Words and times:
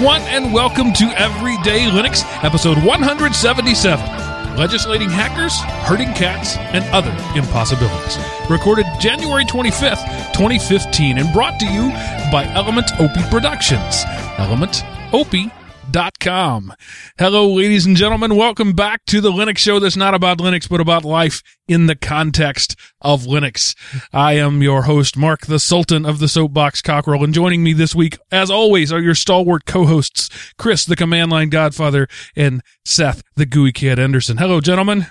everyone, 0.00 0.22
and 0.28 0.50
welcome 0.50 0.94
to 0.94 1.04
Everyday 1.18 1.80
Linux, 1.80 2.24
episode 2.42 2.78
177 2.78 4.56
Legislating 4.56 5.10
Hackers, 5.10 5.60
Herding 5.60 6.14
Cats, 6.14 6.56
and 6.56 6.82
Other 6.86 7.10
Impossibilities. 7.38 8.16
Recorded 8.48 8.86
January 8.98 9.44
25th, 9.44 10.32
2015, 10.32 11.18
and 11.18 11.30
brought 11.34 11.60
to 11.60 11.66
you 11.66 11.90
by 12.32 12.50
Element 12.54 12.90
Opie 12.98 13.20
Productions. 13.28 14.04
ElementOpie.com. 15.90 16.72
Hello, 17.18 17.52
ladies 17.52 17.86
and 17.86 17.96
gentlemen. 17.96 18.36
Welcome 18.36 18.72
back 18.72 19.04
to 19.06 19.20
the 19.20 19.32
Linux 19.32 19.58
show 19.58 19.78
that's 19.78 19.96
not 19.96 20.14
about 20.14 20.38
Linux, 20.38 20.68
but 20.68 20.80
about 20.80 21.04
life 21.04 21.42
in 21.68 21.86
the 21.86 21.96
context 21.96 22.76
of 23.00 23.24
Linux. 23.24 23.74
I 24.12 24.34
am 24.34 24.62
your 24.62 24.82
host, 24.82 25.16
Mark, 25.16 25.46
the 25.46 25.58
Sultan 25.58 26.04
of 26.06 26.18
the 26.18 26.28
Soapbox 26.28 26.82
Cockerel, 26.82 27.24
and 27.24 27.34
joining 27.34 27.62
me 27.62 27.72
this 27.72 27.94
week, 27.94 28.18
as 28.30 28.50
always, 28.50 28.92
are 28.92 29.00
your 29.00 29.14
stalwart 29.14 29.66
co-hosts, 29.66 30.28
Chris, 30.58 30.84
the 30.84 30.96
Command 30.96 31.30
Line 31.30 31.50
Godfather, 31.50 32.08
and 32.36 32.62
Seth, 32.84 33.22
the 33.36 33.46
GUI 33.46 33.72
Kid 33.72 33.98
Anderson. 33.98 34.38
Hello, 34.38 34.60
gentlemen. 34.60 35.06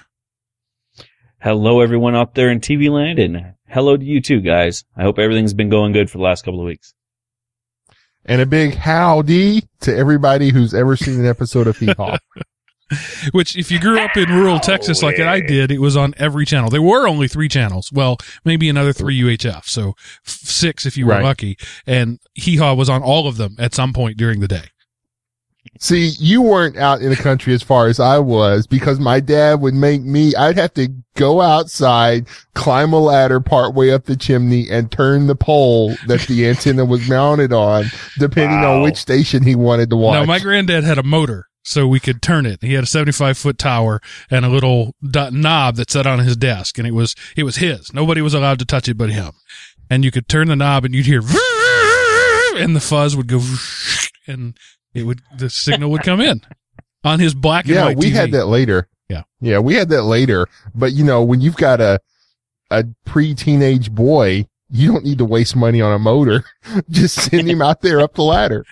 Hello, 1.42 1.80
everyone 1.80 2.16
out 2.16 2.36
there 2.36 2.50
in 2.50 2.60
TV 2.60 2.90
land, 2.90 3.20
and 3.20 3.54
hello 3.68 3.96
to 3.96 4.04
you 4.04 4.22
too, 4.22 4.42
guys. 4.42 4.84
I 4.96 5.04
hope 5.04 5.20
everything's 5.20 5.54
been 5.54 5.70
going 5.70 5.94
good 5.94 6.10
for 6.10 6.18
the 6.18 6.24
last 6.24 6.44
couple 6.44 6.60
of 6.60 6.66
weeks. 6.66 6.94
And 8.26 8.42
a 8.42 8.46
big 8.46 8.76
howdy 8.76 9.64
to 9.82 9.96
everybody 9.96 10.50
who's 10.50 10.74
ever 10.74 10.96
seen 10.96 11.20
an 11.20 11.26
episode 11.26 11.68
of 11.68 11.78
Hee 11.78 11.94
Haw. 11.98 12.18
Which, 13.34 13.56
if 13.56 13.70
you 13.70 13.80
grew 13.80 14.00
up 14.00 14.18
in 14.18 14.30
rural 14.30 14.60
Texas 14.60 15.04
like 15.04 15.20
I 15.20 15.42
did, 15.42 15.72
it 15.72 15.80
was 15.80 15.96
on 15.96 16.16
every 16.18 16.44
channel. 16.46 16.72
There 16.72 16.82
were 16.82 17.08
only 17.08 17.28
three 17.28 17.48
channels. 17.48 17.92
Well, 17.94 18.18
maybe 18.44 18.68
another 18.68 18.94
three 18.94 19.20
UHF. 19.20 19.66
So 19.66 19.90
f- 19.90 20.00
six 20.26 20.88
if 20.88 20.98
you 20.98 21.06
were 21.06 21.14
Right. 21.14 21.24
lucky. 21.24 21.58
And 21.86 22.20
Hee 22.34 22.58
Haw 22.58 22.74
was 22.74 22.90
on 22.90 23.04
all 23.04 23.28
of 23.28 23.38
them 23.38 23.56
at 23.60 23.76
some 23.76 23.94
point 23.94 24.18
during 24.18 24.40
the 24.40 24.48
day. 24.48 24.70
See, 25.78 26.12
you 26.20 26.42
weren't 26.42 26.78
out 26.78 27.02
in 27.02 27.10
the 27.10 27.16
country 27.16 27.54
as 27.54 27.64
far 27.64 27.88
as 27.88 28.00
I 28.00 28.20
was 28.20 28.68
because 28.68 29.00
my 29.00 29.20
dad 29.20 29.62
would 29.62 29.74
make 29.74 30.02
me, 30.02 30.36
I'd 30.36 30.58
have 30.58 30.74
to 30.74 30.90
go 31.16 31.42
outside, 31.42 32.28
climb 32.54 32.94
a 32.94 33.00
ladder 33.00 33.40
partway 33.40 33.92
up 33.92 34.06
the 34.06 34.16
chimney 34.16 34.70
and 34.70 34.92
turn 34.92 35.28
the 35.28 35.36
pole 35.36 35.96
that 36.08 36.22
the 36.22 36.48
antenna 36.48 36.86
was 36.86 37.08
mounted 37.08 37.54
on, 37.54 37.86
depending 38.18 38.60
on 38.60 38.82
which 38.82 38.98
station 38.98 39.44
he 39.44 39.56
wanted 39.56 39.90
to 39.92 39.98
watch. 39.98 40.14
Now, 40.14 40.26
my 40.26 40.40
granddad 40.40 40.84
had 40.84 40.98
a 40.98 41.04
motor, 41.04 41.48
so 41.64 41.88
we 41.88 42.00
could 42.00 42.22
turn 42.22 42.46
it. 42.46 42.60
He 42.62 42.74
had 42.74 42.84
a 42.84 42.88
75 42.88 43.38
foot 43.38 43.58
tower 43.58 44.02
and 44.32 44.46
a 44.46 44.50
little 44.50 44.96
dot 45.08 45.34
knob 45.34 45.76
that 45.76 45.92
sat 45.92 46.08
on 46.08 46.20
his 46.20 46.36
desk, 46.36 46.78
and 46.78 46.88
it 46.88 46.94
was 46.94 47.16
it 47.36 47.44
was 47.44 47.58
his. 47.58 47.94
Nobody 47.94 48.22
was 48.22 48.34
allowed 48.34 48.60
to 48.60 48.66
touch 48.66 48.90
it 48.90 48.98
but 48.98 49.12
him. 49.12 49.32
And 49.90 50.06
you 50.06 50.12
could 50.12 50.28
turn 50.30 50.48
the 50.48 50.56
knob, 50.56 50.86
and 50.86 50.94
you'd 50.94 51.06
hear, 51.06 51.20
and 52.58 52.76
the 52.76 52.82
fuzz 52.82 53.16
would 53.16 53.28
go, 53.28 53.42
and 54.28 54.56
it 54.94 55.04
would 55.04 55.22
the 55.38 55.50
signal 55.50 55.92
would 55.92 56.04
come 56.04 56.20
in 56.22 56.42
on 57.04 57.20
his 57.20 57.34
black 57.34 57.66
and 57.66 57.76
yeah, 57.76 57.86
white 57.86 57.98
we 57.98 58.08
TV. 58.12 58.14
had 58.14 58.32
that 58.32 58.46
later. 58.48 58.88
Yeah. 59.10 59.24
Yeah, 59.42 59.60
we 59.60 59.76
had 59.76 59.90
that 59.90 60.04
later. 60.04 60.48
But 60.76 60.94
you 60.94 61.04
know, 61.04 61.24
when 61.24 61.42
you've 61.42 61.56
got 61.58 61.82
a, 61.82 62.00
a 62.70 62.86
pre-teenage 63.06 63.92
boy, 63.92 64.46
you 64.70 64.92
don't 64.92 65.04
need 65.04 65.18
to 65.18 65.26
waste 65.26 65.56
money 65.56 65.82
on 65.82 65.92
a 65.94 66.00
motor. 66.00 66.44
Just 66.90 67.16
send 67.16 67.50
him 67.50 67.62
out 67.62 67.82
there 67.82 68.00
up 68.02 68.14
the 68.14 68.24
ladder. 68.24 68.66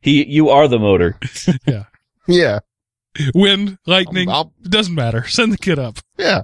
He, 0.00 0.26
you 0.26 0.50
are 0.50 0.68
the 0.68 0.78
motor. 0.78 1.18
Yeah. 1.66 1.84
Yeah. 2.26 2.58
Wind, 3.34 3.78
lightning, 3.86 4.28
I'll, 4.28 4.52
it 4.64 4.70
doesn't 4.70 4.94
matter. 4.94 5.26
Send 5.28 5.52
the 5.52 5.58
kid 5.58 5.78
up. 5.78 5.98
yeah. 6.18 6.42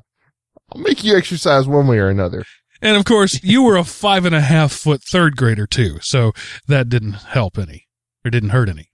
I'll 0.72 0.80
make 0.80 1.02
you 1.02 1.16
exercise 1.16 1.66
one 1.66 1.88
way 1.88 1.98
or 1.98 2.08
another. 2.08 2.44
And 2.80 2.96
of 2.96 3.04
course, 3.04 3.42
you 3.42 3.62
were 3.64 3.76
a 3.76 3.82
five 3.84 4.24
and 4.24 4.34
a 4.34 4.40
half 4.40 4.72
foot 4.72 5.02
third 5.02 5.36
grader 5.36 5.66
too, 5.66 5.98
so 6.00 6.32
that 6.68 6.88
didn't 6.88 7.14
help 7.14 7.58
any 7.58 7.88
or 8.24 8.30
didn't 8.30 8.50
hurt 8.50 8.68
any. 8.68 8.88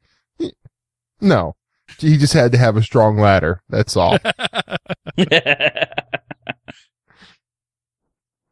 No. 1.20 1.56
He 1.98 2.16
just 2.16 2.32
had 2.32 2.52
to 2.52 2.58
have 2.58 2.76
a 2.76 2.82
strong 2.82 3.16
ladder. 3.16 3.62
That's 3.68 3.96
all. 3.96 4.18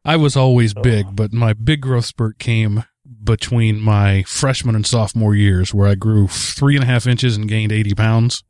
I 0.03 0.17
was 0.17 0.35
always 0.37 0.73
big, 0.73 1.15
but 1.15 1.33
my 1.33 1.53
big 1.53 1.81
growth 1.81 2.05
spurt 2.05 2.37
came 2.37 2.83
between 3.23 3.79
my 3.79 4.23
freshman 4.23 4.75
and 4.75 4.85
sophomore 4.85 5.33
years, 5.35 5.73
where 5.73 5.87
I 5.87 5.95
grew 5.95 6.27
three 6.27 6.75
and 6.75 6.83
a 6.83 6.87
half 6.87 7.07
inches 7.07 7.35
and 7.35 7.49
gained 7.49 7.71
eighty 7.71 7.95
pounds. 7.95 8.43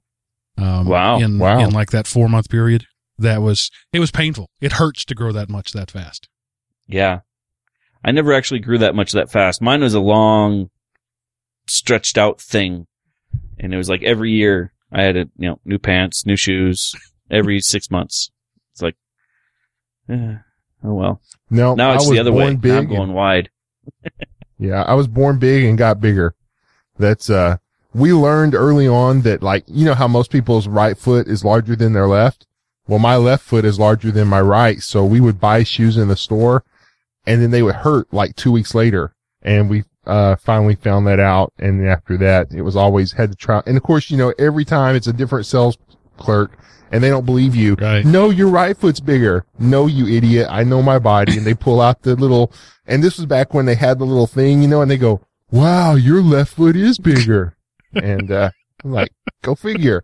Um, 0.57 0.87
Wow. 0.87 1.19
In 1.19 1.39
Wow. 1.39 1.59
in 1.59 1.71
like 1.71 1.91
that 1.91 2.07
four 2.07 2.27
month 2.27 2.49
period, 2.49 2.85
that 3.17 3.41
was 3.41 3.71
it 3.93 3.99
was 3.99 4.11
painful. 4.11 4.49
It 4.61 4.73
hurts 4.73 5.05
to 5.05 5.15
grow 5.15 5.31
that 5.31 5.49
much 5.49 5.71
that 5.71 5.91
fast. 5.91 6.27
yeah. 6.87 7.19
I 8.07 8.11
never 8.11 8.33
actually 8.33 8.59
grew 8.59 8.77
that 8.77 8.93
much 8.93 9.13
that 9.13 9.31
fast. 9.31 9.63
Mine 9.63 9.81
was 9.81 9.95
a 9.95 9.99
long, 9.99 10.69
stretched 11.67 12.17
out 12.17 12.39
thing. 12.41 12.87
And 13.59 13.73
it 13.73 13.77
was 13.77 13.89
like 13.89 14.03
every 14.03 14.31
year 14.31 14.73
I 14.91 15.03
had 15.03 15.15
a, 15.17 15.25
you 15.37 15.49
know, 15.49 15.59
new 15.65 15.79
pants, 15.79 16.25
new 16.25 16.35
shoes 16.35 16.93
every 17.29 17.59
six 17.61 17.89
months. 17.89 18.31
It's 18.73 18.81
like, 18.81 18.95
eh, 20.09 20.35
oh 20.83 20.93
well. 20.93 21.21
No, 21.49 21.75
Now 21.75 21.91
I 21.91 21.95
it's 21.95 22.03
was 22.05 22.11
the 22.11 22.19
other 22.19 22.33
way. 22.33 22.53
big. 22.55 22.71
Now 22.71 22.77
I'm 22.79 22.87
going 22.87 23.13
wide. 23.13 23.49
Yeah, 24.57 24.83
I 24.83 24.93
was 24.93 25.07
born 25.07 25.37
big 25.37 25.65
and 25.65 25.77
got 25.77 25.99
bigger. 25.99 26.33
That's, 26.97 27.29
uh, 27.29 27.57
we 27.93 28.13
learned 28.13 28.55
early 28.55 28.87
on 28.87 29.21
that 29.23 29.43
like, 29.43 29.65
you 29.67 29.83
know 29.83 29.93
how 29.93 30.07
most 30.07 30.31
people's 30.31 30.65
right 30.65 30.97
foot 30.97 31.27
is 31.27 31.43
larger 31.43 31.75
than 31.75 31.91
their 31.91 32.07
left? 32.07 32.47
Well, 32.87 32.99
my 32.99 33.17
left 33.17 33.43
foot 33.43 33.65
is 33.65 33.79
larger 33.79 34.11
than 34.11 34.29
my 34.29 34.39
right. 34.39 34.79
So 34.81 35.03
we 35.03 35.19
would 35.19 35.41
buy 35.41 35.63
shoes 35.63 35.97
in 35.97 36.07
the 36.07 36.15
store 36.15 36.63
and 37.27 37.41
then 37.41 37.51
they 37.51 37.63
would 37.63 37.75
hurt 37.75 38.13
like 38.13 38.37
two 38.37 38.51
weeks 38.51 38.73
later. 38.73 39.13
And 39.41 39.69
we, 39.69 39.83
uh, 40.05 40.35
finally 40.37 40.75
found 40.75 41.07
that 41.07 41.19
out. 41.19 41.53
And 41.59 41.87
after 41.87 42.17
that, 42.17 42.51
it 42.51 42.61
was 42.61 42.75
always 42.75 43.11
had 43.11 43.31
to 43.31 43.37
try. 43.37 43.61
And 43.65 43.77
of 43.77 43.83
course, 43.83 44.09
you 44.09 44.17
know, 44.17 44.33
every 44.37 44.65
time 44.65 44.95
it's 44.95 45.07
a 45.07 45.13
different 45.13 45.45
sales 45.45 45.77
clerk 46.17 46.57
and 46.91 47.03
they 47.03 47.09
don't 47.09 47.25
believe 47.25 47.55
you. 47.55 47.75
Right. 47.75 48.05
No, 48.05 48.29
your 48.29 48.47
right 48.47 48.77
foot's 48.77 48.99
bigger. 48.99 49.45
No, 49.59 49.87
you 49.87 50.07
idiot. 50.07 50.47
I 50.49 50.63
know 50.63 50.81
my 50.81 50.99
body. 50.99 51.37
And 51.37 51.45
they 51.45 51.53
pull 51.53 51.81
out 51.81 52.03
the 52.03 52.15
little, 52.15 52.51
and 52.85 53.03
this 53.03 53.17
was 53.17 53.25
back 53.25 53.53
when 53.53 53.65
they 53.65 53.75
had 53.75 53.99
the 53.99 54.05
little 54.05 54.27
thing, 54.27 54.61
you 54.61 54.67
know, 54.67 54.81
and 54.81 54.89
they 54.89 54.97
go, 54.97 55.21
wow, 55.51 55.95
your 55.95 56.21
left 56.21 56.53
foot 56.53 56.75
is 56.75 56.97
bigger. 56.97 57.55
and, 57.93 58.31
uh, 58.31 58.51
I'm 58.83 58.91
like, 58.91 59.11
go 59.41 59.55
figure. 59.55 60.03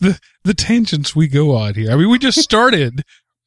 the 0.00 0.20
the 0.44 0.52
tangents 0.54 1.16
we 1.16 1.28
go 1.28 1.56
on 1.56 1.74
here. 1.74 1.90
I 1.90 1.96
mean, 1.96 2.10
we 2.10 2.18
just 2.18 2.40
started 2.40 3.02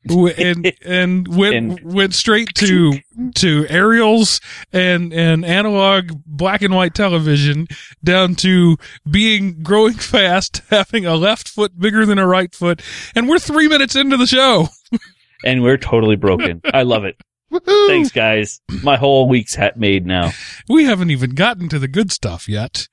and 0.08 0.72
and 0.86 1.28
went 1.28 1.56
And- 1.56 1.80
went 1.94 2.14
straight 2.14 2.54
to 2.56 3.00
to 3.36 3.66
aerials 3.70 4.40
and 4.72 5.12
and 5.14 5.44
analog 5.44 6.12
black 6.26 6.62
and 6.62 6.74
white 6.74 6.96
television 6.96 7.68
down 8.04 8.36
to 8.36 8.78
being 9.10 9.62
growing 9.62 9.94
fast, 10.14 10.62
having 10.70 11.06
a 11.06 11.16
left 11.16 11.48
foot 11.50 11.78
bigger 11.80 12.06
than 12.06 12.18
a 12.18 12.26
right 12.28 12.54
foot, 12.56 12.82
and 13.16 13.28
we're 13.28 13.40
three 13.40 13.68
minutes 13.68 13.96
into 13.96 14.18
the 14.18 14.28
show. 14.28 14.68
And 15.46 15.64
we're 15.64 15.78
totally 15.78 16.18
broken. 16.18 16.60
I 16.66 16.82
love 16.82 17.06
it. 17.06 17.16
Woohoo! 17.50 17.88
Thanks, 17.88 18.12
guys. 18.12 18.60
My 18.84 18.98
whole 18.98 19.30
week's 19.30 19.56
hat 19.56 19.80
made 19.80 20.06
now. 20.06 20.32
We 20.68 20.84
haven't 20.84 21.12
even 21.12 21.30
gotten 21.30 21.70
to 21.70 21.80
the 21.80 21.88
good 21.88 22.12
stuff 22.12 22.50
yet. 22.50 22.90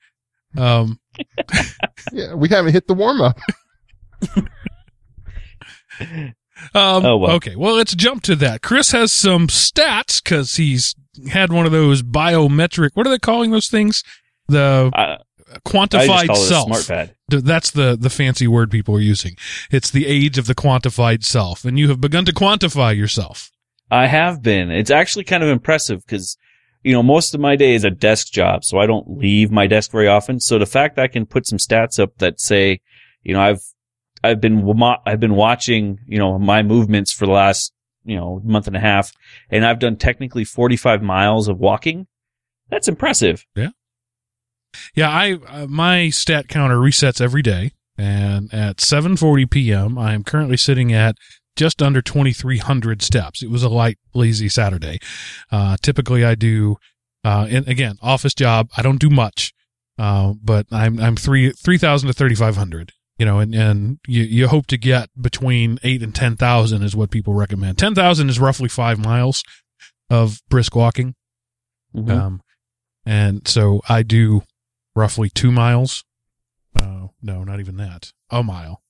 Um, 0.57 1.01
Yeah, 2.13 2.35
we 2.35 2.47
haven't 2.47 2.71
hit 2.71 2.87
the 2.87 2.93
warm 2.93 3.19
up. 3.19 3.37
Um, 6.73 7.05
Oh, 7.05 7.17
well. 7.17 7.31
Okay, 7.31 7.55
well, 7.55 7.75
let's 7.75 7.95
jump 7.95 8.23
to 8.23 8.35
that. 8.37 8.61
Chris 8.61 8.91
has 8.91 9.13
some 9.13 9.47
stats 9.47 10.23
because 10.23 10.55
he's 10.55 10.95
had 11.29 11.51
one 11.51 11.65
of 11.65 11.71
those 11.71 12.03
biometric. 12.03 12.91
What 12.93 13.07
are 13.07 13.09
they 13.09 13.19
calling 13.19 13.51
those 13.51 13.67
things? 13.67 14.03
The 14.47 14.91
just 14.93 15.63
quantified 15.63 16.27
call 16.27 16.35
it 16.35 16.41
a 16.41 16.45
self. 16.45 16.67
That's 17.29 17.71
the 17.71 17.97
the 17.99 18.09
fancy 18.09 18.47
word 18.47 18.71
people 18.71 18.95
are 18.95 19.01
using. 19.01 19.35
It's 19.71 19.91
the 19.91 20.05
age 20.07 20.37
of 20.37 20.47
the 20.47 20.55
quantified 20.55 21.23
self, 21.23 21.65
and 21.65 21.77
you 21.77 21.89
have 21.89 22.01
begun 22.01 22.25
to 22.25 22.33
quantify 22.33 22.95
yourself. 22.95 23.51
I 23.89 24.07
have 24.07 24.41
been. 24.41 24.69
It's 24.71 24.91
actually 24.91 25.23
kind 25.23 25.43
of 25.43 25.49
impressive 25.49 26.05
because, 26.05 26.37
you 26.83 26.91
know, 26.93 27.01
most 27.03 27.33
of 27.33 27.39
my 27.39 27.55
day 27.55 27.73
is 27.73 27.85
a 27.85 27.89
desk 27.89 28.31
job, 28.31 28.65
so 28.65 28.79
I 28.79 28.85
don't 28.85 29.17
leave 29.17 29.49
my 29.51 29.65
desk 29.67 29.91
very 29.91 30.07
often. 30.07 30.39
So 30.39 30.59
the 30.59 30.65
fact 30.65 30.95
that 30.97 31.03
I 31.03 31.07
can 31.07 31.25
put 31.25 31.47
some 31.47 31.57
stats 31.57 31.97
up 31.97 32.17
that 32.17 32.41
say, 32.41 32.81
you 33.23 33.33
know, 33.33 33.41
I've, 33.41 33.61
I've 34.23 34.41
been, 34.41 34.67
I've 35.05 35.19
been 35.19 35.35
watching, 35.35 35.99
you 36.07 36.17
know, 36.17 36.37
my 36.39 36.63
movements 36.63 37.11
for 37.11 37.25
the 37.25 37.31
last, 37.31 37.73
you 38.03 38.15
know, 38.15 38.41
month 38.43 38.67
and 38.67 38.75
a 38.75 38.79
half, 38.79 39.13
and 39.49 39.65
I've 39.65 39.79
done 39.79 39.97
technically 39.97 40.43
45 40.43 41.01
miles 41.01 41.47
of 41.47 41.59
walking. 41.59 42.07
That's 42.69 42.87
impressive. 42.87 43.45
Yeah, 43.55 43.69
Yeah, 44.95 45.09
I 45.09 45.33
uh, 45.33 45.67
my 45.67 46.09
stat 46.09 46.47
counter 46.47 46.77
resets 46.77 47.21
every 47.21 47.41
day, 47.41 47.71
and 47.97 48.53
at 48.53 48.77
7:40 48.77 49.49
p.m. 49.49 49.97
I 49.97 50.13
am 50.13 50.23
currently 50.23 50.57
sitting 50.57 50.93
at 50.93 51.15
just 51.55 51.81
under 51.81 52.01
2,300 52.01 53.01
steps. 53.01 53.41
It 53.41 53.49
was 53.49 53.63
a 53.63 53.69
light, 53.69 53.97
lazy 54.13 54.47
Saturday. 54.47 54.99
Uh, 55.51 55.75
typically, 55.81 56.23
I 56.23 56.35
do, 56.35 56.77
uh, 57.23 57.47
and 57.49 57.67
again, 57.67 57.97
office 58.01 58.33
job. 58.33 58.69
I 58.77 58.81
don't 58.81 58.99
do 58.99 59.09
much, 59.09 59.53
uh, 59.97 60.33
but 60.41 60.67
I'm 60.71 60.99
I'm 60.99 61.15
three 61.15 61.51
three 61.51 61.77
thousand 61.77 62.07
to 62.07 62.13
3,500. 62.13 62.93
You 63.17 63.25
know, 63.25 63.39
and 63.39 63.55
and 63.55 63.99
you 64.07 64.23
you 64.23 64.47
hope 64.47 64.67
to 64.67 64.77
get 64.77 65.09
between 65.19 65.79
eight 65.83 66.03
and 66.03 66.13
10,000 66.13 66.83
is 66.83 66.95
what 66.95 67.09
people 67.09 67.33
recommend. 67.33 67.77
10,000 67.79 68.29
is 68.29 68.39
roughly 68.39 68.69
five 68.69 68.99
miles 68.99 69.43
of 70.09 70.39
brisk 70.49 70.75
walking. 70.75 71.15
Mhm. 71.95 72.09
Um, 72.11 72.41
And 73.05 73.47
so 73.47 73.81
I 73.89 74.03
do 74.03 74.43
roughly 74.95 75.29
two 75.29 75.51
miles. 75.51 76.03
Uh, 76.75 77.07
no, 77.21 77.43
not 77.43 77.59
even 77.59 77.77
that. 77.77 78.11
A 78.29 78.43
mile, 78.43 78.83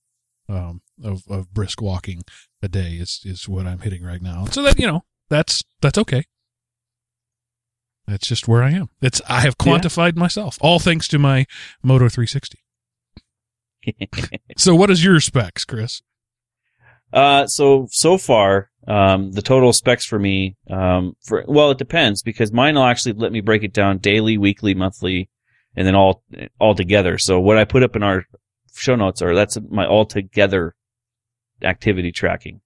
um, 0.49 0.81
of, 1.03 1.21
of 1.29 1.53
brisk 1.53 1.81
walking 1.81 2.23
a 2.61 2.67
day 2.67 2.93
is, 2.95 3.21
is 3.23 3.47
what 3.47 3.65
I'm 3.67 3.79
hitting 3.79 4.03
right 4.03 4.21
now. 4.21 4.45
So 4.45 4.61
that, 4.63 4.77
you 4.79 4.87
know, 4.87 5.05
that's, 5.29 5.63
that's 5.81 5.97
okay. 5.99 6.23
That's 8.07 8.27
just 8.27 8.47
where 8.47 8.63
I 8.63 8.71
am. 8.71 8.89
It's, 9.01 9.21
I 9.27 9.41
have 9.41 9.55
Yeah. 9.63 9.77
quantified 9.77 10.15
myself, 10.15 10.57
all 10.61 10.79
thanks 10.79 11.07
to 11.09 11.19
my 11.19 11.45
Moto 11.83 12.09
360. 12.09 12.57
So 14.57 14.75
what 14.75 14.89
is 14.89 15.03
your 15.03 15.19
specs, 15.19 15.65
Chris? 15.65 16.01
Uh, 17.13 17.47
so 17.47 17.87
so 17.91 18.17
far, 18.17 18.69
um, 18.87 19.31
the 19.31 19.41
total 19.41 19.71
specs 19.71 20.05
for 20.05 20.19
me, 20.19 20.55
um, 20.69 21.15
for 21.23 21.43
well, 21.47 21.71
it 21.71 21.77
depends 21.77 22.21
because 22.21 22.51
mine 22.51 22.75
will 22.75 22.83
actually 22.83 23.13
let 23.13 23.31
me 23.31 23.41
break 23.41 23.63
it 23.63 23.73
down 23.73 23.99
daily, 23.99 24.37
weekly, 24.37 24.73
monthly, 24.73 25.29
and 25.75 25.87
then 25.87 25.95
all 25.95 26.23
all 26.59 26.75
together. 26.75 27.17
So 27.17 27.39
what 27.39 27.57
I 27.57 27.65
put 27.65 27.83
up 27.83 27.95
in 27.95 28.03
our 28.03 28.25
show 28.75 28.95
notes 28.95 29.21
are 29.21 29.35
that's 29.35 29.57
my 29.69 29.85
all 29.85 30.05
together 30.05 30.75
activity 31.61 32.11
tracking. 32.11 32.61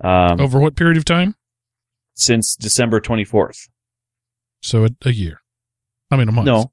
Um, 0.00 0.40
Over 0.40 0.58
what 0.58 0.76
period 0.76 0.96
of 0.96 1.04
time? 1.04 1.34
since 2.14 2.54
December 2.56 3.00
twenty 3.00 3.24
fourth. 3.24 3.68
So 4.62 4.84
a, 4.84 4.88
a 5.04 5.12
year. 5.12 5.40
I 6.10 6.16
mean, 6.16 6.28
a 6.28 6.32
month. 6.32 6.46
No, 6.46 6.72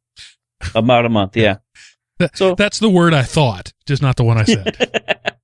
about 0.76 1.06
a 1.06 1.10
month. 1.10 1.38
Yeah. 1.38 1.58
That- 2.20 2.36
So 2.38 2.56
That's 2.56 2.80
the 2.80 2.90
word 2.90 3.14
I 3.14 3.24
thought, 3.24 3.74
just 3.86 4.02
not 4.02 4.16
the 4.16 4.24
one 4.24 4.38
I 4.38 4.44
said. 4.44 4.78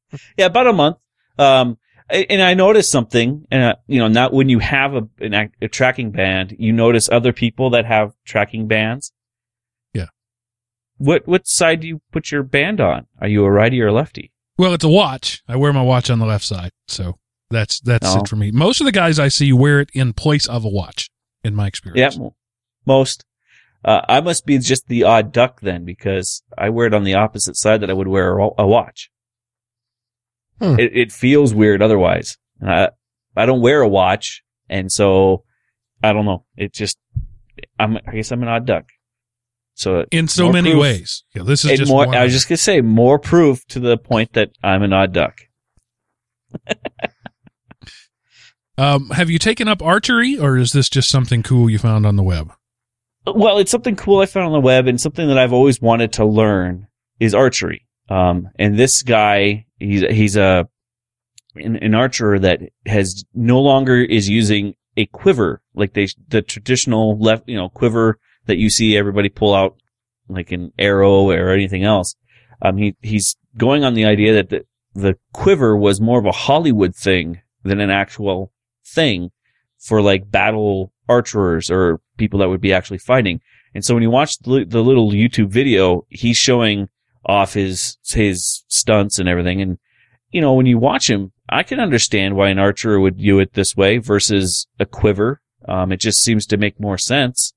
yeah, 0.38 0.46
about 0.46 0.68
a 0.68 0.74
month. 0.74 0.98
Um, 1.38 1.78
and 2.10 2.42
I 2.44 2.54
noticed 2.54 2.92
something, 2.92 3.46
and 3.50 3.64
uh, 3.64 3.75
you 3.88 3.98
know, 4.00 4.08
not 4.08 4.34
when 4.34 4.50
you 4.50 4.60
have 4.60 4.94
a, 4.94 5.08
an, 5.20 5.52
a 5.62 5.68
tracking 5.68 6.12
band, 6.12 6.56
you 6.60 6.72
notice 6.74 7.10
other 7.10 7.34
people 7.34 7.70
that 7.72 7.86
have 7.86 8.12
tracking 8.25 8.68
bands. 8.68 9.12
Yeah. 9.94 10.08
What 10.98 11.28
what 11.28 11.48
side 11.48 11.80
do 11.80 11.88
you 11.88 12.02
put 12.12 12.31
your 12.31 12.44
band 12.44 12.80
on? 12.81 13.08
Are 13.20 13.28
you 13.28 13.44
a 13.46 13.50
righty 13.52 13.81
or 13.81 13.88
a 13.88 13.94
lefty? 13.94 14.31
well, 14.58 14.74
it's 14.75 14.84
a 14.84 14.90
watch. 14.90 15.42
I 15.48 15.56
wear 15.56 15.74
my 15.74 15.81
watch 15.81 16.10
on 16.12 16.20
the 16.20 16.28
left 16.28 16.46
side. 16.46 16.70
So 16.88 17.18
that's, 17.50 17.80
that's 17.80 18.06
Oh. 18.16 18.20
it 18.22 18.28
for 18.28 18.36
me. 18.36 18.52
Most 18.52 18.80
of 18.81 18.86
the 18.86 18.92
guys 18.92 19.18
I 19.18 19.28
see 19.30 19.52
wear 19.52 19.80
it 19.80 19.90
in 19.96 20.14
place 20.14 20.48
of 20.48 20.64
a 20.64 20.70
watch 20.70 21.10
in 21.44 21.56
my 21.56 21.66
experience. 21.66 22.18
m- 22.20 22.30
most. 22.86 23.25
Uh, 23.84 24.02
I 24.08 24.22
must 24.22 24.46
be 24.46 24.58
just 24.60 24.88
the 24.88 25.04
odd 25.04 25.32
duck 25.32 25.60
then, 25.62 25.84
because 25.86 26.42
I 26.58 26.70
wear 26.70 26.88
it 26.88 26.94
on 26.94 27.04
the 27.04 27.16
opposite 27.16 27.58
side 27.58 27.82
that 27.82 27.90
I 27.90 27.94
would 27.94 28.08
wear 28.08 28.38
a, 28.38 28.50
a 28.60 28.68
watch. 28.68 29.10
Hmm. 30.60 30.80
It, 30.80 30.96
it 30.96 31.12
feels 31.12 31.54
weird 31.54 31.82
otherwise. 31.82 32.38
And 32.62 32.70
I, 32.72 32.90
I 33.36 33.46
don't 33.46 33.62
wear 33.62 33.82
a 33.82 33.88
watch, 33.88 34.44
and 34.70 34.92
so 34.92 35.44
I 36.02 36.14
don't 36.14 36.26
know. 36.26 36.46
It 36.56 36.74
just, 36.74 36.98
I'm, 37.80 37.98
I 38.08 38.12
guess 38.14 38.32
I'm 38.32 38.42
an 38.42 38.48
odd 38.50 38.66
duck. 38.66 38.86
So 39.76 40.06
In 40.12 40.28
so 40.28 40.52
many 40.52 40.72
proof- 40.72 40.82
ways. 40.82 41.24
Yeah, 41.34 41.44
this 41.44 41.66
is 41.66 41.80
just 41.80 41.92
more, 41.92 42.06
one 42.06 42.16
I 42.16 42.24
was 42.24 42.32
just 42.34 42.48
gonna 42.48 42.58
say 42.58 42.82
more 42.82 43.18
proof 43.18 43.66
to 43.70 43.80
the 43.80 43.98
point 43.98 44.34
that 44.34 44.52
I'm 44.64 44.84
an 44.84 44.94
odd 44.94 45.14
duck. 45.14 45.40
Um, 48.76 49.10
have 49.12 49.30
you 49.30 49.38
taken 49.38 49.68
up 49.68 49.84
archery 49.84 50.38
or 50.38 50.58
is 50.58 50.72
this 50.72 50.90
just 50.90 51.08
something 51.08 51.44
cool 51.44 51.70
you 51.70 51.78
found 51.78 52.08
on 52.08 52.16
the 52.16 52.24
web? 52.24 52.54
Well, 53.25 53.58
it's 53.58 53.72
something 53.72 53.96
cool 53.96 54.20
I 54.20 54.25
found 54.25 54.48
on 54.48 54.54
the 54.54 54.60
web 54.60 54.88
and 54.88 55.00
something 55.00 55.28
that 55.28 55.38
I've 55.38 55.54
always 55.54 55.81
wanted 55.81 56.14
to 56.14 56.25
learn 56.25 56.88
is 57.20 57.34
archery. 57.34 57.88
Um, 58.10 58.50
and 58.60 58.78
this 58.78 59.02
guy, 59.02 59.66
he's, 59.80 60.02
he's 60.02 60.36
a, 60.36 60.68
an, 61.56 61.78
an 61.78 61.96
archer 61.96 62.38
that 62.40 62.60
has 62.86 63.24
no 63.34 63.62
longer 63.62 63.96
is 64.02 64.28
using 64.28 64.75
a 64.98 65.06
quiver 65.08 65.62
like 65.74 65.94
they, 65.94 66.08
the 66.28 66.42
traditional 66.42 67.18
left, 67.18 67.48
you 67.48 67.56
know, 67.56 67.70
quiver 67.70 68.20
that 68.46 68.58
you 68.58 68.70
see 68.70 68.98
everybody 68.98 69.30
pull 69.30 69.54
out 69.54 69.78
like 70.28 70.52
an 70.52 70.72
arrow 70.78 71.30
or 71.30 71.50
anything 71.50 71.84
else. 71.84 72.16
Um, 72.62 72.78
he, 72.78 72.96
he's 73.02 73.38
going 73.58 73.84
on 73.84 73.94
the 73.94 74.06
idea 74.06 74.34
that 74.34 74.50
the, 74.50 74.66
the 74.94 75.18
quiver 75.34 75.75
was 75.78 76.02
more 76.02 76.20
of 76.20 76.25
a 76.25 76.31
Hollywood 76.31 76.96
thing 76.96 77.42
than 77.64 77.80
an 77.80 77.90
actual 77.90 78.52
thing 78.86 79.31
for 79.80 80.02
like 80.02 80.30
battle 80.30 80.93
archers 81.08 81.70
or 81.70 82.00
people 82.18 82.40
that 82.40 82.50
would 82.50 82.62
be 82.62 82.74
actually 82.74 82.98
fighting. 82.98 83.42
And 83.74 83.84
so 83.84 83.94
when 83.94 84.04
you 84.04 84.10
watch 84.10 84.38
the, 84.40 84.66
little 84.66 85.12
YouTube 85.12 85.50
video, 85.50 86.06
he's 86.10 86.38
showing 86.38 86.90
off 87.26 87.54
his, 87.54 87.98
his 88.06 88.64
stunts 88.68 89.20
and 89.20 89.28
everything. 89.28 89.62
And, 89.62 89.78
you 90.32 90.42
know, 90.42 90.54
when 90.54 90.66
you 90.66 90.78
watch 90.78 91.10
him, 91.10 91.32
I 91.50 91.64
can 91.64 91.80
understand 91.80 92.36
why 92.36 92.50
an 92.50 92.60
archer 92.60 93.00
would 93.00 93.18
view 93.18 93.40
it 93.40 93.54
this 93.54 93.76
way 93.76 93.98
versus 93.98 94.68
a 94.80 94.86
quiver. 94.86 95.42
Um, 95.68 95.92
it 95.92 95.98
just 95.98 96.22
seems 96.22 96.46
to 96.48 96.58
make 96.58 96.80
more 96.80 96.98
sense. 96.98 97.54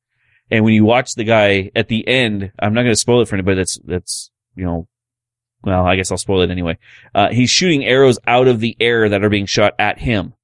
And 0.50 0.64
when 0.64 0.74
you 0.74 0.84
watch 0.84 1.14
the 1.14 1.24
guy 1.24 1.70
at 1.74 1.88
the 1.88 2.06
end, 2.06 2.52
I'm 2.58 2.72
not 2.72 2.82
going 2.82 2.92
to 2.92 2.96
spoil 2.96 3.20
it 3.20 3.28
for 3.28 3.34
anybody 3.34 3.56
that's, 3.56 3.78
that's, 3.84 4.30
you 4.54 4.64
know, 4.64 4.88
well, 5.64 5.84
I 5.84 5.96
guess 5.96 6.12
I'll 6.12 6.18
spoil 6.18 6.42
it 6.42 6.50
anyway. 6.50 6.78
Uh, 7.14 7.30
he's 7.30 7.50
shooting 7.50 7.84
arrows 7.84 8.18
out 8.26 8.46
of 8.46 8.60
the 8.60 8.76
air 8.78 9.08
that 9.08 9.24
are 9.24 9.28
being 9.28 9.46
shot 9.46 9.74
at 9.78 9.98
him. 9.98 10.34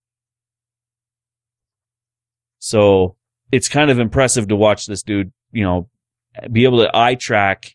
So 2.65 3.17
it's 3.51 3.69
kind 3.69 3.91
of 3.91 3.99
impressive 3.99 4.47
to 4.49 4.55
watch 4.57 4.87
this 4.87 5.03
dude, 5.03 5.33
you 5.51 5.65
know, 5.65 5.89
be 6.53 6.63
able 6.63 6.79
to 6.79 6.97
eye 6.97 7.17
track 7.17 7.75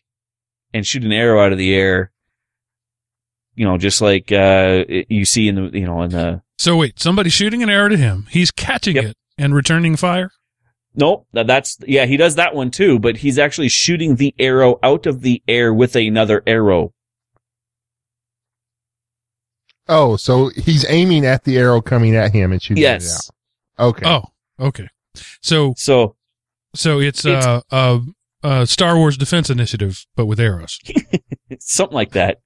and 0.72 0.86
shoot 0.86 1.04
an 1.04 1.12
arrow 1.12 1.44
out 1.44 1.52
of 1.52 1.58
the 1.58 1.74
air. 1.74 2.10
You 3.54 3.66
know, 3.66 3.76
just 3.76 4.00
like, 4.00 4.32
uh, 4.32 4.84
you 4.88 5.26
see 5.26 5.46
in 5.46 5.56
the, 5.56 5.78
you 5.78 5.84
know, 5.84 6.00
in 6.02 6.10
the, 6.10 6.40
So 6.56 6.74
wait, 6.78 6.98
somebody's 6.98 7.34
shooting 7.34 7.62
an 7.62 7.68
arrow 7.68 7.90
to 7.90 7.98
him. 7.98 8.26
He's 8.30 8.50
catching 8.50 8.96
Yep. 8.96 9.04
it 9.04 9.16
and 9.36 9.54
returning 9.54 9.94
fire. 9.96 10.30
Nope, 10.94 11.26
that, 11.34 11.46
that's 11.46 11.76
yeah, 11.86 12.06
he 12.06 12.16
does 12.16 12.36
that 12.36 12.54
one 12.54 12.70
too, 12.70 12.98
but 12.98 13.18
he's 13.18 13.38
actually 13.38 13.68
shooting 13.68 14.16
the 14.16 14.34
arrow 14.38 14.78
out 14.82 15.04
of 15.04 15.20
the 15.20 15.42
air 15.46 15.72
with 15.74 15.94
another 15.96 16.42
arrow. 16.46 16.94
Oh, 19.86 20.16
so 20.16 20.48
he's 20.56 20.86
aiming 20.88 21.26
at 21.26 21.44
the 21.44 21.58
arrow 21.58 21.80
coming 21.82 22.16
at 22.16 22.32
him 22.32 22.52
and 22.52 22.62
shooting 22.62 22.82
Yes. 22.82 23.28
it 23.28 23.32
out. 23.82 23.86
Okay. 23.88 24.06
Oh, 24.08 24.24
okay. 24.58 24.88
So, 25.40 25.74
So 25.76 26.16
so 26.74 27.00
it's, 27.00 27.24
It's- 27.24 27.44
uh, 27.46 27.60
uh, 27.70 28.00
uh, 28.42 28.64
Star 28.66 28.96
Wars 28.96 29.16
Defense 29.16 29.50
Initiative, 29.50 30.06
but 30.14 30.26
with 30.26 30.38
arrows. 30.38 30.78
something 31.60 31.94
like 31.94 32.12
that. 32.12 32.40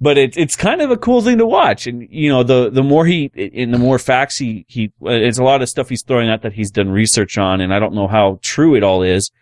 But 0.00 0.16
it's 0.18 0.36
it's 0.36 0.54
kind 0.54 0.80
of 0.80 0.90
a 0.92 0.96
cool 0.96 1.20
thing 1.22 1.38
to 1.38 1.46
watch, 1.46 1.86
and 1.88 2.06
you 2.08 2.28
know 2.28 2.44
the 2.44 2.70
the 2.70 2.82
more 2.84 3.06
he 3.06 3.24
in 3.34 3.72
the 3.72 3.78
more 3.78 3.98
facts 3.98 4.36
he 4.38 4.64
he 4.68 4.92
it's 5.02 5.38
a 5.38 5.42
lot 5.42 5.62
of 5.62 5.68
stuff 5.68 5.88
he's 5.88 6.02
throwing 6.04 6.28
out 6.30 6.42
that 6.42 6.52
he's 6.52 6.70
done 6.70 6.88
research 6.90 7.36
on, 7.36 7.60
and 7.60 7.74
I 7.74 7.80
don't 7.80 7.94
know 7.94 8.06
how 8.06 8.38
true 8.42 8.76
it 8.76 8.84
all 8.84 9.02
is, 9.02 9.32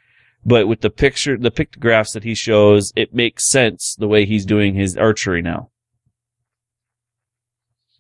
but 0.45 0.68
with 0.68 0.80
the 0.80 0.88
picture 0.88 1.37
the 1.37 1.50
pictographs 1.50 2.12
that 2.12 2.25
he 2.25 2.35
shows, 2.35 2.92
it 2.97 3.14
makes 3.14 3.47
sense 3.50 3.95
the 3.99 4.09
way 4.09 4.25
he's 4.25 4.47
doing 4.47 4.75
his 4.75 4.97
archery 4.97 5.42
now. 5.42 5.71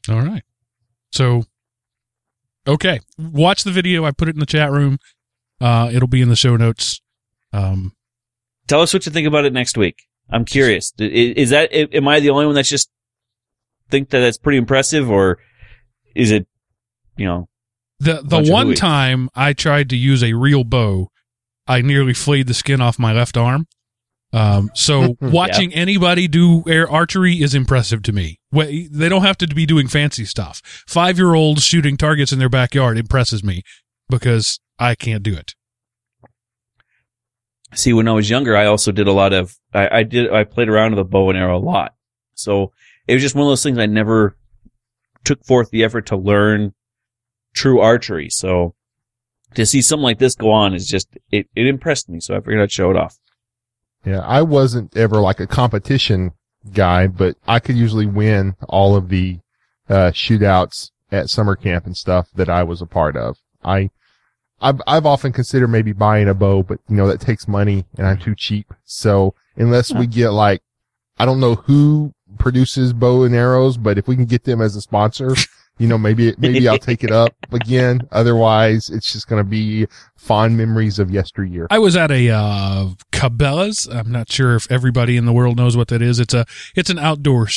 All 0.08 0.22
right. 0.22 0.42
So, 1.12 1.44
okay. 2.66 3.00
Watch 3.18 3.64
the 3.64 3.70
video. 3.70 4.04
I 4.04 4.10
put 4.10 4.28
it 4.28 4.34
in 4.36 4.40
the 4.40 4.46
chat 4.46 4.70
room. 4.70 4.98
Uh, 5.60 5.90
it'll 5.92 6.08
be 6.08 6.22
in 6.22 6.28
the 6.28 6.36
show 6.36 6.56
notes. 6.56 7.00
Um, 7.52 7.92
Tell 8.66 8.82
us 8.82 8.92
what 8.92 9.06
you 9.06 9.12
think 9.12 9.26
about 9.26 9.44
it 9.44 9.52
next 9.52 9.76
week. 9.78 10.02
I'm 10.30 10.44
curious. 10.44 10.92
Is 10.98 11.50
that 11.50 11.72
am 11.72 12.08
I 12.08 12.20
the 12.20 12.30
only 12.30 12.46
one 12.46 12.54
that's 12.56 12.68
just 12.68 12.90
think 13.90 14.10
that 14.10 14.20
that's 14.20 14.38
pretty 14.38 14.58
impressive, 14.58 15.08
or 15.08 15.38
is 16.14 16.32
it 16.32 16.46
you 17.16 17.26
know 17.26 17.48
the 18.00 18.22
the 18.22 18.50
one 18.50 18.74
time 18.74 19.28
I 19.34 19.52
tried 19.52 19.88
to 19.90 19.96
use 19.96 20.24
a 20.24 20.32
real 20.32 20.64
bow, 20.64 21.10
I 21.66 21.80
nearly 21.80 22.12
flayed 22.12 22.48
the 22.48 22.54
skin 22.54 22.80
off 22.80 22.98
my 22.98 23.12
left 23.12 23.36
arm. 23.36 23.66
Um, 24.36 24.70
so 24.74 25.16
watching 25.22 25.72
anybody 25.72 26.28
do 26.28 26.62
air 26.68 26.88
archery 26.88 27.36
is 27.36 27.54
impressive 27.54 28.02
to 28.02 28.12
me. 28.12 28.38
They 28.52 29.08
don't 29.08 29.22
have 29.22 29.38
to 29.38 29.46
be 29.46 29.64
doing 29.64 29.88
fancy 29.88 30.26
stuff. 30.26 30.60
Five 30.86 31.16
year 31.16 31.32
olds 31.32 31.62
shooting 31.62 31.96
targets 31.96 32.32
in 32.32 32.38
their 32.38 32.50
backyard 32.50 32.98
impresses 32.98 33.42
me 33.42 33.62
because 34.10 34.60
I 34.78 34.94
can't 34.94 35.22
do 35.22 35.34
it. 35.34 35.54
see 37.74 37.94
when 37.94 38.08
I 38.08 38.12
was 38.12 38.28
younger, 38.28 38.54
I 38.54 38.66
also 38.66 38.92
did 38.92 39.08
a 39.08 39.12
lot 39.12 39.32
of, 39.32 39.56
I, 39.72 40.00
I 40.00 40.02
did, 40.02 40.30
I 40.30 40.44
played 40.44 40.68
around 40.68 40.92
with 40.92 41.00
a 41.00 41.04
bow 41.04 41.30
and 41.30 41.38
arrow 41.38 41.56
a 41.56 41.58
lot. 41.58 41.94
So 42.34 42.72
it 43.08 43.14
was 43.14 43.22
just 43.22 43.34
one 43.34 43.46
of 43.46 43.50
those 43.50 43.62
things 43.62 43.78
I 43.78 43.86
never 43.86 44.36
took 45.24 45.44
forth 45.46 45.70
the 45.70 45.82
effort 45.82 46.06
to 46.06 46.16
learn 46.16 46.74
true 47.54 47.80
archery. 47.80 48.28
So 48.28 48.74
to 49.54 49.64
see 49.64 49.80
something 49.80 50.04
like 50.04 50.18
this 50.18 50.34
go 50.34 50.50
on 50.50 50.74
is 50.74 50.86
just, 50.86 51.08
it, 51.30 51.48
it 51.56 51.66
impressed 51.66 52.10
me. 52.10 52.20
So 52.20 52.36
I 52.36 52.40
figured 52.40 52.60
I'd 52.60 52.70
show 52.70 52.90
it 52.90 52.98
off. 52.98 53.18
Yeah, 54.06 54.20
I 54.20 54.42
wasn't 54.42 54.96
ever 54.96 55.20
like 55.20 55.40
a 55.40 55.48
competition 55.48 56.32
guy, 56.72 57.08
but 57.08 57.36
I 57.46 57.58
could 57.58 57.76
usually 57.76 58.06
win 58.06 58.54
all 58.68 58.94
of 58.94 59.08
the 59.08 59.40
uh, 59.88 60.12
shootouts 60.12 60.92
at 61.10 61.28
summer 61.28 61.56
camp 61.56 61.86
and 61.86 61.96
stuff 61.96 62.28
that 62.36 62.48
I 62.48 62.62
was 62.62 62.80
a 62.80 62.86
part 62.86 63.16
of. 63.16 63.38
I, 63.64 63.90
I've 64.60 64.80
I've 64.86 65.06
often 65.06 65.32
considered 65.32 65.68
maybe 65.68 65.92
buying 65.92 66.28
a 66.28 66.34
bow, 66.34 66.62
but 66.62 66.78
you 66.88 66.94
know 66.94 67.08
that 67.08 67.20
takes 67.20 67.48
money 67.48 67.84
and 67.98 68.06
I'm 68.06 68.18
too 68.18 68.36
cheap. 68.36 68.72
So 68.84 69.34
unless 69.56 69.92
we 69.92 70.06
get 70.06 70.30
like, 70.30 70.62
I 71.18 71.24
don't 71.24 71.40
know 71.40 71.56
who 71.56 72.14
produces 72.38 72.92
bow 72.92 73.24
and 73.24 73.34
arrows, 73.34 73.76
but 73.76 73.98
if 73.98 74.06
we 74.06 74.14
can 74.14 74.26
get 74.26 74.44
them 74.44 74.62
as 74.62 74.76
a 74.76 74.80
sponsor, 74.80 75.34
you 75.78 75.86
know, 75.86 75.98
maybe, 75.98 76.34
maybe 76.38 76.66
I'll 76.68 76.78
take 76.78 77.04
it 77.04 77.10
up 77.10 77.34
again. 77.52 78.08
Otherwise, 78.12 78.90
it's 78.90 79.12
just 79.12 79.28
going 79.28 79.42
to 79.42 79.48
be 79.48 79.86
fond 80.16 80.56
memories 80.56 80.98
of 80.98 81.10
yesteryear. 81.10 81.66
I 81.70 81.78
was 81.78 81.96
at 81.96 82.10
a 82.10 82.30
uh, 82.30 82.88
Cabela's. 83.12 83.86
I'm 83.86 84.10
not 84.10 84.30
sure 84.30 84.56
if 84.56 84.70
everybody 84.70 85.16
in 85.16 85.26
the 85.26 85.32
world 85.32 85.56
knows 85.56 85.76
what 85.76 85.88
that 85.88 86.02
is. 86.02 86.18
It's 86.18 86.34
a 86.34 86.46
it's 86.74 86.90
an 86.90 86.98
outdoor 86.98 87.48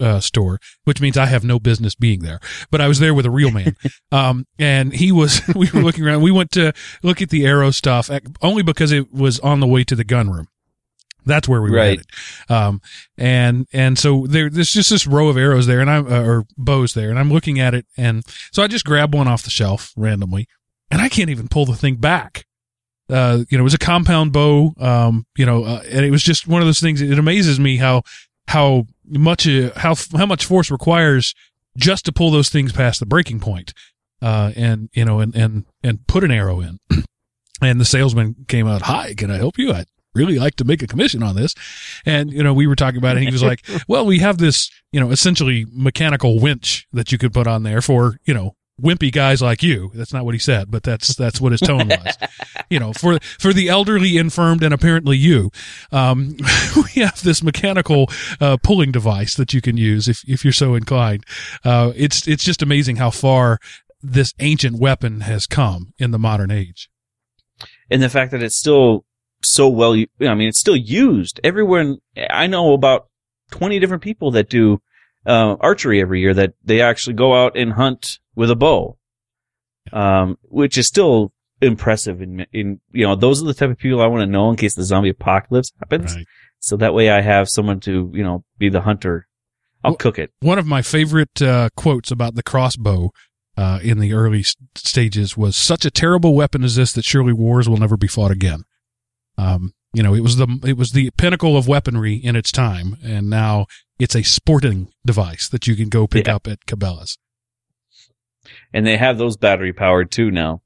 uh, 0.00 0.20
store, 0.20 0.58
which 0.84 1.00
means 1.00 1.16
I 1.16 1.26
have 1.26 1.44
no 1.44 1.58
business 1.58 1.94
being 1.94 2.20
there. 2.20 2.40
But 2.70 2.80
I 2.80 2.88
was 2.88 2.98
there 2.98 3.14
with 3.14 3.26
a 3.26 3.30
real 3.30 3.50
man, 3.50 3.76
um, 4.12 4.46
and 4.58 4.92
he 4.94 5.12
was. 5.12 5.40
We 5.58 5.68
were 5.72 5.80
looking 5.80 6.06
around. 6.06 6.22
We 6.22 6.30
went 6.30 6.52
to 6.52 6.72
look 7.02 7.20
at 7.20 7.30
the 7.30 7.44
arrow 7.44 7.72
stuff 7.72 8.10
only 8.40 8.62
because 8.62 8.92
it 8.92 9.12
was 9.12 9.40
on 9.40 9.58
the 9.58 9.66
way 9.66 9.82
to 9.82 9.96
the 9.96 10.04
gun 10.04 10.30
room. 10.30 10.46
That's 11.28 11.48
where 11.48 11.62
we 11.62 11.70
were 11.70 11.76
right. 11.76 11.88
headed. 11.90 12.06
Um, 12.48 12.80
and, 13.16 13.66
and 13.72 13.98
so 13.98 14.26
there, 14.26 14.50
there's 14.50 14.72
just 14.72 14.90
this 14.90 15.06
row 15.06 15.28
of 15.28 15.36
arrows 15.36 15.66
there 15.66 15.80
and 15.80 15.90
I'm, 15.90 16.10
uh, 16.10 16.22
or 16.22 16.46
bows 16.56 16.94
there 16.94 17.10
and 17.10 17.18
I'm 17.18 17.30
looking 17.30 17.60
at 17.60 17.74
it. 17.74 17.86
And 17.96 18.24
so 18.50 18.62
I 18.62 18.66
just 18.66 18.84
grab 18.84 19.14
one 19.14 19.28
off 19.28 19.42
the 19.42 19.50
shelf 19.50 19.92
randomly 19.96 20.48
and 20.90 21.00
I 21.00 21.08
can't 21.08 21.30
even 21.30 21.48
pull 21.48 21.66
the 21.66 21.76
thing 21.76 21.96
back. 21.96 22.46
Uh, 23.10 23.44
you 23.48 23.56
know, 23.56 23.62
it 23.62 23.64
was 23.64 23.74
a 23.74 23.78
compound 23.78 24.32
bow. 24.32 24.74
Um, 24.78 25.26
you 25.36 25.46
know, 25.46 25.64
uh, 25.64 25.82
and 25.90 26.04
it 26.04 26.10
was 26.10 26.22
just 26.22 26.46
one 26.46 26.60
of 26.60 26.66
those 26.66 26.80
things. 26.80 27.00
It 27.00 27.18
amazes 27.18 27.58
me 27.60 27.76
how, 27.76 28.02
how 28.48 28.86
much, 29.06 29.46
uh, 29.46 29.70
how, 29.76 29.94
how 30.16 30.26
much 30.26 30.44
force 30.44 30.70
requires 30.70 31.34
just 31.76 32.04
to 32.06 32.12
pull 32.12 32.30
those 32.30 32.48
things 32.48 32.72
past 32.72 33.00
the 33.00 33.06
breaking 33.06 33.40
point. 33.40 33.72
Uh, 34.20 34.52
and, 34.56 34.90
you 34.92 35.04
know, 35.04 35.20
and, 35.20 35.34
and, 35.36 35.64
and 35.82 36.06
put 36.06 36.24
an 36.24 36.30
arrow 36.30 36.60
in. 36.60 36.78
and 37.62 37.80
the 37.80 37.84
salesman 37.84 38.44
came 38.48 38.66
out, 38.66 38.82
Hi, 38.82 39.14
can 39.14 39.30
I 39.30 39.36
help 39.36 39.58
you? 39.58 39.72
I 39.72 39.84
really 40.18 40.38
like 40.38 40.56
to 40.56 40.64
make 40.64 40.82
a 40.82 40.86
commission 40.86 41.22
on 41.22 41.36
this. 41.36 41.54
And, 42.04 42.32
you 42.32 42.42
know, 42.42 42.52
we 42.52 42.66
were 42.66 42.76
talking 42.76 42.98
about 42.98 43.16
it. 43.16 43.22
he 43.22 43.30
was 43.30 43.42
like, 43.42 43.64
well, 43.88 44.04
we 44.04 44.18
have 44.18 44.38
this, 44.38 44.70
you 44.92 45.00
know, 45.00 45.10
essentially 45.10 45.64
mechanical 45.72 46.40
winch 46.40 46.86
that 46.92 47.12
you 47.12 47.18
could 47.18 47.32
put 47.32 47.46
on 47.46 47.62
there 47.62 47.80
for, 47.80 48.18
you 48.24 48.34
know, 48.34 48.56
wimpy 48.80 49.10
guys 49.10 49.42
like 49.42 49.62
you. 49.62 49.90
That's 49.94 50.12
not 50.12 50.24
what 50.24 50.34
he 50.34 50.38
said, 50.38 50.70
but 50.70 50.82
that's, 50.82 51.16
that's 51.16 51.40
what 51.40 51.52
his 51.52 51.60
tone 51.60 51.88
was. 51.88 52.18
you 52.70 52.78
know, 52.78 52.92
for, 52.92 53.18
for 53.38 53.52
the 53.52 53.68
elderly, 53.68 54.16
infirmed, 54.16 54.62
and 54.62 54.74
apparently 54.74 55.16
you, 55.16 55.50
um, 55.90 56.36
we 56.76 57.02
have 57.02 57.22
this 57.22 57.42
mechanical, 57.42 58.08
uh, 58.40 58.56
pulling 58.62 58.92
device 58.92 59.34
that 59.34 59.52
you 59.52 59.60
can 59.60 59.76
use 59.76 60.08
if, 60.08 60.22
if 60.28 60.44
you're 60.44 60.52
so 60.52 60.74
inclined. 60.74 61.24
Uh, 61.64 61.92
it's, 61.96 62.28
it's 62.28 62.44
just 62.44 62.62
amazing 62.62 62.96
how 62.96 63.10
far 63.10 63.58
this 64.02 64.32
ancient 64.38 64.78
weapon 64.78 65.22
has 65.22 65.46
come 65.46 65.92
in 65.98 66.12
the 66.12 66.18
modern 66.18 66.50
age. 66.50 66.88
And 67.90 68.02
the 68.02 68.08
fact 68.08 68.30
that 68.32 68.42
it's 68.42 68.56
still 68.56 69.04
so 69.42 69.68
well. 69.68 69.92
I 69.92 70.34
mean, 70.34 70.48
it's 70.48 70.58
still 70.58 70.76
used 70.76 71.40
everywhere. 71.44 71.80
In, 71.80 71.98
I 72.30 72.46
know 72.46 72.72
about 72.72 73.08
20 73.52 73.78
different 73.78 74.02
people 74.02 74.30
that 74.32 74.48
do 74.48 74.80
uh, 75.26 75.56
archery 75.60 76.00
every 76.00 76.20
year 76.20 76.34
that 76.34 76.54
they 76.64 76.80
actually 76.80 77.14
go 77.14 77.34
out 77.34 77.56
and 77.56 77.72
hunt 77.72 78.18
with 78.34 78.50
a 78.50 78.56
bow, 78.56 78.96
um, 79.92 80.38
which 80.42 80.78
is 80.78 80.86
still 80.86 81.32
impressive. 81.60 82.20
In, 82.22 82.46
in, 82.52 82.80
you 82.92 83.06
know, 83.06 83.14
those 83.14 83.42
are 83.42 83.46
the 83.46 83.54
type 83.54 83.70
of 83.70 83.78
people 83.78 84.00
I 84.00 84.06
want 84.06 84.22
to 84.22 84.26
know 84.26 84.50
in 84.50 84.56
case 84.56 84.74
the 84.74 84.84
zombie 84.84 85.10
apocalypse 85.10 85.72
happens. 85.78 86.14
Right. 86.14 86.26
So 86.60 86.76
that 86.76 86.94
way 86.94 87.10
I 87.10 87.20
have 87.20 87.48
someone 87.48 87.80
to, 87.80 88.10
you 88.14 88.22
know, 88.22 88.44
be 88.58 88.68
the 88.68 88.80
hunter. 88.80 89.26
I'll 89.84 89.92
well, 89.92 89.96
cook 89.96 90.18
it. 90.18 90.32
One 90.40 90.58
of 90.58 90.66
my 90.66 90.82
favorite 90.82 91.40
uh, 91.40 91.68
quotes 91.76 92.10
about 92.10 92.34
the 92.34 92.42
crossbow 92.42 93.12
uh, 93.56 93.80
in 93.82 93.98
the 93.98 94.12
early 94.12 94.44
stages 94.74 95.36
was 95.36 95.56
such 95.56 95.84
a 95.84 95.90
terrible 95.90 96.34
weapon 96.34 96.64
as 96.64 96.76
this 96.76 96.92
that 96.92 97.04
surely 97.04 97.32
wars 97.32 97.68
will 97.68 97.76
never 97.76 97.96
be 97.96 98.08
fought 98.08 98.30
again. 98.30 98.64
Um, 99.38 99.72
you 99.94 100.02
know, 100.02 100.14
it 100.14 100.20
was 100.20 100.36
the 100.36 100.60
it 100.64 100.76
was 100.76 100.92
the 100.92 101.10
pinnacle 101.16 101.56
of 101.56 101.66
weaponry 101.66 102.14
in 102.14 102.36
its 102.36 102.52
time, 102.52 102.98
and 103.02 103.30
now 103.30 103.66
it's 103.98 104.14
a 104.14 104.22
sporting 104.22 104.92
device 105.06 105.48
that 105.48 105.66
you 105.66 105.74
can 105.76 105.88
go 105.88 106.06
pick 106.06 106.26
yeah. 106.26 106.36
up 106.36 106.46
at 106.46 106.66
Cabela's. 106.66 107.16
And 108.72 108.86
they 108.86 108.96
have 108.96 109.18
those 109.18 109.36
battery 109.36 109.72
powered 109.72 110.10
too 110.10 110.30
now. 110.30 110.60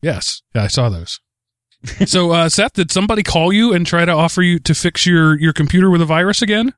Yes, 0.00 0.42
yeah, 0.54 0.64
I 0.64 0.66
saw 0.68 0.88
those. 0.88 1.20
so, 2.06 2.30
uh, 2.30 2.48
Seth, 2.48 2.74
did 2.74 2.90
somebody 2.90 3.22
call 3.22 3.52
you 3.52 3.72
and 3.72 3.86
try 3.86 4.04
to 4.04 4.12
offer 4.12 4.42
you 4.42 4.58
to 4.60 4.74
fix 4.74 5.04
your 5.04 5.38
your 5.38 5.52
computer 5.52 5.90
with 5.90 6.00
a 6.00 6.06
virus 6.06 6.40
again? 6.40 6.72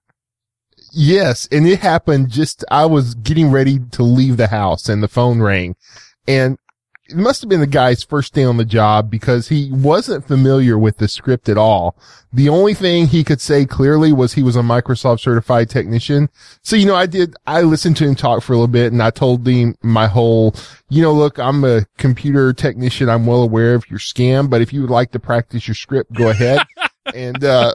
Yes, 0.92 1.48
and 1.52 1.66
it 1.66 1.80
happened 1.80 2.30
just 2.30 2.64
I 2.70 2.86
was 2.86 3.14
getting 3.14 3.50
ready 3.50 3.78
to 3.92 4.02
leave 4.02 4.36
the 4.36 4.48
house 4.48 4.88
and 4.88 5.02
the 5.02 5.08
phone 5.08 5.40
rang. 5.40 5.76
And 6.28 6.58
it 7.12 7.19
must 7.19 7.42
have 7.42 7.50
been 7.50 7.61
the 7.61 7.66
guy's 7.66 8.02
first 8.02 8.33
day 8.33 8.45
on 8.45 8.57
the 8.57 8.64
job 8.64 9.11
because 9.11 9.49
he 9.49 9.71
wasn't 9.71 10.26
familiar 10.26 10.78
with 10.78 10.97
the 10.97 11.09
script 11.09 11.49
at 11.49 11.59
all. 11.59 11.97
The 12.33 12.49
only 12.49 12.73
thing 12.73 13.07
he 13.07 13.23
could 13.23 13.40
say 13.40 13.66
clearly 13.66 14.12
was 14.12 14.33
he 14.33 14.42
was 14.42 14.57
a 14.57 14.62
Microsoft 14.62 15.21
certified 15.21 15.69
technician. 15.69 16.31
So, 16.62 16.75
you 16.75 16.87
know, 16.87 16.95
I 16.95 17.04
did, 17.07 17.35
I 17.47 17.62
listened 17.62 17.99
to 17.99 18.04
him 18.07 18.14
talk 18.14 18.42
for 18.42 18.54
a 18.54 18.57
little 18.57 18.66
bit 18.66 18.92
and 18.92 19.02
I 19.02 19.11
told 19.11 19.47
him 19.47 19.76
my 19.83 20.07
whole, 20.07 20.54
you 20.88 21.02
know, 21.02 21.12
look, 21.12 21.38
I'm 21.38 21.62
a 21.64 21.85
computer 21.99 22.54
technician. 22.54 23.11
I'm 23.11 23.26
well 23.26 23.42
aware 23.42 23.75
of 23.75 23.88
your 23.90 23.99
scam, 23.99 24.49
but 24.49 24.62
if 24.62 24.73
you 24.73 24.81
would 24.81 24.90
like 24.90 25.12
to 25.12 25.19
practice 25.19 25.69
your 25.69 25.75
script, 25.75 26.12
go 26.14 26.31
ahead. 26.31 26.62
and, 27.14 27.45
uh, 27.45 27.75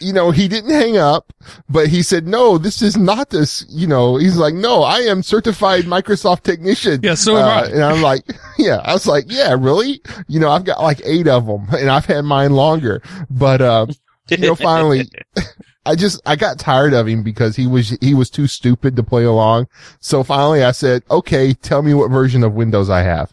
you 0.00 0.12
know, 0.12 0.30
he 0.30 0.48
didn't 0.48 0.70
hang 0.70 0.96
up, 0.96 1.32
but 1.68 1.88
he 1.88 2.02
said, 2.02 2.26
no, 2.26 2.58
this 2.58 2.80
is 2.82 2.96
not 2.96 3.30
this, 3.30 3.64
you 3.68 3.86
know, 3.86 4.16
he's 4.16 4.36
like, 4.36 4.54
no, 4.54 4.82
I 4.82 4.98
am 5.00 5.22
certified 5.22 5.84
Microsoft 5.84 6.42
technician. 6.42 7.00
Yeah. 7.02 7.14
So 7.14 7.36
uh, 7.36 7.68
And 7.70 7.82
I'm 7.82 8.02
like, 8.02 8.22
yeah, 8.58 8.80
I 8.84 8.92
was 8.92 9.06
like, 9.06 9.24
yeah, 9.28 9.54
really? 9.58 10.00
You 10.26 10.40
know, 10.40 10.50
I've 10.50 10.64
got 10.64 10.82
like 10.82 11.00
eight 11.04 11.28
of 11.28 11.46
them 11.46 11.66
and 11.72 11.90
I've 11.90 12.06
had 12.06 12.24
mine 12.24 12.52
longer, 12.52 13.02
but, 13.30 13.60
uh, 13.60 13.86
you 14.30 14.38
know, 14.38 14.54
finally, 14.54 15.08
I 15.86 15.96
just, 15.96 16.20
I 16.24 16.36
got 16.36 16.58
tired 16.58 16.94
of 16.94 17.06
him 17.06 17.22
because 17.22 17.56
he 17.56 17.66
was, 17.66 17.90
he 18.00 18.14
was 18.14 18.30
too 18.30 18.46
stupid 18.46 18.96
to 18.96 19.02
play 19.02 19.24
along. 19.24 19.68
So 20.00 20.24
finally 20.24 20.64
I 20.64 20.72
said, 20.72 21.02
okay, 21.10 21.52
tell 21.52 21.82
me 21.82 21.92
what 21.92 22.10
version 22.10 22.42
of 22.42 22.54
Windows 22.54 22.88
I 22.88 23.02
have. 23.02 23.32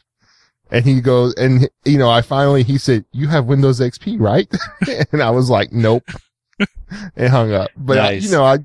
And 0.70 0.86
he 0.86 1.01
goes, 1.01 1.34
and 1.36 1.70
you 1.86 1.98
know, 1.98 2.10
I 2.10 2.22
finally, 2.22 2.63
he 2.63 2.77
said, 2.77 3.03
you 3.12 3.27
have 3.27 3.46
Windows 3.46 3.81
XP, 3.81 4.20
right? 4.20 4.48
and 5.12 5.22
I 5.22 5.29
was 5.29 5.50
like, 5.50 5.72
nope 5.72 6.03
and 7.15 7.30
hung 7.30 7.53
up. 7.53 7.72
But 7.77 7.96
nice. 7.96 8.24
I, 8.24 8.25
you 8.25 8.32
know, 8.32 8.44
I 8.44 8.58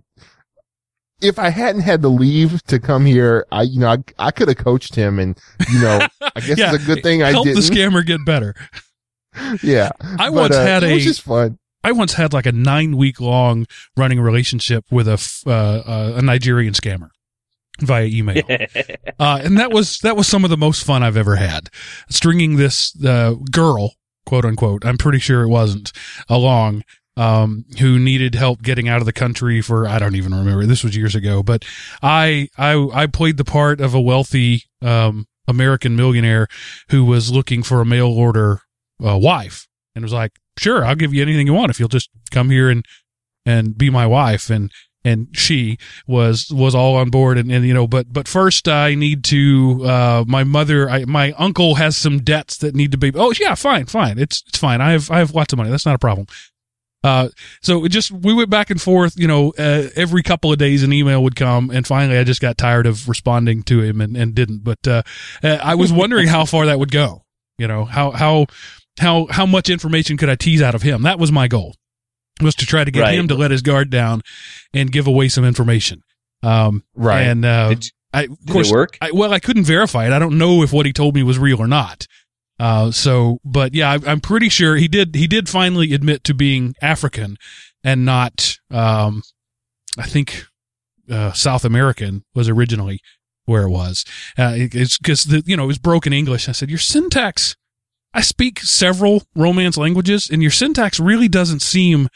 if 1.21 1.39
I 1.39 1.49
hadn't 1.49 1.83
had 1.83 2.03
to 2.03 2.09
leave 2.09 2.63
to 2.65 2.79
come 2.79 3.07
here, 3.07 3.47
I 3.51 3.63
you 3.63 3.81
know 3.81 3.89
I, 3.89 3.99
I 4.19 4.31
could 4.31 4.49
have 4.49 4.59
coached 4.59 4.95
him, 4.95 5.19
and 5.19 5.39
you 5.71 5.81
know 5.81 6.07
I 6.21 6.41
guess 6.41 6.59
yeah, 6.59 6.75
it's 6.75 6.85
a 6.85 6.87
good 6.87 7.03
thing 7.03 7.23
I 7.23 7.31
helped 7.31 7.47
didn't. 7.47 7.63
the 7.63 7.75
scammer 7.75 8.05
get 8.05 8.25
better. 8.25 8.55
yeah, 9.63 9.91
I 10.01 10.29
but, 10.29 10.35
once 10.35 10.57
uh, 10.57 10.65
had 10.65 10.85
a. 10.85 10.93
which 10.93 11.07
is 11.07 11.19
fun. 11.19 11.59
I 11.83 11.93
once 11.93 12.15
had 12.15 12.33
like 12.33 12.47
a 12.47 12.53
nine 12.53 12.97
week 12.97 13.21
long 13.21 13.67
running 13.97 14.21
relationship 14.21 14.85
with 14.91 15.07
a 15.09 15.21
uh, 15.47 15.51
uh, 15.51 16.13
a 16.17 16.23
Nigerian 16.23 16.75
scammer 16.75 17.11
via 17.79 18.07
email, 18.07 18.43
uh, 19.19 19.41
and 19.43 19.59
that 19.59 19.71
was 19.73 19.99
that 20.01 20.17
was 20.17 20.27
some 20.27 20.45
of 20.45 20.51
the 20.51 20.57
most 20.57 20.85
fun 20.85 21.03
I've 21.03 21.17
ever 21.17 21.37
had. 21.37 21.71
Stringing 22.11 22.57
this 22.57 22.93
uh, 23.05 23.35
girl, 23.51 23.95
quote 24.25 24.45
unquote, 24.45 24.85
I'm 24.85 24.99
pretty 24.99 25.21
sure 25.21 25.43
it 25.43 25.49
wasn't 25.49 25.93
along 26.29 26.83
um, 27.17 27.65
who 27.79 27.99
needed 27.99 28.35
help 28.35 28.63
getting 28.63 28.89
out 28.89 29.01
of 29.01 29.07
the 29.07 29.13
country 29.13 29.61
for 29.61 29.87
I 29.87 29.99
don't 29.99 30.15
even 30.15 30.35
remember. 30.35 30.67
This 30.67 30.85
was 30.85 30.97
years 30.97 31.15
ago, 31.15 31.43
but 31.43 31.65
I 32.03 32.49
I 32.59 32.89
I 32.93 33.07
played 33.07 33.37
the 33.37 33.45
part 33.45 33.81
of 33.81 33.95
a 33.95 34.01
wealthy 34.01 34.65
um, 34.83 35.27
American 35.49 35.97
millionaire 35.97 36.47
who 36.91 37.05
was 37.05 37.33
looking 37.33 37.63
for 37.63 37.81
a 37.81 37.87
mail 37.87 38.09
order 38.09 38.61
uh, 39.05 39.19
wife 39.19 39.67
and 39.95 40.05
was 40.05 40.13
like, 40.13 40.33
"Sure, 40.59 40.85
I'll 40.85 40.95
give 40.95 41.15
you 41.15 41.23
anything 41.23 41.47
you 41.47 41.55
want 41.55 41.71
if 41.71 41.81
you'll 41.81 41.89
just 41.89 42.11
come 42.31 42.51
here 42.51 42.69
and 42.69 42.85
and 43.45 43.77
be 43.77 43.91
my 43.91 44.07
wife." 44.07 44.51
And 44.51 44.71
and 45.07 45.29
she 45.33 45.79
was 46.07 46.51
was 46.51 46.75
all 46.75 46.97
on 46.97 47.11
board 47.11 47.39
and, 47.39 47.51
and 47.51 47.65
you 47.65 47.73
know 47.73 47.87
but 47.87 48.13
but 48.13 48.27
first 48.27 48.67
i 48.67 48.95
need 48.95 49.23
to 49.23 49.81
uh 49.85 50.25
my 50.27 50.43
mother 50.43 50.91
I, 50.91 51.05
my 51.05 51.33
uncle 51.39 51.77
has 51.77 51.97
some 51.97 52.19
debts 52.19 52.59
that 52.59 52.75
need 52.75 52.91
to 52.91 52.99
be 52.99 53.13
oh 53.15 53.33
yeah 53.39 53.55
fine 53.55 53.87
fine 53.87 54.19
it's 54.19 54.43
it's 54.49 54.59
fine 54.59 54.81
i 54.81 54.91
have 54.91 55.09
i 55.11 55.19
have 55.19 55.33
lots 55.33 55.53
of 55.53 55.59
money 55.59 55.71
that's 55.71 55.87
not 55.87 55.95
a 55.95 55.99
problem 55.99 56.27
uh, 57.05 57.29
so 57.63 57.85
it 57.85 57.91
just, 57.91 58.11
we 58.11 58.35
went 58.35 58.51
back 58.51 58.71
and 58.71 58.81
forth, 58.81 59.15
you 59.17 59.29
know, 59.29 59.53
uh, 59.59 59.89
every 59.95 60.23
couple 60.23 60.53
of 60.53 60.59
days 60.59 60.83
an 60.83 60.93
email 60.93 61.23
would 61.23 61.37
come 61.37 61.71
and 61.71 61.87
finally 61.87 62.19
I 62.19 62.25
just 62.25 62.41
got 62.41 62.59
tired 62.59 62.87
of 62.87 63.09
responding 63.09 63.63
to 63.65 63.81
him 63.83 64.01
and, 64.01 64.17
and 64.17 64.35
didn't. 64.35 64.65
But, 64.65 64.87
uh, 64.87 65.03
uh 65.43 65.59
I 65.63 65.75
was 65.75 65.93
wondering 65.93 66.29
how 66.29 66.45
far 66.45 66.67
that 66.67 66.79
would 66.79 66.91
go, 66.91 67.23
you 67.59 67.69
know, 67.69 67.85
how, 67.85 68.11
how, 68.11 68.47
how, 68.99 69.27
how 69.31 69.47
much 69.47 69.71
information 69.71 70.17
could 70.17 70.29
I 70.29 70.35
tease 70.35 70.63
out 70.63 70.75
of 70.75 70.83
him? 70.83 71.03
That 71.03 71.19
was 71.19 71.31
my 71.31 71.49
goal 71.49 71.75
was 72.41 72.55
to 72.57 72.67
try 72.67 72.85
to 72.85 72.91
get 72.91 73.01
right. 73.01 73.19
him 73.19 73.29
to 73.29 73.35
let 73.35 73.51
his 73.51 73.63
guard 73.63 73.91
down 73.91 74.21
and 74.75 74.93
give 74.93 75.07
away 75.07 75.29
some 75.29 75.45
information. 75.45 76.03
Um, 76.43 76.85
right. 76.95 77.23
And, 77.23 77.45
uh, 77.45 77.71
did, 77.71 77.87
I, 78.13 78.25
of 78.25 78.39
course, 78.51 78.71
work? 78.71 78.99
I, 79.01 79.11
well, 79.13 79.33
I 79.33 79.39
couldn't 79.39 79.65
verify 79.65 80.07
it. 80.07 80.13
I 80.13 80.19
don't 80.19 80.39
know 80.39 80.63
if 80.63 80.73
what 80.73 80.87
he 80.87 80.93
told 80.93 81.15
me 81.15 81.23
was 81.23 81.39
real 81.39 81.61
or 81.61 81.67
not. 81.67 82.07
Uh, 82.59 82.91
so, 82.91 83.39
but 83.45 83.75
yeah, 83.75 83.93
I, 83.93 84.11
am 84.11 84.21
pretty 84.21 84.49
sure 84.49 84.77
he 84.77 84.89
did. 84.89 85.15
He 85.15 85.27
did 85.27 85.49
finally 85.49 85.93
admit 85.93 86.25
to 86.25 86.35
being 86.35 86.75
African 86.81 87.37
and 87.85 88.05
not. 88.05 88.59
Um, 88.71 89.23
I 89.99 90.07
think 90.07 90.47
uh, 91.11 91.33
South 91.33 91.65
American 91.65 92.25
was 92.35 92.49
originally 92.49 93.01
where 93.45 93.63
it 93.63 93.71
was. 93.71 94.05
Uh, 94.37 94.53
it's 94.57 94.99
because 94.99 95.25
the 95.25 95.43
you 95.47 95.57
know 95.57 95.65
it 95.65 95.69
was 95.69 95.79
broken 95.79 96.13
English. 96.13 96.49
I 96.49 96.53
said 96.53 96.71
your 96.71 96.79
syntax. 96.79 97.57
I 98.13 98.23
speak 98.23 98.61
several 98.61 99.25
Romance 99.35 99.77
languages, 99.77 100.29
and 100.31 100.41
your 100.41 100.51
syntax 100.51 100.99
really 100.99 101.29
doesn't 101.29 101.61
seem 101.61 102.09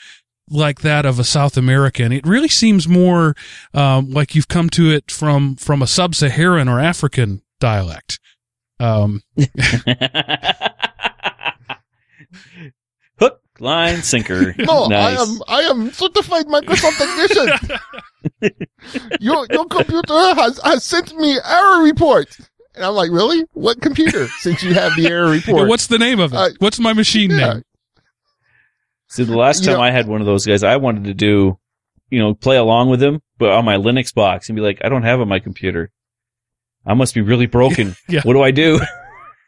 like 0.48 0.80
that 0.80 1.06
of 1.06 1.18
a 1.18 1.24
South 1.24 1.56
American. 1.56 2.10
It 2.12 2.26
really 2.26 2.48
seems 2.48 2.88
more 2.88 3.34
um, 3.72 4.10
like 4.10 4.34
you've 4.34 4.48
come 4.48 4.70
to 4.70 4.90
it 4.90 5.10
from 5.10 5.56
from 5.56 5.82
a 5.82 5.86
sub-Saharan 5.86 6.68
or 6.68 6.80
African 6.80 7.42
dialect. 7.60 8.18
Um, 8.80 9.22
Hook, 13.18 13.40
line, 13.58 14.02
sinker. 14.02 14.54
No, 14.58 14.86
nice. 14.88 15.18
I 15.18 15.22
am 15.22 15.38
I 15.48 15.60
am 15.62 15.92
certified 15.92 16.46
Microsoft 16.46 16.98
technician. 16.98 18.50
your 19.20 19.46
your 19.50 19.66
computer 19.66 20.34
has 20.34 20.58
has 20.64 20.84
sent 20.84 21.14
me 21.16 21.38
error 21.44 21.82
report. 21.82 22.36
And 22.74 22.84
I'm 22.84 22.94
like, 22.94 23.10
really? 23.10 23.44
What 23.52 23.80
computer? 23.82 24.28
Since 24.38 24.62
you 24.62 24.72
have 24.74 24.96
the 24.96 25.06
error 25.08 25.34
yeah, 25.34 25.40
report. 25.46 25.68
what's 25.68 25.88
the 25.88 25.98
name 25.98 26.20
of 26.20 26.32
it? 26.32 26.36
Uh, 26.36 26.48
What's 26.60 26.78
my 26.78 26.92
machine 26.92 27.30
yeah. 27.32 27.54
name? 27.54 27.62
See, 29.08 29.24
the 29.24 29.36
last 29.36 29.60
You 29.62 29.66
time 29.66 29.76
know- 29.78 29.82
I 29.82 29.90
had 29.90 30.06
one 30.06 30.20
of 30.20 30.26
those 30.26 30.46
guys, 30.46 30.62
I 30.62 30.76
wanted 30.76 31.04
to 31.04 31.14
do, 31.14 31.58
you 32.10 32.20
know, 32.20 32.32
play 32.32 32.56
along 32.56 32.88
with 32.88 33.02
him, 33.02 33.20
but 33.38 33.50
on 33.50 33.64
my 33.64 33.76
Linux 33.76 34.14
box 34.14 34.48
and 34.48 34.54
be 34.56 34.62
like, 34.62 34.78
I 34.84 34.88
don't 34.88 35.02
have 35.02 35.18
it 35.18 35.22
on 35.22 35.28
my 35.28 35.40
computer. 35.40 35.90
I 36.86 36.94
must 36.94 37.14
be 37.14 37.20
really 37.20 37.46
broken. 37.46 37.94
Yeah. 38.08 38.22
What 38.24 38.32
do 38.34 38.42
I 38.42 38.50
do? 38.50 38.80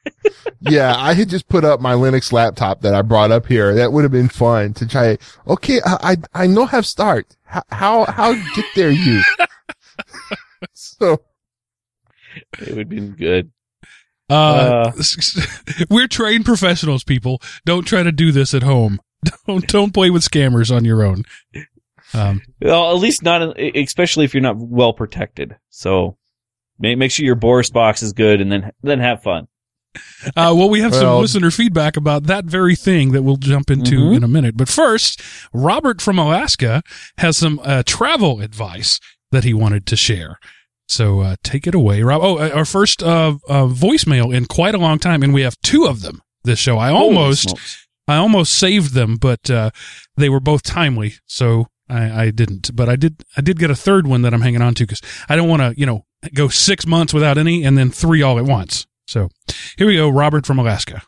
yeah, 0.60 0.94
I 0.96 1.14
had 1.14 1.28
just 1.28 1.48
put 1.48 1.64
up 1.64 1.80
my 1.80 1.94
Linux 1.94 2.32
laptop 2.32 2.80
that 2.82 2.94
I 2.94 3.02
brought 3.02 3.30
up 3.32 3.46
here. 3.46 3.74
That 3.74 3.92
would 3.92 4.02
have 4.04 4.12
been 4.12 4.28
fun 4.28 4.74
to 4.74 4.86
try. 4.86 5.18
Okay, 5.46 5.80
I 5.84 6.16
I, 6.34 6.42
I 6.44 6.46
know 6.46 6.66
have 6.66 6.86
start. 6.86 7.36
How 7.44 7.62
how 7.70 8.04
how 8.04 8.32
get 8.54 8.64
there 8.74 8.90
you? 8.90 9.22
so 10.74 11.22
it 12.58 12.68
would 12.68 12.78
have 12.78 12.88
been 12.88 13.12
good. 13.12 13.50
Uh, 14.30 14.92
we're 15.90 16.08
trained 16.08 16.44
professionals, 16.44 17.04
people. 17.04 17.40
Don't 17.66 17.84
try 17.84 18.02
to 18.02 18.12
do 18.12 18.32
this 18.32 18.54
at 18.54 18.62
home. 18.62 19.00
Don't 19.46 19.66
don't 19.68 19.92
play 19.94 20.10
with 20.10 20.22
scammers 20.22 20.74
on 20.74 20.84
your 20.84 21.04
own. 21.04 21.24
Um, 22.14 22.42
Well, 22.60 22.90
at 22.90 23.00
least 23.00 23.22
not, 23.22 23.58
especially 23.58 24.24
if 24.24 24.34
you're 24.34 24.42
not 24.42 24.56
well 24.56 24.92
protected. 24.92 25.56
So 25.70 26.16
make, 26.82 26.98
make 26.98 27.10
sure 27.10 27.24
your 27.24 27.34
Boris 27.36 27.70
box 27.70 28.02
is 28.02 28.12
good 28.12 28.40
and 28.42 28.52
then, 28.52 28.70
then 28.82 28.98
have 29.00 29.22
fun. 29.22 29.48
Uh, 30.24 30.54
well, 30.56 30.70
we 30.70 30.80
have 30.80 30.94
some 30.94 31.20
listener 31.20 31.50
feedback 31.50 31.96
about 31.98 32.24
that 32.24 32.44
very 32.46 32.74
thing 32.74 33.12
that 33.12 33.22
we'll 33.22 33.36
jump 33.36 33.70
into 33.70 33.96
Mhm. 33.96 34.16
in 34.16 34.24
a 34.24 34.28
minute. 34.28 34.56
But 34.56 34.68
first, 34.68 35.20
Robert 35.52 36.00
from 36.00 36.18
Alaska 36.18 36.82
has 37.18 37.36
some 37.36 37.60
uh, 37.62 37.82
travel 37.86 38.40
advice 38.40 38.98
that 39.32 39.44
he 39.44 39.52
wanted 39.52 39.84
to 39.86 39.96
share. 39.96 40.38
So 40.88 41.20
uh, 41.20 41.36
take 41.44 41.66
it 41.66 41.74
away, 41.74 42.02
Rob. 42.02 42.22
Oh, 42.22 42.38
uh, 42.38 42.50
our 42.54 42.64
first 42.64 43.02
uh, 43.02 43.36
uh, 43.48 43.66
voicemail 43.66 44.34
in 44.34 44.46
quite 44.46 44.74
a 44.74 44.78
long 44.78 44.98
time, 44.98 45.22
and 45.22 45.32
we 45.34 45.42
have 45.42 45.56
two 45.62 45.84
of 45.86 46.00
them 46.02 46.22
this 46.44 46.58
show. 46.58 46.78
I 46.78 46.90
almost. 46.90 47.54
I 48.08 48.16
almost 48.16 48.54
saved 48.54 48.94
them, 48.94 49.14
but 49.16 49.48
uh, 49.48 49.70
they 50.16 50.28
were 50.28 50.40
both 50.40 50.64
timely, 50.64 51.14
so 51.26 51.68
I, 51.92 52.24
I 52.24 52.30
didn't. 52.30 52.74
But 52.74 52.88
I 52.88 52.96
did, 52.96 53.22
I 53.36 53.42
did 53.42 53.58
get 53.58 53.70
a 53.70 53.74
third 53.74 54.06
one 54.06 54.22
that 54.22 54.32
I'm 54.32 54.40
hanging 54.40 54.62
on 54.62 54.74
to 54.74 54.84
because 54.84 55.02
I 55.28 55.36
don't 55.36 55.48
want 55.48 55.60
to, 55.62 55.78
you 55.78 55.86
know, 55.86 56.06
go 56.34 56.48
six 56.48 56.86
months 56.86 57.12
without 57.12 57.36
any 57.36 57.64
and 57.64 57.76
then 57.76 57.90
three 57.90 58.22
all 58.22 58.38
at 58.38 58.44
once. 58.44 58.86
So 59.06 59.28
here 59.76 59.86
we 59.86 59.96
go, 59.96 60.08
Robert 60.08 60.46
from 60.46 60.58
Alaska. 60.58 61.02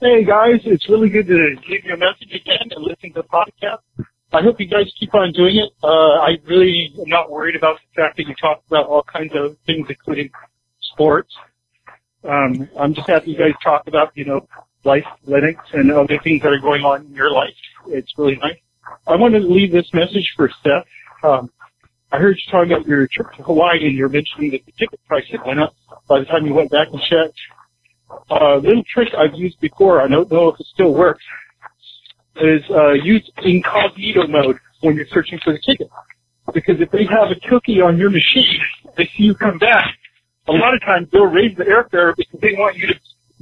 Hey 0.00 0.24
guys, 0.24 0.60
it's 0.64 0.88
really 0.88 1.08
good 1.08 1.26
to 1.28 1.56
leave 1.68 1.84
you 1.84 1.94
a 1.94 1.96
message 1.96 2.28
again 2.34 2.68
and 2.70 2.84
listen 2.84 3.12
to 3.14 3.22
the 3.22 3.28
podcast. 3.28 3.78
I 4.32 4.42
hope 4.42 4.60
you 4.60 4.66
guys 4.66 4.92
keep 4.98 5.14
on 5.14 5.32
doing 5.32 5.56
it. 5.56 5.70
Uh, 5.82 6.18
I 6.20 6.36
really 6.44 6.92
am 6.98 7.08
not 7.08 7.30
worried 7.30 7.56
about 7.56 7.78
the 7.78 8.02
fact 8.02 8.16
that 8.16 8.26
you 8.26 8.34
talk 8.34 8.62
about 8.66 8.86
all 8.86 9.04
kinds 9.04 9.32
of 9.34 9.56
things, 9.64 9.86
including 9.88 10.30
sports. 10.80 11.34
Um, 12.24 12.68
I'm 12.78 12.92
just 12.92 13.08
happy 13.08 13.30
you 13.30 13.38
guys 13.38 13.54
talk 13.62 13.86
about, 13.86 14.12
you 14.16 14.24
know, 14.24 14.46
life, 14.84 15.06
Linux, 15.26 15.56
and 15.72 15.90
other 15.92 16.18
things 16.18 16.42
that 16.42 16.52
are 16.52 16.58
going 16.58 16.82
on 16.82 17.06
in 17.06 17.14
your 17.14 17.30
life. 17.30 17.54
It's 17.86 18.12
really 18.18 18.36
nice. 18.36 18.58
I 19.06 19.16
wanted 19.16 19.40
to 19.40 19.48
leave 19.48 19.72
this 19.72 19.88
message 19.92 20.32
for 20.36 20.50
Steph. 20.60 20.84
Um, 21.22 21.50
I 22.12 22.18
heard 22.18 22.36
you 22.36 22.52
talking 22.52 22.72
about 22.72 22.86
your 22.86 23.08
trip 23.12 23.32
to 23.36 23.42
Hawaii 23.42 23.86
and 23.86 23.96
you're 23.96 24.08
mentioning 24.08 24.52
that 24.52 24.64
the 24.64 24.72
ticket 24.72 25.00
price 25.06 25.24
had 25.30 25.40
went 25.46 25.60
up 25.60 25.74
by 26.08 26.20
the 26.20 26.24
time 26.24 26.46
you 26.46 26.54
went 26.54 26.70
back 26.70 26.88
and 26.92 27.00
checked 27.02 27.38
uh, 28.30 28.56
little 28.56 28.82
trick 28.92 29.08
I've 29.16 29.34
used 29.34 29.60
before. 29.60 30.00
I 30.00 30.08
don't 30.08 30.30
know 30.30 30.48
if 30.48 30.60
it 30.60 30.66
still 30.72 30.94
works. 30.94 31.22
Is 32.36 32.62
uh, 32.70 32.92
use 32.92 33.28
incognito 33.42 34.26
mode 34.28 34.56
when 34.82 34.94
you're 34.94 35.06
searching 35.10 35.38
for 35.42 35.54
the 35.54 35.60
ticket, 35.64 35.88
because 36.52 36.76
if 36.80 36.90
they 36.90 37.04
have 37.08 37.32
a 37.32 37.48
cookie 37.48 37.80
on 37.80 37.96
your 37.96 38.10
machine, 38.10 38.60
they 38.96 39.04
see 39.16 39.24
you 39.24 39.34
come 39.34 39.58
back. 39.58 39.86
A 40.46 40.52
lot 40.52 40.74
of 40.74 40.82
times 40.82 41.08
they'll 41.10 41.32
raise 41.32 41.56
the 41.56 41.64
airfare 41.64 42.14
because 42.14 42.38
they 42.40 42.52
want 42.58 42.76
you 42.76 42.88
to 42.88 42.94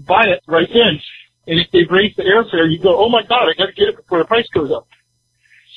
buy 0.07 0.23
it 0.27 0.43
right 0.47 0.69
then. 0.73 1.01
And 1.49 1.59
if 1.59 1.67
they've 1.73 1.91
raised 1.91 2.17
the 2.17 2.23
airfare, 2.23 2.71
you 2.71 2.81
go, 2.81 2.97
"Oh 2.97 3.09
my 3.09 3.23
God, 3.23 3.51
I 3.51 3.59
got 3.59 3.67
to 3.67 3.73
get 3.73 3.89
it 3.89 3.97
before 3.97 4.21
the 4.21 4.27
price 4.27 4.47
goes 4.55 4.71
up." 4.71 4.87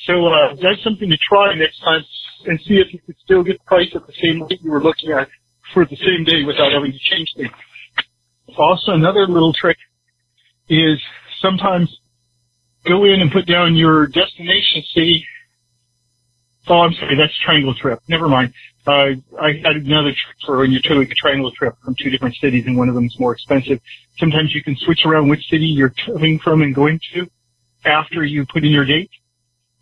So 0.08 0.24
uh, 0.24 0.56
that's 0.56 0.82
something 0.82 1.10
to 1.10 1.18
try 1.28 1.54
next 1.54 1.80
time 1.84 2.02
and 2.46 2.58
see 2.66 2.80
if 2.80 2.94
you 2.94 2.98
can 3.04 3.14
still 3.22 3.44
get 3.44 3.58
the 3.58 3.64
price 3.66 3.88
at 3.94 4.06
the 4.06 4.12
same 4.24 4.42
rate 4.42 4.58
you 4.62 4.70
were 4.70 4.82
looking 4.82 5.12
at 5.12 5.28
for 5.74 5.84
the 5.84 5.96
same 5.96 6.24
day 6.24 6.44
without 6.44 6.72
having 6.72 6.92
to 6.92 6.98
change 6.98 7.28
things. 7.36 7.52
Also, 8.56 8.92
another 8.92 9.26
little 9.28 9.52
trick 9.52 9.76
is 10.70 10.98
sometimes 11.42 11.94
go 12.86 13.04
in 13.04 13.20
and 13.20 13.30
put 13.30 13.46
down 13.46 13.76
your 13.76 14.06
destination 14.06 14.82
city. 14.94 15.26
Oh, 16.68 16.80
I'm 16.80 16.94
sorry, 16.94 17.16
that's 17.16 17.32
triangle 17.44 17.74
trip. 17.74 18.00
Never 18.08 18.28
mind. 18.28 18.54
Uh, 18.86 19.12
I 19.38 19.60
had 19.62 19.76
another 19.76 20.10
trick 20.10 20.36
for 20.46 20.56
when 20.56 20.70
you're 20.70 20.80
doing 20.88 21.06
a 21.10 21.14
triangle 21.14 21.52
trip 21.52 21.74
from 21.84 21.94
two 22.02 22.08
different 22.08 22.34
cities 22.40 22.64
and 22.66 22.78
one 22.78 22.88
of 22.88 22.94
them 22.94 23.04
is 23.04 23.16
more 23.18 23.34
expensive. 23.34 23.78
Sometimes 24.18 24.54
you 24.54 24.62
can 24.62 24.74
switch 24.80 25.00
around 25.04 25.28
which 25.28 25.44
city 25.50 25.66
you're 25.66 25.92
coming 26.06 26.38
from 26.42 26.62
and 26.62 26.74
going 26.74 26.98
to 27.12 27.26
after 27.84 28.24
you 28.24 28.46
put 28.50 28.64
in 28.64 28.70
your 28.70 28.86
date. 28.86 29.10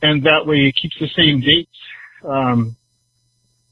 And 0.02 0.24
that 0.24 0.46
way 0.46 0.56
it 0.56 0.74
keeps 0.80 0.96
the 1.00 1.08
same 1.16 1.40
dates. 1.40 1.70
Um, 2.24 2.76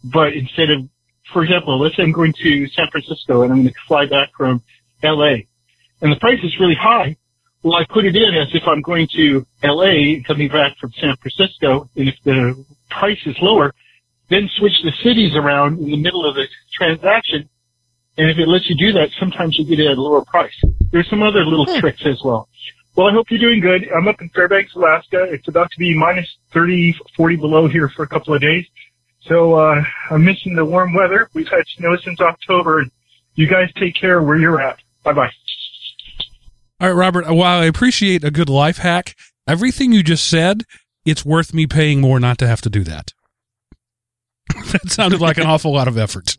but 0.05 0.33
instead 0.33 0.71
of, 0.71 0.89
for 1.33 1.43
example, 1.45 1.81
let's 1.81 1.97
say 1.97 2.03
I'm 2.03 2.13
going 2.13 2.35
to 2.43 2.69
San 2.69 2.89
Francisco 2.91 3.43
and 3.43 3.53
I'm 3.53 3.63
going 3.63 3.73
to 3.73 3.81
fly 3.89 4.07
back 4.07 4.31
from 4.37 4.63
LA. 5.03 5.45
And 6.01 6.13
the 6.13 6.21
price 6.21 6.41
is 6.43 6.55
really 6.61 6.77
high. 6.79 7.17
Well, 7.63 7.77
I 7.77 7.85
put 7.89 8.05
it 8.05 8.15
in 8.15 8.35
as 8.35 8.49
if 8.53 8.63
I'm 8.67 8.83
going 8.83 9.09
to 9.17 9.47
LA 9.63 10.15
and 10.15 10.27
coming 10.27 10.49
back 10.49 10.77
from 10.79 10.93
San 11.01 11.17
Francisco. 11.17 11.89
And 11.97 12.09
if 12.09 12.17
the 12.25 12.65
price 12.91 13.21
is 13.25 13.37
lower, 13.41 13.73
then 14.29 14.49
switch 14.59 14.75
the 14.83 14.93
cities 15.03 15.33
around 15.35 15.79
in 15.79 15.91
the 15.91 15.97
middle 15.97 16.29
of 16.29 16.35
the 16.35 16.47
transaction. 16.77 17.49
And 18.17 18.31
if 18.31 18.39
it 18.39 18.49
lets 18.49 18.69
you 18.69 18.77
do 18.77 18.93
that, 18.93 19.09
sometimes 19.19 19.59
you 19.59 19.65
get 19.65 19.81
it 19.81 19.91
at 19.91 19.99
a 19.99 20.01
lower 20.01 20.25
price. 20.25 20.55
There's 20.93 21.09
some 21.09 21.23
other 21.23 21.45
little 21.45 21.67
tricks 21.81 22.03
as 22.05 22.21
well. 22.25 22.49
Well, 22.97 23.09
I 23.09 23.13
hope 23.13 23.27
you're 23.31 23.41
doing 23.41 23.61
good. 23.61 23.89
I'm 23.91 24.07
up 24.07 24.21
in 24.21 24.29
Fairbanks, 24.31 24.75
Alaska. 24.75 25.25
It's 25.25 25.49
about 25.49 25.71
to 25.73 25.79
be 25.79 25.97
minus 25.97 26.29
30, 26.53 26.95
40 27.17 27.37
below 27.37 27.69
here 27.69 27.89
for 27.89 28.05
a 28.05 28.09
couple 28.09 28.35
of 28.35 28.41
days. 28.41 28.65
So, 29.23 29.55
uh, 29.55 29.83
I'm 30.11 30.25
missing 30.25 30.55
the 30.55 30.65
warm 30.65 30.95
weather. 30.95 31.29
We've 31.33 31.49
had 31.49 31.65
snow 31.77 31.97
since 31.97 32.21
October 32.21 32.85
you 33.35 33.49
guys 33.49 33.69
take 33.79 33.95
care 34.01 34.23
where 34.23 34.37
you're 34.37 34.61
at. 34.61 34.79
Bye 35.03 35.13
bye. 35.13 35.31
All 36.81 36.89
right, 36.89 36.95
Robert, 36.95 37.27
while 37.33 37.61
I 37.61 37.67
appreciate 37.67 38.25
a 38.25 38.31
good 38.31 38.49
life 38.49 38.79
hack, 38.79 39.17
everything 39.47 39.93
you 39.93 40.03
just 40.03 40.29
said, 40.29 40.65
it's 41.05 41.25
worth 41.25 41.55
me 41.55 41.67
paying 41.67 42.01
more 42.01 42.21
not 42.21 42.39
to 42.39 42.47
have 42.47 42.61
to 42.63 42.71
do 42.71 42.85
that. 42.85 43.13
that 44.73 44.91
sounded 44.91 45.21
like 45.21 45.39
an 45.39 45.47
awful 45.47 45.73
lot 45.73 45.89
of 45.89 45.99
effort. 45.99 46.37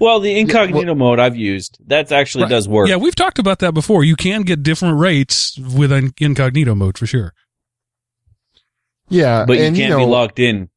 Well, 0.00 0.20
the 0.20 0.38
incognito 0.38 0.94
mode 0.94 1.18
I've 1.18 1.36
used, 1.36 1.78
that 1.88 2.12
actually 2.12 2.44
Right. 2.44 2.50
does 2.50 2.68
work. 2.68 2.88
Yeah, 2.88 2.96
we've 2.96 3.14
talked 3.16 3.38
about 3.40 3.58
that 3.58 3.74
before. 3.74 4.04
You 4.04 4.14
can 4.16 4.42
get 4.42 4.62
different 4.62 4.98
rates 4.98 5.58
with 5.58 5.90
an 5.90 6.12
incognito 6.20 6.74
mode 6.74 6.96
for 6.96 7.06
sure. 7.06 7.32
yeah, 9.08 9.44
but 9.46 9.58
you 9.58 9.64
and 9.64 9.76
can't 9.76 9.88
you 9.90 9.96
know, 9.96 10.04
be 10.04 10.10
logged 10.10 10.38
in. 10.38 10.68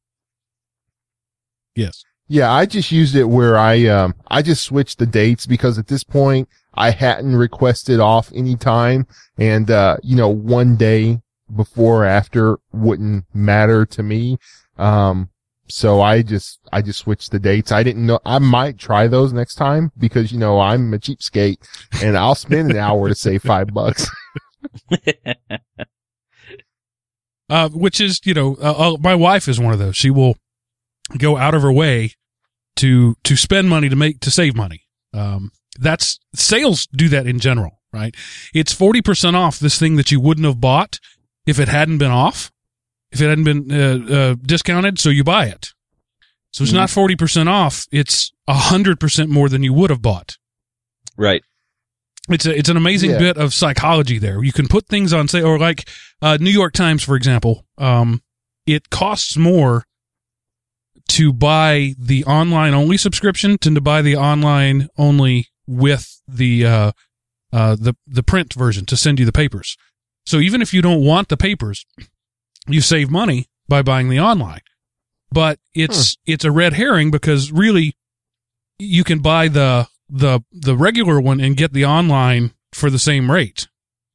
Yes. 1.76 2.04
Yeah, 2.28 2.52
I 2.52 2.66
just 2.66 2.90
used 2.90 3.14
it 3.14 3.24
where 3.24 3.58
I 3.58 3.86
um 3.86 4.14
I 4.28 4.42
just 4.42 4.64
switched 4.64 4.98
the 4.98 5.06
dates 5.06 5.46
because 5.46 5.78
at 5.78 5.86
this 5.88 6.02
point 6.04 6.48
I 6.74 6.90
hadn't 6.90 7.36
requested 7.36 8.00
off 8.00 8.32
any 8.34 8.56
time 8.56 9.06
and 9.38 9.70
uh 9.70 9.98
you 10.02 10.16
know 10.16 10.28
one 10.30 10.76
day 10.76 11.20
before 11.54 12.02
or 12.04 12.06
after 12.06 12.58
wouldn't 12.72 13.24
matter 13.34 13.84
to 13.86 14.02
me. 14.02 14.38
Um 14.78 15.28
so 15.68 16.00
I 16.00 16.22
just 16.22 16.60
I 16.72 16.82
just 16.82 17.00
switched 17.00 17.30
the 17.30 17.38
dates. 17.38 17.72
I 17.72 17.82
didn't 17.82 18.06
know 18.06 18.20
I 18.24 18.38
might 18.38 18.78
try 18.78 19.06
those 19.06 19.32
next 19.32 19.54
time 19.54 19.92
because 19.98 20.32
you 20.32 20.38
know 20.38 20.60
I'm 20.60 20.92
a 20.92 20.98
cheapskate 20.98 21.58
and 22.02 22.16
I'll 22.16 22.34
spend 22.34 22.70
an 22.70 22.76
hour 22.76 23.08
to 23.08 23.14
save 23.14 23.42
5 23.42 23.68
bucks. 23.68 24.06
Uh, 27.52 27.68
which 27.68 28.00
is, 28.00 28.18
you 28.24 28.32
know, 28.32 28.56
uh, 28.62 28.94
uh, 28.94 28.96
my 28.98 29.14
wife 29.14 29.46
is 29.46 29.60
one 29.60 29.74
of 29.74 29.78
those. 29.78 29.94
She 29.94 30.08
will 30.08 30.36
go 31.18 31.36
out 31.36 31.54
of 31.54 31.60
her 31.60 31.72
way 31.72 32.12
to 32.76 33.14
to 33.24 33.36
spend 33.36 33.68
money 33.68 33.90
to 33.90 33.96
make 33.96 34.20
to 34.20 34.30
save 34.30 34.56
money. 34.56 34.84
Um, 35.12 35.50
that's 35.78 36.18
sales 36.34 36.86
do 36.86 37.10
that 37.10 37.26
in 37.26 37.38
general, 37.38 37.82
right? 37.92 38.14
It's 38.54 38.72
forty 38.72 39.02
percent 39.02 39.36
off 39.36 39.58
this 39.58 39.78
thing 39.78 39.96
that 39.96 40.10
you 40.10 40.18
wouldn't 40.18 40.46
have 40.46 40.62
bought 40.62 40.98
if 41.44 41.58
it 41.58 41.68
hadn't 41.68 41.98
been 41.98 42.10
off, 42.10 42.50
if 43.12 43.20
it 43.20 43.28
hadn't 43.28 43.44
been 43.44 43.70
uh, 43.70 44.14
uh, 44.14 44.34
discounted. 44.42 44.98
So 44.98 45.10
you 45.10 45.22
buy 45.24 45.46
it. 45.46 45.72
So 46.52 46.64
it's 46.64 46.72
Mhm. 46.72 46.76
not 46.76 46.90
forty 46.90 47.16
percent 47.16 47.48
off. 47.48 47.86
It's 47.92 48.32
hundred 48.48 48.98
percent 49.00 49.30
more 49.30 49.48
than 49.48 49.62
you 49.62 49.72
would 49.72 49.90
have 49.90 50.02
bought. 50.02 50.36
right. 51.16 51.42
It's 52.28 52.46
a, 52.46 52.56
it's 52.56 52.68
an 52.68 52.76
amazing 52.76 53.10
Yeah. 53.10 53.18
bit 53.18 53.36
of 53.36 53.52
psychology 53.52 54.16
there. 54.18 54.44
You 54.44 54.52
can 54.52 54.68
put 54.68 54.86
things 54.86 55.12
on 55.12 55.26
say 55.26 55.42
or 55.42 55.58
like 55.58 55.88
uh, 56.22 56.38
New 56.40 56.50
York 56.52 56.72
Times 56.72 57.02
for 57.02 57.16
example. 57.16 57.66
Um, 57.78 58.22
it 58.64 58.90
costs 58.90 59.36
more 59.36 59.84
to 61.08 61.32
buy 61.32 61.94
the 61.98 62.24
online 62.24 62.74
only 62.74 62.96
subscription 62.96 63.58
than 63.60 63.74
to 63.74 63.80
buy 63.80 64.02
the 64.02 64.14
online 64.16 64.88
only 64.96 65.48
with 65.66 66.20
the 66.28 66.64
uh, 66.64 66.92
uh, 67.52 67.74
the 67.78 67.94
the 68.06 68.22
print 68.22 68.54
version 68.54 68.86
to 68.86 68.96
send 68.96 69.18
you 69.18 69.26
the 69.26 69.32
papers. 69.32 69.76
So 70.24 70.38
even 70.38 70.62
if 70.62 70.72
you 70.72 70.80
don't 70.80 71.04
want 71.04 71.28
the 71.28 71.36
papers, 71.36 71.84
you 72.68 72.80
save 72.80 73.10
money 73.10 73.46
by 73.68 73.82
buying 73.82 74.08
the 74.08 74.20
online. 74.20 74.60
But 75.30 75.58
it's 75.74 76.16
it's 76.26 76.44
a 76.44 76.52
red 76.52 76.74
herring 76.74 77.10
because 77.10 77.50
really 77.50 77.96
you 78.78 79.04
can 79.04 79.20
buy 79.20 79.48
the 79.48 79.88
the 80.08 80.40
the 80.52 80.76
regular 80.76 81.20
one 81.20 81.40
and 81.40 81.56
get 81.56 81.72
the 81.72 81.86
online 81.86 82.52
for 82.72 82.90
the 82.90 82.98
same 82.98 83.30
rate. 83.30 83.68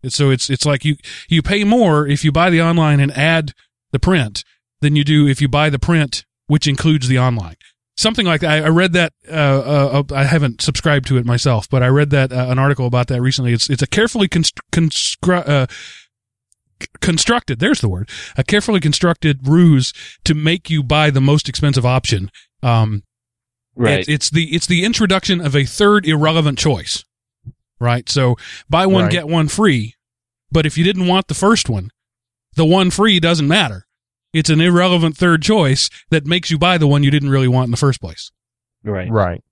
So 0.08 0.30
it's 0.30 0.50
it's 0.50 0.66
like 0.66 0.86
you 0.86 0.96
you 1.28 1.42
pay 1.42 1.64
more 1.64 2.08
if 2.08 2.24
you 2.24 2.32
buy 2.32 2.50
the 2.50 2.62
online 2.62 3.00
and 3.00 3.12
add 3.12 3.54
the 3.92 4.00
print 4.00 4.44
than 4.82 4.96
you 4.96 5.04
do 5.04 5.28
if 5.28 5.42
you 5.42 5.48
buy 5.48 5.70
the 5.70 5.80
print 5.80 6.24
which 6.48 6.68
includes 6.68 7.08
the 7.08 7.20
online. 7.20 7.56
Something 7.96 8.26
like 8.28 8.42
that. 8.42 8.64
I, 8.64 8.66
I 8.68 8.70
read 8.70 8.94
that. 8.94 9.14
Uh, 9.28 9.34
uh, 9.34 10.04
I 10.14 10.24
haven't 10.26 10.62
subscribed 10.62 11.08
to 11.08 11.18
it 11.18 11.26
myself, 11.26 11.68
but 11.68 11.82
I 11.82 11.88
read 11.88 12.12
that 12.12 12.32
uh, 12.32 12.46
an 12.48 12.60
article 12.60 12.86
about 12.86 13.08
that 13.08 13.22
recently. 13.22 13.54
It's 13.54 13.70
it's 13.70 13.82
a 13.82 13.88
carefully 13.88 14.28
const- 14.28 14.60
constru- 14.72 15.48
uh, 15.48 15.68
constructed. 17.02 17.60
There's 17.60 17.82
the 17.82 17.90
word. 17.90 18.10
A 18.38 18.44
carefully 18.44 18.80
constructed 18.80 19.48
ruse 19.48 19.94
to 20.26 20.34
make 20.34 20.70
you 20.70 20.84
buy 20.84 21.10
the 21.10 21.22
most 21.22 21.48
expensive 21.50 21.86
option. 21.86 22.32
Um, 22.64 23.04
Right. 23.76 24.00
it- 24.00 24.10
it's 24.10 24.30
the 24.32 24.56
it's 24.56 24.66
the 24.68 24.84
introduction 24.84 25.40
of 25.40 25.56
a 25.56 25.64
third 25.66 26.08
irrelevant 26.08 26.58
choice. 26.58 27.04
Right. 27.80 28.10
So 28.10 28.36
buy 28.70 28.86
one 28.88 29.04
Right. 29.04 29.12
get 29.12 29.28
one 29.28 29.48
free. 29.48 29.94
But 30.52 30.66
if 30.66 30.78
you 30.78 30.84
didn't 30.84 31.06
want 31.08 31.28
the 31.28 31.34
first 31.36 31.70
one, 31.70 31.92
the 32.56 32.66
one 32.66 32.90
free 32.90 33.20
doesn't 33.20 33.48
matter. 33.48 33.86
It's 34.34 34.50
an 34.50 34.62
irrelevant 34.62 35.16
third 35.16 35.42
choice 35.44 35.90
that 36.10 36.26
makes 36.26 36.50
you 36.50 36.58
buy 36.58 36.78
the 36.78 36.88
one 36.88 37.04
you 37.04 37.12
didn't 37.12 37.30
really 37.30 37.48
want 37.48 37.66
in 37.68 37.72
the 37.72 37.78
first 37.78 38.02
place. 38.02 38.32
right. 38.84 39.10
Right. 39.12 39.44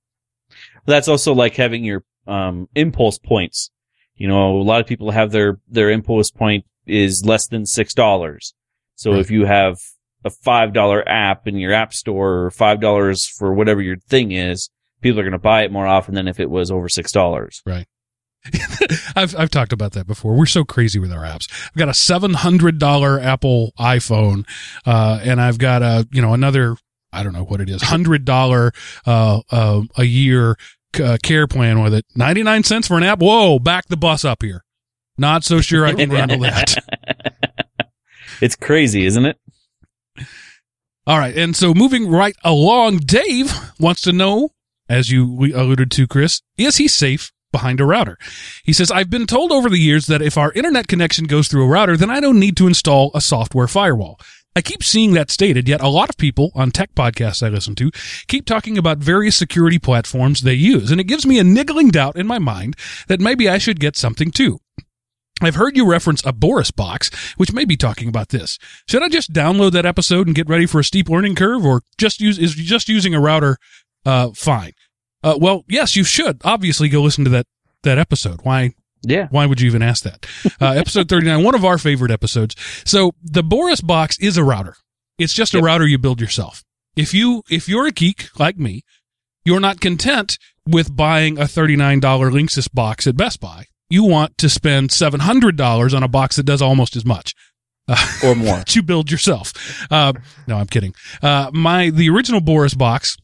That's 0.85 1.07
also 1.07 1.33
like 1.33 1.55
having 1.55 1.83
your 1.83 2.03
um, 2.27 2.67
impulse 2.75 3.17
points. 3.19 3.69
You 4.15 4.27
know, 4.27 4.57
a 4.59 4.63
lot 4.63 4.81
of 4.81 4.88
people 4.88 5.11
have 5.11 5.31
their 5.31 5.59
their 5.67 5.91
impulse 5.91 6.31
point 6.31 6.65
is 6.87 7.25
less 7.25 7.47
than 7.47 7.65
six 7.65 7.93
dollars. 7.93 8.53
So 8.95 9.11
Right. 9.11 9.19
if 9.19 9.31
you 9.31 9.45
have 9.45 9.77
a 10.23 10.29
five 10.29 10.73
dollar 10.73 11.07
app 11.07 11.47
in 11.47 11.57
your 11.57 11.73
app 11.73 11.93
store, 11.93 12.45
or 12.45 12.51
five 12.51 12.79
dollars 12.81 13.25
for 13.27 13.53
whatever 13.53 13.81
your 13.81 13.97
thing 14.09 14.31
is, 14.31 14.69
people 15.01 15.19
are 15.19 15.23
going 15.23 15.33
to 15.33 15.39
buy 15.39 15.63
it 15.63 15.71
more 15.71 15.85
often 15.87 16.15
than 16.15 16.27
if 16.27 16.39
it 16.39 16.49
was 16.49 16.71
over 16.71 16.89
six 16.89 17.11
dollars. 17.11 17.61
Right. 17.65 17.85
I've 19.15 19.35
I've 19.35 19.49
talked 19.49 19.73
about 19.73 19.93
that 19.93 20.05
before. 20.07 20.35
We're 20.35 20.45
so 20.45 20.63
crazy 20.63 20.99
with 20.99 21.11
our 21.11 21.23
apps. 21.23 21.47
I've 21.67 21.77
got 21.77 21.89
a 21.89 21.93
seven 21.93 22.33
hundred 22.35 22.77
dollar 22.79 23.19
Apple 23.19 23.73
iPhone, 23.79 24.47
uh, 24.85 25.19
and 25.23 25.41
I've 25.41 25.57
got 25.57 25.81
a 25.81 26.07
you 26.11 26.21
know 26.21 26.33
another 26.33 26.77
I 27.11 27.23
don't 27.23 27.33
know 27.33 27.43
what 27.45 27.61
it 27.61 27.69
is 27.69 27.81
hundred 27.81 28.23
dollar 28.25 28.71
uh, 29.07 29.41
uh, 29.51 29.81
a 29.97 30.03
year 30.03 30.57
uh, 31.03 31.17
care 31.23 31.47
plan 31.47 31.81
with 31.81 31.93
it. 31.93 32.05
Ninety 32.15 32.43
nine 32.43 32.63
cents 32.63 32.87
for 32.87 32.97
an 32.97 33.03
app. 33.03 33.19
Whoa, 33.19 33.57
back 33.59 33.85
the 33.87 33.97
bus 33.97 34.23
up 34.25 34.43
here. 34.43 34.63
Not 35.17 35.43
so 35.43 35.62
sure 35.62 35.86
I 35.86 35.93
can 35.93 36.10
handle 36.12 36.39
that. 36.39 36.75
It's 38.41 38.56
crazy, 38.56 39.06
isn't 39.06 39.25
it? 39.25 39.38
All 41.08 41.19
right, 41.19 41.38
and 41.38 41.56
so 41.56 41.73
moving 41.73 42.10
right 42.10 42.36
along, 42.43 42.97
Dave 42.97 43.54
wants 43.80 44.01
to 44.01 44.12
know, 44.12 44.49
as 44.89 45.12
you 45.12 45.32
we 45.32 45.54
alluded 45.54 45.91
to, 45.91 46.08
Chris, 46.08 46.41
is 46.58 46.78
he 46.78 46.88
safe 46.88 47.32
behind 47.51 47.80
a 47.80 47.86
router? 47.86 48.17
He 48.63 48.73
says, 48.73 48.89
I've 48.89 49.12
been 49.12 49.28
told 49.28 49.51
over 49.51 49.69
the 49.69 49.78
years 49.78 50.08
that 50.08 50.23
if 50.23 50.36
our 50.38 50.51
internet 50.54 50.88
connection 50.88 51.25
goes 51.25 51.47
through 51.47 51.63
a 51.65 51.67
router, 51.67 51.95
then 51.95 52.10
I 52.10 52.19
don't 52.19 52.39
need 52.39 52.58
to 52.58 52.67
install 52.67 53.12
a 53.13 53.21
software 53.21 53.67
firewall. 53.67 54.19
I 54.56 54.62
keep 54.62 54.84
seeing 54.84 55.13
that 55.13 55.30
stated, 55.30 55.67
yet 55.67 55.82
a 55.82 55.89
lot 55.89 56.10
of 56.10 56.17
people 56.17 56.51
on 56.56 56.71
tech 56.71 56.95
podcasts 56.95 57.45
I 57.45 57.49
listen 57.49 57.75
to 57.75 57.91
keep 58.28 58.45
talking 58.45 58.78
about 58.78 58.97
various 58.97 59.36
security 59.36 59.78
platforms 59.78 60.41
they 60.41 60.54
use, 60.54 60.91
and 60.91 60.99
it 60.99 61.06
gives 61.06 61.25
me 61.25 61.38
a 61.38 61.43
niggling 61.43 61.89
doubt 61.89 62.15
in 62.15 62.25
my 62.25 62.39
mind 62.39 62.75
that 63.08 63.19
maybe 63.19 63.47
I 63.47 63.58
should 63.58 63.80
get 63.80 63.95
something 63.95 64.32
too. 64.32 64.60
I've 65.41 65.55
heard 65.55 65.75
you 65.75 65.85
reference 65.85 66.21
a 66.25 66.31
Boris 66.31 66.71
box, 66.71 67.09
which 67.35 67.51
may 67.51 67.65
be 67.65 67.75
talking 67.75 68.07
about 68.07 68.29
this. 68.29 68.57
Should 68.87 69.03
I 69.03 69.09
just 69.09 69.33
download 69.33 69.73
that 69.73 69.85
episode 69.85 70.27
and 70.27 70.35
get 70.35 70.47
ready 70.47 70.65
for 70.65 70.79
a 70.79 70.83
steep 70.83 71.09
learning 71.09 71.35
curve, 71.35 71.65
or 71.65 71.81
just 71.97 72.21
use 72.21 72.39
is 72.39 72.55
just 72.55 72.87
using 72.87 73.13
a 73.13 73.19
router 73.19 73.57
uh, 74.05 74.29
fine? 74.33 74.71
Uh, 75.23 75.37
well, 75.39 75.65
yes, 75.67 75.95
you 75.95 76.03
should 76.03 76.39
obviously 76.45 76.87
go 76.89 77.01
listen 77.01 77.23
to 77.25 77.29
that 77.31 77.47
that 77.83 77.97
episode. 77.97 78.39
Why 78.43 78.71
Yeah. 79.03 79.27
why 79.29 79.45
would 79.45 79.59
you 79.59 79.67
even 79.67 79.81
ask 79.83 80.03
that? 80.03 80.25
Uh, 80.61 80.71
episode 80.71 81.09
39, 81.09 81.43
one 81.43 81.53
of 81.55 81.65
our 81.65 81.77
favorite 81.77 82.11
episodes. 82.11 82.55
So 82.85 83.11
the 83.21 83.43
Boris 83.43 83.81
box 83.81 84.17
is 84.19 84.37
a 84.37 84.43
router. 84.43 84.75
It's 85.17 85.33
just 85.33 85.53
a 85.53 85.57
Yep. 85.57 85.65
router 85.65 85.85
you 85.87 85.97
build 85.97 86.21
yourself. 86.21 86.63
If 86.95 87.13
you, 87.13 87.43
if 87.49 87.67
you're 87.67 87.85
a 87.87 87.91
geek 87.91 88.29
like 88.39 88.57
me, 88.57 88.83
you're 89.43 89.59
not 89.59 89.81
content 89.81 90.37
with 90.65 90.95
buying 90.95 91.37
a 91.37 91.43
$39 91.43 91.99
Linksys 92.31 92.71
box 92.73 93.05
at 93.05 93.15
Best 93.17 93.39
Buy. 93.41 93.65
You 93.89 94.03
want 94.03 94.37
to 94.39 94.49
spend 94.49 94.89
$700 94.89 95.95
on 95.95 96.03
a 96.03 96.07
box 96.07 96.35
that 96.37 96.43
does 96.43 96.61
almost 96.61 96.95
as 96.95 97.05
much. 97.05 97.33
Uh, 97.87 97.95
Or 98.23 98.35
more. 98.35 98.45
that 98.57 98.75
you 98.75 98.81
build 98.81 99.11
yourself. 99.11 99.53
Uh, 99.91 100.13
no, 100.47 100.57
I'm 100.57 100.67
kidding. 100.67 100.93
Uh, 101.21 101.51
my, 101.53 101.89
the 101.91 102.09
original 102.09 102.41
Boris 102.41 102.73
box 102.73 103.17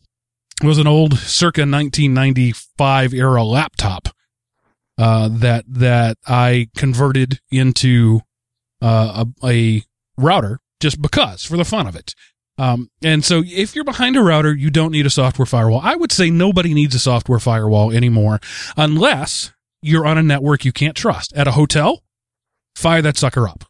was 0.63 0.77
an 0.77 0.85
old 0.87 1.17
circa 1.17 1.61
1995 1.61 3.13
era 3.13 3.43
laptop, 3.43 4.09
uh, 4.97 5.29
that, 5.31 5.65
that 5.67 6.17
I 6.27 6.67
converted 6.75 7.39
into, 7.51 8.21
uh, 8.81 9.25
a, 9.43 9.47
a 9.47 9.83
router 10.17 10.59
just 10.79 11.01
because 11.01 11.43
for 11.43 11.57
the 11.57 11.65
fun 11.65 11.87
of 11.87 11.95
it. 11.95 12.13
Um, 12.57 12.91
and 13.01 13.25
so 13.25 13.41
if 13.45 13.75
you're 13.75 13.83
behind 13.85 14.15
a 14.17 14.21
router, 14.21 14.53
you 14.53 14.69
don't 14.69 14.91
need 14.91 15.07
a 15.07 15.09
software 15.09 15.45
firewall. 15.47 15.81
I 15.83 15.95
would 15.95 16.11
say 16.11 16.29
nobody 16.29 16.75
needs 16.75 16.93
a 16.93 16.99
software 16.99 17.39
firewall 17.39 17.91
anymore 17.91 18.39
unless 18.77 19.51
you're 19.81 20.05
on 20.05 20.17
a 20.17 20.23
network 20.23 20.65
you 20.65 20.71
can't 20.71 20.95
trust. 20.95 21.33
At 21.33 21.47
a 21.47 21.51
hotel, 21.51 22.03
fire 22.75 23.01
that 23.01 23.17
sucker 23.17 23.47
up. 23.47 23.65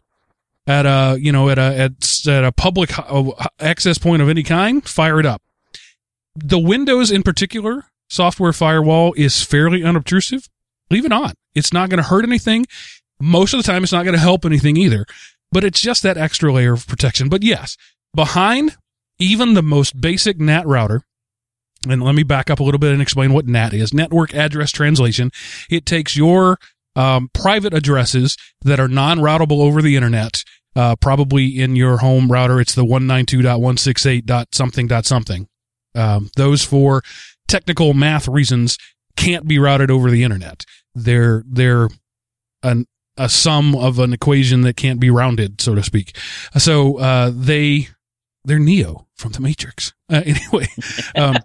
At 0.68 0.86
a 0.86 1.18
you 1.20 1.32
know 1.32 1.50
at 1.50 1.58
a 1.58 1.62
at, 1.78 2.28
at 2.28 2.44
a 2.44 2.52
public 2.52 2.98
uh, 2.98 3.32
access 3.60 3.98
point 3.98 4.22
of 4.22 4.30
any 4.30 4.44
kind 4.44 4.88
fire 4.88 5.20
it 5.20 5.26
up. 5.26 5.42
The 6.36 6.60
windows 6.60 7.12
in 7.12 7.24
particular 7.24 7.86
software 8.10 8.54
firewall 8.54 9.14
is 9.18 9.44
fairly 9.44 9.84
unobtrusive. 9.84 10.48
Leave 10.90 11.06
it 11.06 11.12
on 11.12 11.34
it's 11.56 11.74
not 11.74 11.90
going 11.90 12.02
to 12.02 12.08
hurt 12.10 12.26
anything. 12.26 12.66
Most 13.20 13.54
of 13.54 13.58
the 13.58 13.64
time 13.64 13.84
it's 13.84 13.92
not 13.92 14.04
going 14.04 14.14
to 14.14 14.20
help 14.20 14.46
anything 14.46 14.78
either. 14.78 15.06
But 15.52 15.64
it's 15.64 15.82
just 15.82 16.04
that 16.04 16.18
extra 16.18 16.52
layer 16.54 16.74
of 16.74 16.88
protection. 16.88 17.28
But 17.28 17.44
yes 17.44 17.76
behind 18.16 18.78
even 19.20 19.54
the 19.54 19.62
most 19.62 20.00
basic 20.00 20.40
nat 20.40 20.66
router 20.66 21.04
and 21.90 22.04
let 22.04 22.16
me 22.16 22.24
back 22.24 22.50
up 22.50 22.60
a 22.60 22.64
little 22.64 22.80
bit 22.80 22.94
and 22.94 23.02
explain 23.02 23.34
what 23.34 23.48
NAT 23.48 23.74
is. 23.74 23.94
Network 23.94 24.34
Address 24.36 24.72
Translation. 24.72 25.32
It 25.70 25.86
takes 25.86 26.16
your 26.16 26.60
um, 26.96 27.30
private 27.34 27.74
addresses 27.74 28.38
that 28.64 28.80
are 28.80 28.88
non-routable 28.88 29.62
over 29.62 29.82
the 29.82 29.96
internet, 29.96 30.44
uh, 30.76 30.96
probably 30.96 31.60
in 31.60 31.76
your 31.76 31.98
home 31.98 32.32
router. 32.32 32.60
It's 32.60 32.76
the 32.76 32.86
192.168. 32.86 34.48
something 34.54 34.88
dot 34.88 35.06
something. 35.06 35.48
Um, 35.96 36.30
those 36.36 36.64
for 36.64 37.02
technical 37.48 37.94
math 37.94 38.28
reasons 38.28 38.78
can't 39.18 39.48
be 39.48 39.60
routed 39.60 39.92
over 39.92 40.10
the 40.10 40.24
internet. 40.24 40.66
They're 40.96 41.44
they're 41.48 41.90
an 42.64 42.86
a 43.18 43.30
sum 43.30 43.76
of 43.76 44.00
an 44.00 44.14
equation 44.14 44.62
that 44.62 44.78
can't 44.78 45.00
be 45.00 45.10
rounded, 45.10 45.62
so 45.62 45.76
to 45.76 45.84
speak. 45.84 46.18
So 46.58 46.98
uh, 46.98 47.32
they 47.34 47.90
they're 48.46 48.60
Neo 48.60 49.08
from 49.16 49.34
the 49.34 49.42
Matrix. 49.42 49.94
Uh, 50.10 50.22
anyway, 50.26 50.68
um, 51.16 51.36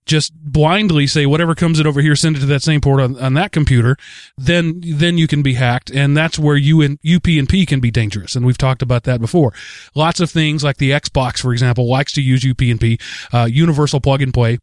just 0.07 0.35
blindly 0.35 1.07
say 1.07 1.25
whatever 1.25 1.55
comes 1.55 1.81
in 1.81 1.87
over 1.87 2.01
here, 2.01 2.15
send 2.15 2.37
it 2.37 2.41
to 2.41 2.47
that 2.47 2.63
same 2.63 2.81
port 2.81 3.01
on, 3.01 3.19
on 3.19 3.35
that 3.35 3.53
computer, 3.53 3.97
then 4.37 4.83
then 4.85 5.17
you 5.17 5.27
can 5.27 5.43
be 5.43 5.55
hacked, 5.55 5.91
and 5.91 6.17
that's 6.17 6.39
where 6.39 6.57
you 6.57 6.83
and 6.83 7.01
UPnP 7.01 7.67
can 7.67 7.81
be 7.81 7.91
dangerous. 7.91 8.35
And 8.35 8.45
we've 8.45 8.59
talked 8.59 8.83
about 8.83 9.05
that 9.05 9.21
before. 9.21 9.53
Lots 9.95 10.21
of 10.21 10.31
things 10.31 10.63
like 10.63 10.77
the 10.77 10.91
Xbox, 10.91 11.41
for 11.41 11.53
example, 11.53 11.89
likes 11.89 12.13
to 12.13 12.23
use 12.23 12.45
UPnP, 12.45 13.01
uh, 13.33 13.47
universal 13.47 14.01
plug 14.01 14.21
and 14.21 14.35
play 14.35 14.59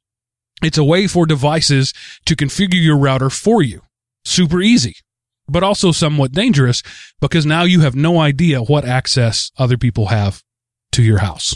It's 0.61 0.77
a 0.77 0.83
way 0.83 1.07
for 1.07 1.25
devices 1.25 1.93
to 2.25 2.35
configure 2.35 2.81
your 2.81 2.97
router 2.97 3.31
for 3.31 3.63
you. 3.63 3.81
Super 4.23 4.61
easy, 4.61 4.95
but 5.47 5.63
also 5.63 5.91
somewhat 5.91 6.31
dangerous 6.31 6.81
because 7.19 7.45
now 7.45 7.63
you 7.63 7.81
have 7.81 7.95
no 7.95 8.19
idea 8.19 8.61
what 8.61 8.85
access 8.85 9.51
other 9.57 9.77
people 9.77 10.07
have 10.07 10.43
to 10.91 11.03
your 11.03 11.19
house. 11.19 11.55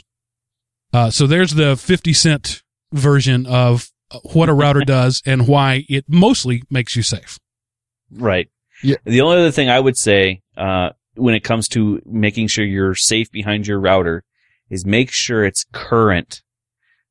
Uh, 0.93 1.09
so 1.09 1.27
there's 1.27 1.51
the 1.55 1.75
50 1.75 2.13
cent 2.13 2.63
version 2.93 3.45
of 3.45 3.89
what 4.33 4.49
a 4.49 4.53
router 4.53 4.81
does 4.85 5.21
and 5.25 5.47
why 5.47 5.85
it 5.89 6.05
mostly 6.07 6.63
makes 6.69 6.95
you 6.95 7.03
safe. 7.03 7.39
Right. 8.11 8.49
Yeah. 8.83 8.97
The 9.03 9.21
only 9.21 9.37
other 9.37 9.51
thing 9.51 9.69
I 9.69 9.79
would 9.79 9.97
say, 9.97 10.41
uh, 10.57 10.89
when 11.15 11.33
it 11.33 11.43
comes 11.43 11.67
to 11.69 12.01
making 12.05 12.47
sure 12.47 12.65
you're 12.65 12.95
safe 12.95 13.31
behind 13.31 13.67
your 13.67 13.79
router 13.79 14.23
is 14.69 14.85
make 14.85 15.11
sure 15.11 15.45
it's 15.45 15.65
current. 15.71 16.41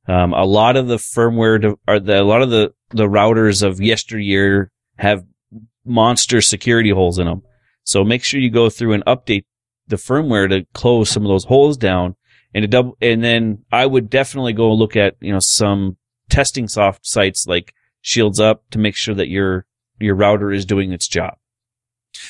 Um, 0.06 0.34
a 0.34 0.44
lot 0.44 0.76
of 0.76 0.88
the 0.88 0.96
firmware 0.96 1.60
to, 1.62 1.78
are 1.88 1.98
the, 1.98 2.20
a 2.20 2.24
lot 2.24 2.42
of 2.42 2.50
the, 2.50 2.74
the 2.90 3.06
routers 3.06 3.62
of 3.62 3.80
yesteryear 3.80 4.70
have 4.98 5.24
monster 5.84 6.40
security 6.40 6.90
holes 6.90 7.18
in 7.18 7.26
them. 7.26 7.42
So 7.84 8.04
make 8.04 8.24
sure 8.24 8.40
you 8.40 8.50
go 8.50 8.70
through 8.70 8.94
and 8.94 9.04
update 9.04 9.44
the 9.86 9.96
firmware 9.96 10.48
to 10.48 10.66
close 10.72 11.10
some 11.10 11.24
of 11.24 11.28
those 11.28 11.44
holes 11.44 11.76
down 11.76 12.16
and 12.54 12.62
to 12.62 12.68
double, 12.68 12.96
and 13.00 13.22
then 13.22 13.64
I 13.70 13.84
would 13.86 14.08
definitely 14.08 14.52
go 14.52 14.72
look 14.72 14.96
at, 14.96 15.16
you 15.20 15.32
know, 15.32 15.40
some 15.40 15.96
testing 16.30 16.68
soft 16.68 17.06
sites 17.06 17.46
like 17.46 17.74
Shields 18.00 18.40
Up 18.40 18.62
to 18.70 18.78
make 18.78 18.96
sure 18.96 19.14
that 19.14 19.28
your, 19.28 19.66
your 19.98 20.14
router 20.14 20.52
is 20.52 20.64
doing 20.64 20.92
its 20.92 21.08
job. 21.08 21.34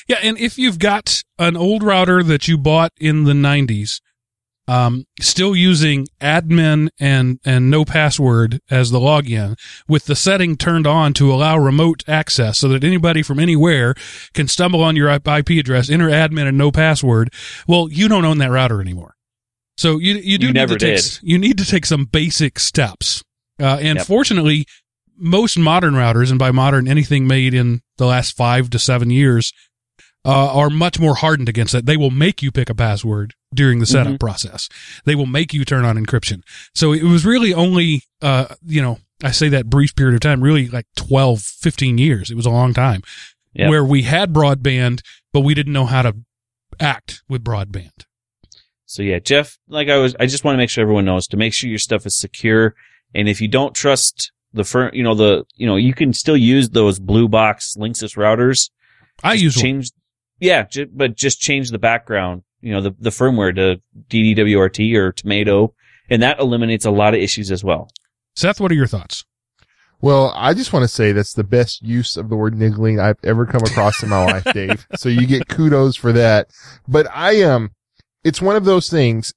Yeah, 0.07 0.17
and 0.21 0.37
if 0.37 0.57
you've 0.57 0.79
got 0.79 1.23
an 1.37 1.55
old 1.55 1.83
router 1.83 2.23
that 2.23 2.47
you 2.47 2.57
bought 2.57 2.91
in 2.97 3.23
the 3.23 3.33
90s, 3.33 4.01
um, 4.67 5.05
still 5.19 5.55
using 5.55 6.07
admin 6.19 6.89
and, 6.99 7.39
and 7.45 7.69
no 7.69 7.85
password 7.85 8.59
as 8.69 8.89
the 8.91 8.99
login 8.99 9.55
with 9.87 10.05
the 10.05 10.15
setting 10.15 10.57
turned 10.57 10.87
on 10.87 11.13
to 11.13 11.31
allow 11.31 11.57
remote 11.57 12.03
access 12.07 12.59
so 12.59 12.67
that 12.69 12.83
anybody 12.83 13.21
from 13.21 13.39
anywhere 13.39 13.93
can 14.33 14.47
stumble 14.47 14.83
on 14.83 14.95
your 14.95 15.09
IP 15.09 15.49
address, 15.51 15.89
enter 15.89 16.09
admin 16.09 16.47
and 16.47 16.57
no 16.57 16.71
password. 16.71 17.31
Well, 17.67 17.89
you 17.91 18.07
don't 18.07 18.25
own 18.25 18.39
that 18.39 18.49
router 18.51 18.81
anymore. 18.81 19.15
So 19.77 19.99
you, 19.99 20.15
you 20.15 20.37
do 20.37 20.47
You 20.47 20.53
need 20.53 20.67
to 20.69 20.77
take, 20.77 20.95
did. 20.95 21.19
you 21.21 21.37
need 21.37 21.57
to 21.57 21.65
take 21.65 21.85
some 21.85 22.05
basic 22.05 22.57
steps. 22.59 23.21
Uh, 23.59 23.77
and 23.81 23.97
Yep. 23.99 24.07
fortunately, 24.07 24.65
most 25.17 25.57
modern 25.57 25.93
routers, 25.93 26.29
and 26.29 26.39
by 26.39 26.51
modern, 26.51 26.87
anything 26.87 27.27
made 27.27 27.53
in 27.53 27.81
the 27.97 28.05
last 28.05 28.35
five 28.35 28.69
to 28.71 28.79
seven 28.79 29.09
years, 29.09 29.53
uh, 30.25 30.53
are 30.53 30.69
much 30.69 30.99
more 30.99 31.15
hardened 31.15 31.47
against 31.47 31.71
that. 31.73 31.85
They 31.85 31.97
will 31.97 32.09
make 32.11 32.41
you 32.41 32.51
pick 32.51 32.69
a 32.69 32.75
password 32.75 33.33
during 33.53 33.79
the 33.79 33.85
setup 33.85 34.13
Mhm. 34.15 34.19
process. 34.19 34.67
They 35.05 35.15
will 35.15 35.25
make 35.27 35.53
you 35.53 35.63
turn 35.65 35.85
on 35.85 35.97
encryption. 36.03 36.41
So 36.73 36.91
it 36.93 37.03
was 37.03 37.25
really 37.25 37.53
only, 37.53 38.01
uh, 38.21 38.55
you 38.65 38.81
know, 38.81 38.99
I 39.23 39.31
say 39.31 39.47
that 39.49 39.69
brief 39.69 39.95
period 39.95 40.15
of 40.15 40.19
time, 40.21 40.41
really 40.41 40.67
like 40.67 40.87
12, 40.95 41.41
15 41.41 41.97
years. 41.97 42.29
It 42.31 42.35
was 42.35 42.45
a 42.45 42.49
long 42.49 42.73
time 42.73 43.01
Yep. 43.53 43.69
where 43.69 43.83
we 43.85 44.01
had 44.01 44.33
broadband, 44.33 45.01
but 45.31 45.41
we 45.41 45.53
didn't 45.53 45.73
know 45.73 45.85
how 45.85 46.01
to 46.01 46.15
act 46.79 47.21
with 47.29 47.43
broadband. 47.43 47.91
So 48.85 49.01
yeah, 49.03 49.19
Jeff, 49.19 49.57
like 49.67 49.89
I 49.89 49.97
was, 49.97 50.15
I 50.19 50.25
just 50.25 50.43
want 50.43 50.55
to 50.55 50.57
make 50.57 50.69
sure 50.69 50.81
everyone 50.81 51.05
knows 51.05 51.27
to 51.27 51.37
make 51.37 51.53
sure 51.53 51.69
your 51.69 51.79
stuff 51.79 52.05
is 52.05 52.17
secure. 52.17 52.75
And 53.13 53.29
if 53.29 53.41
you 53.41 53.47
don't 53.47 53.73
trust 53.73 54.31
the 54.53 54.63
firm, 54.63 54.91
you 54.93 55.03
know, 55.03 55.15
the, 55.15 55.45
you 55.55 55.65
know, 55.65 55.75
you 55.75 55.93
can 55.93 56.13
still 56.13 56.37
use 56.37 56.69
those 56.69 56.99
blue 56.99 57.27
box 57.27 57.75
Linksys 57.77 58.15
routers. 58.17 58.69
I 59.23 59.33
use 59.33 59.55
one. 59.55 59.61
Change, 60.41 60.47
yeah, 60.49 60.63
ju- 60.63 60.89
but 60.93 61.15
just 61.15 61.39
change 61.39 61.71
the 61.71 61.79
background, 61.79 62.43
you 62.61 62.71
know, 62.73 62.81
the, 62.81 62.95
the 62.99 63.09
firmware 63.09 63.55
to 63.55 63.81
DDWRT 64.09 64.95
or 64.95 65.11
Tomato. 65.11 65.73
And 66.09 66.21
that 66.21 66.39
eliminates 66.39 66.85
a 66.85 66.91
lot 66.91 67.13
of 67.15 67.19
issues 67.19 67.51
as 67.51 67.63
well. 67.63 67.89
Seth, 68.35 68.59
what 68.59 68.71
are 68.71 68.75
your 68.75 68.87
thoughts? 68.87 69.25
Well, 70.01 70.33
I 70.35 70.53
just 70.53 70.71
want 70.71 70.83
to 70.83 70.87
say 70.87 71.13
that's 71.13 71.33
the 71.33 71.43
best 71.43 71.81
use 71.81 72.15
of 72.17 72.29
the 72.29 72.35
word 72.35 72.55
niggling 72.55 72.99
I've 72.99 73.17
ever 73.23 73.45
come 73.45 73.63
across 73.63 74.03
in 74.03 74.09
my 74.09 74.23
life, 74.33 74.43
Dave. 74.53 74.85
So 74.95 75.09
you 75.09 75.25
get 75.25 75.47
kudos 75.47 75.95
for 75.95 76.11
that. 76.13 76.49
But 76.87 77.07
I 77.11 77.41
um 77.43 77.71
it's 78.23 78.41
one 78.41 78.55
of 78.55 78.65
those 78.65 78.89
things 78.89 79.33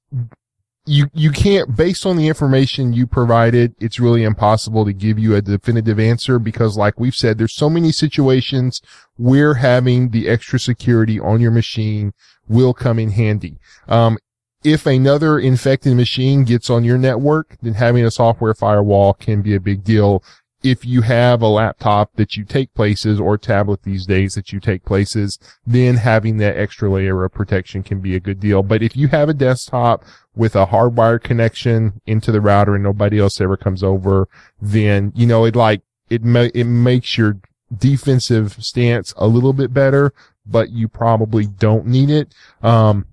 you 0.89 1.07
you 1.13 1.31
can't 1.31 1.75
based 1.75 2.05
on 2.05 2.17
the 2.17 2.27
information 2.27 2.93
you 2.93 3.05
provided, 3.05 3.75
it's 3.79 3.99
really 3.99 4.23
impossible 4.23 4.85
to 4.85 4.91
give 4.91 5.19
you 5.19 5.35
a 5.35 5.41
definitive 5.41 5.99
answer 5.99 6.39
because 6.39 6.75
like 6.75 6.99
we've 6.99 7.15
said 7.15 7.37
there's 7.37 7.53
so 7.53 7.69
many 7.69 7.91
situations 7.91 8.81
where 9.15 9.53
having 9.53 10.09
the 10.09 10.27
extra 10.27 10.57
security 10.57 11.19
on 11.19 11.39
your 11.39 11.51
machine 11.51 12.11
will 12.47 12.73
come 12.73 12.97
in 12.97 13.11
handy. 13.11 13.59
Um 13.87 14.17
if 14.63 14.85
another 14.87 15.39
infected 15.39 15.95
machine 15.95 16.43
gets 16.43 16.69
on 16.69 16.83
your 16.83 16.97
network, 16.97 17.55
then 17.61 17.75
having 17.75 18.03
a 18.03 18.11
software 18.11 18.53
firewall 18.53 19.13
can 19.13 19.41
be 19.41 19.55
a 19.55 19.59
big 19.59 19.83
deal 19.83 20.23
if 20.61 20.85
you 20.85 21.01
have 21.01 21.41
a 21.41 21.47
laptop 21.47 22.13
that 22.15 22.35
you 22.35 22.43
take 22.43 22.73
places 22.73 23.19
or 23.19 23.37
tablet 23.37 23.83
these 23.83 24.05
days 24.05 24.33
that 24.33 24.51
you 24.51 24.59
take 24.59 24.83
places, 24.83 25.39
then 25.65 25.95
having 25.95 26.37
that 26.37 26.57
extra 26.57 26.89
layer 26.89 27.23
of 27.23 27.33
protection 27.33 27.81
can 27.83 27.99
be 27.99 28.15
a 28.15 28.19
good 28.19 28.39
deal. 28.39 28.61
But 28.61 28.83
if 28.83 28.97
you 28.97 29.07
have 29.09 29.29
a 29.29 29.33
desktop 29.33 30.03
with 30.35 30.55
a 30.55 30.67
hardwired 30.67 31.23
connection 31.23 32.01
into 32.05 32.31
the 32.31 32.41
router 32.41 32.75
and 32.75 32.83
nobody 32.83 33.19
else 33.19 33.39
ever 33.39 33.57
comes 33.57 33.83
over, 33.83 34.27
then, 34.61 35.13
you 35.15 35.25
know, 35.25 35.45
it 35.45 35.55
like, 35.55 35.81
it 36.09 36.23
ma- 36.23 36.49
it 36.53 36.65
makes 36.65 37.17
your 37.17 37.37
defensive 37.75 38.53
stance 38.63 39.13
a 39.15 39.27
little 39.27 39.53
bit 39.53 39.73
better, 39.73 40.13
but 40.45 40.71
you 40.71 40.87
probably 40.87 41.45
don't 41.45 41.85
need 41.85 42.09
it. 42.09 42.33
Um, 42.63 43.05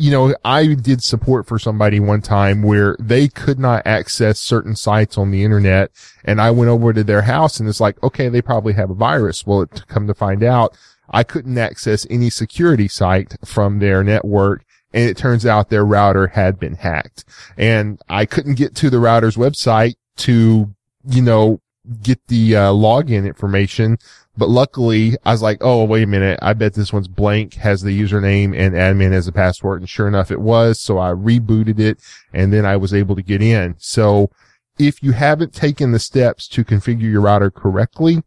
you 0.00 0.10
know, 0.10 0.34
I 0.44 0.74
did 0.74 1.02
support 1.02 1.46
for 1.46 1.58
somebody 1.58 2.00
one 2.00 2.22
time 2.22 2.62
where 2.62 2.96
they 2.98 3.28
could 3.28 3.58
not 3.58 3.86
access 3.86 4.40
certain 4.40 4.74
sites 4.74 5.18
on 5.18 5.30
the 5.30 5.44
internet 5.44 5.90
and 6.24 6.40
I 6.40 6.50
went 6.50 6.70
over 6.70 6.92
to 6.92 7.04
their 7.04 7.22
house 7.22 7.60
and 7.60 7.68
it's 7.68 7.80
like, 7.80 8.02
okay, 8.02 8.28
they 8.28 8.40
probably 8.40 8.72
have 8.72 8.90
a 8.90 8.94
virus. 8.94 9.46
Well, 9.46 9.62
it 9.62 9.84
come 9.88 10.06
to 10.06 10.14
find 10.14 10.42
out 10.42 10.76
I 11.10 11.22
couldn't 11.22 11.58
access 11.58 12.06
any 12.08 12.30
security 12.30 12.88
site 12.88 13.36
from 13.44 13.78
their 13.78 14.02
network. 14.02 14.64
And 14.92 15.08
it 15.08 15.16
turns 15.16 15.46
out 15.46 15.70
their 15.70 15.84
router 15.84 16.28
had 16.28 16.58
been 16.58 16.74
hacked 16.74 17.24
and 17.56 18.00
I 18.08 18.26
couldn't 18.26 18.54
get 18.54 18.74
to 18.76 18.90
the 18.90 18.98
router's 18.98 19.36
website 19.36 19.94
to, 20.16 20.74
you 21.06 21.22
know, 21.22 21.60
get 22.02 22.26
the 22.28 22.56
uh, 22.56 22.72
login 22.72 23.26
information. 23.26 23.98
But 24.36 24.48
luckily, 24.48 25.16
I 25.24 25.32
was 25.32 25.42
like, 25.42 25.58
oh, 25.60 25.84
wait 25.84 26.04
a 26.04 26.06
minute. 26.06 26.38
I 26.40 26.52
bet 26.52 26.74
this 26.74 26.92
one's 26.92 27.08
blank, 27.08 27.54
has 27.54 27.82
the 27.82 28.00
username 28.00 28.56
and 28.56 28.74
admin 28.74 29.12
as 29.12 29.26
a 29.26 29.32
password. 29.32 29.80
And 29.80 29.88
sure 29.88 30.08
enough, 30.08 30.30
it 30.30 30.40
was. 30.40 30.80
So 30.80 30.98
I 30.98 31.10
rebooted 31.10 31.78
it 31.78 32.00
and 32.32 32.52
then 32.52 32.64
I 32.64 32.76
was 32.76 32.94
able 32.94 33.16
to 33.16 33.22
get 33.22 33.42
in. 33.42 33.74
So 33.78 34.30
if 34.78 35.02
you 35.02 35.12
haven't 35.12 35.52
taken 35.52 35.92
the 35.92 35.98
steps 35.98 36.48
to 36.48 36.64
configure 36.64 37.10
your 37.10 37.20
router 37.20 37.50
correctly, 37.50 38.22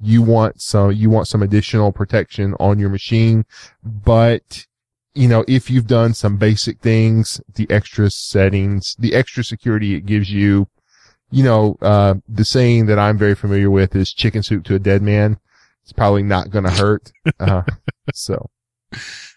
you 0.00 0.22
want 0.22 0.62
some, 0.62 0.92
you 0.92 1.10
want 1.10 1.28
some 1.28 1.42
additional 1.42 1.92
protection 1.92 2.54
on 2.60 2.78
your 2.78 2.88
machine. 2.88 3.44
But, 3.82 4.64
you 5.14 5.28
know, 5.28 5.44
if 5.48 5.70
you've 5.70 5.88
done 5.88 6.14
some 6.14 6.36
basic 6.36 6.80
things, 6.80 7.40
the 7.52 7.68
extra 7.68 8.10
settings, 8.10 8.94
the 8.98 9.14
extra 9.14 9.42
security 9.42 9.96
it 9.96 10.06
gives 10.06 10.30
you, 10.30 10.68
you 11.30 11.42
know, 11.42 11.76
uh, 11.82 12.14
the 12.28 12.44
saying 12.44 12.86
that 12.86 12.98
I'm 12.98 13.18
very 13.18 13.34
familiar 13.34 13.70
with 13.70 13.94
is 13.94 14.12
chicken 14.12 14.42
soup 14.42 14.64
to 14.64 14.76
a 14.76 14.78
dead 14.78 15.02
man. 15.02 15.38
It's 15.88 15.92
probably 15.94 16.22
not 16.22 16.50
going 16.50 16.64
to 16.64 16.70
hurt. 16.70 17.10
Uh, 17.40 17.62
so, 18.12 18.50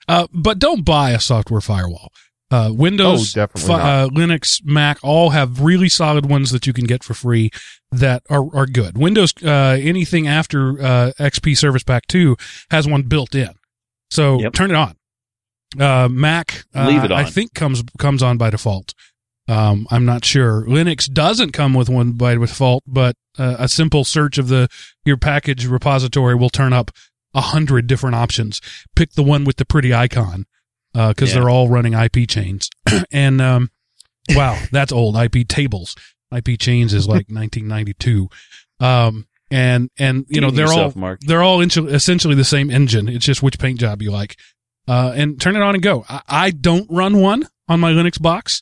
Uh, 0.07 0.27
but 0.33 0.59
don't 0.59 0.83
buy 0.83 1.11
a 1.11 1.19
software 1.19 1.61
firewall. 1.61 2.11
Uh, 2.49 2.69
Windows, 2.73 3.37
Oh, 3.37 3.47
fi- 3.47 3.79
uh, 4.03 4.07
Linux, 4.09 4.59
Mac, 4.65 4.97
all 5.01 5.29
have 5.29 5.61
really 5.61 5.87
solid 5.87 6.25
ones 6.25 6.51
that 6.51 6.67
you 6.67 6.73
can 6.73 6.83
get 6.85 7.03
for 7.05 7.13
free 7.13 7.51
that 7.91 8.23
are, 8.29 8.53
are 8.53 8.65
good. 8.65 8.97
Windows, 8.97 9.33
uh, 9.43 9.77
anything 9.79 10.27
after, 10.27 10.81
uh, 10.81 11.11
XP 11.19 11.57
Service 11.57 11.83
Pack 11.83 12.07
2 12.07 12.35
has 12.71 12.85
one 12.87 13.03
built 13.03 13.33
in. 13.35 13.51
So 14.09 14.41
Yep. 14.41 14.53
turn 14.53 14.71
it 14.71 14.75
on. 14.75 14.95
Uh, 15.79 16.09
Mac, 16.09 16.65
uh, 16.75 16.87
Leave 16.87 17.05
it 17.05 17.11
on. 17.13 17.17
I 17.25 17.29
think 17.29 17.53
comes, 17.53 17.81
comes 17.97 18.21
on 18.21 18.37
by 18.37 18.49
default. 18.49 18.93
Um, 19.51 19.85
I'm 19.91 20.05
not 20.05 20.23
sure. 20.23 20.65
Linux 20.65 21.11
doesn't 21.11 21.51
come 21.51 21.73
with 21.73 21.89
one 21.89 22.13
by 22.13 22.35
default, 22.35 22.83
but 22.87 23.15
uh, 23.37 23.55
a 23.59 23.67
simple 23.67 24.03
search 24.05 24.37
of 24.37 24.47
the 24.47 24.67
your 25.05 25.17
package 25.17 25.65
repository 25.65 26.35
will 26.35 26.49
turn 26.49 26.73
up 26.73 26.91
a 27.33 27.41
hundred 27.41 27.87
different 27.87 28.15
options. 28.15 28.61
Pick 28.95 29.11
the 29.13 29.23
one 29.23 29.43
with 29.43 29.57
the 29.57 29.65
pretty 29.65 29.93
icon 29.93 30.45
because 30.93 31.29
Yeah. 31.33 31.39
they're 31.39 31.49
all 31.49 31.67
running 31.69 31.93
IP 31.93 32.27
chains. 32.29 32.69
and 33.11 33.41
um, 33.41 33.71
wow, 34.29 34.57
that's 34.71 34.91
old 34.91 35.15
IP 35.17 35.47
tables. 35.47 35.95
IP 36.35 36.57
chains 36.59 36.93
is 36.93 37.07
like 37.07 37.27
1992. 37.29 38.29
Um, 38.79 39.27
and 39.49 39.89
and 39.99 40.25
you 40.29 40.39
know 40.39 40.49
they're 40.49 40.65
yourself, 40.67 40.95
all 40.95 41.01
Mark. 41.01 41.19
they're 41.21 41.43
all 41.43 41.59
essentially 41.61 42.35
the 42.35 42.45
same 42.45 42.69
engine. 42.71 43.09
It's 43.09 43.25
just 43.25 43.43
which 43.43 43.59
paint 43.59 43.79
job 43.79 44.01
you 44.01 44.11
like. 44.11 44.37
Uh, 44.87 45.11
and 45.15 45.39
turn 45.41 45.55
it 45.57 45.61
on 45.61 45.73
and 45.75 45.83
go. 45.83 46.05
I, 46.09 46.21
I 46.27 46.51
don't 46.51 46.87
run 46.89 47.19
one 47.19 47.47
on 47.67 47.79
my 47.81 47.91
Linux 47.91 48.21
box. 48.21 48.61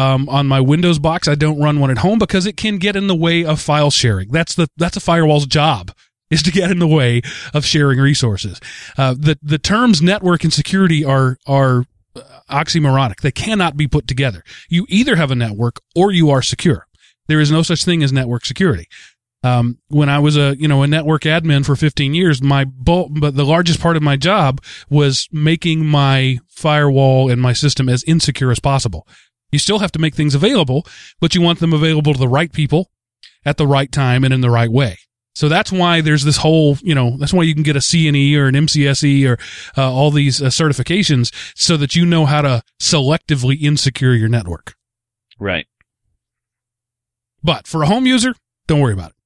Um, 0.00 0.30
on 0.30 0.46
my 0.46 0.60
Windows 0.60 0.98
box, 0.98 1.28
I 1.28 1.34
don't 1.34 1.60
run 1.60 1.78
one 1.78 1.90
at 1.90 1.98
home 1.98 2.18
because 2.18 2.46
it 2.46 2.56
can 2.56 2.78
get 2.78 2.96
in 2.96 3.06
the 3.06 3.14
way 3.14 3.44
of 3.44 3.60
file 3.60 3.90
sharing. 3.90 4.30
That's 4.30 4.54
the 4.54 4.68
that's 4.78 4.96
a 4.96 5.00
firewall's 5.00 5.44
job 5.44 5.92
is 6.30 6.42
to 6.44 6.50
get 6.50 6.70
in 6.70 6.78
the 6.78 6.86
way 6.86 7.20
of 7.52 7.66
sharing 7.66 7.98
resources. 7.98 8.60
Uh, 8.96 9.14
the 9.18 9.38
the 9.42 9.58
terms 9.58 10.00
network 10.00 10.42
and 10.42 10.52
security 10.52 11.04
are 11.04 11.36
are 11.46 11.84
oxymoronic. 12.50 13.20
They 13.20 13.30
cannot 13.30 13.76
be 13.76 13.86
put 13.86 14.06
together. 14.06 14.42
You 14.70 14.86
either 14.88 15.16
have 15.16 15.30
a 15.30 15.34
network 15.36 15.80
or 15.94 16.10
you 16.12 16.30
are 16.30 16.40
secure. 16.40 16.86
There 17.28 17.40
is 17.40 17.50
no 17.50 17.62
such 17.62 17.84
thing 17.84 18.02
as 18.02 18.12
network 18.12 18.46
security. 18.46 18.88
Um, 19.42 19.78
when 19.88 20.08
I 20.08 20.18
was 20.18 20.36
a, 20.36 20.56
you 20.58 20.68
know, 20.68 20.82
a 20.82 20.86
network 20.86 21.22
admin 21.22 21.64
for 21.64 21.74
15 21.74 22.12
years, 22.12 22.42
my 22.42 22.64
bulk, 22.64 23.10
but 23.12 23.36
the 23.36 23.44
largest 23.44 23.80
part 23.80 23.96
of 23.96 24.02
my 24.02 24.16
job 24.16 24.60
was 24.90 25.28
making 25.32 25.86
my 25.86 26.40
firewall 26.48 27.30
and 27.30 27.40
my 27.40 27.54
system 27.54 27.88
as 27.88 28.04
insecure 28.04 28.50
as 28.50 28.60
possible. 28.60 29.06
You 29.52 29.58
still 29.58 29.80
have 29.80 29.92
to 29.92 29.98
make 29.98 30.14
things 30.14 30.34
available, 30.34 30.86
but 31.20 31.34
you 31.34 31.40
want 31.40 31.60
them 31.60 31.72
available 31.72 32.12
to 32.12 32.18
the 32.18 32.28
right 32.28 32.52
people 32.52 32.90
at 33.44 33.56
the 33.56 33.66
right 33.66 33.90
time 33.90 34.24
and 34.24 34.32
in 34.32 34.40
the 34.40 34.50
right 34.50 34.70
way. 34.70 34.98
So 35.34 35.48
that's 35.48 35.70
why 35.70 36.00
there's 36.00 36.24
this 36.24 36.38
whole, 36.38 36.76
you 36.82 36.94
know, 36.94 37.16
that's 37.16 37.32
why 37.32 37.44
you 37.44 37.54
can 37.54 37.62
get 37.62 37.76
a 37.76 37.80
CNE 37.80 38.36
or 38.36 38.46
an 38.46 38.54
MCSE 38.54 39.26
or 39.28 39.38
uh, 39.80 39.92
all 39.92 40.10
these 40.10 40.42
uh, 40.42 40.46
certifications 40.46 41.32
so 41.54 41.76
that 41.76 41.94
you 41.94 42.04
know 42.04 42.26
how 42.26 42.42
to 42.42 42.62
selectively 42.80 43.60
insecure 43.60 44.12
your 44.12 44.28
network. 44.28 44.74
Right. 45.38 45.66
But 47.42 47.66
for 47.66 47.82
a 47.82 47.86
home 47.86 48.06
user, 48.06 48.34
don't 48.66 48.80
worry 48.80 48.92
about 48.92 49.10
it. 49.10 49.16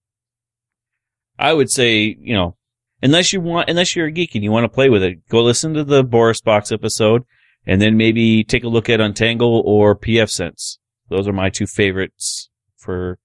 I 1.38 1.52
would 1.52 1.70
say, 1.70 2.16
you 2.20 2.34
know, 2.34 2.56
unless 3.02 3.32
you 3.32 3.40
want, 3.40 3.68
unless 3.68 3.96
you're 3.96 4.06
a 4.06 4.12
geek 4.12 4.34
and 4.34 4.44
you 4.44 4.52
want 4.52 4.64
to 4.64 4.68
play 4.68 4.88
with 4.88 5.02
it, 5.02 5.26
go 5.28 5.42
listen 5.42 5.74
to 5.74 5.84
the 5.84 6.04
Boris 6.04 6.40
Box 6.40 6.70
episode 6.70 7.24
and 7.66 7.80
then 7.80 7.96
maybe 7.96 8.44
take 8.44 8.64
a 8.64 8.68
look 8.68 8.88
at 8.88 9.00
Untangle 9.00 9.62
or 9.64 9.96
pfSense. 9.96 10.78
Those 11.10 11.26
are 11.28 11.32
my 11.32 11.50
two 11.50 11.66
favorites 11.66 12.48
for 12.76 13.18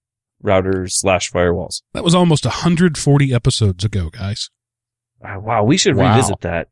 routers 0.44 0.92
slash 0.92 1.30
firewalls. 1.30 1.82
That 1.92 2.04
was 2.04 2.14
almost 2.14 2.44
140 2.44 3.34
episodes 3.34 3.84
ago, 3.84 4.10
guys. 4.10 4.50
Uh, 5.24 5.38
wow, 5.40 5.62
we 5.64 5.76
should 5.76 5.96
Wow. 5.96 6.14
revisit 6.16 6.40
that. 6.40 6.68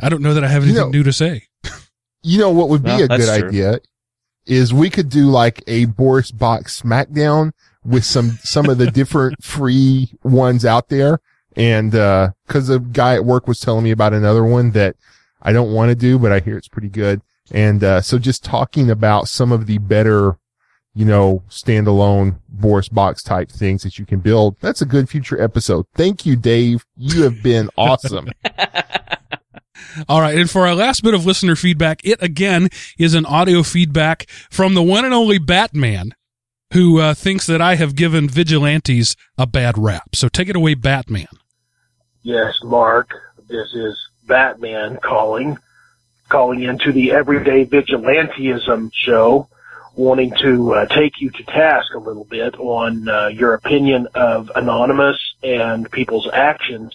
I 0.00 0.08
don't 0.08 0.22
know 0.22 0.34
that 0.34 0.44
I 0.44 0.48
have 0.48 0.62
You 0.64 0.70
anything 0.70 0.86
know- 0.92 0.98
new 0.98 1.02
to 1.04 1.12
say. 1.12 1.44
You 2.22 2.38
know 2.38 2.50
what 2.50 2.68
would 2.68 2.82
be 2.82 2.90
Well, 2.90 3.04
a 3.04 3.08
good 3.08 3.20
true. 3.38 3.48
idea 3.48 3.78
is 4.46 4.74
we 4.74 4.90
could 4.90 5.08
do 5.08 5.26
like 5.26 5.62
a 5.68 5.84
Boris 5.86 6.30
Box 6.32 6.80
Smackdown 6.82 7.52
with 7.84 8.04
some 8.04 8.38
some 8.42 8.68
of 8.68 8.78
the 8.78 8.90
different 8.90 9.42
free 9.44 10.12
ones 10.24 10.64
out 10.64 10.88
there. 10.88 11.20
And 11.56 11.94
uh 11.94 12.30
'cause 12.48 12.68
a 12.70 12.80
guy 12.80 13.14
at 13.14 13.24
work 13.24 13.46
was 13.46 13.60
telling 13.60 13.84
me 13.84 13.90
about 13.92 14.12
another 14.14 14.44
one 14.44 14.72
that 14.72 14.96
I 15.42 15.52
don't 15.52 15.72
want 15.72 15.90
to 15.90 15.94
do, 15.94 16.18
but 16.18 16.32
I 16.32 16.40
hear 16.40 16.56
it's 16.56 16.68
pretty 16.68 16.88
good. 16.88 17.22
And 17.50 17.82
uh 17.82 18.00
so 18.00 18.18
just 18.18 18.44
talking 18.44 18.90
about 18.90 19.28
some 19.28 19.52
of 19.52 19.66
the 19.66 19.78
better, 19.78 20.38
you 20.94 21.04
know, 21.04 21.42
standalone 21.48 22.40
Boris 22.48 22.88
Box 22.88 23.22
type 23.22 23.50
things 23.50 23.82
that 23.82 23.98
you 23.98 24.06
can 24.06 24.20
build. 24.20 24.56
That's 24.60 24.82
a 24.82 24.86
good 24.86 25.08
future 25.08 25.40
episode. 25.40 25.86
Thank 25.94 26.26
you, 26.26 26.36
Dave. 26.36 26.84
You 26.96 27.22
have 27.22 27.42
been 27.42 27.70
awesome. 27.76 28.28
All 30.08 30.20
right. 30.20 30.36
And 30.36 30.50
for 30.50 30.66
our 30.66 30.74
last 30.74 31.02
bit 31.02 31.14
of 31.14 31.24
listener 31.24 31.56
feedback, 31.56 32.04
it 32.04 32.22
again 32.22 32.68
is 32.98 33.14
an 33.14 33.26
audio 33.26 33.62
feedback 33.62 34.28
from 34.50 34.74
the 34.74 34.82
one 34.82 35.04
and 35.04 35.14
only 35.14 35.38
Batman 35.38 36.12
who 36.72 37.00
uh, 37.00 37.14
thinks 37.14 37.46
that 37.46 37.62
I 37.62 37.76
have 37.76 37.94
given 37.94 38.28
vigilantes 38.28 39.16
a 39.38 39.46
bad 39.46 39.78
rap. 39.78 40.14
So 40.14 40.28
take 40.28 40.48
it 40.48 40.56
away, 40.56 40.74
Batman. 40.74 41.28
Yes, 42.22 42.54
Mark. 42.62 43.08
This 43.48 43.72
is 43.72 43.96
Batman 44.28 44.98
calling, 45.02 45.58
calling 46.28 46.62
into 46.62 46.92
the 46.92 47.12
Everyday 47.12 47.64
Vigilantism 47.64 48.90
show, 48.94 49.48
wanting 49.96 50.32
to 50.42 50.74
uh, 50.74 50.86
take 50.86 51.20
you 51.20 51.30
to 51.30 51.42
task 51.44 51.92
a 51.94 51.98
little 51.98 52.24
bit 52.24 52.54
on 52.58 53.08
uh, 53.08 53.28
your 53.28 53.54
opinion 53.54 54.06
of 54.14 54.52
Anonymous 54.54 55.16
and 55.42 55.90
people's 55.90 56.28
actions. 56.32 56.94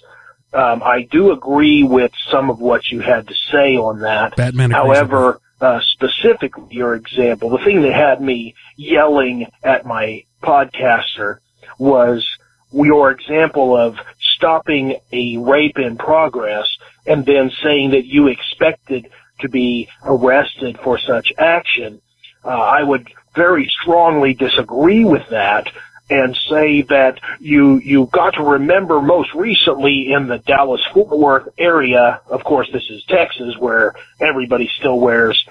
Um, 0.54 0.82
I 0.84 1.08
do 1.12 1.32
agree 1.32 1.84
with 1.84 2.12
some 2.32 2.50
of 2.50 2.60
what 2.60 2.86
you 2.92 3.02
had 3.02 3.28
to 3.28 3.34
say 3.52 3.76
on 3.76 4.00
that. 4.02 4.36
Batman. 4.38 4.72
However, 4.72 5.42
uh, 5.60 5.82
specifically 5.82 6.68
your 6.70 6.94
example, 6.94 7.50
the 7.50 7.64
thing 7.66 7.82
that 7.82 7.94
had 7.94 8.22
me 8.22 8.56
yelling 8.78 9.48
at 9.64 9.86
my 9.86 10.24
podcaster 10.42 11.40
was 11.80 12.28
your 12.72 13.12
example 13.12 13.76
of 13.78 13.98
stopping 14.36 14.96
a 15.12 15.38
rape 15.38 15.78
in 15.78 15.98
progress 15.98 16.66
and 17.06 17.26
then 17.26 17.52
saying 17.64 17.92
that 17.92 18.06
you 18.06 18.28
expected 18.28 19.10
to 19.40 19.50
be 19.50 19.90
arrested 20.04 20.78
for 20.84 20.98
such 20.98 21.34
action. 21.38 22.02
Uh, 22.44 22.50
I 22.50 22.84
would 22.84 23.08
very 23.36 23.72
strongly 23.82 24.34
disagree 24.34 25.04
with 25.04 25.28
that 25.30 25.68
and 26.10 26.38
say 26.50 26.82
that 26.84 27.20
you 27.40 27.78
you 27.78 28.08
got 28.12 28.36
to 28.36 28.44
remember 28.44 29.02
most 29.02 29.34
recently 29.34 30.12
in 30.12 30.28
the 30.28 30.38
Dallas 30.40 30.82
Fort 30.94 31.18
Worth 31.18 31.50
area. 31.58 32.22
Of 32.28 32.44
course, 32.44 32.70
this 32.72 32.90
is 32.90 33.04
Texas, 33.06 33.56
where 33.58 33.96
everybody 34.20 34.70
still 34.80 35.00
wears 35.00 35.44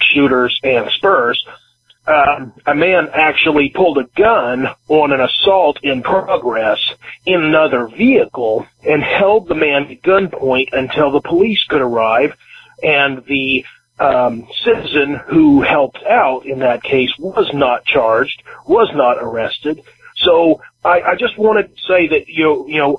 shooters 0.00 0.58
and 0.62 0.90
spurs. 0.92 1.44
Um, 2.06 2.52
a 2.66 2.74
man 2.74 3.08
actually 3.12 3.70
pulled 3.70 3.98
a 3.98 4.04
gun 4.16 4.68
on 4.88 5.12
an 5.12 5.20
assault 5.20 5.80
in 5.82 6.02
progress 6.02 6.78
in 7.24 7.42
another 7.42 7.88
vehicle 7.88 8.64
and 8.84 9.02
held 9.02 9.48
the 9.48 9.56
man 9.56 9.90
at 9.90 10.02
gunpoint 10.02 10.68
until 10.72 11.10
the 11.10 11.20
police 11.20 11.64
could 11.64 11.80
arrive 11.80 12.36
and 12.82 13.24
the 13.26 13.64
um, 13.98 14.46
citizen 14.64 15.20
who 15.26 15.62
helped 15.62 16.02
out 16.08 16.44
in 16.46 16.60
that 16.60 16.82
case 16.82 17.10
was 17.18 17.50
not 17.54 17.84
charged, 17.84 18.42
was 18.66 18.90
not 18.94 19.16
arrested. 19.20 19.82
So 20.16 20.60
I, 20.84 21.00
I 21.00 21.14
just 21.16 21.38
wanted 21.38 21.74
to 21.74 21.82
say 21.88 22.08
that 22.08 22.28
you 22.28 22.44
know, 22.44 22.66
you 22.66 22.78
know, 22.78 22.98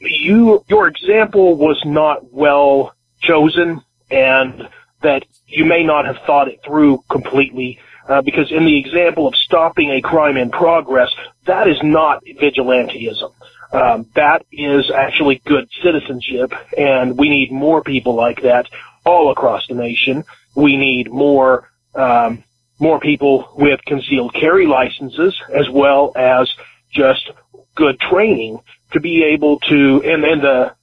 you 0.00 0.64
your 0.68 0.86
example 0.88 1.56
was 1.56 1.80
not 1.84 2.32
well 2.32 2.94
chosen, 3.20 3.82
and 4.10 4.68
that 5.02 5.24
you 5.46 5.64
may 5.64 5.82
not 5.82 6.06
have 6.06 6.18
thought 6.26 6.48
it 6.48 6.60
through 6.64 7.02
completely. 7.10 7.80
Uh, 8.08 8.22
because 8.22 8.50
in 8.50 8.64
the 8.64 8.78
example 8.78 9.28
of 9.28 9.34
stopping 9.36 9.90
a 9.90 10.00
crime 10.00 10.38
in 10.38 10.50
progress, 10.50 11.10
that 11.44 11.68
is 11.68 11.76
not 11.82 12.24
vigilantism. 12.24 13.32
Um, 13.70 14.06
that 14.14 14.46
is 14.50 14.90
actually 14.90 15.42
good 15.44 15.68
citizenship, 15.82 16.52
and 16.76 17.18
we 17.18 17.28
need 17.28 17.52
more 17.52 17.82
people 17.82 18.14
like 18.14 18.42
that 18.42 18.66
all 19.04 19.30
across 19.30 19.66
the 19.68 19.74
nation. 19.74 20.24
We 20.54 20.76
need 20.78 21.10
more 21.12 21.68
um, 21.94 22.44
more 22.80 22.98
people 22.98 23.52
with 23.56 23.80
concealed 23.84 24.32
carry 24.32 24.66
licenses, 24.66 25.38
as 25.54 25.68
well 25.70 26.12
as 26.16 26.50
just 26.90 27.30
good 27.74 28.00
training 28.00 28.60
to 28.92 29.00
be 29.00 29.24
able 29.24 29.58
to 29.60 30.02
and 30.04 30.24
and 30.24 30.42
the 30.42 30.74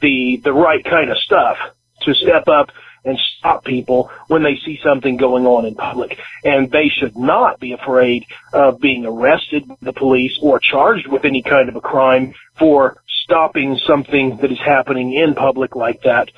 the 0.00 0.40
the 0.44 0.52
right 0.52 0.84
kind 0.84 1.10
of 1.10 1.16
stuff 1.18 1.56
to 2.02 2.14
step 2.14 2.48
up 2.48 2.68
and 3.06 3.18
stop 3.38 3.64
people 3.64 4.10
when 4.26 4.42
they 4.42 4.56
see 4.64 4.78
something 4.84 5.16
going 5.16 5.46
on 5.46 5.64
in 5.64 5.74
public. 5.74 6.18
And 6.44 6.70
they 6.70 6.88
should 6.88 7.16
not 7.16 7.60
be 7.60 7.72
afraid 7.72 8.26
of 8.52 8.80
being 8.80 9.06
arrested 9.06 9.66
by 9.68 9.76
the 9.80 9.92
police 9.92 10.36
or 10.42 10.58
charged 10.58 11.06
with 11.06 11.24
any 11.24 11.42
kind 11.42 11.68
of 11.68 11.76
a 11.76 11.80
crime 11.80 12.34
for 12.58 13.00
stopping 13.24 13.78
something 13.86 14.38
that 14.42 14.52
is 14.52 14.58
happening 14.58 15.14
in 15.14 15.34
public 15.34 15.76
like 15.76 16.02
that. 16.02 16.28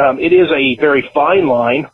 Um, 0.00 0.18
it 0.18 0.32
is 0.32 0.48
a 0.50 0.76
very 0.80 1.08
fine 1.12 1.46
line. 1.46 1.88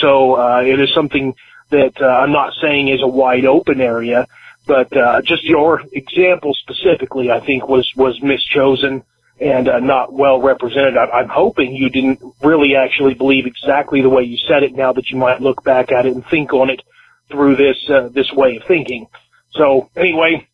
So, 0.00 0.34
uh, 0.34 0.62
it 0.62 0.80
is 0.80 0.92
something 0.94 1.34
that, 1.70 2.00
uh, 2.00 2.06
I'm 2.06 2.32
not 2.32 2.52
saying 2.62 2.88
is 2.88 3.02
a 3.02 3.08
wide 3.08 3.44
open 3.44 3.80
area, 3.80 4.26
but, 4.66 4.94
uh, 4.96 5.22
just 5.22 5.44
your 5.44 5.82
example 5.92 6.54
specifically, 6.54 7.30
I 7.30 7.40
think 7.40 7.68
was, 7.68 7.90
was 7.96 8.20
mischosen 8.20 9.02
and 9.40 9.68
uh, 9.68 9.78
not 9.80 10.12
well 10.12 10.40
represented. 10.40 10.96
I, 10.96 11.04
I'm 11.18 11.28
hoping 11.28 11.74
you 11.74 11.90
didn't 11.90 12.20
really 12.42 12.74
actually 12.76 13.14
believe 13.14 13.46
exactly 13.46 14.02
the 14.02 14.08
way 14.08 14.22
you 14.22 14.38
said 14.48 14.62
it. 14.62 14.74
Now 14.74 14.92
that 14.92 15.10
you 15.10 15.18
might 15.18 15.40
look 15.40 15.62
back 15.64 15.92
at 15.92 16.06
it 16.06 16.14
and 16.14 16.24
think 16.26 16.52
on 16.52 16.70
it 16.70 16.82
through 17.30 17.56
this 17.56 17.76
uh, 17.90 18.08
this 18.08 18.30
way 18.32 18.56
of 18.56 18.64
thinking. 18.66 19.06
So 19.50 19.90
anyway, 19.96 20.48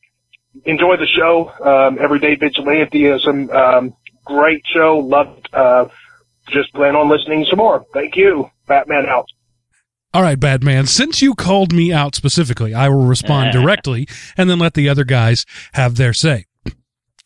enjoy 0.64 0.96
the 0.96 1.06
show. 1.06 1.50
Um, 1.64 1.98
Everyday 2.00 2.36
Vigilantism, 2.36 3.54
um, 3.54 3.96
great 4.24 4.62
show. 4.72 4.98
Loved. 4.98 5.48
Uh, 5.52 5.86
just 6.48 6.72
plan 6.74 6.96
on 6.96 7.08
listening 7.08 7.46
some 7.48 7.58
more. 7.58 7.84
Thank 7.92 8.16
you. 8.16 8.50
Batman 8.66 9.06
out. 9.06 9.26
All 10.14 10.22
right, 10.22 10.38
Batman. 10.38 10.86
Since 10.86 11.22
you 11.22 11.34
called 11.34 11.72
me 11.72 11.92
out 11.92 12.14
specifically, 12.14 12.74
I 12.74 12.88
will 12.88 13.06
respond 13.06 13.52
directly 13.52 14.06
and 14.36 14.50
then 14.50 14.58
let 14.58 14.74
the 14.74 14.88
other 14.88 15.04
guys 15.04 15.46
have 15.72 15.96
their 15.96 16.12
say. 16.12 16.46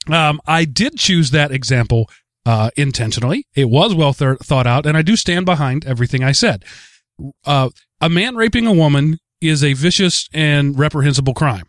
Um, 0.09 0.41
I 0.47 0.65
did 0.65 0.99
choose 0.99 1.31
that 1.31 1.51
example 1.51 2.09
uh, 2.45 2.71
intentionally. 2.77 3.47
It 3.55 3.69
was 3.69 3.95
well 3.95 4.15
th- 4.15 4.39
thought 4.39 4.67
out, 4.67 4.87
and 4.87 4.97
I 4.97 5.03
do 5.03 5.17
stand 5.17 5.47
behind 5.47 5.85
everything 5.85 6.23
I 6.23 6.33
said. 6.33 6.65
Uh, 7.45 7.71
a 8.01 8.09
man 8.09 8.37
raping 8.37 8.67
a 8.67 8.73
woman 8.73 9.19
is 9.41 9.65
a 9.65 9.73
vicious 9.73 10.29
and 10.33 10.79
reprehensible 10.79 11.35
crime. 11.35 11.65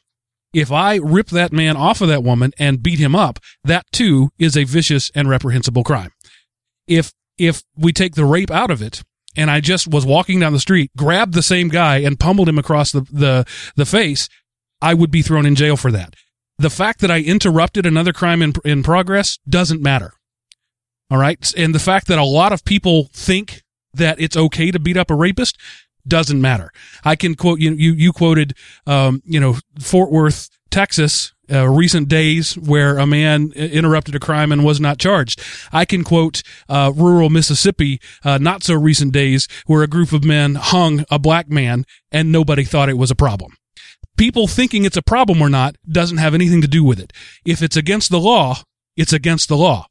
If 0.54 0.72
I 0.72 0.96
rip 0.96 1.28
that 1.28 1.52
man 1.52 1.76
off 1.76 2.02
of 2.02 2.08
that 2.08 2.24
woman 2.24 2.54
and 2.58 2.84
beat 2.84 3.00
him 3.00 3.16
up, 3.16 3.40
that 3.64 3.86
too 3.92 4.30
is 4.38 4.56
a 4.56 4.64
vicious 4.64 5.12
and 5.14 5.30
reprehensible 5.30 5.84
crime. 5.84 6.12
If 6.88 7.12
if 7.38 7.64
we 7.76 7.92
take 7.94 8.16
the 8.16 8.26
rape 8.26 8.50
out 8.50 8.72
of 8.72 8.82
it, 8.82 9.04
and 9.36 9.52
I 9.52 9.62
just 9.62 9.88
was 9.88 10.06
walking 10.06 10.40
down 10.40 10.54
the 10.54 10.60
street, 10.60 10.92
grabbed 10.98 11.34
the 11.34 11.44
same 11.44 11.70
guy 11.70 11.98
and 11.98 12.20
pummeled 12.20 12.50
him 12.50 12.58
across 12.58 12.92
the, 12.92 13.02
the, 13.12 13.46
the 13.76 13.86
face, 13.86 14.28
I 14.82 14.96
would 14.96 15.12
be 15.12 15.22
thrown 15.22 15.46
in 15.46 15.54
jail 15.54 15.78
for 15.78 15.92
that. 15.92 16.16
The 16.60 16.70
fact 16.70 17.02
that 17.02 17.12
I 17.12 17.22
interrupted 17.22 17.86
another 17.86 18.14
crime 18.14 18.42
in, 18.42 18.54
in 18.66 18.84
progress 18.84 19.38
doesn't 19.48 19.82
matter. 19.82 20.14
All 21.10 21.18
right. 21.18 21.54
And 21.56 21.74
the 21.74 21.80
fact 21.80 22.08
that 22.08 22.18
a 22.18 22.24
lot 22.24 22.52
of 22.52 22.66
people 22.66 23.10
think 23.14 23.64
that 23.94 24.20
it's 24.20 24.36
okay 24.36 24.72
to 24.72 24.80
beat 24.80 24.98
up 24.98 25.10
a 25.10 25.16
rapist 25.16 25.58
doesn't 26.08 26.42
matter. 26.42 26.72
I 27.04 27.16
can 27.16 27.36
quote 27.36 27.60
you. 27.60 27.72
You, 27.72 27.94
you 27.94 28.14
quoted, 28.14 28.56
um, 28.86 29.22
you 29.26 29.40
know, 29.40 29.58
Fort 29.80 30.12
Worth, 30.12 30.50
Texas, 30.70 31.34
uh, 31.52 31.68
recent 31.68 32.08
days 32.10 32.58
where 32.58 32.98
a 32.98 33.06
man 33.06 33.52
interrupted 33.54 34.16
a 34.16 34.20
crime 34.20 34.52
and 34.52 34.66
was 34.66 34.80
not 34.80 34.98
charged. 34.98 35.42
I 35.72 35.86
can 35.86 36.04
quote 36.04 36.44
uh, 36.68 36.92
rural 36.96 37.30
Mississippi, 37.30 38.02
uh, 38.24 38.38
not 38.38 38.64
so 38.64 38.76
recent 38.76 39.14
days 39.14 39.48
where 39.66 39.84
a 39.84 39.88
group 39.88 40.12
of 40.12 40.24
men 40.24 40.56
hung 40.56 41.06
a 41.10 41.20
black 41.20 41.50
man 41.50 41.86
and 42.12 42.32
nobody 42.32 42.64
thought 42.64 42.90
it 42.90 42.98
was 42.98 43.12
a 43.12 43.16
problem. 43.16 43.54
People 44.18 44.48
thinking 44.48 44.84
it's 44.84 44.98
a 44.98 45.02
problem 45.02 45.42
or 45.42 45.50
not 45.50 45.78
doesn't 45.88 46.18
have 46.18 46.34
anything 46.34 46.62
to 46.62 46.68
do 46.68 46.84
with 46.84 47.00
it. 47.00 47.14
If 47.46 47.62
it's 47.62 47.78
against 47.78 48.10
the 48.10 48.20
law, 48.20 48.64
it's 48.96 49.14
against 49.14 49.48
the 49.48 49.58
law. 49.58 49.88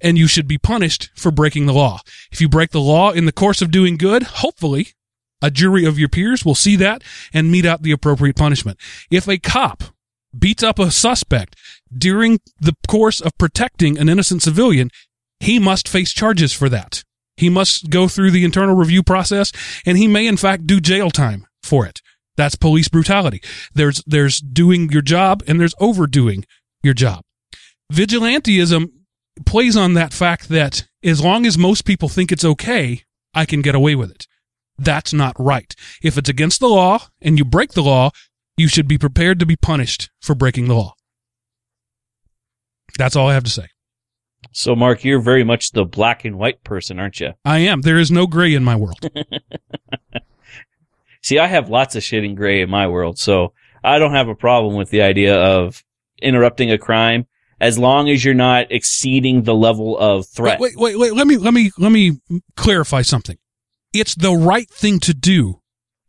And 0.00 0.18
you 0.18 0.26
should 0.26 0.48
be 0.48 0.58
punished 0.58 1.10
for 1.14 1.30
breaking 1.30 1.66
the 1.66 1.74
law. 1.74 2.00
If 2.32 2.40
you 2.40 2.48
break 2.48 2.70
the 2.70 2.80
law 2.80 3.12
in 3.12 3.26
the 3.26 3.32
course 3.32 3.62
of 3.62 3.70
doing 3.70 3.96
good, 3.96 4.22
hopefully 4.22 4.88
a 5.42 5.50
jury 5.50 5.84
of 5.84 5.98
your 5.98 6.08
peers 6.08 6.44
will 6.44 6.54
see 6.54 6.74
that 6.76 7.04
and 7.32 7.50
mete 7.50 7.66
out 7.66 7.82
the 7.82 7.92
appropriate 7.92 8.36
punishment. 8.36 8.78
If 9.10 9.28
a 9.28 9.38
cop 9.38 9.84
beats 10.36 10.62
up 10.62 10.78
a 10.78 10.90
suspect 10.90 11.54
during 11.96 12.40
the 12.58 12.74
course 12.88 13.20
of 13.20 13.36
protecting 13.38 13.98
an 13.98 14.08
innocent 14.08 14.42
civilian, 14.42 14.90
he 15.38 15.58
must 15.58 15.86
face 15.86 16.12
charges 16.12 16.52
for 16.52 16.70
that. 16.70 17.04
He 17.36 17.50
must 17.50 17.90
go 17.90 18.08
through 18.08 18.30
the 18.30 18.44
internal 18.44 18.74
review 18.74 19.02
process 19.02 19.52
and 19.84 19.98
he 19.98 20.08
may 20.08 20.26
in 20.26 20.36
fact 20.38 20.66
do 20.66 20.80
jail 20.80 21.10
time 21.10 21.46
for 21.62 21.84
it. 21.84 22.00
That's 22.36 22.56
police 22.56 22.88
brutality. 22.88 23.42
There's, 23.74 24.02
there's 24.06 24.40
doing 24.40 24.90
your 24.90 25.02
job 25.02 25.42
and 25.46 25.60
there's 25.60 25.74
overdoing 25.78 26.44
your 26.82 26.94
job. 26.94 27.22
Vigilantism 27.92 28.90
plays 29.46 29.76
on 29.76 29.94
that 29.94 30.12
fact 30.12 30.48
that 30.48 30.86
as 31.02 31.22
long 31.22 31.46
as 31.46 31.58
most 31.58 31.84
people 31.84 32.08
think 32.08 32.32
it's 32.32 32.44
okay, 32.44 33.02
I 33.34 33.44
can 33.44 33.62
get 33.62 33.74
away 33.74 33.94
with 33.94 34.10
it. 34.10 34.26
That's 34.78 35.12
not 35.12 35.36
right. 35.38 35.74
If 36.02 36.18
it's 36.18 36.28
against 36.28 36.60
the 36.60 36.68
law 36.68 37.06
and 37.20 37.38
you 37.38 37.44
break 37.44 37.72
the 37.72 37.82
law, 37.82 38.10
you 38.56 38.68
should 38.68 38.88
be 38.88 38.98
prepared 38.98 39.38
to 39.40 39.46
be 39.46 39.56
punished 39.56 40.10
for 40.20 40.34
breaking 40.34 40.66
the 40.66 40.74
law. 40.74 40.94
That's 42.98 43.16
all 43.16 43.28
I 43.28 43.34
have 43.34 43.44
to 43.44 43.50
say. 43.50 43.68
So, 44.52 44.76
Mark, 44.76 45.04
you're 45.04 45.20
very 45.20 45.42
much 45.42 45.72
the 45.72 45.84
black 45.84 46.24
and 46.24 46.38
white 46.38 46.62
person, 46.62 47.00
aren't 47.00 47.18
you? 47.18 47.32
I 47.44 47.58
am. 47.58 47.80
There 47.80 47.98
is 47.98 48.10
no 48.10 48.26
gray 48.26 48.54
in 48.54 48.62
my 48.62 48.76
world. 48.76 49.00
See, 51.24 51.38
I 51.38 51.46
have 51.46 51.70
lots 51.70 51.96
of 51.96 52.02
shit 52.02 52.22
in 52.22 52.34
gray 52.34 52.60
in 52.60 52.68
my 52.68 52.86
world, 52.86 53.18
so 53.18 53.54
I 53.82 53.98
don't 53.98 54.12
have 54.12 54.28
a 54.28 54.34
problem 54.34 54.74
with 54.74 54.90
the 54.90 55.00
idea 55.00 55.34
of 55.34 55.82
interrupting 56.20 56.70
a 56.70 56.76
crime 56.76 57.26
as 57.62 57.78
long 57.78 58.10
as 58.10 58.22
you're 58.22 58.34
not 58.34 58.70
exceeding 58.70 59.44
the 59.44 59.54
level 59.54 59.96
of 59.96 60.26
threat. 60.26 60.60
Wait, 60.60 60.76
wait, 60.76 60.98
wait, 60.98 60.98
wait. 60.98 61.14
Let 61.14 61.26
me, 61.26 61.38
let 61.38 61.54
me, 61.54 61.70
let 61.78 61.92
me 61.92 62.20
clarify 62.56 63.00
something. 63.00 63.38
It's 63.94 64.14
the 64.14 64.34
right 64.34 64.68
thing 64.68 65.00
to 65.00 65.14
do 65.14 65.62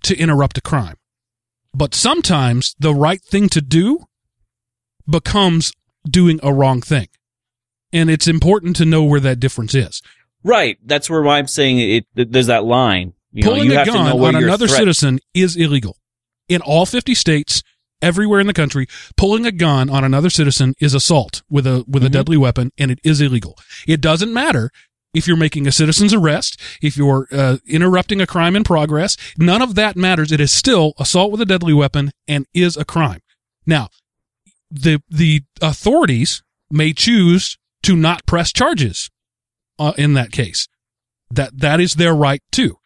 to 0.04 0.18
interrupt 0.18 0.58
a 0.58 0.62
crime. 0.62 0.98
But 1.74 1.96
sometimes 1.96 2.76
the 2.78 2.94
right 2.94 3.22
thing 3.24 3.48
to 3.50 3.62
do 3.62 4.08
becomes 5.10 5.72
doing 6.06 6.42
a 6.44 6.52
wrong 6.52 6.82
thing. 6.82 7.08
And 7.94 8.10
it's 8.10 8.28
important 8.28 8.76
to 8.78 8.86
know 8.86 9.06
where 9.06 9.22
that 9.22 9.40
difference 9.40 9.76
is. 9.76 10.02
Right. 10.44 10.78
That's 10.84 11.10
where 11.10 11.26
I'm 11.26 11.48
saying 11.48 11.80
it, 11.80 12.06
it 12.18 12.34
there's 12.34 12.48
that 12.48 12.66
line. 12.66 13.14
You 13.36 13.44
Pulling 13.44 13.68
know, 13.70 13.82
a 13.82 13.86
gun 13.86 13.98
on 14.20 14.36
another 14.36 14.66
threat- 14.68 14.80
citizen 14.80 15.20
is 15.34 15.56
illegal. 15.58 15.98
In 16.48 16.62
all 16.62 16.86
50 16.86 17.14
states, 17.14 17.62
everywhere 18.02 18.40
in 18.40 18.48
the 18.48 18.54
country, 18.54 18.88
pulling 19.18 19.46
a 19.46 19.52
gun 19.52 19.90
on 19.90 20.04
another 20.06 20.30
citizen 20.30 20.74
is 20.80 20.94
assault 20.94 21.44
with 21.50 21.68
a 21.68 21.84
with 21.86 22.04
a 22.06 22.08
Mhm. 22.08 22.12
deadly 22.14 22.38
weapon 22.38 22.72
and 22.78 22.92
it 22.92 23.00
is 23.04 23.20
illegal. 23.20 23.58
It 23.88 24.00
doesn't 24.00 24.34
matter 24.34 24.72
if 25.14 25.28
you're 25.28 25.36
making 25.38 25.68
a 25.68 25.72
citizen's 25.74 26.14
arrest, 26.14 26.58
if 26.82 26.96
you're 26.96 27.28
uh, 27.32 27.58
interrupting 27.68 28.22
a 28.22 28.28
crime 28.28 28.56
in 28.56 28.64
progress, 28.64 29.18
none 29.38 29.62
of 29.62 29.76
that 29.76 29.98
matters. 29.98 30.32
It 30.32 30.40
is 30.40 30.52
still 30.54 30.94
assault 30.98 31.32
with 31.32 31.42
a 31.42 31.46
deadly 31.46 31.74
weapon 31.74 32.12
and 32.30 32.46
is 32.54 32.78
a 32.78 32.86
crime. 32.86 33.20
Now, 33.66 33.90
the 34.72 35.02
the 35.10 35.44
authorities 35.62 36.42
may 36.72 36.94
choose 36.94 37.58
to 37.84 37.98
not 37.98 38.26
press 38.26 38.54
charges 38.54 39.10
uh, 39.78 39.92
in 39.98 40.14
that 40.14 40.32
case. 40.32 40.68
That 41.30 41.60
that 41.60 41.82
is 41.82 41.96
their 41.96 42.14
right 42.16 42.42
too. 42.52 42.78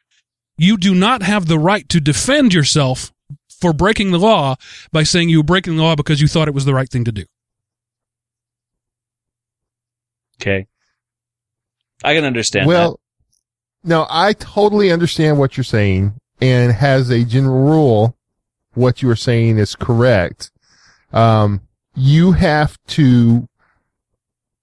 You 0.59 0.77
do 0.77 0.93
not 0.93 1.23
have 1.23 1.47
the 1.47 1.57
right 1.57 1.87
to 1.89 1.99
defend 1.99 2.53
yourself 2.53 3.11
for 3.59 3.73
breaking 3.73 4.11
the 4.11 4.19
law 4.19 4.55
by 4.91 5.03
saying 5.03 5.29
you 5.29 5.39
were 5.39 5.43
breaking 5.43 5.75
the 5.75 5.83
law 5.83 5.95
because 5.95 6.21
you 6.21 6.27
thought 6.27 6.47
it 6.47 6.53
was 6.53 6.65
the 6.65 6.73
right 6.73 6.89
thing 6.89 7.03
to 7.05 7.11
do. 7.11 7.25
Okay. 10.41 10.67
I 12.03 12.13
can 12.13 12.23
understand 12.23 12.67
well, 12.67 12.99
no, 13.83 14.07
I 14.09 14.33
totally 14.33 14.91
understand 14.91 15.39
what 15.39 15.57
you're 15.57 15.63
saying 15.63 16.13
and 16.39 16.71
has 16.71 17.09
a 17.09 17.23
general 17.23 17.63
rule. 17.63 18.15
What 18.73 19.01
you 19.01 19.09
are 19.09 19.15
saying 19.15 19.57
is 19.57 19.75
correct. 19.75 20.51
Um, 21.11 21.61
you 21.95 22.31
have 22.33 22.77
to, 22.87 23.48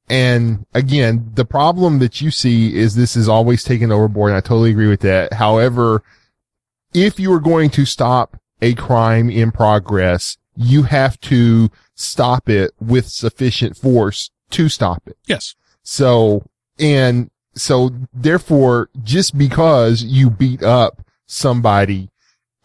and 0.09 0.67
again, 0.73 1.31
the 1.35 1.45
problem 1.45 1.99
that 1.99 2.21
you 2.21 2.31
see 2.31 2.77
is 2.77 2.95
this 2.95 3.17
is 3.17 3.29
always 3.29 3.65
taken 3.65 3.91
overboard. 3.91 4.31
And 4.31 4.37
I 4.37 4.41
totally 4.41 4.71
agree 4.71 4.89
with 4.89 5.01
that. 5.01 5.35
However, 5.35 6.03
if 6.95 7.19
you 7.19 7.33
are 7.33 7.41
going 7.41 7.71
to 7.71 7.85
stop 7.85 8.41
a 8.63 8.75
crime 8.75 9.29
in 9.29 9.51
progress, 9.51 10.39
you 10.57 10.85
have 10.85 11.21
to 11.23 11.71
stop 11.95 12.49
it 12.49 12.73
with 12.81 13.09
sufficient 13.09 13.77
force 13.77 14.31
to 14.51 14.69
stop 14.69 15.03
it. 15.07 15.19
Yes. 15.27 15.55
So, 15.83 16.45
and 16.79 17.31
so 17.55 17.91
therefore, 18.13 18.91
just 19.03 19.37
because 19.37 20.05
you 20.05 20.31
beat 20.31 20.63
up 20.63 21.05
somebody 21.27 22.11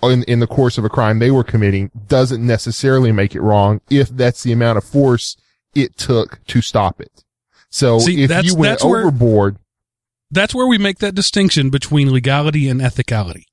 in, 0.04 0.24
in 0.24 0.40
the 0.40 0.48
course 0.48 0.78
of 0.78 0.86
a 0.86 0.90
crime 0.90 1.20
they 1.20 1.32
were 1.32 1.44
committing 1.44 1.90
doesn't 2.08 2.46
necessarily 2.46 3.12
make 3.12 3.36
it 3.36 3.42
wrong 3.42 3.82
if 3.90 4.10
that's 4.10 4.44
the 4.44 4.52
amount 4.52 4.78
of 4.78 4.84
force 4.84 5.38
it 5.74 5.98
took 5.98 6.46
to 6.46 6.62
stop 6.62 7.02
it. 7.02 7.24
So 7.72 8.00
See, 8.00 8.24
if 8.24 8.30
that's- 8.30 8.46
you 8.46 8.56
went 8.56 8.74
that's 8.74 8.84
where- 8.86 9.02
overboard, 9.02 9.58
That's 10.34 10.56
where 10.56 10.66
we 10.68 10.78
make 10.78 11.00
that 11.00 11.14
distinction 11.14 11.70
between 11.70 12.10
legality 12.14 12.70
and 12.70 12.80
ethicality. 12.80 13.44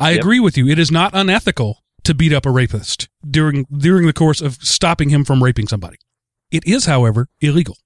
I 0.00 0.10
Yep. 0.12 0.20
agree 0.20 0.40
with 0.40 0.56
you. 0.58 0.66
It 0.66 0.76
is 0.80 0.90
not 0.90 1.14
unethical 1.14 1.84
to 2.02 2.12
beat 2.12 2.32
up 2.32 2.44
a 2.44 2.50
rapist 2.50 3.08
during 3.28 3.66
during 3.70 4.06
the 4.08 4.12
course 4.12 4.40
of 4.40 4.58
stopping 4.62 5.10
him 5.10 5.24
from 5.24 5.44
raping 5.44 5.68
somebody. 5.68 5.98
It 6.50 6.66
is, 6.66 6.86
however, 6.86 7.28
illegal. 7.40 7.78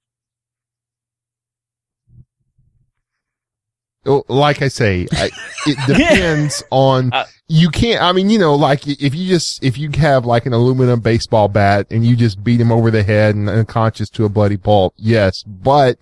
Like 4.29 4.63
I 4.63 4.69
say, 4.69 5.07
I, 5.13 5.31
it 5.67 5.79
depends 5.87 6.63
on, 6.71 7.13
Uh, 7.13 7.25
you 7.49 7.69
can't, 7.71 8.03
I 8.03 8.13
mean, 8.13 8.29
you 8.31 8.39
know, 8.39 8.55
like 8.55 8.87
if 8.87 9.15
you 9.15 9.29
just, 9.29 9.63
if 9.63 9.79
you 9.79 9.91
have 9.99 10.25
like 10.27 10.47
an 10.47 10.53
aluminum 10.53 11.01
baseball 11.01 11.49
bat 11.49 11.87
and 11.91 12.05
you 12.05 12.17
just 12.17 12.43
beat 12.43 12.61
him 12.61 12.73
over 12.73 12.91
the 12.91 13.03
head 13.03 13.35
and 13.35 13.49
unconscious 13.49 14.11
to 14.11 14.25
a 14.25 14.29
bloody 14.29 14.57
pulp, 14.57 14.95
yes. 14.97 15.43
But, 15.45 15.99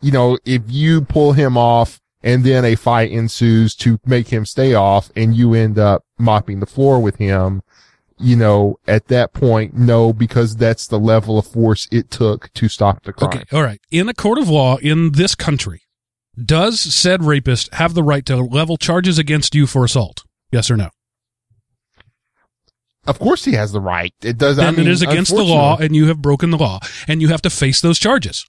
you 0.00 0.10
know, 0.10 0.38
if 0.44 0.62
you 0.66 1.02
pull 1.02 1.32
him 1.32 1.56
off 1.56 2.00
and 2.22 2.42
then 2.42 2.64
a 2.64 2.74
fight 2.74 3.12
ensues 3.12 3.74
to 3.76 4.00
make 4.04 4.28
him 4.28 4.44
stay 4.44 4.74
off 4.74 5.10
and 5.14 5.36
you 5.36 5.54
end 5.54 5.78
up 5.78 6.04
mopping 6.18 6.58
the 6.60 6.66
floor 6.66 7.00
with 7.00 7.16
him, 7.16 7.62
you 8.18 8.34
know, 8.34 8.78
at 8.88 9.06
that 9.08 9.32
point, 9.32 9.74
no, 9.74 10.12
because 10.12 10.56
that's 10.56 10.88
the 10.88 10.98
level 10.98 11.38
of 11.38 11.46
force 11.46 11.86
it 11.92 12.10
took 12.10 12.52
to 12.54 12.68
stop 12.68 13.04
the 13.04 13.12
crime. 13.12 13.30
Okay, 13.30 13.44
all 13.52 13.62
right. 13.62 13.80
In 13.92 14.08
a 14.08 14.14
court 14.14 14.38
of 14.38 14.48
law 14.48 14.76
in 14.78 15.12
this 15.12 15.36
country, 15.36 15.82
does 16.44 16.80
said 16.80 17.24
rapist 17.24 17.72
have 17.74 17.94
the 17.94 18.02
right 18.02 18.24
to 18.26 18.36
level 18.36 18.76
charges 18.76 19.18
against 19.18 19.54
you 19.54 19.66
for 19.66 19.84
assault? 19.84 20.24
Yes 20.50 20.70
or 20.70 20.76
no? 20.76 20.90
Of 23.06 23.18
course 23.18 23.44
he 23.44 23.52
has 23.52 23.72
the 23.72 23.80
right. 23.80 24.12
It 24.22 24.36
does. 24.36 24.58
I 24.58 24.64
Then 24.64 24.76
mean, 24.76 24.86
it 24.86 24.90
is 24.90 25.02
against 25.02 25.34
the 25.34 25.42
law, 25.42 25.78
and 25.78 25.96
you 25.96 26.06
have 26.08 26.20
broken 26.20 26.50
the 26.50 26.58
law, 26.58 26.80
and 27.06 27.22
you 27.22 27.28
have 27.28 27.40
to 27.42 27.50
face 27.50 27.80
those 27.80 27.98
charges. 27.98 28.46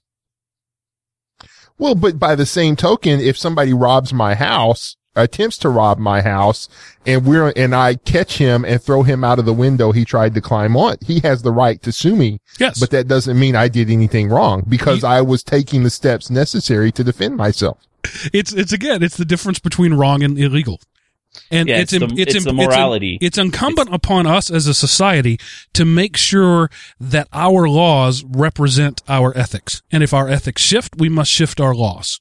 Well, 1.78 1.94
but 1.94 2.18
by 2.18 2.34
the 2.34 2.44
same 2.44 2.76
token, 2.76 3.20
if 3.20 3.38
somebody 3.38 3.72
robs 3.72 4.12
my 4.12 4.34
house, 4.34 4.96
attempts 5.16 5.58
to 5.58 5.68
rob 5.68 5.98
my 5.98 6.22
house, 6.22 6.68
and 7.06 7.24
we're, 7.26 7.52
and 7.56 7.74
I 7.74 7.96
catch 7.96 8.38
him 8.38 8.64
and 8.64 8.80
throw 8.82 9.02
him 9.02 9.24
out 9.24 9.38
of 9.38 9.44
the 9.44 9.52
window 9.52 9.92
he 9.92 10.04
tried 10.04 10.34
to 10.34 10.40
climb 10.40 10.76
on, 10.76 10.96
he 11.04 11.20
has 11.20 11.42
the 11.42 11.52
right 11.52 11.80
to 11.82 11.92
sue 11.92 12.14
me. 12.16 12.40
Yes, 12.58 12.78
But 12.78 12.90
that 12.90 13.08
doesn't 13.08 13.38
mean 13.38 13.56
I 13.56 13.68
did 13.68 13.90
anything 13.90 14.28
wrong 14.28 14.64
because 14.68 15.02
You- 15.02 15.08
I 15.08 15.20
was 15.22 15.42
taking 15.42 15.82
the 15.82 15.90
steps 15.90 16.30
necessary 16.30 16.92
to 16.92 17.04
defend 17.04 17.36
myself. 17.36 17.78
it's 18.32 18.52
it's 18.52 18.72
again, 18.72 19.02
it's 19.02 19.16
the 19.16 19.24
difference 19.26 19.58
between 19.58 19.94
wrong 19.94 20.22
and 20.22 20.38
illegal, 20.38 20.80
and 21.50 21.68
Yeah, 21.68 21.80
it's 21.80 21.92
it's 21.92 22.04
the- 22.14 22.20
it's 22.20 22.34
im- 22.34 22.44
the 22.44 22.50
im- 22.50 22.56
morality. 22.56 23.18
It's, 23.20 23.36
incumbent 23.36 23.92
upon 23.92 24.26
us 24.26 24.50
as 24.50 24.66
a 24.66 24.74
society 24.74 25.38
to 25.74 25.84
make 25.84 26.16
sure 26.16 26.70
that 26.98 27.28
our 27.32 27.68
laws 27.68 28.24
represent 28.24 29.02
our 29.08 29.36
ethics, 29.36 29.82
and 29.92 30.02
if 30.02 30.14
our 30.14 30.28
ethics 30.28 30.62
shift, 30.62 30.96
we 30.96 31.08
must 31.08 31.30
shift 31.30 31.60
our 31.60 31.74
laws. 31.74 32.20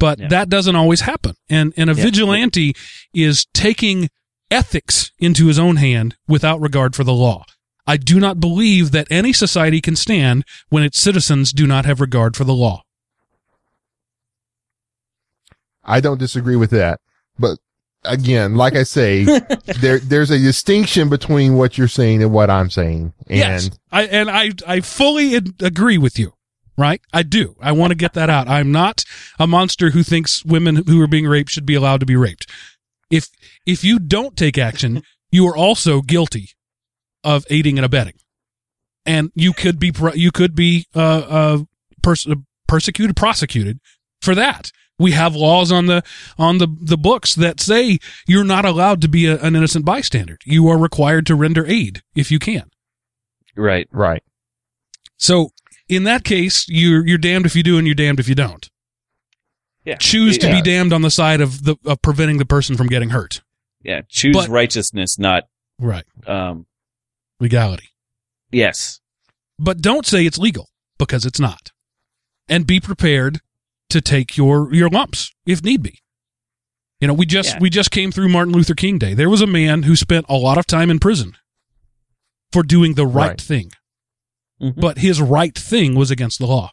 But 0.00 0.18
Yeah. 0.18 0.28
that 0.28 0.48
doesn't 0.48 0.74
always 0.74 1.02
happen, 1.02 1.34
and 1.48 1.72
and 1.76 1.88
a 1.88 1.94
Yeah. 1.94 2.02
vigilante 2.02 2.74
is 3.14 3.46
taking 3.54 4.08
ethics 4.50 5.12
into 5.20 5.46
his 5.46 5.58
own 5.60 5.76
hand 5.76 6.16
without 6.26 6.60
regard 6.60 6.96
for 6.96 7.04
the 7.04 7.12
law. 7.12 7.44
I 7.86 7.96
do 7.96 8.18
not 8.18 8.40
believe 8.40 8.90
that 8.90 9.06
any 9.10 9.32
society 9.32 9.80
can 9.80 9.94
stand 9.96 10.44
when 10.70 10.82
its 10.82 11.00
citizens 11.00 11.52
do 11.52 11.66
not 11.66 11.84
have 11.84 12.00
regard 12.00 12.36
for 12.36 12.44
the 12.44 12.54
law. 12.54 12.82
I 15.84 16.00
don't 16.00 16.18
disagree 16.18 16.56
with 16.56 16.70
that, 16.70 17.00
but 17.38 17.58
again, 18.04 18.54
like 18.54 18.76
I 18.76 18.82
say, 18.84 19.24
there 19.80 19.98
there's 19.98 20.30
a 20.30 20.38
distinction 20.38 21.08
between 21.08 21.54
what 21.56 21.78
you're 21.78 21.88
saying 21.88 22.22
and 22.22 22.32
what 22.32 22.50
I'm 22.50 22.70
saying. 22.70 23.12
And 23.28 23.38
yes, 23.38 23.70
I 23.90 24.02
and 24.04 24.30
I 24.30 24.50
I 24.66 24.80
fully 24.80 25.34
agree 25.60 25.98
with 25.98 26.18
you. 26.18 26.32
Right, 26.80 27.02
I 27.12 27.24
do. 27.24 27.56
I 27.60 27.72
want 27.72 27.90
to 27.90 27.94
get 27.94 28.14
that 28.14 28.30
out. 28.30 28.48
I'm 28.48 28.72
not 28.72 29.04
a 29.38 29.46
monster 29.46 29.90
who 29.90 30.02
thinks 30.02 30.42
women 30.46 30.76
who 30.86 30.98
are 31.02 31.06
being 31.06 31.26
raped 31.26 31.50
should 31.50 31.66
be 31.66 31.74
allowed 31.74 32.00
to 32.00 32.06
be 32.06 32.16
raped. 32.16 32.50
If 33.10 33.28
if 33.66 33.84
you 33.84 33.98
don't 33.98 34.34
take 34.34 34.56
action, 34.56 35.02
you 35.30 35.46
are 35.46 35.54
also 35.54 36.00
guilty 36.00 36.52
of 37.22 37.44
aiding 37.50 37.78
and 37.78 37.84
abetting, 37.84 38.14
and 39.04 39.30
you 39.34 39.52
could 39.52 39.78
be 39.78 39.92
you 40.14 40.30
could 40.30 40.54
be 40.54 40.86
uh, 40.96 41.18
uh 41.18 41.58
pers- 42.02 42.26
persecuted, 42.66 43.14
prosecuted 43.14 43.78
for 44.22 44.34
that. 44.34 44.72
We 44.98 45.12
have 45.12 45.36
laws 45.36 45.70
on 45.70 45.84
the 45.84 46.02
on 46.38 46.56
the 46.56 46.68
the 46.80 46.96
books 46.96 47.34
that 47.34 47.60
say 47.60 47.98
you're 48.26 48.42
not 48.42 48.64
allowed 48.64 49.02
to 49.02 49.08
be 49.08 49.26
a, 49.26 49.38
an 49.42 49.54
innocent 49.54 49.84
bystander. 49.84 50.38
You 50.46 50.66
are 50.68 50.78
required 50.78 51.26
to 51.26 51.34
render 51.34 51.66
aid 51.66 52.00
if 52.14 52.30
you 52.30 52.38
can. 52.38 52.70
Right. 53.54 53.86
right. 53.92 54.22
So 55.18 55.50
in 55.90 56.04
that 56.04 56.24
case, 56.24 56.66
you're 56.68 57.06
you're 57.06 57.18
damned 57.18 57.46
if 57.46 57.54
you 57.56 57.62
do 57.62 57.76
and 57.78 57.86
you're 57.86 57.94
damned 57.94 58.20
if 58.20 58.28
you 58.28 58.34
don't. 58.34 58.68
Yeah. 59.84 59.96
Choose 59.96 60.36
to 60.38 60.46
be 60.50 60.60
damned 60.62 60.92
on 60.92 61.02
the 61.02 61.10
side 61.10 61.40
of 61.40 61.64
the 61.64 61.76
of 61.84 62.00
preventing 62.02 62.38
the 62.38 62.44
person 62.46 62.76
from 62.76 62.86
getting 62.86 63.10
hurt. 63.10 63.42
Yeah. 63.82 64.02
Choose 64.08 64.34
But- 64.36 64.48
righteousness, 64.48 65.18
not 65.18 65.44
Right. 65.78 66.04
um. 66.26 66.66
Legality. 67.40 67.88
Yes. 68.52 69.00
But 69.58 69.80
don't 69.80 70.04
say 70.06 70.26
it's 70.26 70.38
legal 70.38 70.68
because 70.98 71.24
it's 71.24 71.40
not. 71.40 71.72
And 72.48 72.66
be 72.66 72.80
prepared 72.80 73.40
to 73.88 74.00
take 74.00 74.36
your 74.36 74.72
your 74.74 74.88
lumps 74.90 75.32
if 75.46 75.64
need 75.64 75.82
be. 75.82 75.98
You 77.00 77.08
know, 77.08 77.14
we 77.14 77.24
just 77.24 77.54
Yeah. 77.54 77.58
we 77.60 77.70
just 77.70 77.90
came 77.90 78.12
through 78.12 78.28
Martin 78.28 78.52
Luther 78.52 78.74
King 78.74 78.98
Day. 78.98 79.14
There 79.14 79.30
was 79.30 79.40
a 79.40 79.46
man 79.46 79.84
who 79.84 79.96
spent 79.96 80.26
a 80.28 80.36
lot 80.36 80.58
of 80.58 80.66
time 80.66 80.90
in 80.90 80.98
prison 80.98 81.36
for 82.52 82.62
doing 82.62 82.94
the 82.94 83.06
right, 83.06 83.28
Right. 83.28 83.40
thing. 83.40 83.72
Mhm. 84.62 84.80
But 84.80 84.98
his 84.98 85.20
right 85.20 85.56
thing 85.56 85.94
was 85.94 86.10
against 86.10 86.38
the 86.38 86.46
law. 86.46 86.70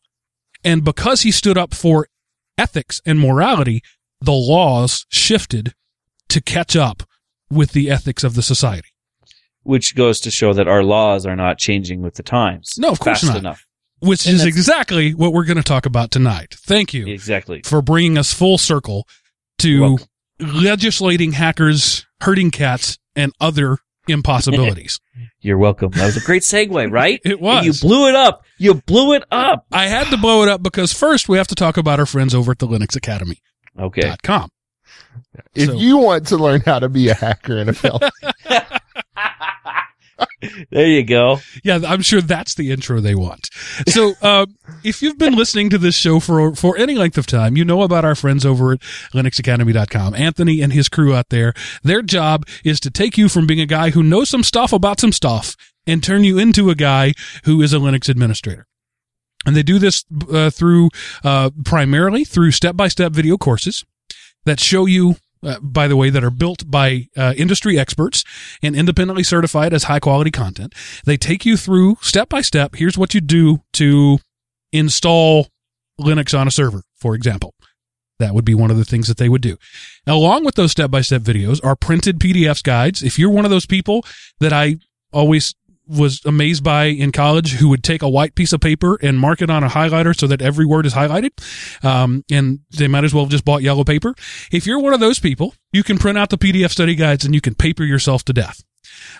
And 0.64 0.84
because 0.84 1.22
he 1.22 1.32
stood 1.32 1.58
up 1.58 1.74
for 1.74 2.08
ethics 2.58 3.00
and 3.06 3.20
morality, 3.20 3.82
the 4.20 4.34
laws 4.34 5.06
shifted 5.10 5.74
to 6.30 6.42
catch 6.42 6.76
up 6.76 7.04
with 7.50 7.72
the 7.72 7.90
ethics 7.90 8.24
of 8.24 8.34
the 8.36 8.42
society. 8.42 8.90
Which 9.64 9.96
goes 9.96 10.20
to 10.22 10.32
show 10.32 10.54
that 10.54 10.68
our 10.68 10.84
laws 10.84 11.26
are 11.26 11.36
not 11.36 11.58
changing 11.60 12.02
with 12.02 12.16
the 12.16 12.24
times. 12.24 12.74
No, 12.78 12.90
of 12.90 13.00
course 13.00 13.22
fast 13.22 13.34
not. 13.34 13.38
enough. 13.38 13.66
Which 14.00 14.26
And 14.26 14.36
is 14.36 14.46
exactly 14.46 15.14
what 15.14 15.34
we're 15.34 15.46
going 15.46 15.58
to 15.58 15.64
talk 15.64 15.86
about 15.86 16.12
tonight. 16.12 16.56
Thank 16.66 16.94
you. 16.94 17.08
Exactly. 17.08 17.62
for 17.64 17.82
bringing 17.82 18.18
us 18.18 18.34
full 18.34 18.58
circle 18.58 19.08
to 19.60 19.82
Welcome. 19.82 20.08
legislating 20.40 21.32
hackers, 21.34 22.06
herding 22.22 22.52
cats, 22.52 22.98
and 23.16 23.34
other 23.40 23.80
impossibilities. 24.08 24.99
You're 25.41 25.58
welcome. 25.58 25.91
That 25.91 26.05
was 26.05 26.18
a 26.18 26.22
great 26.22 26.41
segue, 26.41 26.91
right? 26.91 27.20
It 27.24 27.39
was. 27.39 27.66
You 27.66 27.88
blew 27.88 28.08
it 28.10 28.16
up. 28.16 28.43
You 28.58 28.76
blew 28.76 29.14
it 29.14 29.24
up. 29.32 29.66
I 29.72 29.88
had 29.88 30.08
to 30.08 30.18
blow 30.18 30.43
it 30.43 30.49
up 30.49 30.64
because 30.64 30.91
first 30.93 31.30
we 31.30 31.38
have 31.38 31.47
to 31.47 31.55
talk 31.55 31.78
about 31.78 31.99
our 31.99 32.05
friends 32.05 32.34
over 32.36 32.51
at 32.51 32.60
the 32.60 32.68
Linux 32.68 32.95
Academy. 32.95 33.41
Okay. 33.80 34.16
Com. 34.24 34.49
If 35.53 35.68
So- 35.70 35.76
you 35.76 35.97
want 35.97 36.28
to 36.28 36.38
learn 36.38 36.62
how 36.62 36.80
to 36.80 36.89
be 36.89 37.10
a 37.10 37.14
hacker 37.14 37.58
in 37.58 37.70
a 37.70 37.74
felony, 37.74 38.10
there 40.72 40.88
you 40.88 41.03
go. 41.03 41.39
Yeah, 41.63 41.80
I'm 41.86 42.01
sure 42.01 42.22
that's 42.22 42.55
the 42.55 42.72
intro 42.72 42.99
they 42.99 43.15
want. 43.15 43.49
So, 43.88 44.13
uh, 44.22 44.45
if 44.84 45.01
you've 45.01 45.18
been 45.18 45.36
listening 45.36 45.70
to 45.72 45.78
this 45.78 45.95
show 45.95 46.20
for 46.20 46.55
for 46.55 46.78
any 46.78 46.95
length 46.95 47.18
of 47.18 47.28
time, 47.28 47.57
you 47.57 47.65
know 47.65 47.82
about 47.82 48.05
our 48.05 48.15
friends 48.15 48.45
over 48.45 48.74
at 48.74 48.80
linuxacademy.com. 49.13 50.15
Anthony 50.15 50.61
and 50.61 50.74
his 50.74 50.89
crew 50.89 51.13
out 51.13 51.30
there, 51.30 51.53
their 51.84 52.01
job 52.01 52.45
is 52.63 52.80
to 52.82 52.91
take 52.91 53.18
you 53.18 53.30
from 53.30 53.47
being 53.47 53.61
a 53.61 53.65
guy 53.65 53.91
who 53.91 54.03
knows 54.03 54.30
some 54.30 54.43
stuff 54.43 54.74
about 54.74 54.99
some 54.99 55.11
stuff 55.11 55.55
and 55.86 56.03
turn 56.03 56.24
you 56.24 56.38
into 56.38 56.70
a 56.70 56.76
guy 56.76 57.13
who 57.45 57.61
is 57.61 57.74
a 57.74 57.78
Linux 57.78 58.09
administrator. 58.09 58.68
And 59.45 59.55
they 59.55 59.63
do 59.63 59.80
this 59.80 60.03
uh, 60.32 60.49
through 60.49 60.89
uh, 61.24 61.51
primarily 61.63 62.26
through 62.26 62.51
step-by-step 62.51 63.13
video 63.13 63.38
courses 63.38 63.86
that 64.45 64.59
show 64.59 64.86
you 64.86 65.15
uh, 65.44 65.60
by 65.62 65.88
the 65.88 65.96
way, 65.96 66.10
that 66.10 66.24
are 66.24 66.32
built 66.32 66.70
by 66.70 67.08
uh, 67.16 67.34
industry 67.38 67.80
experts 67.80 68.24
and 68.62 68.76
independently 68.76 69.24
certified 69.24 69.74
as 69.74 69.84
high 69.84 70.00
quality 70.00 70.32
content. 70.32 70.74
They 71.06 71.18
take 71.18 71.46
you 71.46 71.58
through 71.58 71.98
step 72.02 72.30
by 72.30 72.42
step. 72.42 72.76
Here's 72.76 72.98
what 72.98 73.14
you 73.14 73.22
do 73.22 73.62
to 73.74 74.20
install 74.72 75.48
Linux 76.00 76.38
on 76.38 76.48
a 76.48 76.52
server, 76.52 76.84
for 76.96 77.16
example. 77.16 77.54
That 78.20 78.34
would 78.34 78.46
be 78.46 78.56
one 78.56 78.72
of 78.72 78.78
the 78.78 78.86
things 78.86 79.08
that 79.08 79.18
they 79.18 79.30
would 79.30 79.42
do. 79.42 79.58
Along 80.08 80.44
with 80.44 80.56
those 80.56 80.72
step 80.72 80.90
by 80.90 81.02
step 81.02 81.22
videos 81.22 81.64
are 81.64 81.76
printed 81.76 82.20
PDFs 82.20 82.64
guides. 82.64 83.04
If 83.04 83.20
you're 83.20 83.30
one 83.30 83.46
of 83.46 83.52
those 83.52 83.68
people 83.68 84.04
that 84.40 84.52
I 84.52 84.78
always 85.12 85.54
was 85.88 86.22
amazed 86.26 86.64
by 86.64 86.86
in 86.86 87.12
college 87.12 87.54
who 87.54 87.70
would 87.70 87.84
take 87.84 88.02
a 88.02 88.10
white 88.10 88.36
piece 88.36 88.54
of 88.54 88.62
paper 88.62 88.98
and 89.02 89.20
mark 89.20 89.42
it 89.42 89.50
on 89.50 89.64
a 89.64 89.70
highlighter 89.70 90.18
so 90.18 90.28
that 90.28 90.42
every 90.42 90.66
word 90.66 90.86
is 90.86 90.94
highlighted. 90.94 91.32
Um, 91.84 92.24
and 92.30 92.60
they 92.72 92.88
might 92.88 93.04
as 93.04 93.14
well 93.14 93.24
have 93.24 93.32
just 93.32 93.46
bought 93.46 93.62
yellow 93.62 93.84
paper. 93.84 94.14
If 94.52 94.66
you're 94.66 94.80
one 94.80 94.94
of 94.94 95.00
those 95.00 95.20
people, 95.20 95.54
you 95.72 95.84
can 95.84 95.98
print 95.98 96.18
out 96.18 96.30
the 96.30 96.38
PDF 96.38 96.72
study 96.72 96.96
guides 96.96 97.26
and 97.26 97.34
you 97.34 97.42
can 97.42 97.56
paper 97.56 97.84
yourself 97.84 98.24
to 98.26 98.34
death. 98.34 98.64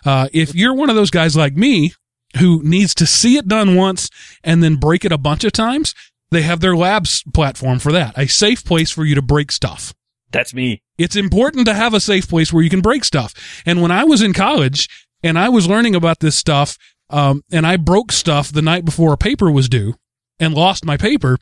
Uh, 0.06 0.30
if 0.34 0.56
you're 0.56 0.74
one 0.74 0.90
of 0.90 0.96
those 0.96 1.12
guys 1.12 1.36
like 1.36 1.56
me 1.56 1.94
who 2.40 2.62
needs 2.64 2.94
to 2.96 3.06
see 3.06 3.38
it 3.38 3.48
done 3.48 3.76
once 3.76 4.10
and 4.44 4.62
then 4.62 4.76
break 4.76 5.06
it 5.06 5.12
a 5.12 5.18
bunch 5.18 5.44
of 5.44 5.52
times, 5.52 5.94
they 6.32 6.42
have 6.42 6.60
their 6.60 6.76
labs 6.76 7.24
platform 7.34 7.80
for 7.80 7.92
that. 7.92 8.18
A 8.18 8.28
safe 8.28 8.64
place 8.66 8.92
for 8.92 9.06
you 9.06 9.16
to 9.16 9.22
break 9.22 9.52
stuff. 9.52 9.94
That's 10.32 10.54
me. 10.54 10.82
It's 10.98 11.16
important 11.16 11.68
to 11.68 11.74
have 11.74 11.94
a 11.94 12.00
safe 12.00 12.28
place 12.28 12.52
where 12.52 12.64
you 12.64 12.70
can 12.70 12.82
break 12.82 13.06
stuff. 13.06 13.34
And 13.66 13.82
when 13.82 13.92
I 13.92 14.04
was 14.04 14.22
in 14.22 14.34
college 14.34 14.90
and 15.24 15.38
I 15.38 15.50
was 15.50 15.68
learning 15.68 15.96
about 15.96 16.20
this 16.20 16.36
stuff, 16.36 16.78
um, 17.10 17.44
and 17.52 17.66
I 17.66 17.78
broke 17.78 18.12
stuff 18.12 18.52
the 18.52 18.62
night 18.62 18.86
before 18.86 19.14
a 19.14 19.18
paper 19.18 19.52
was 19.52 19.70
due 19.70 19.96
and 20.40 20.54
lost 20.54 20.86
my 20.86 20.98
paper, 20.98 21.38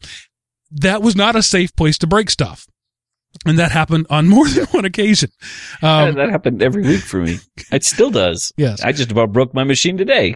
that 0.72 1.02
was 1.02 1.16
not 1.16 1.36
a 1.36 1.44
safe 1.44 1.76
place 1.76 1.98
to 2.00 2.08
break 2.08 2.30
stuff. 2.30 2.68
And 3.46 3.60
that 3.60 3.72
happened 3.72 4.08
on 4.10 4.28
more 4.30 4.48
than 4.48 4.66
one 4.68 4.86
occasion. 4.86 5.32
Um, 5.82 6.16
that 6.16 6.30
happened 6.30 6.62
every 6.62 6.84
week 6.84 7.02
for 7.02 7.22
me. 7.22 7.40
It 7.72 7.84
still 7.84 8.12
does. 8.12 8.54
yes. 8.58 8.82
I 8.82 8.92
just 8.92 9.12
about 9.12 9.34
broke 9.34 9.54
my 9.54 9.64
machine 9.64 9.98
today. 9.98 10.36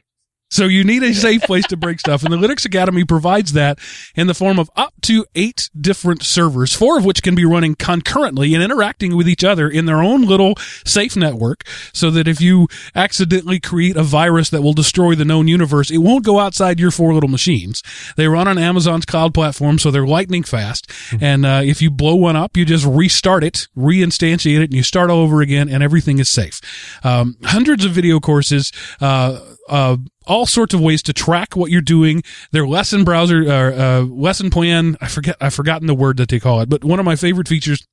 So 0.49 0.65
you 0.65 0.83
need 0.83 1.03
a 1.03 1.13
safe 1.13 1.43
place 1.43 1.65
to 1.67 1.77
break 1.77 1.99
stuff. 1.99 2.23
And 2.23 2.33
the 2.33 2.37
Linux 2.37 2.65
Academy 2.65 3.05
provides 3.05 3.53
that 3.53 3.79
in 4.15 4.27
the 4.27 4.33
form 4.33 4.57
of 4.57 4.69
up 4.75 4.93
to 5.03 5.25
eight 5.35 5.69
different 5.79 6.23
servers, 6.23 6.73
four 6.73 6.97
of 6.97 7.05
which 7.05 7.21
can 7.21 7.35
be 7.35 7.45
running 7.45 7.75
concurrently 7.75 8.53
and 8.53 8.63
interacting 8.63 9.15
with 9.15 9.29
each 9.29 9.43
other 9.43 9.69
in 9.69 9.85
their 9.85 10.01
own 10.01 10.23
little 10.23 10.55
safe 10.85 11.15
network 11.15 11.63
so 11.93 12.09
that 12.11 12.27
if 12.27 12.41
you 12.41 12.67
accidentally 12.95 13.59
create 13.59 13.95
a 13.95 14.03
virus 14.03 14.49
that 14.49 14.61
will 14.61 14.73
destroy 14.73 15.15
the 15.15 15.25
known 15.25 15.47
universe, 15.47 15.91
it 15.91 15.99
won't 15.99 16.25
go 16.25 16.39
outside 16.39 16.79
your 16.79 16.91
four 16.91 17.13
little 17.13 17.29
machines. 17.29 17.83
They 18.15 18.27
run 18.27 18.47
on 18.47 18.57
Amazon's 18.57 19.05
cloud 19.05 19.33
platform, 19.33 19.79
so 19.79 19.91
they're 19.91 20.07
lightning 20.07 20.43
fast. 20.43 20.91
And 21.21 21.45
uh, 21.45 21.61
if 21.63 21.81
you 21.81 21.91
blow 21.91 22.15
one 22.15 22.35
up, 22.35 22.57
you 22.57 22.65
just 22.65 22.85
restart 22.85 23.43
it, 23.43 23.67
reinstantiate 23.77 24.61
it, 24.61 24.63
and 24.65 24.73
you 24.73 24.83
start 24.83 25.09
all 25.09 25.19
over 25.19 25.41
again, 25.41 25.69
and 25.69 25.83
everything 25.83 26.19
is 26.19 26.29
safe. 26.29 26.59
Um, 27.03 27.37
hundreds 27.43 27.85
of 27.85 27.91
video 27.91 28.19
courses, 28.19 28.71
uh, 28.99 29.39
uh, 29.69 29.97
all 30.27 30.45
sorts 30.45 30.73
of 30.73 30.81
ways 30.81 31.01
to 31.03 31.13
track 31.13 31.55
what 31.55 31.71
you're 31.71 31.81
doing. 31.81 32.23
Their 32.51 32.67
lesson 32.67 33.03
browser, 33.03 33.43
uh, 33.47 33.71
uh, 33.71 34.01
lesson 34.03 34.49
plan. 34.49 34.97
I 35.01 35.07
forget, 35.07 35.35
I've 35.41 35.53
forgotten 35.53 35.87
the 35.87 35.95
word 35.95 36.17
that 36.17 36.29
they 36.29 36.39
call 36.39 36.61
it, 36.61 36.69
but 36.69 36.83
one 36.83 36.99
of 36.99 37.05
my 37.05 37.15
favorite 37.15 37.47
features 37.47 37.85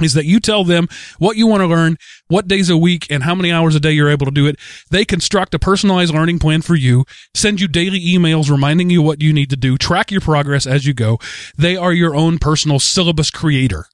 is 0.00 0.14
that 0.14 0.24
you 0.24 0.40
tell 0.40 0.64
them 0.64 0.86
what 1.18 1.36
you 1.36 1.46
want 1.46 1.60
to 1.60 1.66
learn, 1.66 1.96
what 2.28 2.48
days 2.48 2.70
a 2.70 2.76
week, 2.76 3.06
and 3.10 3.24
how 3.24 3.34
many 3.34 3.50
hours 3.50 3.74
a 3.74 3.80
day 3.80 3.92
you're 3.92 4.10
able 4.10 4.26
to 4.26 4.32
do 4.32 4.46
it. 4.46 4.56
They 4.90 5.04
construct 5.04 5.54
a 5.54 5.58
personalized 5.58 6.14
learning 6.14 6.38
plan 6.38 6.62
for 6.62 6.76
you, 6.76 7.04
send 7.34 7.60
you 7.60 7.68
daily 7.68 8.00
emails 8.00 8.50
reminding 8.50 8.90
you 8.90 9.02
what 9.02 9.20
you 9.20 9.32
need 9.32 9.50
to 9.50 9.56
do, 9.56 9.76
track 9.76 10.10
your 10.10 10.20
progress 10.20 10.66
as 10.66 10.86
you 10.86 10.94
go. 10.94 11.18
They 11.56 11.76
are 11.76 11.92
your 11.92 12.14
own 12.14 12.38
personal 12.38 12.78
syllabus 12.78 13.30
creator 13.30 13.86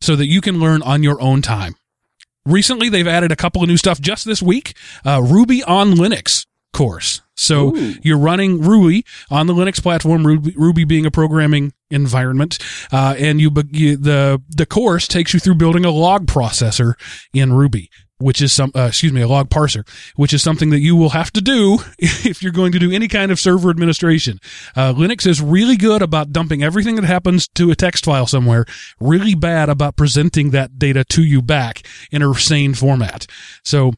so 0.00 0.16
that 0.16 0.26
you 0.26 0.40
can 0.40 0.58
learn 0.58 0.82
on 0.82 1.02
your 1.02 1.20
own 1.20 1.42
time. 1.42 1.74
Recently, 2.44 2.88
they've 2.88 3.06
added 3.06 3.30
a 3.30 3.36
couple 3.36 3.62
of 3.62 3.68
new 3.68 3.76
stuff 3.76 4.00
just 4.00 4.24
this 4.24 4.42
week. 4.42 4.74
Uh, 5.04 5.22
Ruby 5.22 5.62
on 5.62 5.92
Linux 5.92 6.46
course. 6.72 7.20
So 7.34 7.74
Ooh. 7.76 7.94
you're 8.02 8.18
running 8.18 8.60
Ruby 8.60 9.04
on 9.30 9.46
the 9.46 9.54
Linux 9.54 9.82
platform, 9.82 10.26
Ruby, 10.26 10.54
Ruby 10.56 10.84
being 10.84 11.06
a 11.06 11.10
programming 11.10 11.72
environment, 11.90 12.58
uh, 12.92 13.14
and 13.18 13.40
you, 13.40 13.50
you 13.70 13.96
the 13.96 14.42
the 14.48 14.66
course 14.66 15.08
takes 15.08 15.34
you 15.34 15.40
through 15.40 15.56
building 15.56 15.84
a 15.84 15.90
log 15.90 16.26
processor 16.26 16.94
in 17.32 17.52
Ruby, 17.52 17.90
which 18.18 18.40
is 18.40 18.52
some 18.52 18.70
uh, 18.76 18.82
excuse 18.82 19.12
me 19.12 19.22
a 19.22 19.28
log 19.28 19.50
parser, 19.50 19.86
which 20.16 20.32
is 20.32 20.42
something 20.42 20.70
that 20.70 20.80
you 20.80 20.94
will 20.94 21.10
have 21.10 21.32
to 21.32 21.40
do 21.40 21.78
if 21.98 22.42
you're 22.42 22.52
going 22.52 22.72
to 22.72 22.78
do 22.78 22.92
any 22.92 23.08
kind 23.08 23.32
of 23.32 23.40
server 23.40 23.70
administration. 23.70 24.38
Uh, 24.76 24.92
Linux 24.92 25.26
is 25.26 25.40
really 25.40 25.76
good 25.76 26.02
about 26.02 26.32
dumping 26.32 26.62
everything 26.62 26.96
that 26.96 27.04
happens 27.04 27.48
to 27.54 27.70
a 27.70 27.74
text 27.74 28.04
file 28.04 28.26
somewhere, 28.26 28.64
really 29.00 29.34
bad 29.34 29.68
about 29.68 29.96
presenting 29.96 30.50
that 30.50 30.78
data 30.78 31.04
to 31.04 31.24
you 31.24 31.42
back 31.42 31.86
in 32.10 32.22
a 32.22 32.34
sane 32.34 32.74
format. 32.74 33.26
So 33.64 33.92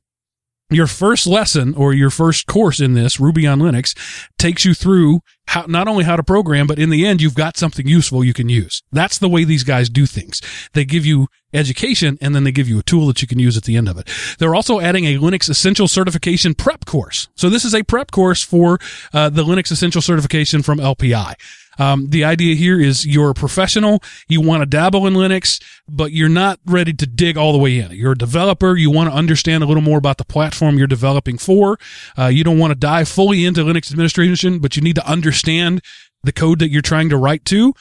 your 0.74 0.86
first 0.86 1.26
lesson 1.26 1.74
or 1.74 1.92
your 1.92 2.10
first 2.10 2.46
course 2.46 2.80
in 2.80 2.94
this 2.94 3.20
Ruby 3.20 3.46
on 3.46 3.60
Linux 3.60 3.96
takes 4.38 4.64
you 4.64 4.74
through 4.74 5.20
how, 5.46 5.66
not 5.66 5.88
only 5.88 6.04
how 6.04 6.16
to 6.16 6.22
program, 6.22 6.66
but 6.66 6.78
in 6.78 6.90
the 6.90 7.06
end, 7.06 7.20
you've 7.20 7.34
got 7.34 7.56
something 7.56 7.86
useful 7.86 8.24
you 8.24 8.32
can 8.32 8.48
use. 8.48 8.82
That's 8.92 9.18
the 9.18 9.28
way 9.28 9.44
these 9.44 9.64
guys 9.64 9.88
do 9.88 10.06
things. 10.06 10.40
They 10.72 10.84
give 10.84 11.04
you 11.04 11.28
education 11.52 12.18
and 12.20 12.34
then 12.34 12.44
they 12.44 12.52
give 12.52 12.68
you 12.68 12.78
a 12.78 12.82
tool 12.82 13.06
that 13.08 13.22
you 13.22 13.28
can 13.28 13.38
use 13.38 13.56
at 13.56 13.64
the 13.64 13.76
end 13.76 13.88
of 13.88 13.98
it. 13.98 14.08
They're 14.38 14.54
also 14.54 14.80
adding 14.80 15.04
a 15.04 15.18
Linux 15.18 15.48
Essential 15.48 15.86
Certification 15.86 16.54
prep 16.54 16.84
course. 16.86 17.28
So 17.36 17.48
this 17.48 17.64
is 17.64 17.74
a 17.74 17.82
prep 17.82 18.10
course 18.10 18.42
for 18.42 18.78
uh, 19.12 19.28
the 19.28 19.44
Linux 19.44 19.70
Essential 19.70 20.02
Certification 20.02 20.62
from 20.62 20.78
LPI. 20.78 21.34
Um, 21.78 22.08
the 22.10 22.24
idea 22.24 22.54
here 22.54 22.80
is 22.80 23.06
you're 23.06 23.30
a 23.30 23.34
professional, 23.34 24.02
you 24.28 24.40
want 24.40 24.62
to 24.62 24.66
dabble 24.66 25.06
in 25.06 25.14
Linux, 25.14 25.62
but 25.88 26.12
you're 26.12 26.28
not 26.28 26.60
ready 26.66 26.92
to 26.92 27.06
dig 27.06 27.36
all 27.36 27.52
the 27.52 27.58
way 27.58 27.78
in. 27.78 27.90
You're 27.92 28.12
a 28.12 28.18
developer, 28.18 28.76
you 28.76 28.90
want 28.90 29.10
to 29.10 29.16
understand 29.16 29.62
a 29.62 29.66
little 29.66 29.82
more 29.82 29.98
about 29.98 30.18
the 30.18 30.24
platform 30.24 30.78
you're 30.78 30.86
developing 30.86 31.38
for. 31.38 31.78
Uh, 32.18 32.26
you 32.26 32.44
don't 32.44 32.58
want 32.58 32.70
to 32.70 32.78
dive 32.78 33.08
fully 33.08 33.44
into 33.44 33.62
Linux 33.62 33.90
administration, 33.90 34.58
but 34.58 34.76
you 34.76 34.82
need 34.82 34.96
to 34.96 35.06
understand 35.08 35.80
the 36.22 36.32
code 36.32 36.58
that 36.58 36.70
you're 36.70 36.82
trying 36.82 37.08
to 37.10 37.16
write 37.16 37.44
to. 37.46 37.74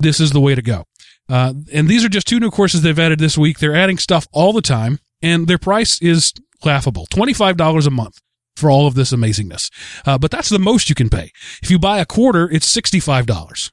This 0.00 0.20
is 0.20 0.32
the 0.32 0.40
way 0.40 0.54
to 0.54 0.62
go. 0.62 0.84
Uh, 1.28 1.54
and 1.72 1.88
these 1.88 2.04
are 2.04 2.08
just 2.08 2.26
two 2.26 2.40
new 2.40 2.50
courses 2.50 2.82
they've 2.82 2.98
added 2.98 3.18
this 3.18 3.36
week. 3.36 3.58
They're 3.58 3.76
adding 3.76 3.98
stuff 3.98 4.26
all 4.32 4.52
the 4.52 4.62
time, 4.62 4.98
and 5.20 5.46
their 5.46 5.58
price 5.58 6.00
is 6.00 6.32
laughable 6.64 7.06
$25 7.06 7.86
a 7.86 7.90
month 7.90 8.20
for 8.58 8.70
all 8.70 8.86
of 8.86 8.94
this 8.94 9.12
amazingness. 9.12 9.70
Uh, 10.06 10.18
but 10.18 10.30
that's 10.30 10.48
the 10.48 10.58
most 10.58 10.88
you 10.88 10.94
can 10.94 11.08
pay. 11.08 11.30
If 11.62 11.70
you 11.70 11.78
buy 11.78 11.98
a 11.98 12.06
quarter, 12.06 12.50
it's 12.50 12.74
$65 12.74 13.70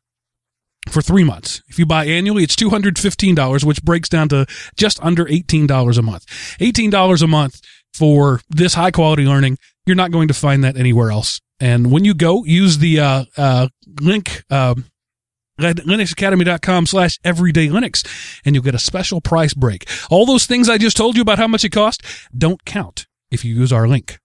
for 0.89 1.01
three 1.01 1.23
months. 1.23 1.61
If 1.67 1.79
you 1.79 1.85
buy 1.85 2.05
annually, 2.05 2.43
it's 2.43 2.55
$215, 2.55 3.63
which 3.63 3.83
breaks 3.83 4.09
down 4.09 4.29
to 4.29 4.45
just 4.77 5.03
under 5.03 5.25
$18 5.25 5.97
a 5.97 6.01
month. 6.01 6.25
$18 6.59 7.21
a 7.21 7.27
month 7.27 7.61
for 7.93 8.41
this 8.49 8.75
high 8.75 8.91
quality 8.91 9.25
learning. 9.25 9.57
You're 9.85 9.95
not 9.95 10.11
going 10.11 10.27
to 10.27 10.33
find 10.33 10.63
that 10.63 10.77
anywhere 10.77 11.11
else. 11.11 11.41
And 11.59 11.91
when 11.91 12.05
you 12.05 12.13
go, 12.13 12.43
use 12.43 12.79
the 12.79 12.99
uh, 12.99 13.25
uh, 13.37 13.67
link 14.01 14.43
uh, 14.49 14.75
linuxacademy.com 15.59 16.85
slash 16.85 17.17
everyday 17.23 17.67
linux 17.67 18.05
and 18.43 18.53
you'll 18.55 18.63
get 18.63 18.75
a 18.75 18.79
special 18.79 19.21
price 19.21 19.53
break 19.53 19.87
all 20.09 20.25
those 20.25 20.45
things 20.45 20.67
i 20.67 20.77
just 20.77 20.97
told 20.97 21.15
you 21.15 21.21
about 21.21 21.37
how 21.37 21.47
much 21.47 21.63
it 21.63 21.69
cost 21.69 22.03
don't 22.37 22.65
count 22.65 23.07
if 23.31 23.45
you 23.45 23.55
use 23.55 23.71
our 23.71 23.87
link 23.87 24.19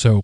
so 0.00 0.22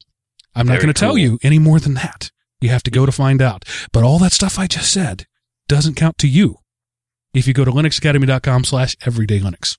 i'm 0.55 0.66
not 0.66 0.81
going 0.81 0.93
to 0.95 1.01
tell 1.05 1.16
you 1.18 1.39
any 1.43 1.59
more 1.59 1.79
than 1.81 1.95
that 1.95 2.31
you 2.61 2.68
have 2.70 2.83
to 2.83 2.91
go 2.91 3.05
to 3.07 3.12
find 3.12 3.41
out 3.43 3.64
but 3.93 4.03
all 4.03 4.18
that 4.18 4.33
stuff 4.33 4.59
i 4.59 4.66
just 4.66 4.91
said 4.93 5.27
doesn't 5.68 5.95
count 5.95 6.16
to 6.18 6.29
you 6.29 6.57
if 7.35 7.47
you 7.47 7.53
go 7.53 7.64
to 7.64 7.70
linuxacademy.com 7.70 8.64
slash 8.64 8.97
everyday 9.07 9.39
linux 9.41 9.77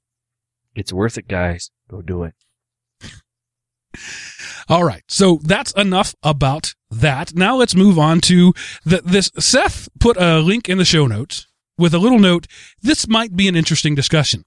It's 0.76 0.93
worth 0.93 1.18
it, 1.18 1.28
guys. 1.28 1.72
Go 1.89 2.02
do 2.04 2.24
it. 2.28 2.36
All 4.70 4.84
right. 4.84 5.04
So 5.08 5.39
that's 5.43 5.72
enough 5.74 6.14
about 6.22 6.76
that. 6.91 7.34
Now 7.34 7.56
let's 7.56 7.74
move 7.76 7.98
on 7.98 8.20
to 8.22 8.54
the, 8.86 9.02
this. 9.04 9.32
Seth 9.39 9.89
put 10.00 10.18
a 10.18 10.39
link 10.39 10.70
in 10.70 10.78
the 10.78 10.86
show 10.86 11.08
notes 11.08 11.48
with 11.78 11.93
a 11.93 12.00
little 12.00 12.20
note. 12.20 12.45
This 12.82 13.08
might 13.08 13.36
be 13.36 13.48
an 13.48 13.56
interesting 13.56 13.95
discussion. 13.95 14.43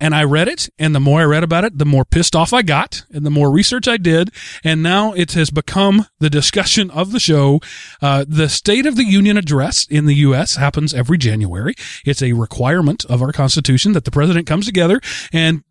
And 0.00 0.14
I 0.14 0.24
read 0.24 0.48
it, 0.48 0.70
and 0.78 0.94
the 0.94 1.00
more 1.00 1.20
I 1.20 1.24
read 1.24 1.44
about 1.44 1.64
it, 1.64 1.76
the 1.76 1.84
more 1.84 2.06
pissed 2.06 2.34
off 2.34 2.54
I 2.54 2.62
got, 2.62 3.04
and 3.12 3.24
the 3.24 3.30
more 3.30 3.50
research 3.50 3.86
I 3.86 3.98
did, 3.98 4.30
and 4.64 4.82
now 4.82 5.12
it 5.12 5.32
has 5.32 5.50
become 5.50 6.06
the 6.20 6.30
discussion 6.30 6.90
of 6.90 7.12
the 7.12 7.20
show. 7.20 7.60
Uh, 8.00 8.24
the 8.26 8.48
State 8.48 8.86
of 8.86 8.96
the 8.96 9.04
Union 9.04 9.36
address 9.36 9.86
in 9.90 10.06
the 10.06 10.14
U.S. 10.16 10.56
happens 10.56 10.94
every 10.94 11.18
January. 11.18 11.74
It's 12.06 12.22
a 12.22 12.32
requirement 12.32 13.04
of 13.04 13.20
our 13.20 13.32
Constitution 13.32 13.92
that 13.92 14.06
the 14.06 14.10
president 14.10 14.46
comes 14.46 14.64
together 14.64 15.00
and 15.32 15.62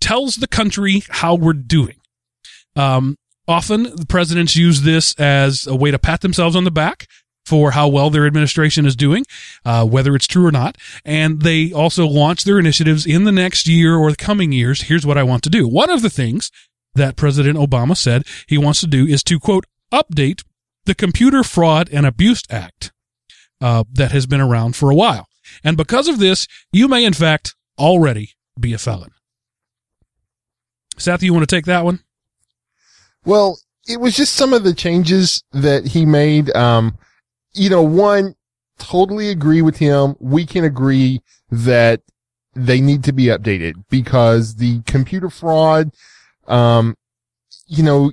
tells 0.00 0.36
the 0.36 0.48
country 0.48 1.04
how 1.08 1.36
we're 1.36 1.52
doing. 1.52 2.00
Um, 2.74 3.16
often 3.46 3.84
the 3.84 4.06
presidents 4.06 4.56
use 4.56 4.82
this 4.82 5.14
as 5.14 5.66
a 5.66 5.76
way 5.76 5.90
to 5.90 5.98
pat 5.98 6.22
themselves 6.22 6.56
on 6.56 6.64
the 6.64 6.70
back 6.70 7.06
for 7.50 7.72
how 7.72 7.88
well 7.88 8.10
their 8.10 8.28
administration 8.28 8.86
is 8.86 8.94
doing, 8.94 9.24
uh, 9.64 9.84
whether 9.84 10.14
it's 10.14 10.28
true 10.28 10.46
or 10.46 10.52
not. 10.52 10.78
And 11.04 11.42
they 11.42 11.72
also 11.72 12.06
launch 12.06 12.44
their 12.44 12.60
initiatives 12.60 13.04
in 13.04 13.24
the 13.24 13.32
next 13.32 13.66
year 13.66 13.96
or 13.96 14.10
the 14.10 14.16
coming 14.16 14.52
years. 14.52 14.82
Here's 14.82 15.04
what 15.04 15.18
I 15.18 15.24
want 15.24 15.42
to 15.42 15.50
do. 15.50 15.66
One 15.66 15.90
of 15.90 16.02
the 16.02 16.10
things 16.10 16.52
that 16.94 17.16
President 17.16 17.58
Obama 17.58 17.96
said 17.96 18.22
he 18.46 18.56
wants 18.56 18.78
to 18.80 18.86
do 18.86 19.04
is 19.04 19.24
to 19.24 19.40
quote, 19.40 19.66
update 19.92 20.44
the 20.84 20.94
Computer 20.94 21.42
Fraud 21.42 21.88
and 21.92 22.06
Abuse 22.06 22.42
Act, 22.48 22.92
uh, 23.60 23.82
that 23.92 24.12
has 24.12 24.26
been 24.26 24.40
around 24.40 24.76
for 24.76 24.88
a 24.90 24.94
while. 24.94 25.26
And 25.64 25.76
because 25.76 26.06
of 26.06 26.20
this, 26.20 26.46
you 26.72 26.86
may 26.86 27.04
in 27.04 27.14
fact 27.14 27.56
already 27.78 28.30
be 28.58 28.72
a 28.72 28.78
felon. 28.78 29.10
Seth, 30.98 31.24
you 31.24 31.34
want 31.34 31.48
to 31.48 31.56
take 31.56 31.66
that 31.66 31.84
one? 31.84 32.00
Well, 33.24 33.58
it 33.88 34.00
was 34.00 34.16
just 34.16 34.34
some 34.34 34.54
of 34.54 34.62
the 34.62 34.72
changes 34.72 35.42
that 35.52 35.88
he 35.88 36.06
made. 36.06 36.54
Um, 36.54 36.96
you 37.52 37.70
know, 37.70 37.82
one, 37.82 38.34
totally 38.78 39.30
agree 39.30 39.62
with 39.62 39.76
him. 39.76 40.16
We 40.20 40.46
can 40.46 40.64
agree 40.64 41.22
that 41.50 42.02
they 42.54 42.80
need 42.80 43.04
to 43.04 43.12
be 43.12 43.26
updated 43.26 43.84
because 43.90 44.56
the 44.56 44.82
computer 44.82 45.30
fraud, 45.30 45.92
um, 46.46 46.96
you 47.66 47.82
know, 47.82 48.12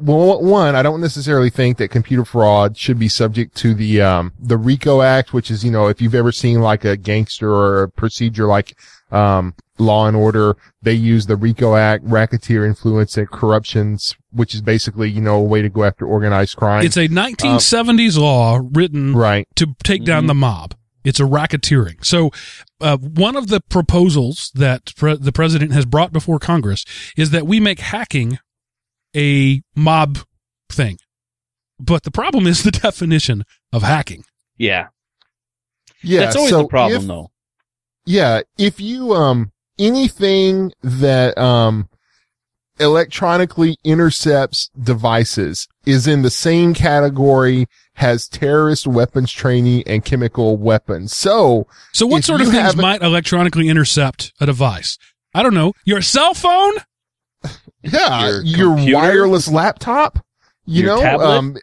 well, 0.00 0.42
one, 0.42 0.74
I 0.74 0.82
don't 0.82 1.00
necessarily 1.00 1.50
think 1.50 1.78
that 1.78 1.88
computer 1.88 2.24
fraud 2.24 2.76
should 2.76 2.98
be 2.98 3.08
subject 3.08 3.56
to 3.56 3.74
the, 3.74 4.00
um, 4.02 4.32
the 4.38 4.56
RICO 4.56 5.02
Act, 5.02 5.32
which 5.32 5.50
is, 5.50 5.64
you 5.64 5.70
know, 5.70 5.88
if 5.88 6.00
you've 6.00 6.14
ever 6.14 6.32
seen 6.32 6.60
like 6.60 6.84
a 6.84 6.96
gangster 6.96 7.50
or 7.50 7.84
a 7.84 7.88
procedure 7.88 8.46
like, 8.46 8.76
um, 9.10 9.54
Law 9.78 10.06
and 10.06 10.16
Order, 10.16 10.56
they 10.82 10.92
use 10.92 11.26
the 11.26 11.36
RICO 11.36 11.76
Act, 11.76 12.04
racketeer 12.04 12.66
influence 12.66 13.16
and 13.16 13.30
corruptions, 13.30 14.16
which 14.32 14.54
is 14.54 14.60
basically, 14.60 15.10
you 15.10 15.20
know, 15.20 15.36
a 15.36 15.42
way 15.42 15.62
to 15.62 15.68
go 15.68 15.84
after 15.84 16.06
organized 16.06 16.56
crime. 16.56 16.84
It's 16.84 16.96
a 16.96 17.08
1970s 17.08 18.18
law 18.18 18.60
written 18.72 19.14
right. 19.16 19.46
to 19.56 19.74
take 19.84 20.04
down 20.04 20.26
the 20.26 20.34
mob. 20.34 20.74
It's 21.04 21.20
a 21.20 21.24
racketeering. 21.24 22.04
So, 22.04 22.30
uh, 22.80 22.98
one 22.98 23.36
of 23.36 23.48
the 23.48 23.60
proposals 23.60 24.50
that 24.54 24.92
pre- 24.96 25.16
the 25.16 25.32
president 25.32 25.72
has 25.72 25.86
brought 25.86 26.12
before 26.12 26.38
Congress 26.38 26.84
is 27.16 27.30
that 27.30 27.46
we 27.46 27.60
make 27.60 27.80
hacking 27.80 28.38
a 29.16 29.62
mob 29.74 30.18
thing. 30.70 30.98
But 31.80 32.02
the 32.02 32.10
problem 32.10 32.46
is 32.46 32.62
the 32.62 32.70
definition 32.88 33.44
of 33.72 33.82
hacking. 33.82 34.24
Yeah. 34.56 34.88
Yeah. 36.02 36.20
That's 36.20 36.36
always 36.36 36.50
so 36.50 36.62
the 36.62 36.68
problem, 36.68 37.02
if- 37.02 37.08
though. 37.08 37.30
Yeah, 38.06 38.40
if 38.56 38.80
you 38.80 39.12
um 39.12 39.52
anything 39.78 40.72
that 40.82 41.36
um 41.36 41.88
electronically 42.80 43.76
intercepts 43.84 44.70
devices 44.80 45.68
is 45.84 46.06
in 46.06 46.22
the 46.22 46.30
same 46.30 46.74
category 46.74 47.66
has 47.94 48.28
terrorist 48.28 48.86
weapons 48.86 49.32
training 49.32 49.82
and 49.86 50.04
chemical 50.04 50.56
weapons. 50.56 51.14
So, 51.14 51.66
So, 51.92 52.06
what 52.06 52.24
sort 52.24 52.40
of 52.40 52.48
things 52.48 52.76
might 52.76 53.02
electronically 53.02 53.68
intercept 53.68 54.32
a 54.40 54.46
device? 54.46 54.96
I 55.34 55.42
don't 55.42 55.54
know. 55.54 55.72
Your 55.84 56.00
cell 56.00 56.34
phone? 56.34 56.74
Yeah, 57.82 58.26
Your 58.28 58.42
your, 58.42 58.68
computer? 58.76 58.96
wireless 58.96 59.48
laptop, 59.48 60.24
you 60.66 60.84
know, 60.84 61.00
tablet? 61.00 61.26
um 61.26 61.56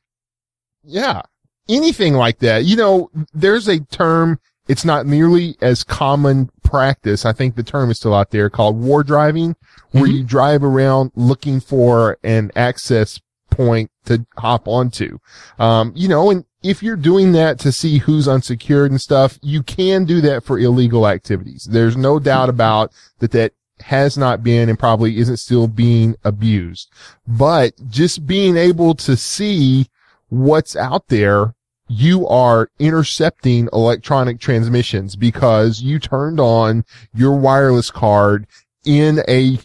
yeah, 0.83 1.21
anything 1.67 2.13
like 2.13 2.39
that. 2.39 2.65
You 2.65 2.75
know, 2.75 3.09
there's 3.33 3.67
a 3.67 3.79
term 3.79 4.39
it's 4.67 4.85
not 4.85 5.05
nearly 5.05 5.55
as 5.61 5.83
common 5.83 6.49
practice. 6.63 7.23
I 7.25 7.33
think 7.33 7.55
the 7.55 7.61
term 7.63 7.91
is 7.91 7.97
still 7.97 8.15
out 8.15 8.31
there 8.31 8.49
called 8.49 8.77
war 8.81 9.03
driving, 9.03 9.55
where 9.91 10.05
Mhm. 10.05 10.13
you 10.13 10.23
drive 10.23 10.63
around 10.63 11.11
looking 11.15 11.59
for 11.59 12.17
an 12.23 12.51
access 12.55 13.19
point 13.51 13.91
to 14.05 14.25
hop 14.37 14.67
onto. 14.67 15.19
Um, 15.59 15.91
you 15.95 16.07
know, 16.07 16.31
and 16.31 16.45
if 16.63 16.81
you're 16.81 16.95
doing 16.95 17.31
that 17.33 17.59
to 17.59 17.71
see 17.71 17.99
who's 17.99 18.27
unsecured 18.27 18.89
and 18.89 18.99
stuff, 18.99 19.37
you 19.43 19.61
can 19.61 20.03
do 20.03 20.19
that 20.21 20.43
for 20.43 20.57
illegal 20.57 21.07
activities. 21.07 21.67
There's 21.69 21.95
no 21.95 22.17
doubt 22.19 22.49
about 22.49 22.91
that 23.19 23.31
that 23.31 23.53
has 23.81 24.17
not 24.17 24.43
been 24.43 24.69
and 24.69 24.79
probably 24.79 25.17
isn't 25.17 25.37
still 25.37 25.67
being 25.67 26.15
abused. 26.23 26.91
But 27.27 27.73
just 27.89 28.25
being 28.25 28.57
able 28.57 28.95
to 28.95 29.15
see 29.17 29.87
what's 30.29 30.75
out 30.75 31.07
there 31.07 31.53
you 31.87 32.27
are 32.27 32.69
intercepting 32.79 33.69
electronic 33.71 34.39
transmissions 34.39 35.15
because 35.15 35.81
you 35.81 35.99
turned 35.99 36.39
on 36.39 36.83
your 37.13 37.35
wireless 37.35 37.91
card 37.91 38.47
in 38.85 39.21
a 39.27 39.59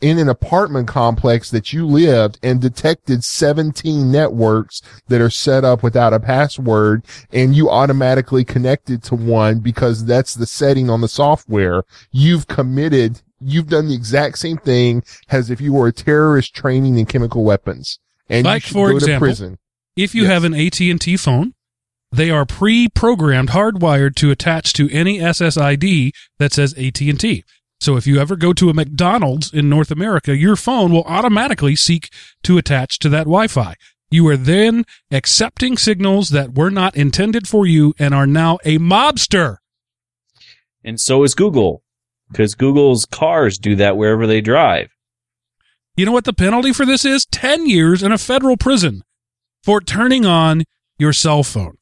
in 0.00 0.18
an 0.18 0.28
apartment 0.28 0.86
complex 0.86 1.50
that 1.50 1.72
you 1.72 1.84
lived 1.84 2.38
and 2.40 2.60
detected 2.60 3.24
17 3.24 4.12
networks 4.12 4.80
that 5.08 5.20
are 5.20 5.30
set 5.30 5.64
up 5.64 5.82
without 5.82 6.12
a 6.12 6.20
password 6.20 7.04
and 7.32 7.56
you 7.56 7.68
automatically 7.68 8.44
connected 8.44 9.02
to 9.02 9.16
one 9.16 9.58
because 9.58 10.04
that's 10.04 10.34
the 10.34 10.46
setting 10.46 10.88
on 10.88 11.00
the 11.00 11.08
software 11.08 11.82
you've 12.12 12.46
committed 12.46 13.22
you've 13.40 13.68
done 13.68 13.88
the 13.88 13.94
exact 13.94 14.38
same 14.38 14.56
thing 14.58 15.02
as 15.28 15.50
if 15.50 15.60
you 15.60 15.72
were 15.72 15.88
a 15.88 15.92
terrorist 15.92 16.54
training 16.54 16.98
in 16.98 17.06
chemical 17.06 17.44
weapons 17.44 17.98
and 18.28 18.44
Like, 18.44 18.62
you 18.62 18.66
should 18.68 18.72
for 18.74 18.90
go 18.90 18.96
example, 18.96 19.26
to 19.26 19.30
prison 19.30 19.58
If 19.96 20.14
you 20.14 20.22
Yes. 20.22 20.32
have 20.32 20.44
an 20.44 20.54
AT&T 20.54 21.16
phone, 21.16 21.54
they 22.12 22.30
are 22.30 22.46
pre-programmed, 22.46 23.50
hardwired 23.50 24.14
to 24.16 24.30
attach 24.30 24.72
to 24.74 24.88
any 24.90 25.18
SSID 25.18 26.12
that 26.38 26.52
says 26.52 26.74
AT&T. 26.78 27.44
So 27.80 27.96
if 27.96 28.06
you 28.06 28.18
ever 28.18 28.36
go 28.36 28.52
to 28.54 28.70
a 28.70 28.74
McDonald's 28.74 29.52
in 29.52 29.68
North 29.68 29.90
America, 29.90 30.34
your 30.36 30.56
phone 30.56 30.92
will 30.92 31.02
automatically 31.04 31.76
seek 31.76 32.10
to 32.44 32.56
attach 32.56 32.98
to 33.00 33.08
that 33.10 33.24
Wi-Fi. 33.24 33.74
You 34.10 34.26
are 34.28 34.36
then 34.36 34.84
accepting 35.10 35.76
signals 35.76 36.30
that 36.30 36.54
were 36.54 36.70
not 36.70 36.96
intended 36.96 37.46
for 37.48 37.66
you 37.66 37.92
and 37.98 38.14
are 38.14 38.26
now 38.26 38.58
a 38.64 38.78
mobster. 38.78 39.56
And 40.84 41.00
so 41.00 41.22
is 41.24 41.34
Google, 41.34 41.82
because 42.30 42.54
Google's 42.54 43.06
cars 43.06 43.58
do 43.58 43.76
that 43.76 43.96
wherever 43.96 44.26
they 44.26 44.40
drive. 44.40 44.88
You 45.96 46.04
know 46.04 46.12
what 46.12 46.24
the 46.24 46.32
penalty 46.32 46.72
for 46.72 46.84
this 46.84 47.04
is? 47.04 47.26
10 47.26 47.66
years 47.66 48.02
in 48.02 48.12
a 48.12 48.18
federal 48.18 48.56
prison 48.56 49.02
for 49.64 49.80
turning 49.80 50.26
on 50.26 50.64
your 50.98 51.12
cell 51.12 51.42
phone. 51.42 51.78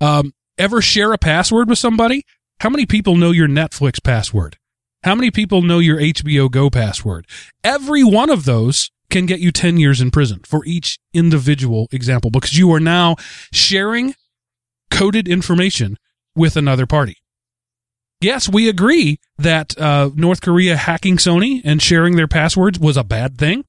Um, 0.00 0.32
ever 0.58 0.82
share 0.82 1.12
a 1.12 1.18
password 1.18 1.68
with 1.68 1.78
somebody? 1.78 2.24
How 2.60 2.70
many 2.70 2.86
people 2.86 3.16
know 3.16 3.30
your 3.30 3.48
Netflix 3.48 4.02
password? 4.02 4.56
How 5.04 5.14
many 5.14 5.30
people 5.30 5.62
know 5.62 5.78
your 5.78 5.98
HBO 5.98 6.50
Go 6.50 6.70
password? 6.70 7.26
Every 7.64 8.04
one 8.04 8.30
of 8.30 8.44
those 8.44 8.90
can 9.10 9.26
get 9.26 9.40
you 9.40 9.52
10 9.52 9.76
years 9.76 10.00
in 10.00 10.10
prison 10.10 10.40
for 10.44 10.64
each 10.64 10.98
individual 11.12 11.86
example 11.92 12.30
because 12.30 12.56
you 12.56 12.72
are 12.72 12.80
now 12.80 13.16
sharing 13.52 14.14
coded 14.90 15.28
information 15.28 15.96
with 16.34 16.56
another 16.56 16.86
party. 16.86 17.16
Yes, 18.22 18.48
we 18.48 18.68
agree 18.68 19.18
that 19.38 19.78
uh, 19.78 20.10
North 20.14 20.40
Korea 20.40 20.76
hacking 20.76 21.16
Sony 21.16 21.60
and 21.64 21.82
sharing 21.82 22.16
their 22.16 22.28
passwords 22.28 22.78
was 22.78 22.96
a 22.96 23.04
bad 23.04 23.36
thing. 23.36 23.64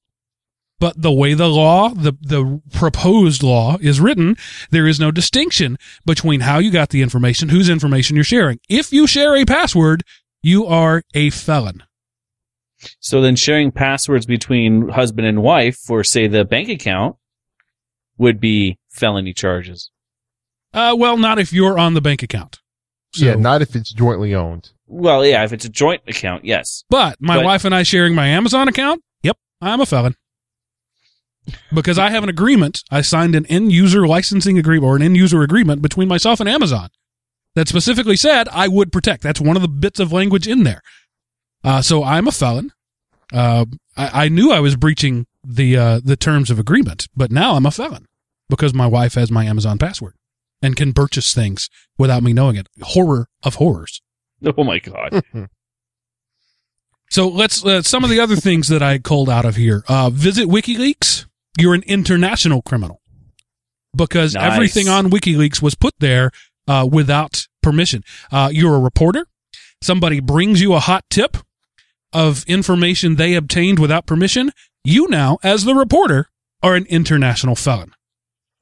But 0.80 1.00
the 1.00 1.12
way 1.12 1.34
the 1.34 1.48
law, 1.48 1.90
the, 1.90 2.12
the 2.20 2.60
proposed 2.72 3.42
law 3.42 3.78
is 3.80 4.00
written, 4.00 4.36
there 4.70 4.86
is 4.86 5.00
no 5.00 5.10
distinction 5.10 5.78
between 6.04 6.40
how 6.40 6.58
you 6.58 6.70
got 6.70 6.90
the 6.90 7.00
information, 7.00 7.48
whose 7.48 7.68
information 7.68 8.16
you're 8.16 8.24
sharing. 8.24 8.58
If 8.68 8.92
you 8.92 9.06
share 9.06 9.36
a 9.36 9.44
password, 9.44 10.02
you 10.42 10.66
are 10.66 11.02
a 11.14 11.30
felon. 11.30 11.84
So 13.00 13.20
then 13.20 13.36
sharing 13.36 13.72
passwords 13.72 14.26
between 14.26 14.88
husband 14.88 15.26
and 15.26 15.42
wife 15.42 15.76
for, 15.76 16.04
say, 16.04 16.26
the 16.26 16.44
bank 16.44 16.68
account 16.68 17.16
would 18.18 18.40
be 18.40 18.78
felony 18.90 19.32
charges. 19.32 19.90
Uh, 20.72 20.94
well, 20.98 21.16
not 21.16 21.38
if 21.38 21.52
you're 21.52 21.78
on 21.78 21.94
the 21.94 22.00
bank 22.00 22.22
account. 22.22 22.60
So- 23.14 23.24
yeah, 23.26 23.34
not 23.34 23.62
if 23.62 23.74
it's 23.76 23.92
jointly 23.92 24.34
owned. 24.34 24.70
Well, 24.86 25.24
yeah, 25.24 25.44
if 25.44 25.52
it's 25.52 25.64
a 25.64 25.68
joint 25.70 26.02
account, 26.06 26.44
yes. 26.44 26.84
But 26.90 27.16
my 27.20 27.36
But- 27.36 27.44
wife 27.44 27.64
and 27.64 27.74
I 27.74 27.82
sharing 27.84 28.14
my 28.14 28.26
Amazon 28.26 28.68
account, 28.68 29.02
yep, 29.22 29.36
I'm 29.60 29.80
a 29.80 29.86
felon. 29.86 30.14
Because 31.72 31.98
I 31.98 32.10
have 32.10 32.22
an 32.22 32.28
agreement. 32.30 32.82
I 32.90 33.02
signed 33.02 33.34
an 33.34 33.44
end 33.46 33.70
user 33.70 34.06
licensing 34.06 34.58
agreement 34.58 34.84
or 34.84 34.96
an 34.96 35.02
end 35.02 35.16
user 35.16 35.42
agreement 35.42 35.82
between 35.82 36.08
myself 36.08 36.40
and 36.40 36.48
Amazon 36.48 36.88
that 37.54 37.68
specifically 37.68 38.16
said 38.16 38.48
I 38.48 38.66
would 38.66 38.90
protect. 38.92 39.22
That's 39.22 39.40
one 39.40 39.54
of 39.56 39.62
the 39.62 39.68
bits 39.68 40.00
of 40.00 40.10
language 40.12 40.48
in 40.48 40.64
there. 40.64 40.80
Uh, 41.62 41.82
so 41.82 42.02
I'm 42.02 42.26
a 42.26 42.32
felon. 42.32 42.72
Uh, 43.32 43.66
I, 43.96 44.24
I 44.24 44.28
knew 44.28 44.52
I 44.52 44.60
was 44.60 44.74
breaching 44.76 45.26
the 45.42 45.76
uh, 45.76 46.00
the 46.02 46.16
terms 46.16 46.50
of 46.50 46.58
agreement, 46.58 47.08
but 47.14 47.30
now 47.30 47.56
I'm 47.56 47.66
a 47.66 47.70
felon 47.70 48.06
because 48.48 48.72
my 48.72 48.86
wife 48.86 49.14
has 49.14 49.30
my 49.30 49.44
Amazon 49.44 49.76
password 49.78 50.14
and 50.64 50.74
can 50.76 50.92
purchase 50.94 51.34
things 51.34 51.68
without 51.98 52.22
me 52.22 52.32
knowing 52.32 52.56
it. 52.56 52.66
Horror 52.82 53.28
of 53.42 53.56
horrors. 53.56 54.00
Oh 54.58 54.64
my 54.64 54.78
God. 54.78 55.22
So 57.10 57.28
let's 57.28 57.64
uh, 57.64 57.82
some 57.82 58.04
of 58.04 58.10
the 58.10 58.20
other 58.20 58.36
things 58.36 58.68
that 58.68 58.82
I 58.82 58.98
called 58.98 59.30
out 59.30 59.44
of 59.44 59.56
here. 59.56 59.84
Uh, 59.88 60.10
visit 60.10 60.48
WikiLeaks. 60.48 61.26
You're 61.58 61.74
an 61.74 61.84
international 61.86 62.60
criminal 62.60 63.00
because 63.96 64.34
Nice. 64.34 64.52
everything 64.52 64.88
on 64.88 65.10
WikiLeaks 65.10 65.62
was 65.62 65.74
put 65.74 65.94
there 66.00 66.30
uh, 66.66 66.86
without 66.90 67.46
permission. 67.62 68.02
Uh, 68.32 68.50
you're 68.52 68.74
a 68.74 68.80
reporter. 68.80 69.26
Somebody 69.80 70.20
brings 70.20 70.60
you 70.60 70.74
a 70.74 70.80
hot 70.80 71.04
tip 71.08 71.36
of 72.12 72.44
information 72.46 73.16
they 73.16 73.34
obtained 73.34 73.78
without 73.78 74.06
permission. 74.06 74.50
You 74.82 75.06
now, 75.08 75.38
as 75.42 75.64
the 75.64 75.74
reporter, 75.74 76.26
are 76.62 76.74
an 76.74 76.86
international 76.86 77.54
felon. 77.54 77.92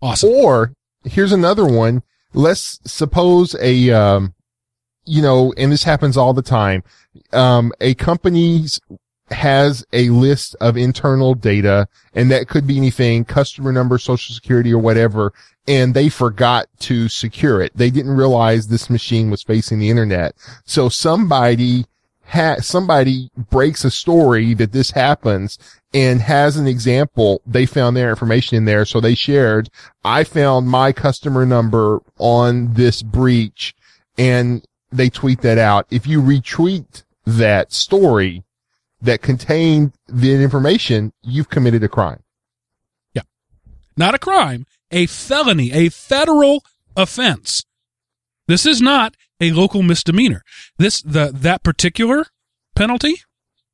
Awesome. 0.03 0.31
Or 0.31 0.75
here's 1.05 1.33
another 1.33 1.67
one. 1.67 2.03
Let's 2.35 2.81
suppose 2.85 3.55
a, 3.61 3.91
um, 3.91 4.35
you 5.05 5.23
know, 5.23 5.53
and 5.57 5.73
this 5.73 5.85
happens 5.85 6.17
all 6.17 6.33
the 6.33 6.43
time. 6.43 6.83
Um, 7.33 7.73
a 7.81 7.95
company 7.95 8.67
has 9.31 9.85
a 9.93 10.09
list 10.11 10.55
of 10.61 10.77
internal 10.77 11.35
data 11.35 11.89
and 12.15 12.31
that 12.31 12.49
could 12.49 12.67
be 12.67 12.77
anything, 12.77 13.25
customer 13.25 13.73
number, 13.73 13.99
social 13.99 14.35
security 14.35 14.73
or 14.73 14.79
whatever. 14.79 15.33
And 15.67 15.95
they 15.95 16.09
forgot 16.09 16.67
to 16.81 17.09
secure 17.09 17.63
it. 17.63 17.73
They 17.75 17.91
didn't 17.91 18.17
realize 18.17 18.67
this 18.67 18.91
machine 18.91 19.31
was 19.31 19.43
facing 19.43 19.79
the 19.79 19.91
internet. 19.91 20.35
So 20.65 20.89
somebody 20.89 21.87
ha- 22.27 22.61
somebody 22.61 23.31
breaks 23.37 23.85
a 23.85 23.91
story 23.91 24.55
that 24.55 24.73
this 24.73 24.91
happens 24.91 25.59
and 25.95 26.21
has 26.21 26.57
an 26.57 26.67
example. 26.67 27.43
They 27.47 27.67
found 27.67 27.97
their 27.97 28.11
information 28.11 28.57
in 28.57 28.65
there. 28.65 28.85
So 28.85 29.01
they 29.01 29.15
shared, 29.15 29.69
I 30.05 30.25
found 30.25 30.69
my 30.69 30.93
customer 30.93 31.45
number 31.45 32.01
on 32.19 32.75
this 32.75 33.03
breach 33.03 33.75
and 34.19 34.65
they 34.91 35.11
tweet 35.11 35.41
that 35.43 35.59
out. 35.59 35.87
If 35.91 36.07
you 36.07 36.21
retweet 36.21 37.05
that 37.27 37.73
story 37.73 38.45
that 39.01 39.23
contained 39.23 39.93
the 40.07 40.35
information, 40.35 41.13
you've 41.23 41.49
committed 41.49 41.83
a 41.83 41.89
crime. 41.89 42.23
Yeah. 43.15 43.23
Not 43.97 44.15
a 44.15 44.19
crime, 44.19 44.67
a 44.91 45.07
felony, 45.07 45.73
a 45.73 45.89
federal 45.89 46.65
offense. 46.97 47.65
This 48.49 48.67
is 48.67 48.81
not 48.81 49.15
a 49.41 49.51
local 49.53 49.83
misdemeanor. 49.83 50.43
This 50.79 51.01
the 51.01 51.31
that 51.33 51.63
particular 51.63 52.27
penalty 52.75 53.23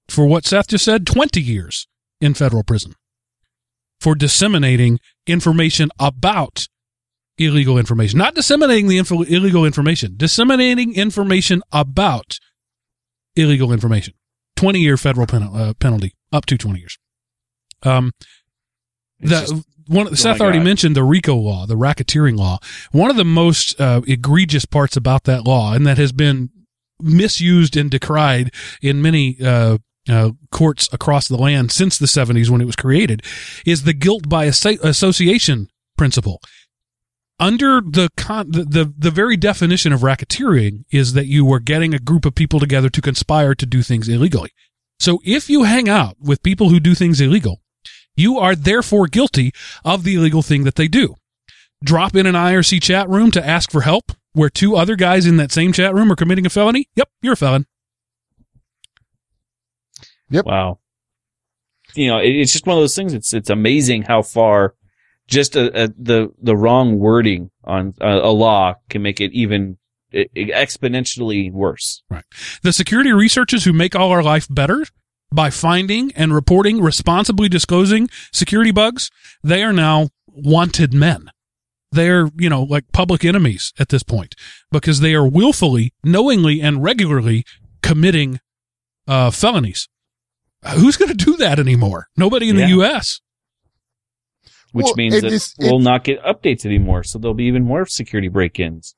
for 0.08 0.26
what 0.26 0.46
Seth 0.46 0.68
just 0.68 0.84
said, 0.84 1.06
20 1.06 1.40
years 1.40 1.86
in 2.20 2.34
federal 2.34 2.62
prison 2.62 2.94
for 4.00 4.14
disseminating 4.14 5.00
information 5.26 5.90
about 5.98 6.68
illegal 7.36 7.78
information, 7.78 8.18
not 8.18 8.34
disseminating 8.34 8.88
the 8.88 8.98
info, 8.98 9.22
illegal 9.22 9.64
information, 9.64 10.14
disseminating 10.16 10.94
information 10.94 11.62
about 11.72 12.38
illegal 13.36 13.72
information. 13.72 14.14
20 14.56 14.80
year 14.80 14.96
federal 14.96 15.26
pen, 15.26 15.42
uh, 15.42 15.72
penalty, 15.78 16.14
up 16.32 16.46
to 16.46 16.58
20 16.58 16.80
years. 16.80 16.98
Um, 17.82 18.12
the, 19.20 19.28
just- 19.28 19.54
one 19.86 20.08
oh 20.08 20.14
Seth 20.14 20.40
already 20.40 20.58
mentioned 20.60 20.94
the 20.94 21.02
RICO 21.02 21.34
law, 21.34 21.64
the 21.64 21.74
racketeering 21.74 22.36
law. 22.36 22.58
One 22.92 23.10
of 23.10 23.16
the 23.16 23.24
most 23.24 23.80
uh, 23.80 24.02
egregious 24.06 24.66
parts 24.66 24.96
about 24.96 25.24
that 25.24 25.44
law, 25.44 25.72
and 25.72 25.86
that 25.86 25.96
has 25.96 26.12
been 26.12 26.50
misused 27.00 27.74
and 27.76 27.90
decried 27.90 28.52
in 28.82 29.00
many 29.00 29.38
uh, 29.42 29.78
uh, 30.09 30.30
courts 30.50 30.88
across 30.92 31.28
the 31.28 31.36
land 31.36 31.72
since 31.72 31.98
the 31.98 32.06
70s 32.06 32.50
when 32.50 32.61
it 32.61 32.66
was 32.66 32.76
created, 32.76 33.22
is 33.66 33.84
the 33.84 33.92
guilt 33.92 34.28
by 34.28 34.46
asso- 34.46 34.78
association 34.82 35.68
principle. 35.96 36.40
Under 37.40 37.80
the, 37.80 38.09
con- 38.16 38.50
the 38.50 38.64
the 38.64 38.92
the 38.98 39.12
very 39.12 39.36
definition 39.36 39.92
of 39.92 40.00
racketeering 40.00 40.84
is 40.90 41.12
that 41.12 41.26
you 41.26 41.52
are 41.52 41.61
getting 41.61 41.94
a 41.94 42.00
group 42.00 42.24
of 42.24 42.34
people 42.34 42.59
together 42.59 42.88
to 42.90 43.00
conspire 43.00 43.54
to 43.54 43.66
do 43.66 43.82
things 43.82 44.09
illegally. 44.09 44.50
So 44.98 45.20
if 45.24 45.48
you 45.48 45.62
hang 45.62 45.88
out 45.88 46.16
with 46.20 46.42
people 46.42 46.70
who 46.70 46.80
do 46.80 46.96
things 46.96 47.20
illegal, 47.20 47.61
you 48.16 48.38
are 48.38 48.56
therefore 48.56 49.06
guilty 49.06 49.52
of 49.84 50.02
the 50.02 50.16
illegal 50.16 50.42
thing 50.42 50.64
that 50.64 50.74
they 50.74 50.88
do. 50.88 51.14
Drop 51.84 52.16
in 52.16 52.26
an 52.26 52.34
IRC 52.34 52.82
chat 52.82 53.09
room 53.09 53.30
to 53.30 53.46
ask 53.46 53.70
for 53.70 53.82
help 53.82 54.11
where 54.32 54.50
two 54.50 54.74
other 54.74 54.96
guys 54.96 55.24
in 55.26 55.36
that 55.36 55.52
same 55.52 55.72
chat 55.72 55.94
room 55.94 56.11
are 56.11 56.16
committing 56.16 56.44
a 56.44 56.50
felony. 56.50 56.88
Yep, 56.96 57.09
you're 57.22 57.34
a 57.34 57.36
felon. 57.36 57.66
Wow. 60.30 60.78
You 61.94 62.08
know, 62.08 62.18
it, 62.18 62.30
it's 62.30 62.52
just 62.52 62.66
one 62.66 62.76
of 62.76 62.82
those 62.82 62.96
things. 62.96 63.14
It's 63.14 63.32
it's 63.32 63.50
amazing 63.50 64.02
how 64.02 64.22
far 64.22 64.74
just 65.26 65.56
a, 65.56 65.84
a, 65.84 65.88
the 65.88 66.28
the 66.40 66.56
wrong 66.56 66.98
wording 66.98 67.50
on 67.64 67.94
a, 68.00 68.18
a 68.18 68.32
law 68.32 68.74
can 68.88 69.02
make 69.02 69.20
it 69.20 69.32
even 69.32 69.78
exponentially 70.12 71.52
worse. 71.52 72.02
Right. 72.10 72.24
The 72.62 72.72
security 72.72 73.12
researchers 73.12 73.64
who 73.64 73.72
make 73.72 73.94
all 73.94 74.10
our 74.10 74.22
life 74.22 74.46
better 74.50 74.84
by 75.30 75.50
finding 75.50 76.12
and 76.12 76.34
reporting, 76.34 76.80
responsibly 76.80 77.48
disclosing 77.48 78.08
security 78.32 78.70
bugs, 78.70 79.10
they 79.42 79.62
are 79.62 79.72
now 79.72 80.08
wanted 80.26 80.94
men. 80.94 81.30
They're, 81.92 82.30
you 82.38 82.48
know, 82.48 82.62
like 82.62 82.92
public 82.92 83.24
enemies 83.24 83.72
at 83.78 83.88
this 83.88 84.02
point 84.02 84.34
because 84.70 85.00
they 85.00 85.14
are 85.14 85.26
willfully, 85.26 85.92
knowingly, 86.04 86.60
and 86.60 86.82
regularly 86.82 87.44
committing 87.82 88.40
uh, 89.06 89.30
felonies. 89.30 89.88
Who's 90.74 90.96
going 90.96 91.09
to 91.09 91.24
do 91.24 91.36
that 91.36 91.59
anymore? 91.59 92.09
Nobody 92.16 92.48
in 92.48 92.56
Yeah. 92.56 92.64
the 92.64 92.70
U.S. 92.70 93.20
Which 94.72 94.84
Well, 94.84 94.94
means 94.96 95.14
it 95.14 95.22
that 95.22 95.32
is- 95.32 95.54
we'll 95.59 95.78
not 95.78 96.04
get 96.04 96.22
updates 96.22 96.66
anymore, 96.66 97.02
so 97.04 97.18
there'll 97.18 97.34
be 97.34 97.44
even 97.44 97.64
more 97.64 97.86
security 97.86 98.28
break-ins. 98.28 98.94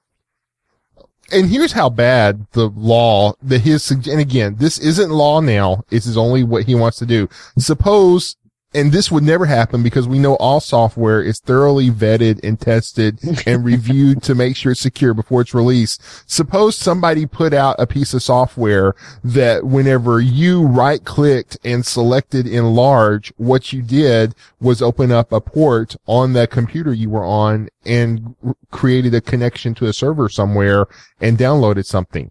and 1.33 1.49
here's 1.49 1.71
how 1.73 1.89
bad 1.89 2.45
the 2.53 2.69
law 2.71 3.33
that 3.41 3.61
his 3.61 3.89
and 3.93 4.19
again 4.21 4.57
this 4.59 4.79
isn't 4.81 5.11
law 5.13 5.39
now 5.41 5.81
this 5.89 6.05
is 6.05 6.17
only 6.17 6.43
what 6.43 6.65
he 6.65 6.75
wants 6.75 6.99
to 6.99 7.07
do 7.07 7.29
suppose 7.57 8.35
and 8.73 8.93
this 8.93 9.11
would 9.11 9.25
never 9.25 9.47
happen 9.47 9.83
because 9.83 10.07
we 10.07 10.19
know 10.19 10.35
all 10.37 10.61
software 10.61 11.21
is 11.21 11.41
thoroughly 11.41 11.91
vetted 11.91 12.39
and 12.45 12.61
tested 12.61 13.19
and 13.47 13.65
reviewed 13.65 14.23
to 14.23 14.35
make 14.35 14.55
sure 14.57 14.73
it's 14.73 14.81
secure 14.81 15.13
before 15.13 15.41
it's 15.41 15.55
released. 15.55 16.01
Suppose 16.31 16.77
somebody 16.77 17.27
put 17.27 17.53
out 17.53 17.77
a 17.81 17.87
piece 17.87 18.15
of 18.15 18.23
software 18.23 18.95
that 19.25 19.65
whenever 19.65 20.21
you 20.21 20.67
right 20.67 21.05
clicked 21.05 21.59
and 21.65 21.85
selected 21.85 22.47
enlarge, 22.47 23.33
what 23.39 23.73
you 23.73 23.83
did 23.83 24.37
was 24.61 24.81
open 24.81 25.11
up 25.11 25.33
a 25.33 25.41
port 25.41 25.97
on 26.07 26.33
the 26.33 26.47
computer 26.47 26.93
you 26.93 27.11
were 27.11 27.25
on 27.25 27.69
and 27.85 28.37
created 28.71 29.15
a 29.15 29.21
connection 29.21 29.75
to 29.75 29.87
a 29.87 29.93
server 29.93 30.29
somewhere 30.29 30.87
and 31.21 31.37
downloaded 31.37 31.87
something. 31.87 32.31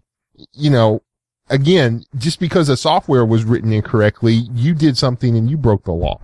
You 0.52 0.70
know, 0.70 1.02
again, 1.50 2.04
just 2.16 2.40
because 2.40 2.68
the 2.68 2.76
software 2.76 3.26
was 3.26 3.44
written 3.44 3.72
incorrectly, 3.72 4.32
you 4.54 4.74
did 4.74 4.96
something 4.96 5.36
and 5.36 5.50
you 5.50 5.58
broke 5.58 5.84
the 5.84 5.92
law. 5.92 6.20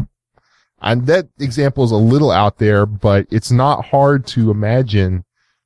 And 0.81 1.07
that 1.07 1.29
example 1.39 1.85
is 1.85 1.91
a 1.91 1.97
little 1.97 2.31
out 2.31 2.59
there, 2.59 2.87
but 2.87 3.27
it's 3.31 3.51
not 3.51 3.87
hard 3.87 4.27
to 4.29 4.51
imagine 4.51 5.25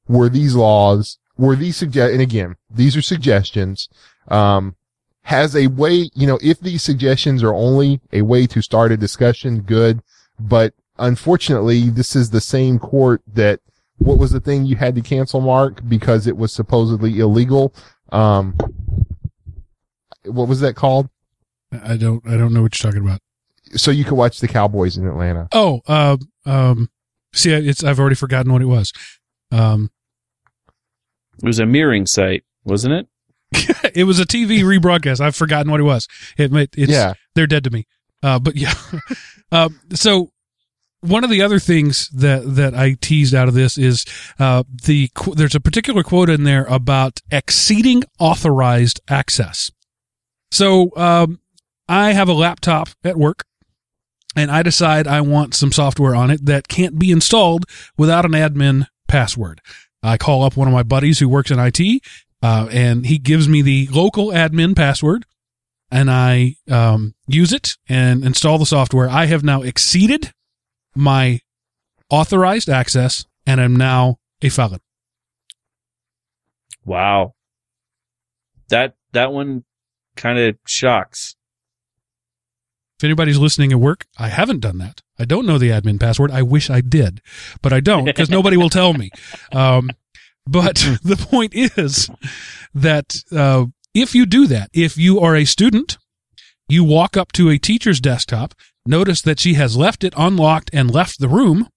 were 0.08 0.28
these 0.28 0.54
laws, 0.54 1.18
were 1.36 1.56
these 1.56 1.76
suggest, 1.76 2.12
and 2.12 2.22
again, 2.22 2.56
these 2.70 2.96
are 2.96 3.02
suggestions, 3.02 3.88
um, 4.28 4.76
has 5.22 5.54
a 5.54 5.66
way, 5.66 6.10
you 6.14 6.26
know, 6.26 6.38
if 6.42 6.58
these 6.60 6.82
suggestions 6.82 7.42
are 7.42 7.54
only 7.54 8.00
a 8.12 8.22
way 8.22 8.46
to 8.46 8.62
start 8.62 8.92
a 8.92 8.96
discussion, 8.96 9.60
good. 9.60 10.00
But 10.38 10.74
unfortunately, 10.98 11.90
this 11.90 12.16
is 12.16 12.30
the 12.30 12.40
same 12.40 12.78
court 12.78 13.22
that, 13.34 13.60
what 13.98 14.18
was 14.18 14.32
the 14.32 14.40
thing 14.40 14.64
you 14.64 14.76
had 14.76 14.94
to 14.94 15.02
cancel, 15.02 15.42
Mark, 15.42 15.86
because 15.86 16.26
it 16.26 16.36
was 16.36 16.52
supposedly 16.52 17.18
illegal? 17.20 17.74
Um, 18.10 18.56
what 20.24 20.48
was 20.48 20.60
that 20.60 20.74
called? 20.74 21.08
I 21.72 21.96
don't 21.96 22.26
I 22.26 22.36
don't 22.36 22.52
know 22.52 22.62
what 22.62 22.80
you're 22.80 22.90
talking 22.90 23.06
about. 23.06 23.20
So 23.76 23.90
you 23.90 24.04
could 24.04 24.14
watch 24.14 24.40
the 24.40 24.48
Cowboys 24.48 24.96
in 24.96 25.06
Atlanta. 25.06 25.48
Oh, 25.52 25.80
uh, 25.86 26.16
um, 26.44 26.90
see, 27.32 27.52
it's 27.52 27.84
I've 27.84 28.00
already 28.00 28.16
forgotten 28.16 28.52
what 28.52 28.62
it 28.62 28.66
was. 28.66 28.92
Um, 29.52 29.90
It 31.38 31.46
was 31.46 31.60
a 31.60 31.66
mirroring 31.66 32.06
site, 32.06 32.44
wasn't 32.64 32.94
it? 32.94 33.08
it 33.94 34.04
was 34.04 34.18
a 34.18 34.24
TV 34.24 34.60
rebroadcast. 34.60 35.20
I've 35.20 35.36
forgotten 35.36 35.70
what 35.70 35.80
it 35.80 35.84
was. 35.84 36.08
It 36.36 36.52
made 36.52 36.70
it's 36.76 36.90
yeah. 36.90 37.14
they're 37.34 37.46
dead 37.46 37.64
to 37.64 37.70
me. 37.70 37.86
Uh, 38.22 38.38
but 38.38 38.56
yeah. 38.56 38.74
uh, 39.52 39.68
so 39.94 40.30
one 41.00 41.24
of 41.24 41.30
the 41.30 41.42
other 41.42 41.58
things 41.58 42.08
that 42.10 42.42
that 42.56 42.74
I 42.74 42.96
teased 43.00 43.34
out 43.34 43.48
of 43.48 43.54
this 43.54 43.78
is 43.78 44.04
uh, 44.38 44.64
the 44.84 45.10
qu- 45.14 45.34
there's 45.34 45.54
a 45.54 45.60
particular 45.60 46.02
quote 46.02 46.28
in 46.28 46.44
there 46.44 46.64
about 46.64 47.20
exceeding 47.30 48.04
authorized 48.18 49.00
access. 49.08 49.70
So 50.50 50.94
um, 50.96 51.40
I 51.88 52.12
have 52.12 52.28
a 52.28 52.32
laptop 52.32 52.88
at 53.04 53.16
work, 53.16 53.44
and 54.36 54.50
I 54.50 54.62
decide 54.62 55.06
I 55.06 55.20
want 55.20 55.54
some 55.54 55.72
software 55.72 56.14
on 56.14 56.30
it 56.30 56.46
that 56.46 56.68
can't 56.68 56.98
be 56.98 57.10
installed 57.10 57.64
without 57.96 58.24
an 58.24 58.32
admin 58.32 58.86
password. 59.08 59.60
I 60.02 60.16
call 60.16 60.42
up 60.42 60.56
one 60.56 60.68
of 60.68 60.74
my 60.74 60.82
buddies 60.82 61.18
who 61.18 61.28
works 61.28 61.50
in 61.50 61.58
IT, 61.58 62.02
uh, 62.42 62.68
and 62.70 63.06
he 63.06 63.18
gives 63.18 63.48
me 63.48 63.62
the 63.62 63.88
local 63.92 64.28
admin 64.28 64.74
password 64.74 65.24
and 65.90 66.10
I 66.10 66.56
um, 66.70 67.14
use 67.26 67.52
it 67.52 67.76
and 67.88 68.24
install 68.24 68.58
the 68.58 68.66
software, 68.66 69.08
I 69.08 69.26
have 69.26 69.42
now 69.42 69.62
exceeded 69.62 70.32
my 70.94 71.40
authorized 72.08 72.68
access 72.68 73.24
and 73.46 73.60
I'm 73.60 73.76
now 73.76 74.18
a 74.42 74.48
felon. 74.48 74.80
Wow. 76.84 77.34
That 78.68 78.94
that 79.12 79.32
one 79.32 79.64
kind 80.16 80.38
of 80.38 80.56
shocks. 80.66 81.36
If 82.98 83.04
anybody's 83.04 83.38
listening 83.38 83.72
at 83.72 83.80
work, 83.80 84.06
I 84.18 84.28
haven't 84.28 84.60
done 84.60 84.78
that. 84.78 85.00
I 85.18 85.24
don't 85.24 85.46
know 85.46 85.56
the 85.56 85.70
admin 85.70 85.98
password. 85.98 86.30
I 86.30 86.42
wish 86.42 86.68
I 86.68 86.82
did, 86.82 87.22
but 87.62 87.72
I 87.72 87.80
don't 87.80 88.04
because 88.04 88.28
nobody 88.28 88.58
will 88.58 88.68
tell 88.68 88.92
me. 88.92 89.10
Um, 89.52 89.90
but 90.46 90.74
the 91.02 91.16
point 91.16 91.54
is 91.54 92.10
that 92.74 93.16
uh, 93.32 93.66
if 93.94 94.14
you 94.14 94.26
do 94.26 94.46
that, 94.48 94.68
if 94.72 94.98
you 94.98 95.18
are 95.20 95.34
a 95.34 95.44
student, 95.44 95.96
you 96.68 96.84
walk 96.84 97.16
up 97.16 97.32
to 97.32 97.48
a 97.48 97.58
teacher's 97.58 98.00
desktop, 98.00 98.54
notice 98.86 99.22
that 99.22 99.40
she 99.40 99.54
has 99.54 99.76
left 99.76 100.04
it 100.04 100.14
unlocked 100.16 100.70
and 100.72 100.90
left 100.90 101.20
the 101.20 101.28
room, 101.28 101.68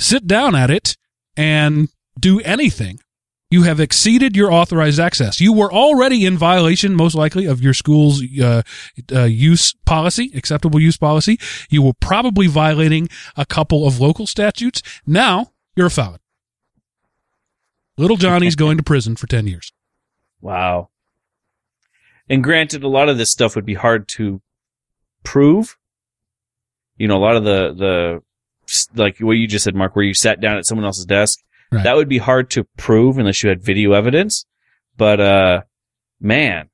sit 0.00 0.26
down 0.26 0.54
at 0.54 0.70
it, 0.70 0.96
and 1.36 1.88
do 2.18 2.40
anything. 2.40 2.98
You 3.48 3.62
have 3.62 3.78
exceeded 3.78 4.34
your 4.34 4.52
authorized 4.52 4.98
access. 4.98 5.40
You 5.40 5.52
were 5.52 5.72
already 5.72 6.26
in 6.26 6.36
violation, 6.36 6.96
most 6.96 7.14
likely, 7.14 7.46
of 7.46 7.60
your 7.60 7.74
school's 7.74 8.20
uh, 8.40 8.62
uh, 9.12 9.22
use 9.24 9.72
policy, 9.84 10.32
acceptable 10.34 10.80
use 10.80 10.96
policy. 10.96 11.38
You 11.70 11.82
were 11.82 11.92
probably 12.00 12.48
violating 12.48 13.08
a 13.36 13.46
couple 13.46 13.86
of 13.86 14.00
local 14.00 14.26
statutes. 14.26 14.82
Now 15.06 15.52
you're 15.76 15.86
a 15.86 15.90
felon. 15.90 16.18
Little 17.96 18.16
Johnny's 18.16 18.56
going 18.56 18.78
to 18.78 18.82
prison 18.82 19.14
for 19.14 19.28
10 19.28 19.46
years. 19.46 19.72
Wow. 20.40 20.90
And 22.28 22.42
granted, 22.42 22.82
a 22.82 22.88
lot 22.88 23.08
of 23.08 23.16
this 23.16 23.30
stuff 23.30 23.54
would 23.54 23.64
be 23.64 23.74
hard 23.74 24.08
to 24.08 24.42
prove. 25.22 25.78
You 26.96 27.06
know, 27.06 27.16
a 27.16 27.24
lot 27.24 27.36
of 27.36 27.44
the, 27.44 27.74
the, 27.74 28.22
like 29.00 29.18
what 29.18 29.32
you 29.32 29.46
just 29.46 29.64
said, 29.64 29.76
Mark, 29.76 29.94
where 29.94 30.04
you 30.04 30.14
sat 30.14 30.40
down 30.40 30.58
at 30.58 30.66
someone 30.66 30.84
else's 30.84 31.06
desk, 31.06 31.42
Right. 31.72 31.82
that 31.84 31.96
would 31.96 32.08
be 32.08 32.18
hard 32.18 32.50
to 32.50 32.64
prove 32.76 33.18
unless 33.18 33.42
you 33.42 33.48
had 33.48 33.62
video 33.62 33.92
evidence. 33.92 34.44
But, 34.96 35.20
uh, 35.20 35.62
man, 36.20 36.70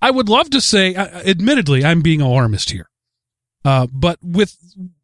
I 0.00 0.10
would 0.10 0.28
love 0.28 0.50
to 0.50 0.60
say, 0.60 0.94
uh, 0.94 1.06
admittedly, 1.26 1.84
I'm 1.84 2.02
being 2.02 2.20
alarmist 2.20 2.70
here, 2.70 2.88
uh, 3.64 3.86
but 3.90 4.18
with 4.22 4.56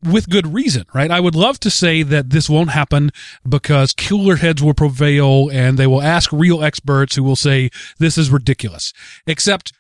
with 0.03 0.29
good 0.29 0.53
reason, 0.55 0.85
right? 0.95 1.11
I 1.11 1.21
would 1.21 1.35
love 1.35 1.59
to 1.61 1.71
say 1.71 2.03
that 2.03 2.31
this 2.31 2.49
won't 2.49 2.71
happen 2.71 3.11
because 3.49 3.93
cooler 3.93 4.37
heads 4.37 4.63
will 4.63 4.75
prevail 4.75 5.51
and 5.51 5.79
they 5.79 5.87
will 5.87 6.03
ask 6.03 6.33
real 6.33 6.63
experts 6.63 7.17
who 7.17 7.23
will 7.23 7.37
say 7.37 7.71
this 7.99 8.17
is 8.17 8.31
ridiculous. 8.31 8.93
Except, 9.27 9.73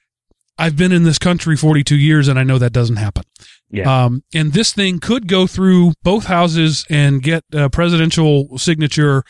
I've 0.59 0.77
been 0.77 0.93
in 0.93 1.05
this 1.05 1.19
country 1.19 1.57
42 1.57 1.97
years 1.97 2.29
and 2.29 2.39
I 2.39 2.43
know 2.43 2.59
that 2.59 2.73
doesn't 2.73 2.97
happen. 2.97 3.25
Yeah. 3.71 4.05
Um, 4.05 4.25
and 4.35 4.53
this 4.53 4.73
thing 4.73 4.99
could 4.99 5.29
go 5.29 5.47
through 5.47 5.93
both 6.03 6.27
houses 6.27 6.85
and 6.91 7.23
get 7.23 7.45
a 7.53 7.71
presidential 7.71 8.59
signature 8.59 9.23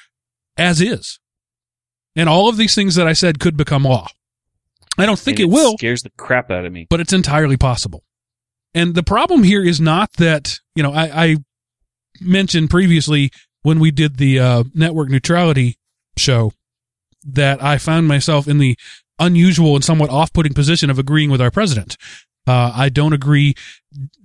as 0.56 0.80
is. 0.80 1.18
And 2.16 2.28
all 2.28 2.48
of 2.48 2.56
these 2.56 2.74
things 2.74 2.94
that 2.96 3.06
I 3.06 3.12
said 3.12 3.38
could 3.38 3.56
become 3.56 3.84
law. 3.84 4.08
I 4.98 5.06
don't 5.06 5.18
think 5.18 5.38
And 5.38 5.48
it 5.50 5.52
will 5.52 5.78
Scares 5.78 6.02
the 6.02 6.10
crap 6.10 6.50
out 6.50 6.64
of 6.64 6.72
me. 6.72 6.86
but 6.90 7.00
it's 7.00 7.12
entirely 7.12 7.56
possible. 7.56 8.02
And 8.74 8.94
the 8.94 9.02
problem 9.02 9.42
here 9.42 9.64
is 9.64 9.80
not 9.80 10.12
that, 10.14 10.58
you 10.74 10.82
know, 10.82 10.92
I, 10.92 11.24
I 11.24 11.36
mentioned 12.20 12.70
previously 12.70 13.30
when 13.62 13.80
we 13.80 13.90
did 13.90 14.16
the 14.16 14.38
uh, 14.38 14.64
network 14.74 15.10
neutrality 15.10 15.76
show 16.16 16.52
that 17.24 17.62
I 17.62 17.78
found 17.78 18.08
myself 18.08 18.48
in 18.48 18.58
the 18.58 18.76
unusual 19.18 19.74
and 19.74 19.84
somewhat 19.84 20.10
off 20.10 20.32
putting 20.32 20.54
position 20.54 20.90
of 20.90 20.98
agreeing 20.98 21.30
with 21.30 21.40
our 21.40 21.50
president. 21.50 21.96
Uh, 22.46 22.72
I 22.74 22.88
don't 22.88 23.12
agree 23.12 23.54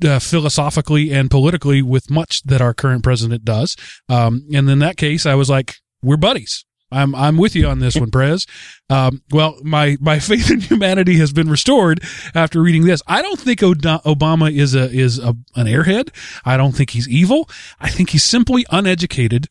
uh, 0.03 0.19
philosophically 0.19 1.11
and 1.11 1.29
politically 1.29 1.81
with 1.81 2.09
much 2.09 2.43
that 2.43 2.61
our 2.61 2.73
current 2.73 3.03
president 3.03 3.43
does. 3.43 3.75
Um, 4.09 4.47
and 4.53 4.69
in 4.69 4.79
that 4.79 4.97
case, 4.97 5.25
I 5.25 5.35
was 5.35 5.49
like, 5.49 5.75
we're 6.01 6.17
buddies. 6.17 6.65
I'm 6.91 7.15
I'm 7.15 7.37
with 7.37 7.55
you 7.55 7.67
on 7.67 7.79
this 7.79 7.95
one, 7.95 8.11
Prez. 8.11 8.45
Um, 8.89 9.23
well, 9.31 9.57
my 9.63 9.97
my 9.99 10.19
faith 10.29 10.51
in 10.51 10.61
humanity 10.61 11.17
has 11.17 11.33
been 11.33 11.49
restored 11.49 12.01
after 12.33 12.61
reading 12.61 12.85
this. 12.85 13.01
I 13.07 13.21
don't 13.21 13.39
think 13.39 13.59
Obama 13.59 14.55
is 14.55 14.75
a 14.75 14.89
is 14.91 15.19
a, 15.19 15.35
an 15.55 15.67
airhead. 15.67 16.09
I 16.45 16.57
don't 16.57 16.73
think 16.73 16.91
he's 16.91 17.09
evil. 17.09 17.49
I 17.79 17.89
think 17.89 18.11
he's 18.11 18.23
simply 18.23 18.65
uneducated, 18.71 19.47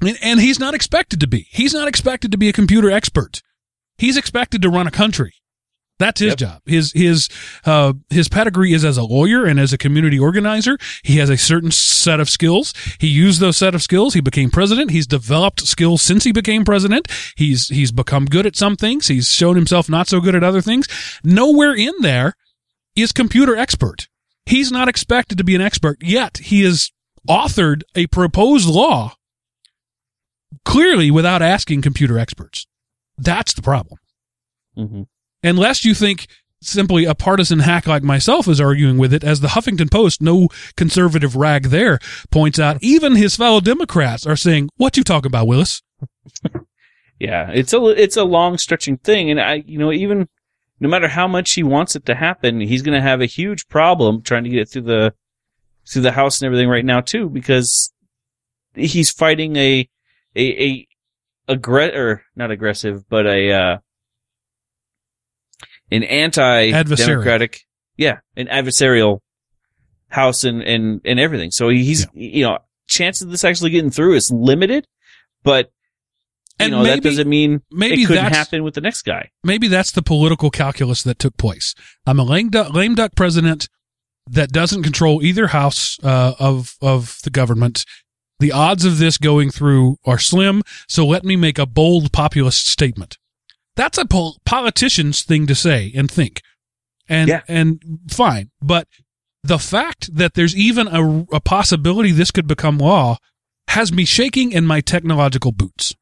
and, 0.00 0.18
and 0.22 0.40
he's 0.40 0.60
not 0.60 0.74
expected 0.74 1.18
to 1.20 1.26
be. 1.26 1.48
He's 1.50 1.72
not 1.72 1.88
expected 1.88 2.30
to 2.32 2.38
be 2.38 2.48
a 2.48 2.52
computer 2.52 2.90
expert. 2.90 3.42
He's 3.98 4.16
expected 4.16 4.62
to 4.62 4.70
run 4.70 4.86
a 4.86 4.92
country. 4.92 5.34
That's 6.00 6.18
his 6.18 6.30
Yep. 6.30 6.38
job. 6.38 6.62
His 6.66 6.92
his 6.92 7.28
uh, 7.64 7.92
his 8.08 8.28
pedigree 8.28 8.72
is 8.72 8.84
as 8.84 8.96
a 8.96 9.04
lawyer 9.04 9.44
and 9.44 9.60
as 9.60 9.72
a 9.72 9.78
community 9.78 10.18
organizer. 10.18 10.76
He 11.04 11.18
has 11.18 11.30
a 11.30 11.36
certain 11.36 11.70
set 11.70 12.18
of 12.18 12.28
skills. 12.28 12.74
He 12.98 13.06
used 13.06 13.38
those 13.40 13.56
set 13.58 13.74
of 13.76 13.82
skills. 13.82 14.14
He 14.14 14.20
became 14.20 14.50
president. 14.50 14.90
He's 14.90 15.06
developed 15.06 15.60
skills 15.68 16.02
since 16.02 16.24
he 16.24 16.32
became 16.32 16.64
president. 16.64 17.06
He's 17.36 17.68
he's 17.68 17.92
become 17.92 18.24
good 18.24 18.46
at 18.46 18.56
some 18.56 18.74
things. 18.76 19.06
He's 19.06 19.30
shown 19.30 19.54
himself 19.54 19.88
not 19.88 20.08
so 20.08 20.20
good 20.20 20.34
at 20.34 20.42
other 20.42 20.60
things. 20.62 20.88
Nowhere 21.22 21.74
in 21.74 21.92
there 22.00 22.34
is 22.96 23.12
computer 23.12 23.54
expert. 23.54 24.08
He's 24.46 24.72
not 24.72 24.88
expected 24.88 25.38
to 25.38 25.44
be 25.44 25.54
an 25.54 25.60
expert 25.60 25.98
yet. 26.02 26.38
He 26.38 26.62
has 26.62 26.90
authored 27.28 27.82
a 27.94 28.06
proposed 28.08 28.68
law 28.68 29.14
clearly 30.64 31.10
without 31.10 31.42
asking 31.42 31.82
computer 31.82 32.18
experts. 32.18 32.66
That's 33.18 33.52
the 33.52 33.62
problem 33.62 33.98
hmm 34.74 35.02
unless 35.42 35.84
you 35.84 35.94
think 35.94 36.26
simply 36.62 37.04
a 37.04 37.14
partisan 37.14 37.60
hack 37.60 37.86
like 37.86 38.02
myself 38.02 38.46
is 38.46 38.60
arguing 38.60 38.98
with 38.98 39.14
it, 39.14 39.24
as 39.24 39.40
the 39.40 39.48
Huffington 39.48 39.90
Post, 39.90 40.20
no 40.20 40.48
conservative 40.76 41.36
rag 41.36 41.64
there, 41.64 41.98
points 42.30 42.58
out, 42.58 42.78
even 42.82 43.16
his 43.16 43.36
fellow 43.36 43.60
Democrats 43.60 44.26
are 44.26 44.36
saying, 44.36 44.68
"What 44.76 44.96
you 44.96 45.04
talking 45.04 45.30
about, 45.30 45.46
Willis?" 45.46 45.82
Yeah, 47.20 47.50
it's 47.52 47.74
a 47.74 47.84
it's 47.88 48.16
a 48.16 48.24
long 48.24 48.56
stretching 48.56 48.96
thing, 48.96 49.30
and 49.30 49.38
I 49.38 49.56
you 49.66 49.78
know 49.78 49.92
even 49.92 50.26
no 50.80 50.88
matter 50.88 51.06
how 51.06 51.28
much 51.28 51.52
he 51.52 51.62
wants 51.62 51.94
it 51.94 52.06
to 52.06 52.14
happen, 52.14 52.60
he's 52.60 52.80
going 52.80 52.96
to 52.96 53.02
have 53.02 53.20
a 53.20 53.26
huge 53.26 53.68
problem 53.68 54.22
trying 54.22 54.44
to 54.44 54.50
get 54.50 54.60
it 54.60 54.70
through 54.70 54.82
the 54.82 55.12
through 55.86 56.00
the 56.00 56.12
house 56.12 56.40
and 56.40 56.46
everything 56.46 56.68
right 56.68 56.84
now 56.84 57.02
too 57.02 57.28
because 57.28 57.92
he's 58.74 59.10
fighting 59.10 59.56
a 59.56 59.88
a 60.34 60.86
a 61.48 61.56
aggress 61.56 61.94
or 61.94 62.22
not 62.36 62.50
aggressive 62.50 63.06
but 63.08 63.26
a 63.26 63.52
uh 63.52 63.78
an 65.90 66.02
anti 66.04 66.70
democratic 66.70 67.60
yeah 67.96 68.18
an 68.36 68.46
adversarial 68.46 69.20
house 70.08 70.44
and 70.44 70.62
and 70.62 71.00
and 71.04 71.20
everything 71.20 71.50
so 71.50 71.68
he's 71.68 72.06
you 72.14 72.44
know 72.44 72.58
chances 72.88 73.22
of 73.22 73.30
this 73.30 73.44
actually 73.44 73.70
getting 73.70 73.90
through 73.90 74.14
is 74.14 74.30
limited 74.30 74.86
but 75.42 75.66
you 76.58 76.66
And 76.66 76.72
know 76.72 76.82
that 76.84 77.02
doesn't 77.02 77.28
mean 77.28 77.62
maybe 77.70 78.02
it 78.02 78.06
couldn't 78.06 78.32
happen 78.32 78.64
with 78.64 78.74
the 78.74 78.80
next 78.80 79.02
guy 79.02 79.30
maybe 79.44 79.68
that's 79.68 79.92
the 79.92 80.02
political 80.02 80.50
calculus 80.50 81.02
that 81.04 81.18
took 81.18 81.36
place. 81.36 81.74
I'm 82.06 82.18
a 82.18 82.24
lame 82.24 82.50
duck, 82.50 82.72
lame 82.74 82.94
duck 82.94 83.12
president 83.16 83.68
that 84.28 84.50
doesn't 84.52 84.82
control 84.82 85.22
either 85.22 85.48
house 85.48 85.98
uh, 86.02 86.34
of 86.38 86.76
of 86.80 87.18
the 87.24 87.30
government. 87.30 87.84
The 88.38 88.52
odds 88.52 88.84
of 88.84 88.98
this 88.98 89.18
going 89.18 89.50
through 89.50 89.96
are 90.04 90.18
slim, 90.18 90.62
so 90.88 91.06
let 91.06 91.24
me 91.24 91.36
make 91.36 91.58
a 91.58 91.66
bold 91.66 92.12
populist 92.12 92.66
statement. 92.66 93.18
That's 93.80 93.96
a 93.96 94.04
pol- 94.04 94.36
politician's 94.44 95.22
thing 95.22 95.46
to 95.46 95.54
say 95.54 95.90
and 95.96 96.10
think, 96.10 96.42
and 97.08 97.28
Yeah. 97.28 97.40
and 97.48 97.80
fine. 98.10 98.50
But 98.60 98.86
the 99.42 99.58
fact 99.58 100.14
that 100.14 100.34
there's 100.34 100.54
even 100.54 100.86
a, 100.86 101.24
a 101.32 101.40
possibility 101.40 102.12
this 102.12 102.30
could 102.30 102.46
become 102.46 102.76
law 102.76 103.16
has 103.68 103.90
me 103.90 104.04
shaking 104.04 104.52
in 104.52 104.66
my 104.66 104.82
technological 104.82 105.50
boots. 105.50 105.94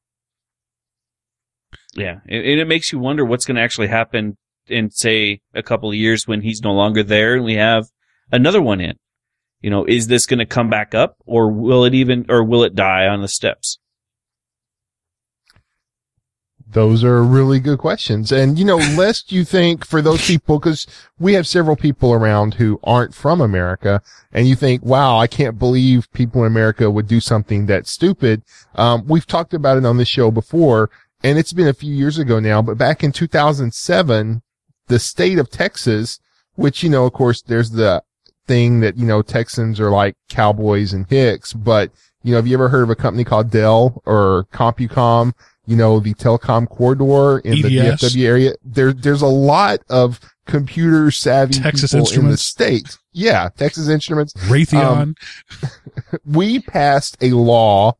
Yeah, 1.94 2.16
and 2.28 2.44
and 2.44 2.60
it 2.60 2.66
makes 2.66 2.90
you 2.90 2.98
wonder 2.98 3.24
what's 3.24 3.44
going 3.44 3.54
to 3.54 3.62
actually 3.62 3.86
happen 3.86 4.36
in 4.66 4.90
say 4.90 5.40
a 5.54 5.62
couple 5.62 5.88
of 5.88 5.94
years 5.94 6.26
when 6.26 6.40
he's 6.40 6.60
no 6.62 6.72
longer 6.72 7.04
there 7.04 7.36
and 7.36 7.44
we 7.44 7.54
have 7.54 7.86
another 8.32 8.60
one 8.60 8.80
in. 8.80 8.96
You 9.60 9.70
know, 9.70 9.84
is 9.84 10.08
this 10.08 10.26
going 10.26 10.40
to 10.40 10.46
come 10.46 10.68
back 10.68 10.96
up 10.96 11.14
or 11.26 11.52
will 11.52 11.84
it 11.84 11.94
even 11.94 12.26
or 12.28 12.42
will 12.42 12.64
it 12.64 12.74
die 12.74 13.06
on 13.06 13.22
the 13.22 13.28
steps? 13.28 13.78
Those 16.70 17.02
are 17.02 17.22
really 17.22 17.60
good 17.60 17.78
questions. 17.78 18.30
And, 18.30 18.58
you 18.58 18.64
know, 18.64 18.76
lest 18.96 19.32
you 19.32 19.44
think 19.44 19.86
for 19.86 20.02
those 20.02 20.26
people, 20.26 20.60
cause 20.60 20.86
we 21.18 21.32
have 21.34 21.46
several 21.46 21.76
people 21.76 22.12
around 22.12 22.54
who 22.54 22.78
aren't 22.84 23.14
from 23.14 23.40
America 23.40 24.02
and 24.32 24.46
you 24.46 24.54
think, 24.54 24.84
wow, 24.84 25.18
I 25.18 25.26
can't 25.26 25.58
believe 25.58 26.12
people 26.12 26.42
in 26.42 26.46
America 26.46 26.90
would 26.90 27.08
do 27.08 27.20
something 27.20 27.66
that's 27.66 27.90
stupid. 27.90 28.42
Um, 28.74 29.06
we've 29.06 29.26
talked 29.26 29.54
about 29.54 29.78
it 29.78 29.86
on 29.86 29.96
this 29.96 30.08
show 30.08 30.30
before 30.30 30.90
and 31.22 31.38
it's 31.38 31.52
been 31.52 31.68
a 31.68 31.74
few 31.74 31.92
years 31.92 32.18
ago 32.18 32.38
now, 32.38 32.62
but 32.62 32.78
back 32.78 33.02
in 33.02 33.12
2007, 33.12 34.42
the 34.86 34.98
state 34.98 35.38
of 35.38 35.50
Texas, 35.50 36.20
which, 36.54 36.82
you 36.82 36.90
know, 36.90 37.06
of 37.06 37.12
course, 37.12 37.42
there's 37.42 37.70
the 37.70 38.02
thing 38.46 38.80
that, 38.80 38.96
you 38.96 39.06
know, 39.06 39.22
Texans 39.22 39.80
are 39.80 39.90
like 39.90 40.16
cowboys 40.28 40.92
and 40.92 41.08
hicks, 41.08 41.52
but, 41.52 41.90
you 42.22 42.32
know, 42.32 42.38
have 42.38 42.46
you 42.46 42.54
ever 42.54 42.68
heard 42.68 42.82
of 42.82 42.90
a 42.90 42.96
company 42.96 43.24
called 43.24 43.50
Dell 43.50 44.02
or 44.06 44.46
CompuCom? 44.52 45.32
You 45.68 45.76
know, 45.76 46.00
the 46.00 46.14
telecom 46.14 46.66
corridor 46.66 47.40
in 47.40 47.60
the 47.60 47.68
DFW 47.68 48.24
area. 48.24 48.54
There, 48.64 48.92
there's 48.92 49.20
a 49.20 49.26
lot 49.26 49.80
of 49.90 50.18
computer 50.46 51.10
savvy 51.10 51.60
Texas 51.60 51.92
people 51.92 52.24
in 52.24 52.28
the 52.28 52.38
state. 52.38 52.96
Yeah. 53.12 53.50
Texas 53.56 53.88
Instruments 53.88 54.32
Raytheon. 54.32 54.82
Um, 54.82 55.14
we 56.24 56.60
passed 56.60 57.18
a 57.20 57.32
law 57.32 57.98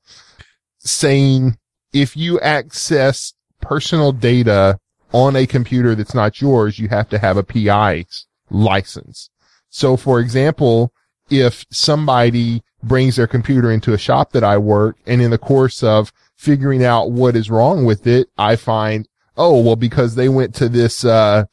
saying 0.79 1.59
if 1.93 2.17
you 2.17 2.41
access 2.41 3.35
personal 3.61 4.13
data 4.13 4.79
on 5.13 5.37
a 5.37 5.47
computer 5.47 5.95
that's 5.95 6.15
not 6.15 6.41
yours, 6.41 6.79
you 6.79 6.89
have 6.89 7.09
to 7.11 7.19
have 7.19 7.37
a 7.37 7.43
PI 7.43 8.07
license. 8.51 9.29
So 9.69 9.97
for 9.97 10.21
example, 10.21 10.93
if 11.31 11.67
somebody 11.71 12.63
brings 12.83 13.17
their 13.17 13.27
computer 13.27 13.71
into 13.71 13.93
a 13.93 13.99
shop 13.99 14.33
that 14.33 14.45
I 14.45 14.57
work 14.57 14.97
and 15.07 15.21
in 15.21 15.31
the 15.31 15.39
course 15.39 15.83
of 15.83 16.13
figuring 16.39 16.85
out 16.85 17.11
what 17.11 17.37
is 17.37 17.51
wrong 17.51 17.85
with 17.85 18.07
it, 18.07 18.31
I 18.39 18.57
find, 18.57 19.09
oh, 19.37 19.61
well, 19.61 19.77
because 19.77 20.15
they 20.15 20.29
went 20.29 20.55
to 20.57 20.69
this, 20.69 21.05
uh, 21.05 21.45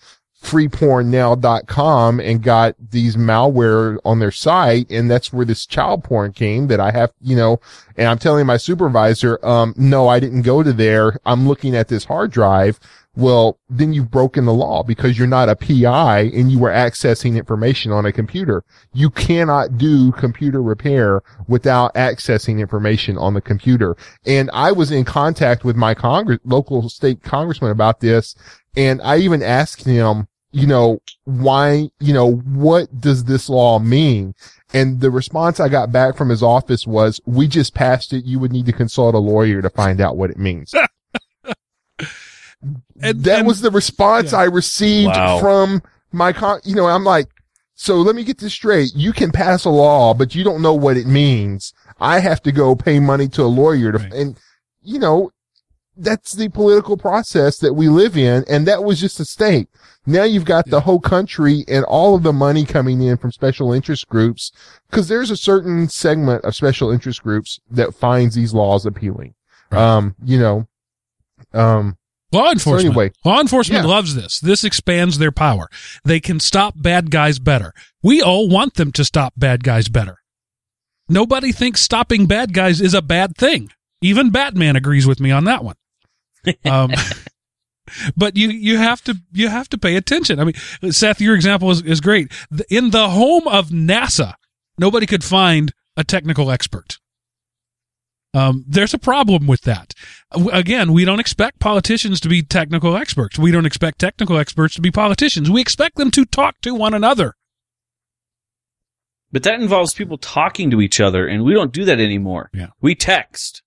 freepornnow.com 0.46 2.20
and 2.20 2.44
got 2.44 2.76
these 2.92 3.16
malware 3.16 3.98
on 4.06 4.20
their 4.20 4.32
site. 4.32 4.90
And 4.92 5.10
that's 5.10 5.34
where 5.34 5.46
this 5.46 5.66
child 5.66 6.04
porn 6.04 6.34
came 6.34 6.68
that 6.68 6.80
I 6.80 6.92
have, 6.92 7.12
you 7.20 7.36
know, 7.36 7.60
and 7.98 8.08
I'm 8.08 8.20
telling 8.20 8.46
my 8.46 8.58
supervisor, 8.58 9.44
um, 9.44 9.74
no, 9.76 10.08
I 10.08 10.20
didn't 10.20 10.44
go 10.44 10.62
to 10.62 10.72
there. 10.72 11.20
I'm 11.26 11.48
looking 11.48 11.76
at 11.76 11.88
this 11.88 12.06
hard 12.06 12.32
drive. 12.32 12.80
Well, 13.18 13.58
then 13.70 13.94
you've 13.94 14.12
broken 14.12 14.46
the 14.46 14.54
law 14.54 14.84
because 14.84 15.18
you're 15.18 15.26
not 15.26 15.50
a 15.50 15.56
PI 15.56 16.32
and 16.36 16.52
you 16.52 16.60
were 16.60 16.70
accessing 16.70 17.38
information 17.38 17.92
on 17.92 18.06
a 18.06 18.12
computer. 18.12 18.64
You 18.94 19.10
cannot 19.10 19.78
do 19.78 20.12
computer 20.12 20.62
repair 20.62 21.24
without 21.48 21.94
accessing 21.96 22.60
information 22.60 23.18
on 23.18 23.34
the 23.34 23.42
computer. 23.42 23.96
And 24.26 24.52
I 24.54 24.74
was 24.74 24.92
in 24.92 25.06
contact 25.06 25.64
with 25.64 25.78
my 25.78 25.94
Congress, 25.96 26.40
local 26.44 26.90
state 26.90 27.24
congressman 27.24 27.72
about 27.72 28.02
this. 28.02 28.36
And 28.76 29.02
I 29.02 29.18
even 29.18 29.42
asked 29.42 29.86
him, 29.86 30.28
you 30.56 30.66
know, 30.66 31.00
why, 31.26 31.90
you 32.00 32.14
know, 32.14 32.32
what 32.36 33.02
does 33.02 33.26
this 33.26 33.50
law 33.50 33.78
mean? 33.78 34.34
And 34.74 35.02
the 35.02 35.12
response 35.12 35.60
I 35.60 35.68
got 35.68 35.92
back 35.92 36.16
from 36.16 36.30
his 36.30 36.42
office 36.42 36.88
was, 36.88 37.20
we 37.26 37.48
just 37.48 37.74
passed 37.74 38.14
it. 38.14 38.24
You 38.26 38.40
would 38.40 38.54
need 38.54 38.66
to 38.68 38.72
consult 38.72 39.16
a 39.16 39.20
lawyer 39.20 39.62
to 39.62 39.70
find 39.70 40.00
out 40.00 40.16
what 40.16 40.30
it 40.32 40.38
means. 40.38 40.74
And- 41.44 41.56
that 43.24 43.40
and- 43.40 43.48
was 43.48 43.62
the 43.62 43.72
response 43.72 44.32
yeah. 44.32 44.40
I 44.40 44.44
received 44.46 45.10
Wow. 45.10 45.40
from 45.40 45.82
my 46.12 46.32
con, 46.34 46.62
you 46.64 46.76
know, 46.76 46.88
I'm 46.88 47.04
like, 47.04 47.28
so 47.76 47.98
let 47.98 48.16
me 48.16 48.24
get 48.24 48.38
this 48.38 48.54
straight. 48.54 48.92
You 48.96 49.12
can 49.12 49.32
pass 49.32 49.66
a 49.66 49.70
law, 49.70 50.14
but 50.14 50.34
you 50.34 50.46
don't 50.46 50.62
know 50.62 50.74
what 50.74 50.96
it 50.96 51.06
means. 51.08 51.74
I 52.00 52.20
have 52.20 52.42
to 52.44 52.54
go 52.54 52.76
pay 52.76 53.02
money 53.02 53.28
to 53.30 53.44
a 53.44 53.52
lawyer 53.52 53.92
to, 53.92 53.98
Right. 53.98 54.14
and 54.14 54.38
you 54.82 55.00
know, 55.00 55.32
that's 55.98 56.34
the 56.34 56.50
political 56.50 56.98
process 56.98 57.58
that 57.60 57.74
we 57.74 57.88
live 57.90 58.18
in. 58.18 58.44
And 58.48 58.68
that 58.68 58.84
was 58.84 59.00
just 59.00 59.20
a 59.20 59.26
state. 59.26 59.70
Now 60.06 60.24
you've 60.24 60.46
got 60.46 60.68
the 60.68 60.82
whole 60.82 61.00
country 61.00 61.64
and 61.68 61.84
all 61.86 62.16
of 62.16 62.24
the 62.24 62.34
money 62.34 62.66
coming 62.66 63.02
in 63.02 63.18
from 63.18 63.32
special 63.32 63.74
interest 63.74 64.08
groups. 64.08 64.52
Cause 64.92 65.08
there's 65.08 65.32
a 65.32 65.38
certain 65.38 65.90
segment 65.90 66.44
of 66.46 66.56
special 66.56 66.92
interest 66.92 67.24
groups 67.24 67.60
that 67.72 67.96
finds 67.96 68.36
these 68.36 68.54
laws 68.54 68.86
appealing. 68.86 69.34
Right. 69.72 69.82
Um, 69.82 70.16
you 70.24 70.38
know, 70.40 70.68
um, 71.54 71.98
Law 72.32 72.52
enforcement. 72.52 72.86
anyway. 72.96 73.12
Law 73.24 73.40
enforcement 73.40 73.84
Yeah. 73.86 73.90
loves 73.90 74.14
this. 74.16 74.40
This 74.40 74.64
expands 74.64 75.18
their 75.18 75.32
power. 75.32 75.70
They 76.04 76.20
can 76.20 76.40
stop 76.40 76.74
bad 76.78 77.10
guys 77.10 77.40
better. 77.40 77.74
We 78.04 78.22
all 78.22 78.48
want 78.50 78.76
them 78.76 78.92
to 78.94 79.06
stop 79.06 79.34
bad 79.38 79.64
guys 79.64 79.88
better. 79.88 80.18
Nobody 81.08 81.52
thinks 81.52 81.82
stopping 81.82 82.26
bad 82.26 82.54
guys 82.54 82.82
is 82.82 82.94
a 82.94 83.02
bad 83.02 83.38
thing. 83.38 83.70
Even 84.02 84.30
Batman 84.32 84.76
agrees 84.76 85.08
with 85.08 85.20
me 85.20 85.32
on 85.32 85.46
that 85.46 85.64
one. 85.64 85.76
Um, 86.66 86.92
but 88.18 88.36
you 88.36 88.50
you 88.50 88.78
have 88.78 89.04
to 89.04 89.16
you 89.32 89.48
have 89.50 89.70
to 89.70 89.78
pay 89.78 89.96
attention. 89.96 90.40
I 90.40 90.46
mean, 90.46 90.92
Seth, 90.92 91.22
your 91.22 91.36
example 91.36 91.70
is, 91.70 91.82
is 91.84 92.02
great. 92.02 92.32
In 92.70 92.90
the 92.90 93.10
home 93.10 93.48
of 93.48 93.70
NASA, 93.70 94.34
nobody 94.78 95.06
could 95.06 95.24
find 95.24 95.72
a 95.96 96.04
technical 96.04 96.52
expert. 96.52 96.98
Um, 98.34 98.66
there's 98.68 98.94
a 98.94 99.00
problem 99.00 99.48
with 99.48 99.62
that. 99.62 99.94
Again, 100.52 100.92
we 100.92 101.06
don't 101.06 101.22
expect 101.22 101.60
politicians 101.60 102.20
to 102.20 102.28
be 102.28 102.44
technical 102.44 102.98
experts. 102.98 103.40
We 103.40 103.52
don't 103.52 103.66
expect 103.66 104.00
technical 104.00 104.38
experts 104.38 104.76
to 104.76 104.82
be 104.82 104.92
politicians. 104.92 105.50
We 105.50 105.62
expect 105.62 105.96
them 105.96 106.12
to 106.12 106.26
talk 106.26 106.60
to 106.62 106.76
one 106.76 106.94
another. 106.94 107.36
But 109.32 109.44
that 109.44 109.62
involves 109.62 109.94
people 109.94 110.18
talking 110.18 110.70
to 110.72 110.82
each 110.82 111.00
other 111.00 111.28
and 111.28 111.46
we 111.46 111.54
don't 111.54 111.72
do 111.72 111.86
that 111.86 112.02
anymore. 112.02 112.50
Yeah. 112.54 112.68
We 112.82 112.94
text. 112.94 113.62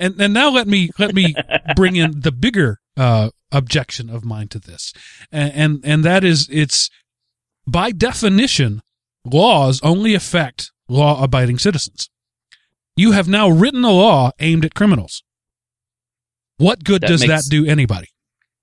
And 0.00 0.20
and 0.20 0.32
now 0.34 0.50
let 0.50 0.66
me 0.66 0.90
let 0.98 1.14
me 1.14 1.34
bring 1.76 1.94
in 1.94 2.20
the 2.22 2.32
bigger 2.32 2.78
uh, 2.96 3.30
objection 3.52 4.08
of 4.10 4.24
mine 4.24 4.48
to 4.48 4.58
this, 4.58 4.92
and, 5.30 5.52
and 5.52 5.80
and 5.84 6.04
that 6.04 6.24
is 6.24 6.48
it's 6.50 6.88
by 7.66 7.92
definition 7.92 8.80
laws 9.24 9.78
only 9.82 10.14
affect 10.14 10.72
law 10.88 11.22
abiding 11.22 11.58
citizens. 11.58 12.08
You 12.96 13.12
have 13.12 13.28
now 13.28 13.48
written 13.48 13.84
a 13.84 13.90
law 13.92 14.32
aimed 14.40 14.64
at 14.64 14.74
criminals. 14.74 15.22
What 16.56 16.82
good 16.84 17.02
That 17.02 17.08
does 17.08 17.20
makes- 17.26 17.46
that 17.46 17.50
do 17.50 17.66
anybody? 17.66 18.08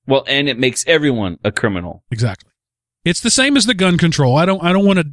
Well, 0.07 0.23
and 0.27 0.47
it 0.49 0.57
makes 0.57 0.85
everyone 0.87 1.37
a 1.43 1.51
criminal. 1.51 2.03
Exactly. 2.11 2.51
It's 3.05 3.19
the 3.21 3.29
same 3.29 3.57
as 3.57 3.65
the 3.65 3.73
gun 3.73 3.97
control. 3.97 4.37
I 4.37 4.45
don't. 4.45 4.63
I 4.63 4.71
don't 4.73 4.85
want 4.85 4.99
to 4.99 5.07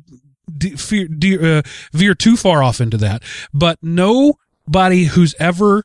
de- 0.56 0.76
fear, 0.76 1.06
de- 1.08 1.58
uh, 1.58 1.62
veer 1.92 2.14
too 2.14 2.36
far 2.36 2.62
off 2.62 2.80
into 2.80 2.96
that. 2.98 3.22
But 3.52 3.78
nobody 3.82 5.04
who's 5.04 5.34
ever 5.38 5.84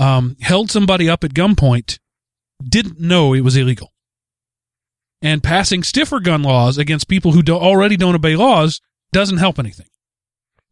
um, 0.00 0.36
held 0.40 0.70
somebody 0.70 1.08
up 1.08 1.22
at 1.24 1.34
gunpoint 1.34 1.98
didn't 2.66 2.98
know 3.00 3.32
it 3.34 3.40
was 3.42 3.56
illegal. 3.56 3.92
And 5.22 5.42
passing 5.42 5.82
stiffer 5.82 6.18
gun 6.20 6.42
laws 6.42 6.78
against 6.78 7.06
people 7.08 7.32
who 7.32 7.42
do- 7.42 7.54
already 7.56 7.96
don't 7.96 8.14
obey 8.14 8.36
laws 8.36 8.80
doesn't 9.12 9.36
help 9.38 9.58
anything. 9.58 9.86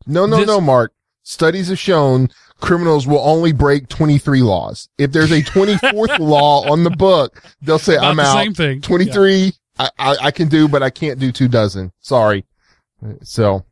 No, 0.06 0.26
no, 0.26 0.38
This- 0.38 0.46
no, 0.46 0.60
Mark. 0.60 0.92
Studies 1.22 1.68
have 1.68 1.78
shown 1.78 2.30
criminals 2.58 3.06
will 3.06 3.18
only 3.20 3.52
break 3.52 3.88
23 3.88 4.40
laws. 4.40 4.88
If 4.96 5.12
there's 5.12 5.30
a 5.30 5.42
24th 5.42 6.18
law 6.20 6.66
on 6.70 6.84
the 6.84 6.90
book, 6.90 7.42
they'll 7.60 7.78
say, 7.78 7.96
About 7.96 8.06
I'm 8.12 8.16
the 8.16 8.22
out. 8.22 8.32
same 8.34 8.54
thing. 8.54 8.80
23, 8.80 9.52
I, 9.78 9.90
I, 9.98 10.16
I 10.22 10.30
can 10.30 10.48
do, 10.48 10.66
but 10.68 10.82
I 10.82 10.88
can't 10.88 11.18
do 11.20 11.30
two 11.30 11.46
dozen. 11.48 11.92
Sorry. 12.00 12.46
So 13.22 13.64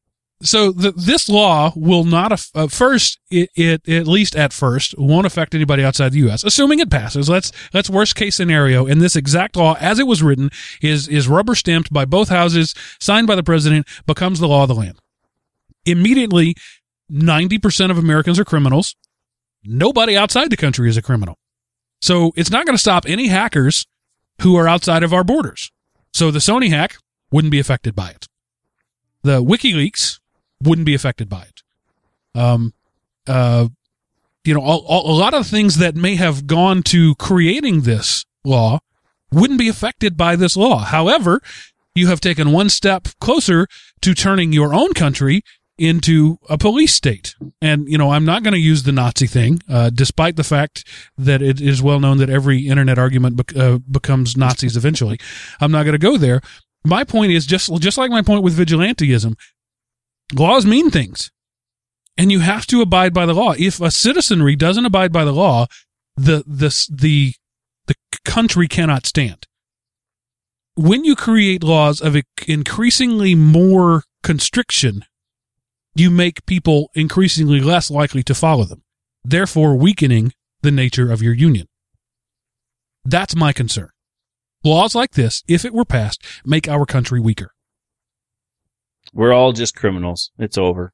so 0.42 0.70
the, 0.70 0.92
this 0.92 1.28
law 1.30 1.72
will 1.74 2.04
not 2.04 2.46
uh, 2.54 2.66
first 2.66 3.18
it, 3.30 3.50
it 3.54 3.88
at 3.88 4.06
least 4.06 4.36
at 4.36 4.52
first 4.52 4.94
won't 4.98 5.26
affect 5.26 5.54
anybody 5.54 5.82
outside 5.82 6.12
the 6.12 6.18
U.S. 6.18 6.44
Assuming 6.44 6.78
it 6.78 6.90
passes, 6.90 7.28
let's 7.28 7.52
let's 7.72 7.88
worst 7.88 8.14
case 8.14 8.36
scenario. 8.36 8.86
And 8.86 9.00
this 9.00 9.16
exact 9.16 9.56
law, 9.56 9.76
as 9.80 9.98
it 9.98 10.06
was 10.06 10.22
written, 10.22 10.50
is 10.82 11.08
is 11.08 11.26
rubber 11.26 11.54
stamped 11.54 11.90
by 11.90 12.04
both 12.04 12.28
houses, 12.28 12.74
signed 13.00 13.26
by 13.26 13.34
the 13.34 13.42
president, 13.42 13.86
becomes 14.06 14.38
the 14.38 14.48
law 14.48 14.62
of 14.64 14.68
the 14.68 14.74
land. 14.74 14.98
Immediately, 15.86 16.54
ninety 17.08 17.58
percent 17.58 17.90
of 17.90 17.96
Americans 17.96 18.38
are 18.38 18.44
criminals. 18.44 18.94
Nobody 19.64 20.16
outside 20.16 20.50
the 20.50 20.56
country 20.56 20.90
is 20.90 20.98
a 20.98 21.02
criminal. 21.02 21.38
So 22.02 22.32
it's 22.36 22.50
not 22.50 22.66
going 22.66 22.76
to 22.76 22.80
stop 22.80 23.04
any 23.06 23.28
hackers 23.28 23.86
who 24.42 24.54
are 24.56 24.68
outside 24.68 25.02
of 25.02 25.14
our 25.14 25.24
borders. 25.24 25.72
So 26.12 26.30
the 26.30 26.40
Sony 26.40 26.68
hack 26.68 26.98
wouldn't 27.32 27.50
be 27.50 27.58
affected 27.58 27.94
by 27.94 28.10
it. 28.10 28.26
The 29.22 29.42
WikiLeaks 29.42 30.20
wouldn't 30.62 30.86
be 30.86 30.94
affected 30.94 31.28
by 31.28 31.42
it. 31.42 31.62
Um, 32.38 32.74
uh, 33.26 33.68
you 34.44 34.54
know, 34.54 34.60
all, 34.60 34.84
all, 34.86 35.10
a 35.10 35.18
lot 35.18 35.34
of 35.34 35.46
things 35.46 35.78
that 35.78 35.96
may 35.96 36.16
have 36.16 36.46
gone 36.46 36.82
to 36.84 37.14
creating 37.16 37.82
this 37.82 38.24
law 38.44 38.78
wouldn't 39.32 39.58
be 39.58 39.68
affected 39.68 40.16
by 40.16 40.36
this 40.36 40.56
law. 40.56 40.78
However, 40.78 41.40
you 41.94 42.06
have 42.08 42.20
taken 42.20 42.52
one 42.52 42.68
step 42.68 43.08
closer 43.20 43.66
to 44.02 44.14
turning 44.14 44.52
your 44.52 44.72
own 44.72 44.92
country 44.92 45.42
into 45.78 46.38
a 46.48 46.56
police 46.56 46.94
state. 46.94 47.34
And, 47.60 47.88
you 47.88 47.98
know, 47.98 48.10
I'm 48.10 48.24
not 48.24 48.42
going 48.42 48.54
to 48.54 48.60
use 48.60 48.84
the 48.84 48.92
Nazi 48.92 49.26
thing, 49.26 49.60
uh, 49.68 49.90
despite 49.90 50.36
the 50.36 50.44
fact 50.44 50.86
that 51.18 51.42
it 51.42 51.60
is 51.60 51.82
well 51.82 52.00
known 52.00 52.18
that 52.18 52.30
every 52.30 52.66
internet 52.66 52.98
argument 52.98 53.36
bec- 53.36 53.56
uh, 53.56 53.78
becomes 53.90 54.36
Nazis 54.36 54.76
eventually. 54.76 55.18
I'm 55.60 55.72
not 55.72 55.82
going 55.82 55.92
to 55.92 55.98
go 55.98 56.16
there. 56.16 56.40
My 56.84 57.04
point 57.04 57.32
is 57.32 57.46
just, 57.46 57.74
just 57.80 57.98
like 57.98 58.10
my 58.10 58.22
point 58.22 58.42
with 58.42 58.56
vigilanteism, 58.56 59.34
laws 60.32 60.66
mean 60.66 60.90
things 60.90 61.30
and 62.16 62.32
you 62.32 62.40
have 62.40 62.66
to 62.66 62.80
abide 62.80 63.12
by 63.12 63.26
the 63.26 63.34
law. 63.34 63.52
If 63.58 63.80
a 63.80 63.90
citizenry 63.90 64.56
doesn't 64.56 64.86
abide 64.86 65.12
by 65.12 65.24
the 65.24 65.32
law, 65.32 65.66
the, 66.16 66.42
the, 66.46 66.74
the, 66.90 67.34
the 67.86 67.94
country 68.24 68.68
cannot 68.68 69.06
stand. 69.06 69.46
When 70.74 71.04
you 71.04 71.16
create 71.16 71.62
laws 71.62 72.00
of 72.00 72.16
increasingly 72.46 73.34
more 73.34 74.04
constriction 74.22 75.04
you 75.96 76.10
make 76.10 76.44
people 76.44 76.90
increasingly 76.94 77.60
less 77.60 77.90
likely 77.90 78.22
to 78.22 78.34
follow 78.34 78.64
them, 78.64 78.82
therefore 79.24 79.74
weakening 79.74 80.32
the 80.60 80.70
nature 80.70 81.10
of 81.10 81.22
your 81.22 81.32
union. 81.32 81.66
That's 83.04 83.34
my 83.34 83.54
concern. 83.54 83.88
Laws 84.62 84.94
like 84.94 85.12
this, 85.12 85.42
if 85.48 85.64
it 85.64 85.72
were 85.72 85.86
passed, 85.86 86.22
make 86.44 86.68
our 86.68 86.84
country 86.84 87.18
weaker. 87.18 87.52
We're 89.16 89.32
all 89.32 89.52
just 89.52 89.74
criminals. 89.74 90.30
It's 90.38 90.58
over. 90.58 90.92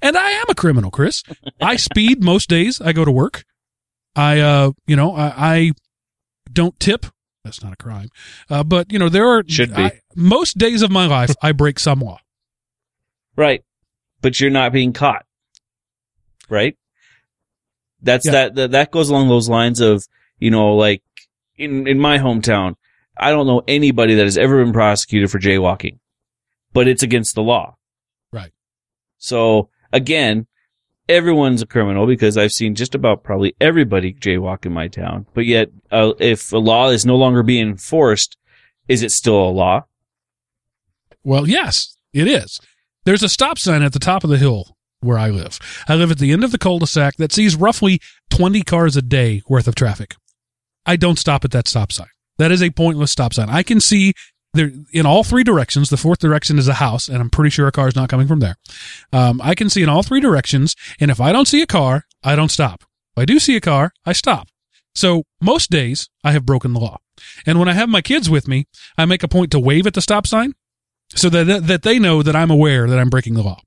And 0.00 0.16
I 0.16 0.30
am 0.30 0.44
a 0.48 0.54
criminal, 0.54 0.92
Chris. 0.92 1.24
I 1.60 1.74
speed 1.76 2.22
most 2.22 2.48
days 2.48 2.80
I 2.80 2.92
go 2.92 3.04
to 3.04 3.10
work. 3.10 3.44
I, 4.14 4.38
uh, 4.38 4.70
you 4.86 4.94
know, 4.94 5.14
I, 5.14 5.32
I 5.36 5.72
don't 6.52 6.78
tip. 6.78 7.06
That's 7.44 7.62
not 7.62 7.72
a 7.72 7.76
crime. 7.76 8.10
Uh, 8.48 8.62
but 8.62 8.92
you 8.92 8.98
know, 8.98 9.08
there 9.08 9.26
are, 9.26 9.42
Should 9.46 9.74
be. 9.74 9.82
I, 9.82 10.00
most 10.14 10.56
days 10.56 10.82
of 10.82 10.92
my 10.92 11.06
life, 11.06 11.34
I 11.42 11.50
break 11.50 11.80
some 11.80 11.98
law. 12.00 12.20
Right. 13.36 13.64
But 14.20 14.40
you're 14.40 14.50
not 14.50 14.72
being 14.72 14.92
caught. 14.92 15.26
Right? 16.48 16.76
That's 18.00 18.24
Yeah. 18.26 18.32
that, 18.32 18.54
that 18.54 18.70
that 18.72 18.90
goes 18.92 19.08
along 19.10 19.28
those 19.28 19.48
lines 19.48 19.80
of, 19.80 20.06
you 20.38 20.50
know, 20.50 20.74
like 20.76 21.02
in 21.56 21.88
in 21.88 21.98
my 21.98 22.18
hometown, 22.18 22.74
I 23.16 23.30
don't 23.30 23.46
know 23.48 23.62
anybody 23.66 24.14
that 24.14 24.24
has 24.24 24.38
ever 24.38 24.62
been 24.62 24.72
prosecuted 24.72 25.30
for 25.30 25.40
jaywalking. 25.40 25.98
But 26.72 26.88
it's 26.88 27.02
against 27.02 27.34
the 27.34 27.42
law. 27.42 27.76
Right. 28.32 28.52
So 29.18 29.68
again, 29.92 30.46
everyone's 31.08 31.62
a 31.62 31.66
criminal 31.66 32.06
because 32.06 32.36
I've 32.36 32.52
seen 32.52 32.74
just 32.74 32.94
about 32.94 33.22
probably 33.22 33.54
everybody 33.60 34.14
jaywalk 34.14 34.64
in 34.66 34.72
my 34.72 34.88
town. 34.88 35.26
But 35.34 35.46
yet, 35.46 35.70
uh, 35.90 36.12
if 36.18 36.52
a 36.52 36.58
law 36.58 36.88
is 36.88 37.04
no 37.04 37.16
longer 37.16 37.42
being 37.42 37.68
enforced, 37.68 38.36
is 38.88 39.02
it 39.02 39.12
still 39.12 39.48
a 39.48 39.50
law? 39.50 39.84
Well, 41.24 41.48
yes, 41.48 41.96
it 42.12 42.26
is. 42.26 42.60
There's 43.04 43.22
a 43.22 43.28
stop 43.28 43.58
sign 43.58 43.82
at 43.82 43.92
the 43.92 43.98
top 43.98 44.24
of 44.24 44.30
the 44.30 44.38
hill 44.38 44.76
where 45.00 45.18
I 45.18 45.30
live. 45.30 45.58
I 45.88 45.94
live 45.94 46.10
at 46.10 46.18
the 46.18 46.32
end 46.32 46.44
of 46.44 46.52
the 46.52 46.58
cul-de-sac 46.58 47.16
that 47.16 47.32
sees 47.32 47.56
roughly 47.56 48.00
20 48.30 48.62
cars 48.62 48.96
a 48.96 49.02
day 49.02 49.42
worth 49.48 49.66
of 49.66 49.74
traffic. 49.74 50.14
I 50.86 50.96
don't 50.96 51.18
stop 51.18 51.44
at 51.44 51.50
that 51.52 51.68
stop 51.68 51.92
sign. 51.92 52.08
That 52.38 52.52
is 52.52 52.62
a 52.62 52.70
pointless 52.70 53.10
stop 53.10 53.34
sign. 53.34 53.50
I 53.50 53.62
can 53.62 53.80
see 53.80 54.14
there 54.54 54.70
in 54.92 55.06
all 55.06 55.24
three 55.24 55.44
directions. 55.44 55.90
The 55.90 55.96
fourth 55.96 56.18
direction 56.18 56.58
is 56.58 56.68
a 56.68 56.74
house, 56.74 57.08
and 57.08 57.18
I'm 57.18 57.30
pretty 57.30 57.50
sure 57.50 57.66
a 57.66 57.72
car 57.72 57.88
is 57.88 57.96
not 57.96 58.08
coming 58.08 58.26
from 58.26 58.40
there. 58.40 58.56
Um, 59.12 59.40
I 59.42 59.54
can 59.54 59.68
see 59.68 59.82
in 59.82 59.88
all 59.88 60.02
three 60.02 60.20
directions, 60.20 60.76
and 61.00 61.10
if 61.10 61.20
I 61.20 61.32
don't 61.32 61.48
see 61.48 61.62
a 61.62 61.66
car, 61.66 62.06
I 62.22 62.36
don't 62.36 62.50
stop. 62.50 62.82
If 63.16 63.22
I 63.22 63.24
do 63.24 63.38
see 63.38 63.56
a 63.56 63.60
car, 63.60 63.92
I 64.04 64.12
stop. 64.12 64.48
So 64.94 65.24
most 65.40 65.70
days 65.70 66.08
I 66.22 66.32
have 66.32 66.46
broken 66.46 66.72
the 66.72 66.80
law. 66.80 66.98
And 67.46 67.58
when 67.58 67.68
I 67.68 67.72
have 67.72 67.88
my 67.88 68.02
kids 68.02 68.28
with 68.28 68.48
me, 68.48 68.66
I 68.98 69.04
make 69.04 69.22
a 69.22 69.28
point 69.28 69.50
to 69.52 69.60
wave 69.60 69.86
at 69.86 69.94
the 69.94 70.02
stop 70.02 70.26
sign 70.26 70.54
so 71.14 71.28
that 71.30 71.66
that 71.66 71.82
they 71.82 71.98
know 71.98 72.22
that 72.22 72.36
I'm 72.36 72.50
aware 72.50 72.88
that 72.88 72.98
I'm 72.98 73.10
breaking 73.10 73.34
the 73.34 73.42
law. 73.42 73.60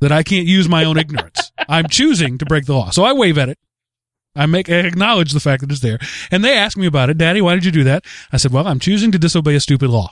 That 0.00 0.12
I 0.12 0.22
can't 0.22 0.46
use 0.46 0.68
my 0.68 0.84
own 0.84 0.98
ignorance. 0.98 1.52
I'm 1.68 1.88
choosing 1.88 2.38
to 2.38 2.46
break 2.46 2.66
the 2.66 2.74
law. 2.74 2.90
So 2.90 3.04
I 3.04 3.12
wave 3.12 3.38
at 3.38 3.48
it. 3.48 3.58
I 4.36 4.46
make 4.46 4.70
I 4.70 4.76
acknowledge 4.80 5.32
the 5.32 5.40
fact 5.40 5.60
that 5.62 5.70
it's 5.70 5.80
there. 5.80 5.98
And 6.30 6.44
they 6.44 6.56
ask 6.56 6.76
me 6.76 6.86
about 6.86 7.10
it. 7.10 7.18
Daddy, 7.18 7.40
why 7.40 7.54
did 7.54 7.64
you 7.64 7.72
do 7.72 7.84
that? 7.84 8.04
I 8.32 8.36
said, 8.36 8.52
"Well, 8.52 8.66
I'm 8.68 8.78
choosing 8.78 9.10
to 9.12 9.18
disobey 9.18 9.54
a 9.56 9.60
stupid 9.60 9.90
law." 9.90 10.10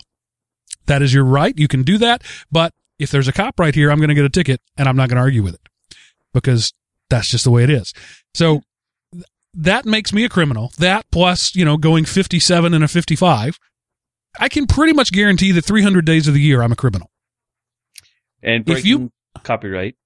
That 0.86 1.02
is 1.02 1.12
your 1.14 1.24
right. 1.24 1.56
You 1.56 1.68
can 1.68 1.82
do 1.82 1.98
that, 1.98 2.22
but 2.50 2.72
if 2.98 3.10
there's 3.10 3.28
a 3.28 3.32
cop 3.32 3.60
right 3.60 3.74
here, 3.74 3.90
I'm 3.90 3.98
going 3.98 4.08
to 4.08 4.14
get 4.14 4.24
a 4.24 4.30
ticket 4.30 4.60
and 4.76 4.88
I'm 4.88 4.96
not 4.96 5.08
going 5.08 5.16
to 5.16 5.22
argue 5.22 5.42
with 5.42 5.54
it 5.54 5.68
because 6.34 6.72
that's 7.10 7.28
just 7.28 7.44
the 7.44 7.50
way 7.50 7.62
it 7.62 7.70
is. 7.70 7.92
So 8.34 8.62
th- 9.12 9.24
that 9.54 9.84
makes 9.86 10.12
me 10.12 10.24
a 10.24 10.28
criminal. 10.28 10.72
That 10.78 11.04
plus, 11.12 11.54
you 11.54 11.64
know, 11.64 11.76
going 11.76 12.04
57 12.06 12.74
and 12.74 12.82
a 12.82 12.88
55, 12.88 13.58
I 14.40 14.48
can 14.48 14.66
pretty 14.66 14.94
much 14.94 15.12
guarantee 15.12 15.52
that 15.52 15.64
300 15.64 16.04
days 16.04 16.26
of 16.26 16.34
the 16.34 16.40
year 16.40 16.62
I'm 16.62 16.72
a 16.72 16.76
criminal. 16.76 17.10
And 18.42 18.68
If 18.68 18.84
you- 18.84 19.12
copyright. 19.42 19.96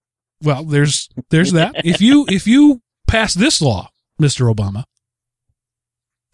Well, 0.43 0.65
there's 0.65 1.09
there's 1.31 1.53
that. 1.53 1.87
If 1.87 2.01
you 2.01 2.27
if 2.29 2.49
you 2.49 2.83
pass 3.07 3.33
this 3.35 3.63
law, 3.63 3.91
Mr. 4.23 4.53
Obama, 4.55 4.85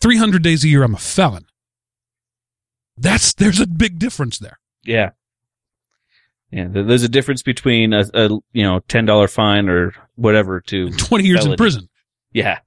300 0.01 0.43
days 0.43 0.65
a 0.65 0.69
year 0.69 0.83
I'm 0.83 0.95
a 0.95 0.99
felon. 0.99 1.47
That's 2.97 3.33
there's 3.35 3.61
a 3.61 3.67
big 3.67 3.99
difference 3.99 4.39
there. 4.39 4.59
Yeah. 4.85 5.11
Yeah, 6.51 6.67
there's 6.71 7.03
a 7.03 7.09
difference 7.09 7.43
between 7.43 7.93
a, 7.93 8.05
a 8.15 8.29
you 8.53 8.63
know 8.63 8.81
ten 8.89 9.05
dollar 9.05 9.29
fine 9.29 9.69
or 9.69 9.93
whatever 10.15 10.61
to 10.63 10.91
20 10.97 11.25
years 11.25 11.41
Felony. 11.41 11.53
in 11.53 11.57
prison. 11.59 11.89
yeah, 12.33 12.61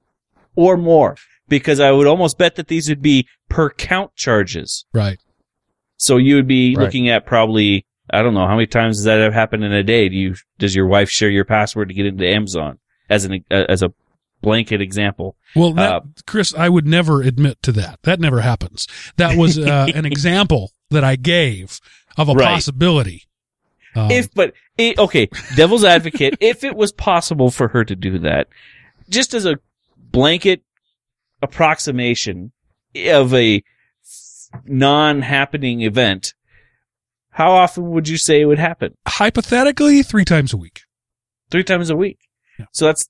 or 0.55 0.78
more. 0.78 1.15
Because 1.49 1.80
I 1.82 1.91
would 1.91 2.07
almost 2.07 2.38
bet 2.38 2.55
that 2.55 2.67
these 2.69 2.88
would 2.88 3.01
be 3.01 3.28
per 3.49 3.69
count 3.72 4.15
charges. 4.15 4.86
Right. 4.93 5.19
So 5.97 6.16
you 6.17 6.36
would 6.36 6.47
be 6.47 6.75
Right. 6.75 6.86
looking 6.86 7.09
at 7.09 7.25
probably 7.25 7.86
I 8.13 8.21
don't 8.21 8.33
know 8.36 8.46
how 8.47 8.54
many 8.55 8.67
times 8.67 8.97
does 8.97 9.05
that 9.05 9.20
have 9.20 9.33
happened 9.33 9.63
in 9.63 9.74
a 9.74 9.83
day. 9.83 10.08
Do 10.09 10.16
you 10.16 10.36
does 10.59 10.75
your 10.75 10.86
wife 10.87 11.09
share 11.09 11.29
your 11.29 11.43
password 11.46 11.87
to 11.89 11.93
get 11.96 12.05
into 12.05 12.25
Amazon 12.28 12.78
as 13.09 13.25
an 13.25 13.43
as 13.50 13.82
a 13.82 13.91
blanket 14.42 14.82
example? 14.82 15.36
Well, 15.55 15.74
that, 15.74 15.92
Uh, 15.93 16.01
Chris, 16.26 16.54
I 16.55 16.70
would 16.70 16.88
never 16.88 17.22
admit 17.22 17.62
to 17.63 17.72
that. 17.74 18.00
That 18.04 18.20
never 18.20 18.42
happens. 18.42 18.88
That 19.18 19.38
was 19.38 19.58
uh, 19.59 19.88
an 19.96 20.05
example 20.05 20.72
that 20.89 21.04
I 21.04 21.16
gave 21.16 21.80
of 22.18 22.28
a 22.30 22.34
Right. 22.34 22.47
possibility. 22.55 23.24
Um, 23.96 24.09
if 24.09 24.34
but 24.34 24.54
it, 24.78 24.97
okay, 24.97 25.28
devil's 25.55 25.84
advocate, 25.84 26.36
if 26.39 26.63
it 26.63 26.76
was 26.76 26.92
possible 26.92 27.51
for 27.51 27.68
her 27.70 27.84
to 27.84 27.96
do 27.96 28.20
that, 28.20 28.47
just 29.09 29.34
as 29.34 29.46
a 29.46 29.58
blanket 29.97 30.63
approximation 31.42 32.51
of 33.08 33.34
a 33.34 33.63
non-happening 34.66 35.82
event, 35.82 36.34
how 37.32 37.51
often 37.51 37.89
would 37.92 38.08
you 38.08 38.18
say 38.18 38.42
it 38.42 38.46
would 38.46 38.59
happen? 38.59 38.96
hypothetically, 39.08 40.04
three 40.04 40.26
times 40.26 40.54
a 40.54 40.58
week. 40.58 40.82
Three 41.50 41.63
times 41.63 41.89
a 41.89 41.96
week. 41.96 42.20
Yeah. 42.58 42.66
So 42.72 42.86
that's 42.86 43.08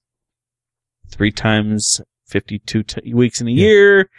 three 1.11 1.31
times 1.31 2.01
52 2.27 2.83
t- 2.83 3.13
weeks 3.13 3.41
in 3.41 3.47
a 3.47 3.51
Yeah. 3.51 3.65
year, 3.65 4.09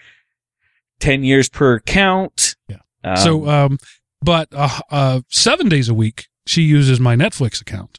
10 1.00 1.24
years 1.24 1.48
per 1.48 1.80
count. 1.80 2.56
Yeah. 2.68 2.76
Um, 3.04 3.16
so, 3.16 3.48
um, 3.48 3.78
but 4.20 4.48
uh, 4.52 4.80
uh, 4.90 5.20
seven 5.28 5.68
days 5.68 5.88
a 5.88 5.94
week, 5.94 6.26
she 6.46 6.62
uses 6.62 7.00
my 7.00 7.16
Netflix 7.16 7.60
account 7.60 7.98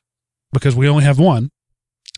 because 0.53 0.75
we 0.75 0.87
only 0.87 1.03
have 1.03 1.19
one, 1.19 1.49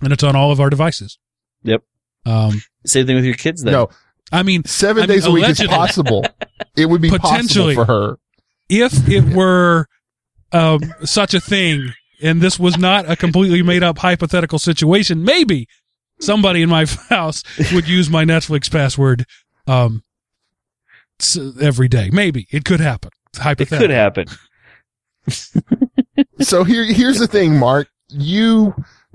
and 0.03 0.11
it's 0.13 0.23
on 0.23 0.35
all 0.35 0.51
of 0.51 0.59
our 0.59 0.69
devices. 0.69 1.17
Yep. 1.63 1.83
Um, 2.25 2.61
same 2.85 3.07
thing 3.07 3.15
with 3.15 3.25
your 3.25 3.33
kids 3.35 3.63
then. 3.63 3.73
No, 3.73 3.89
I 4.31 4.43
mean, 4.43 4.63
seven 4.65 5.03
I 5.03 5.07
mean, 5.07 5.15
days 5.15 5.25
a 5.25 5.31
week 5.31 5.47
is 5.49 5.61
possible. 5.63 6.25
It 6.77 6.87
would 6.89 6.99
be 7.01 7.09
possible 7.09 7.29
Potentially. 7.29 7.75
for 7.75 7.85
her. 7.85 8.17
if 8.67 9.07
it 9.07 9.23
were 9.33 9.87
um, 10.51 10.81
such 11.05 11.33
a 11.33 11.39
thing 11.39 11.93
and 12.21 12.41
this 12.41 12.59
was 12.59 12.77
not 12.77 13.09
a 13.09 13.15
completely 13.15 13.61
made 13.63 13.81
up 13.81 13.99
hypothetical 13.99 14.59
situation, 14.59 15.23
maybe 15.23 15.67
somebody 16.19 16.61
in 16.61 16.69
my 16.69 16.85
house 17.09 17.43
would 17.73 17.87
use 17.87 18.09
my 18.09 18.25
Netflix 18.25 18.71
password 18.71 19.25
um, 19.67 20.03
every 21.61 21.87
day. 21.87 22.09
Maybe 22.11 22.47
it 22.51 22.65
could 22.65 22.79
happen. 22.79 23.11
It's 23.33 23.61
it 23.61 23.67
could 23.67 23.89
happen. 23.89 24.27
so 26.39 26.63
here, 26.63 26.85
here's 26.85 27.19
the 27.19 27.27
thing, 27.27 27.57
Mark. 27.57 27.89
You 28.09 28.73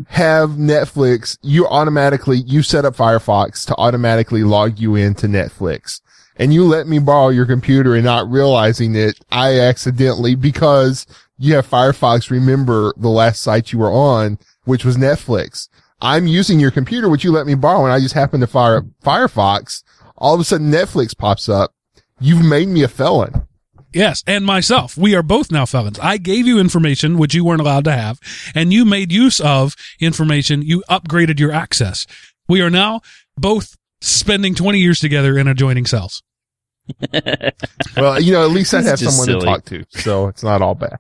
have 0.09 0.51
Netflix. 0.51 1.39
You 1.43 1.67
automatically, 1.67 2.39
you 2.39 2.63
set 2.63 2.85
up 2.85 2.97
Firefox 2.97 3.67
to 3.67 3.77
automatically 3.77 4.43
log 4.43 4.79
you 4.79 4.95
into 4.95 5.27
Netflix. 5.27 6.01
And 6.37 6.55
you 6.55 6.65
let 6.65 6.87
me 6.87 6.99
borrow 6.99 7.29
your 7.29 7.47
computer 7.47 7.95
and 7.95 8.05
not 8.05 8.31
realizing 8.31 8.95
it, 8.95 9.19
I 9.31 9.61
accidentally, 9.61 10.35
because 10.35 11.07
you 11.39 11.55
have 11.55 11.69
Firefox, 11.69 12.31
remember 12.31 12.95
the 12.97 13.09
last 13.09 13.43
site 13.43 13.73
you 13.73 13.79
were 13.79 13.91
on, 13.91 14.39
which 14.65 14.85
was 14.85 14.97
Netflix. 14.97 15.69
I'm 16.03 16.27
using 16.27 16.59
your 16.61 16.71
computer, 16.71 17.09
which 17.09 17.25
you 17.25 17.33
let 17.33 17.47
me 17.47 17.55
borrow, 17.55 17.85
and 17.85 17.93
I 17.93 18.01
just 18.01 18.15
happened 18.15 18.41
to 18.43 18.47
fire 18.47 18.79
up 18.79 18.85
Firefox. 19.05 19.83
All 20.17 20.35
of 20.35 20.41
a 20.41 20.45
sudden 20.45 20.71
Netflix 20.71 21.17
pops 21.17 21.49
up. 21.49 21.73
You've 22.21 22.45
made 22.45 22.69
me 22.69 22.83
a 22.83 22.89
felon. 22.89 23.47
Yes, 23.93 24.23
and 24.27 24.45
myself. 24.45 24.97
We 24.97 25.15
are 25.15 25.23
both 25.23 25.51
now 25.51 25.67
felons. 25.67 25.99
I 25.99 26.17
gave 26.17 26.47
you 26.47 26.61
information 26.61 27.19
which 27.19 27.35
you 27.35 27.45
weren't 27.45 27.61
allowed 27.61 27.85
to 27.85 27.93
have, 27.93 28.21
and 28.55 28.73
you 28.73 28.85
made 28.85 29.11
use 29.11 29.41
of 29.41 29.75
information. 29.99 30.63
You 30.63 30.85
upgraded 30.89 31.41
your 31.41 31.53
access. 31.53 32.07
We 32.49 32.61
are 32.61 32.71
now 32.71 33.01
both 33.37 33.77
spending 34.01 34.55
20 34.55 34.79
years 34.79 35.01
together 35.01 35.37
in 35.37 35.49
adjoining 35.49 35.87
cells. 35.87 36.23
Well, 37.97 38.21
you 38.21 38.33
know, 38.33 38.45
at 38.45 38.51
least 38.51 38.73
I 38.75 38.83
have 38.83 38.99
someone 38.99 39.27
silly. 39.27 39.41
to 39.41 39.47
talk 39.47 39.65
to, 39.67 39.85
so 39.91 40.29
it's 40.29 40.43
not 40.43 40.63
all 40.63 40.75
bad. 40.75 40.99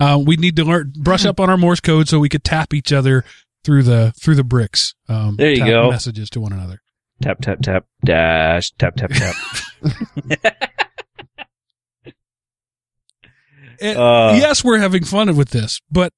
Uh, 0.00 0.20
we 0.24 0.36
need 0.36 0.56
to 0.56 0.64
learn, 0.64 0.92
brush 0.96 1.24
up 1.24 1.38
on 1.38 1.50
our 1.50 1.56
Morse 1.56 1.80
code 1.80 2.08
so 2.08 2.18
we 2.18 2.28
could 2.28 2.42
tap 2.42 2.74
each 2.74 2.92
other 2.92 3.24
through 3.64 3.82
the, 3.84 4.12
through 4.20 4.34
the 4.36 4.44
bricks. 4.44 4.94
Um, 5.08 5.36
There 5.36 5.50
you 5.52 5.64
go. 5.64 5.90
Messages 5.90 6.28
to 6.30 6.40
one 6.40 6.52
another. 6.52 6.80
Tap 7.22 7.40
tap 7.40 7.60
tap 7.62 7.84
dash 8.04 8.70
tap 8.78 8.96
tap 8.96 9.10
tap. 9.10 9.36
Eh, 13.80 13.94
Uh, 13.94 14.34
yes, 14.36 14.62
we're 14.64 14.78
having 14.78 15.04
fun 15.04 15.34
with 15.36 15.50
this, 15.50 15.80
but 15.90 16.12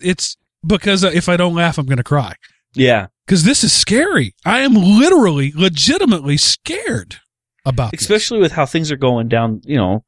it's 0.00 0.36
because 0.66 1.02
if 1.04 1.28
I 1.28 1.36
don't 1.36 1.54
laugh, 1.54 1.76
I'm 1.78 1.86
going 1.86 1.98
to 1.98 2.02
cry. 2.04 2.34
Yeah, 2.74 3.08
Because 3.26 3.44
this 3.44 3.62
is 3.64 3.72
scary. 3.72 4.34
I 4.46 4.60
am 4.60 4.72
literally, 4.74 5.52
legitimately 5.54 6.38
scared 6.38 7.16
about 7.66 7.90
this. 7.90 8.00
especially 8.00 8.38
with 8.40 8.52
how 8.52 8.64
things 8.64 8.90
are 8.90 8.96
going 8.96 9.28
down. 9.28 9.60
You 9.64 9.76
know, 9.76 10.04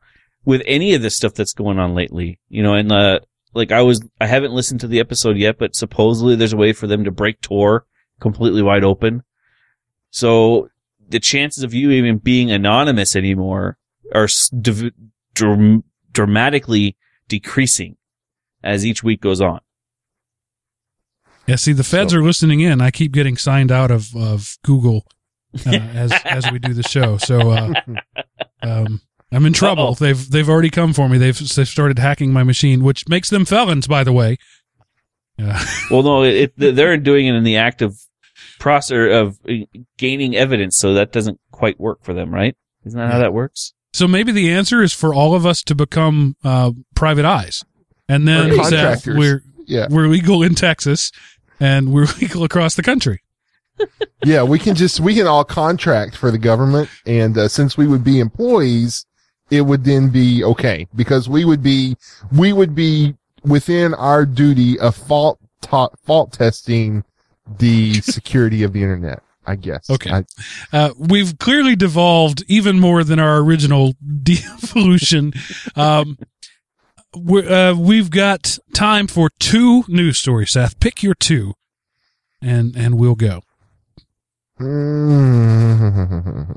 with 0.47 0.63
any 0.67 0.95
of 0.95 1.03
this 1.03 1.15
stuff 1.15 1.35
that's 1.35 1.53
going 1.53 1.79
on 1.79 1.95
lately. 1.95 2.39
You 2.49 2.63
know, 2.63 2.73
and 2.75 2.91
uh, 2.91 3.21
like 3.55 3.73
I 3.73 3.83
was, 3.83 4.03
I 4.21 4.27
haven't 4.27 4.53
listened 4.53 4.81
to 4.81 4.89
the 4.89 5.01
episode 5.01 5.37
yet, 5.37 5.59
but 5.59 5.75
supposedly 5.75 6.37
there's 6.37 6.53
a 6.53 6.57
way 6.59 6.73
for 6.73 6.87
them 6.87 7.05
to 7.05 7.11
break 7.11 7.41
Tor 7.41 7.87
completely 8.21 8.63
wide 8.63 8.85
open. 8.85 9.23
So 10.11 10.69
the 11.09 11.21
chances 11.21 11.63
of 11.65 11.75
you 11.75 11.91
even 11.91 12.19
being 12.19 12.51
anonymous 12.51 13.15
anymore 13.17 13.79
are 14.15 14.29
div- 14.61 14.93
dram- 15.35 15.85
dramatically 16.13 16.97
decreasing 17.29 17.97
as 18.63 18.87
each 18.87 19.03
week 19.03 19.21
goes 19.21 19.41
on. 19.41 19.61
Yeah, 21.47 21.57
see, 21.57 21.73
the 21.73 21.85
feds 21.85 22.13
So- 22.13 22.19
are 22.19 22.23
listening 22.23 22.61
in. 22.61 22.81
I 22.81 22.91
keep 22.91 23.13
getting 23.13 23.37
signed 23.37 23.71
out 23.71 23.91
of, 23.91 24.15
of 24.17 24.57
Google 24.65 25.07
uh, 25.67 25.71
as 25.95 26.13
as 26.25 26.51
we 26.51 26.59
do 26.59 26.73
the 26.73 26.83
show. 26.83 27.19
So 27.19 27.51
uh, 27.51 27.73
um, 28.63 29.01
I'm 29.35 29.47
in 29.47 29.53
trouble. 29.53 29.89
Uh-oh. 29.89 29.95
They've 29.95 30.31
they've 30.31 30.49
already 30.49 30.71
come 30.71 30.93
for 30.93 31.09
me. 31.09 31.19
They've 31.19 31.39
they've 31.39 31.69
started 31.69 31.99
hacking 31.99 32.33
my 32.33 32.43
machine, 32.45 32.85
which 32.85 33.09
makes 33.09 33.31
them 33.31 33.45
felons, 33.45 33.87
by 33.87 34.05
the 34.05 34.13
way. 34.13 34.37
Yeah. 35.39 35.61
Well, 35.91 36.03
no, 36.03 36.23
it, 36.23 36.53
it, 36.57 36.77
they're 36.77 36.97
doing 36.97 37.27
it 37.27 37.35
in 37.35 37.45
the 37.45 37.57
act 37.57 37.83
of 37.83 37.99
process 38.59 39.13
of 39.13 39.39
uh, 39.49 39.65
gaining 39.99 40.35
evidence, 40.37 40.77
so 40.77 40.95
that 40.95 41.13
doesn't 41.13 41.41
quite 41.51 41.79
work 41.79 42.03
for 42.05 42.15
them, 42.15 42.33
right? 42.33 42.57
Isn't 42.87 42.99
that 42.99 43.13
how 43.13 43.19
that 43.19 43.33
works? 43.35 43.75
So 43.93 44.09
maybe 44.09 44.33
the 44.33 44.51
answer 44.51 44.83
is 44.83 44.93
for 44.93 45.13
all 45.15 45.35
of 45.35 45.45
us 45.47 45.63
to 45.65 45.75
become 45.75 46.37
uh, 46.43 46.73
private 46.95 47.25
eyes, 47.25 47.63
and 48.09 48.27
then 48.27 48.51
Or 48.53 48.57
that 48.57 48.63
contractors. 48.63 49.17
we're 49.17 49.43
Yeah. 49.67 49.87
we're 49.91 50.07
legal 50.09 50.43
in 50.43 50.55
Texas, 50.55 51.11
and 51.61 51.93
we're 51.93 52.07
legal 52.21 52.45
across 52.45 52.75
the 52.75 52.83
country. 52.83 53.23
Yeah, 54.25 54.43
we 54.45 54.59
can 54.59 54.75
just, 54.75 55.01
we 55.01 55.15
can 55.15 55.27
all 55.27 55.45
contract 55.45 56.17
for 56.17 56.31
the 56.31 56.39
government. 56.39 56.89
And, 57.05 57.37
uh, 57.37 57.47
since 57.49 57.77
we 57.77 57.87
would 57.87 58.03
be 58.03 58.21
employees, 58.21 59.05
it 59.51 59.63
would 59.63 59.85
then 59.85 60.09
be 60.11 60.43
okay 60.45 60.87
because 60.95 61.29
we 61.29 61.45
would 61.45 61.63
be, 61.63 61.97
we 62.33 62.53
would 62.53 62.75
be 62.75 63.15
within 63.43 63.95
our 63.95 64.25
duty 64.27 64.79
of 64.81 64.95
fault, 64.97 65.39
ta- 65.61 65.91
fault 66.05 66.33
testing 66.33 67.05
the 67.59 67.95
security 68.01 68.63
of 68.63 68.73
the 68.73 68.83
internet, 68.83 69.23
I 69.47 69.57
guess. 69.57 69.91
Okay. 69.91 70.11
I- 70.11 70.25
Uh, 70.73 70.91
we've 70.99 71.39
clearly 71.39 71.77
devolved 71.77 72.43
even 72.49 72.81
more 72.81 73.05
than 73.05 73.19
our 73.19 73.39
original 73.39 73.95
devolution. 74.23 75.33
Um, 75.77 76.19
we're, 77.15 77.49
uh, 77.49 77.75
we've 77.75 78.11
got 78.11 78.59
time 78.75 79.07
for 79.07 79.31
two 79.39 79.85
news 79.87 80.19
stories. 80.19 80.51
Seth, 80.53 80.81
pick 80.81 81.03
your 81.03 81.15
two, 81.15 81.55
and 82.43 82.75
and 82.75 82.99
we'll 82.99 83.15
go. 83.15 83.43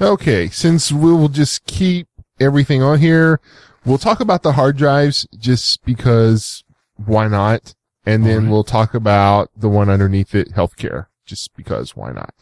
Okay, 0.00 0.48
since 0.48 0.90
we 0.90 1.12
will 1.12 1.28
just 1.28 1.64
keep 1.66 2.08
everything 2.40 2.82
on 2.82 2.98
here, 2.98 3.40
we'll 3.84 3.98
talk 3.98 4.20
about 4.20 4.42
the 4.42 4.52
hard 4.52 4.76
drives 4.76 5.26
just 5.38 5.84
because 5.84 6.64
why 6.96 7.28
not? 7.28 7.74
And 8.06 8.26
then 8.26 8.36
Alright. 8.36 8.50
we'll 8.50 8.64
talk 8.64 8.94
about 8.94 9.50
the 9.56 9.68
one 9.68 9.88
underneath 9.88 10.34
it, 10.34 10.52
healthcare, 10.52 11.06
just 11.24 11.54
because 11.56 11.96
why 11.96 12.12
not? 12.12 12.34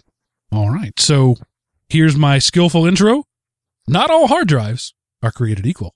All 0.50 0.70
right. 0.70 0.98
So 0.98 1.36
here's 1.88 2.16
my 2.16 2.38
skillful 2.38 2.86
intro. 2.86 3.24
Not 3.86 4.10
all 4.10 4.28
hard 4.28 4.48
drives 4.48 4.94
are 5.22 5.30
created 5.30 5.66
equal. 5.66 5.94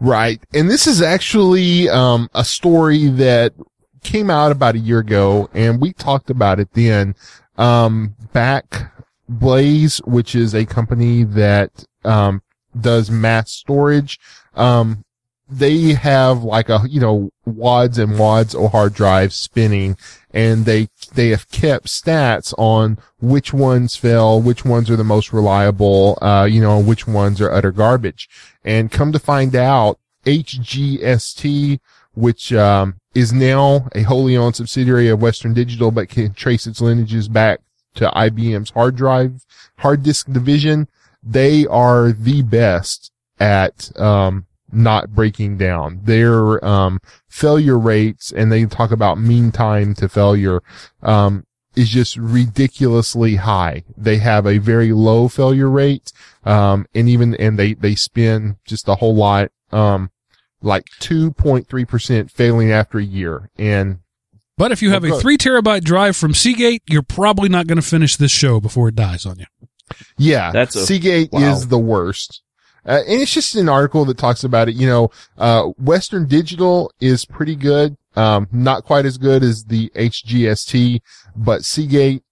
Right. 0.00 0.40
And 0.52 0.68
this 0.68 0.86
is 0.86 1.00
actually, 1.00 1.88
um, 1.88 2.28
a 2.34 2.44
story 2.44 3.06
that 3.08 3.54
came 4.02 4.30
out 4.30 4.50
about 4.50 4.74
a 4.74 4.80
year 4.80 4.98
ago 4.98 5.48
and 5.54 5.80
we 5.80 5.92
talked 5.92 6.28
about 6.28 6.58
it 6.58 6.68
then. 6.72 7.14
Um, 7.56 8.16
back 8.32 8.92
Blaze, 9.28 9.98
which 10.04 10.34
is 10.34 10.54
a 10.54 10.66
company 10.66 11.24
that, 11.24 11.84
um, 12.04 12.42
does 12.78 13.10
mass 13.10 13.50
storage. 13.50 14.18
Um, 14.54 15.04
they 15.48 15.92
have 15.92 16.42
like 16.42 16.68
a, 16.70 16.82
you 16.88 17.00
know, 17.00 17.30
wads 17.44 17.98
and 17.98 18.18
wads 18.18 18.54
of 18.54 18.72
hard 18.72 18.94
drives 18.94 19.36
spinning 19.36 19.96
and 20.32 20.64
they, 20.64 20.88
they 21.14 21.28
have 21.28 21.50
kept 21.50 21.86
stats 21.86 22.54
on 22.56 22.98
which 23.20 23.52
ones 23.52 23.96
fail, 23.96 24.40
which 24.40 24.64
ones 24.64 24.90
are 24.90 24.96
the 24.96 25.04
most 25.04 25.32
reliable, 25.32 26.18
uh, 26.22 26.46
you 26.50 26.60
know, 26.60 26.80
which 26.80 27.06
ones 27.06 27.40
are 27.40 27.52
utter 27.52 27.72
garbage. 27.72 28.28
And 28.64 28.90
come 28.90 29.12
to 29.12 29.18
find 29.18 29.54
out, 29.54 29.98
HGST, 30.24 31.80
which, 32.14 32.52
um, 32.52 32.96
is 33.14 33.32
now 33.32 33.88
a 33.94 34.02
wholly 34.02 34.36
owned 34.36 34.56
subsidiary 34.56 35.08
of 35.08 35.20
Western 35.20 35.52
Digital, 35.52 35.90
but 35.90 36.08
can 36.08 36.32
trace 36.32 36.66
its 36.66 36.80
lineages 36.80 37.28
back 37.28 37.60
to 37.94 38.10
IBM's 38.10 38.70
hard 38.70 38.96
drive, 38.96 39.44
hard 39.78 40.02
disk 40.02 40.30
division. 40.30 40.88
They 41.22 41.66
are 41.66 42.12
the 42.12 42.42
best 42.42 43.12
at, 43.38 43.90
um, 43.98 44.46
not 44.72 45.10
breaking 45.10 45.58
down. 45.58 46.00
Their, 46.04 46.64
um, 46.64 47.00
failure 47.28 47.78
rates, 47.78 48.32
and 48.32 48.50
they 48.50 48.64
talk 48.66 48.90
about 48.90 49.20
mean 49.20 49.52
time 49.52 49.94
to 49.94 50.08
failure, 50.08 50.62
um, 51.02 51.44
is 51.74 51.88
just 51.88 52.16
ridiculously 52.16 53.36
high. 53.36 53.84
They 53.96 54.18
have 54.18 54.46
a 54.46 54.58
very 54.58 54.92
low 54.92 55.28
failure 55.28 55.70
rate, 55.70 56.12
um, 56.44 56.86
and 56.94 57.08
even, 57.08 57.34
and 57.36 57.58
they, 57.58 57.74
they 57.74 57.94
spend 57.94 58.56
just 58.64 58.88
a 58.88 58.96
whole 58.96 59.14
lot, 59.14 59.50
um, 59.70 60.10
like 60.60 60.86
2.3% 61.00 62.30
failing 62.30 62.70
after 62.70 62.98
a 62.98 63.04
year. 63.04 63.50
And 63.56 64.00
But 64.58 64.70
if 64.72 64.82
you 64.82 64.90
have 64.90 65.02
a 65.04 65.08
Well, 65.08 65.16
good. 65.16 65.22
three 65.22 65.38
terabyte 65.38 65.82
drive 65.84 66.16
from 66.16 66.34
Seagate, 66.34 66.82
you're 66.88 67.02
probably 67.02 67.48
not 67.48 67.66
going 67.66 67.76
to 67.76 67.82
finish 67.86 68.16
this 68.16 68.30
show 68.30 68.60
before 68.60 68.88
it 68.88 68.94
dies 68.94 69.24
on 69.26 69.38
you. 69.38 69.46
yeah, 70.18 70.52
That's 70.52 70.76
a- 70.76 70.86
Seagate 70.86 71.32
wow. 71.32 71.40
is 71.52 71.68
the 71.68 71.78
worst. 71.78 72.42
Uh, 72.84 73.00
and 73.06 73.22
it's 73.22 73.32
just 73.32 73.54
an 73.54 73.68
article 73.68 74.04
that 74.06 74.18
talks 74.18 74.42
about 74.44 74.68
it. 74.68 74.74
You 74.74 74.86
know, 74.86 75.10
uh, 75.38 75.64
Western 75.78 76.26
Digital 76.26 76.90
is 77.00 77.24
pretty 77.24 77.54
good. 77.56 77.96
Um, 78.16 78.48
not 78.52 78.84
quite 78.84 79.06
as 79.06 79.18
good 79.18 79.42
as 79.42 79.64
the 79.64 79.90
HGST, 79.94 81.00
but 81.36 81.64
Seagate 81.64 82.22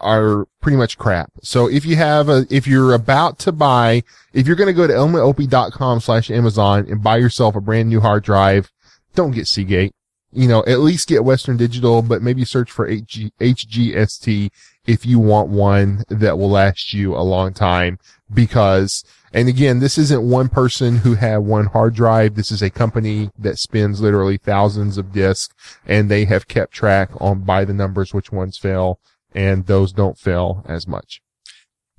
are 0.00 0.46
pretty 0.60 0.76
much 0.76 0.98
crap. 0.98 1.30
So 1.42 1.68
if 1.68 1.84
you 1.86 1.96
have 1.96 2.28
a, 2.28 2.46
if 2.50 2.66
you're 2.66 2.92
about 2.94 3.38
to 3.40 3.52
buy, 3.52 4.02
if 4.32 4.46
you're 4.46 4.56
going 4.56 4.66
to 4.68 4.72
go 4.72 4.86
to 4.86 4.92
elementopie.com 4.92 6.00
slash 6.00 6.30
Amazon 6.30 6.86
and 6.90 7.02
buy 7.02 7.18
yourself 7.18 7.54
a 7.54 7.60
brand 7.60 7.88
new 7.88 8.00
hard 8.00 8.24
drive, 8.24 8.70
don't 9.14 9.30
get 9.32 9.46
Seagate. 9.46 9.92
You 10.32 10.46
know, 10.46 10.64
at 10.66 10.80
least 10.80 11.08
get 11.08 11.24
Western 11.24 11.56
Digital, 11.56 12.02
but 12.02 12.22
maybe 12.22 12.44
search 12.44 12.70
for 12.70 12.88
HG, 12.88 13.32
HGST 13.40 14.50
if 14.86 15.04
you 15.04 15.18
want 15.18 15.48
one 15.48 16.04
that 16.08 16.38
will 16.38 16.50
last 16.50 16.92
you 16.92 17.14
a 17.14 17.20
long 17.20 17.52
time 17.52 17.98
because 18.32 19.04
and 19.32 19.48
again, 19.48 19.78
this 19.78 19.96
isn't 19.96 20.28
one 20.28 20.48
person 20.48 20.96
who 20.96 21.14
had 21.14 21.38
one 21.38 21.66
hard 21.66 21.94
drive. 21.94 22.34
This 22.34 22.50
is 22.50 22.62
a 22.62 22.70
company 22.70 23.30
that 23.38 23.58
spends 23.58 24.00
literally 24.00 24.38
thousands 24.38 24.98
of 24.98 25.12
disks 25.12 25.54
and 25.86 26.10
they 26.10 26.24
have 26.24 26.48
kept 26.48 26.72
track 26.72 27.10
on 27.20 27.40
by 27.42 27.64
the 27.64 27.74
numbers 27.74 28.12
which 28.12 28.32
ones 28.32 28.58
fail 28.58 28.98
and 29.32 29.66
those 29.66 29.92
don't 29.92 30.18
fail 30.18 30.64
as 30.66 30.88
much. 30.88 31.22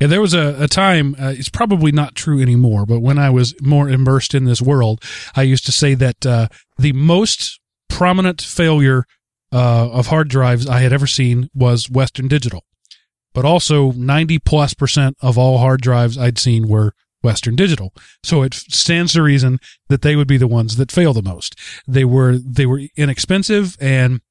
Yeah, 0.01 0.07
there 0.07 0.19
was 0.19 0.33
a, 0.33 0.61
a 0.61 0.67
time, 0.67 1.15
uh, 1.17 1.33
it's 1.37 1.47
probably 1.47 1.91
not 1.91 2.15
true 2.15 2.41
anymore, 2.41 2.85
but 2.85 2.99
when 2.99 3.17
I 3.17 3.29
was 3.29 3.55
more 3.61 3.87
immersed 3.87 4.33
in 4.33 4.45
this 4.45 4.61
world, 4.61 5.01
I 5.35 5.43
used 5.43 5.65
to 5.67 5.71
say 5.71 5.93
that 5.93 6.25
uh, 6.25 6.47
the 6.77 6.91
most 6.91 7.60
prominent 8.01 8.41
failure 8.41 9.05
uh, 9.53 9.91
of 9.91 10.07
hard 10.07 10.27
drives 10.27 10.67
I 10.67 10.79
had 10.79 10.91
ever 10.91 11.05
seen 11.05 11.51
was 11.53 11.87
Western 11.87 12.27
Digital. 12.27 12.63
But 13.31 13.45
also 13.45 13.91
90 13.91 14.39
plus 14.39 14.73
percent 14.73 15.17
of 15.21 15.37
all 15.37 15.59
hard 15.59 15.81
drives 15.81 16.17
I'd 16.17 16.39
seen 16.39 16.67
were 16.67 16.95
Western 17.21 17.55
Digital. 17.55 17.93
So 18.23 18.41
it 18.41 18.55
stands 18.55 19.13
to 19.13 19.21
reason 19.21 19.59
that 19.89 20.01
they 20.01 20.15
would 20.15 20.27
be 20.27 20.37
the 20.37 20.47
ones 20.47 20.77
that 20.77 20.91
fail 20.91 21.13
the 21.13 21.21
most. 21.21 21.55
They 21.87 22.03
were, 22.03 22.39
they 22.39 22.65
were 22.65 22.81
inexpensive 22.97 23.77
and 23.79 24.21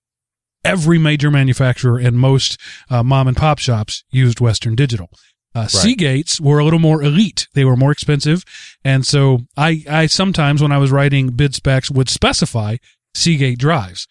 every 0.64 0.98
major 0.98 1.30
manufacturer 1.30 1.96
and 1.96 2.18
most 2.18 2.58
uh, 2.90 3.04
mom 3.04 3.28
and 3.28 3.36
pop 3.36 3.60
shops 3.60 4.02
used 4.10 4.40
Western 4.40 4.74
Digital. 4.74 5.10
Uh, 5.54 5.60
Right. 5.60 5.68
Seagates 5.68 6.40
were 6.40 6.58
a 6.58 6.64
little 6.64 6.80
more 6.80 7.04
elite. 7.04 7.46
They 7.54 7.64
were 7.64 7.76
more 7.76 7.92
expensive. 7.92 8.44
And 8.84 9.06
so 9.06 9.42
I, 9.56 9.84
I 9.88 10.06
sometimes 10.06 10.60
when 10.60 10.72
I 10.72 10.78
was 10.78 10.90
writing 10.90 11.28
bid 11.28 11.54
specs 11.54 11.88
would 11.88 12.08
specify 12.08 12.76
Seagate 13.14 13.58
drives. 13.58 14.06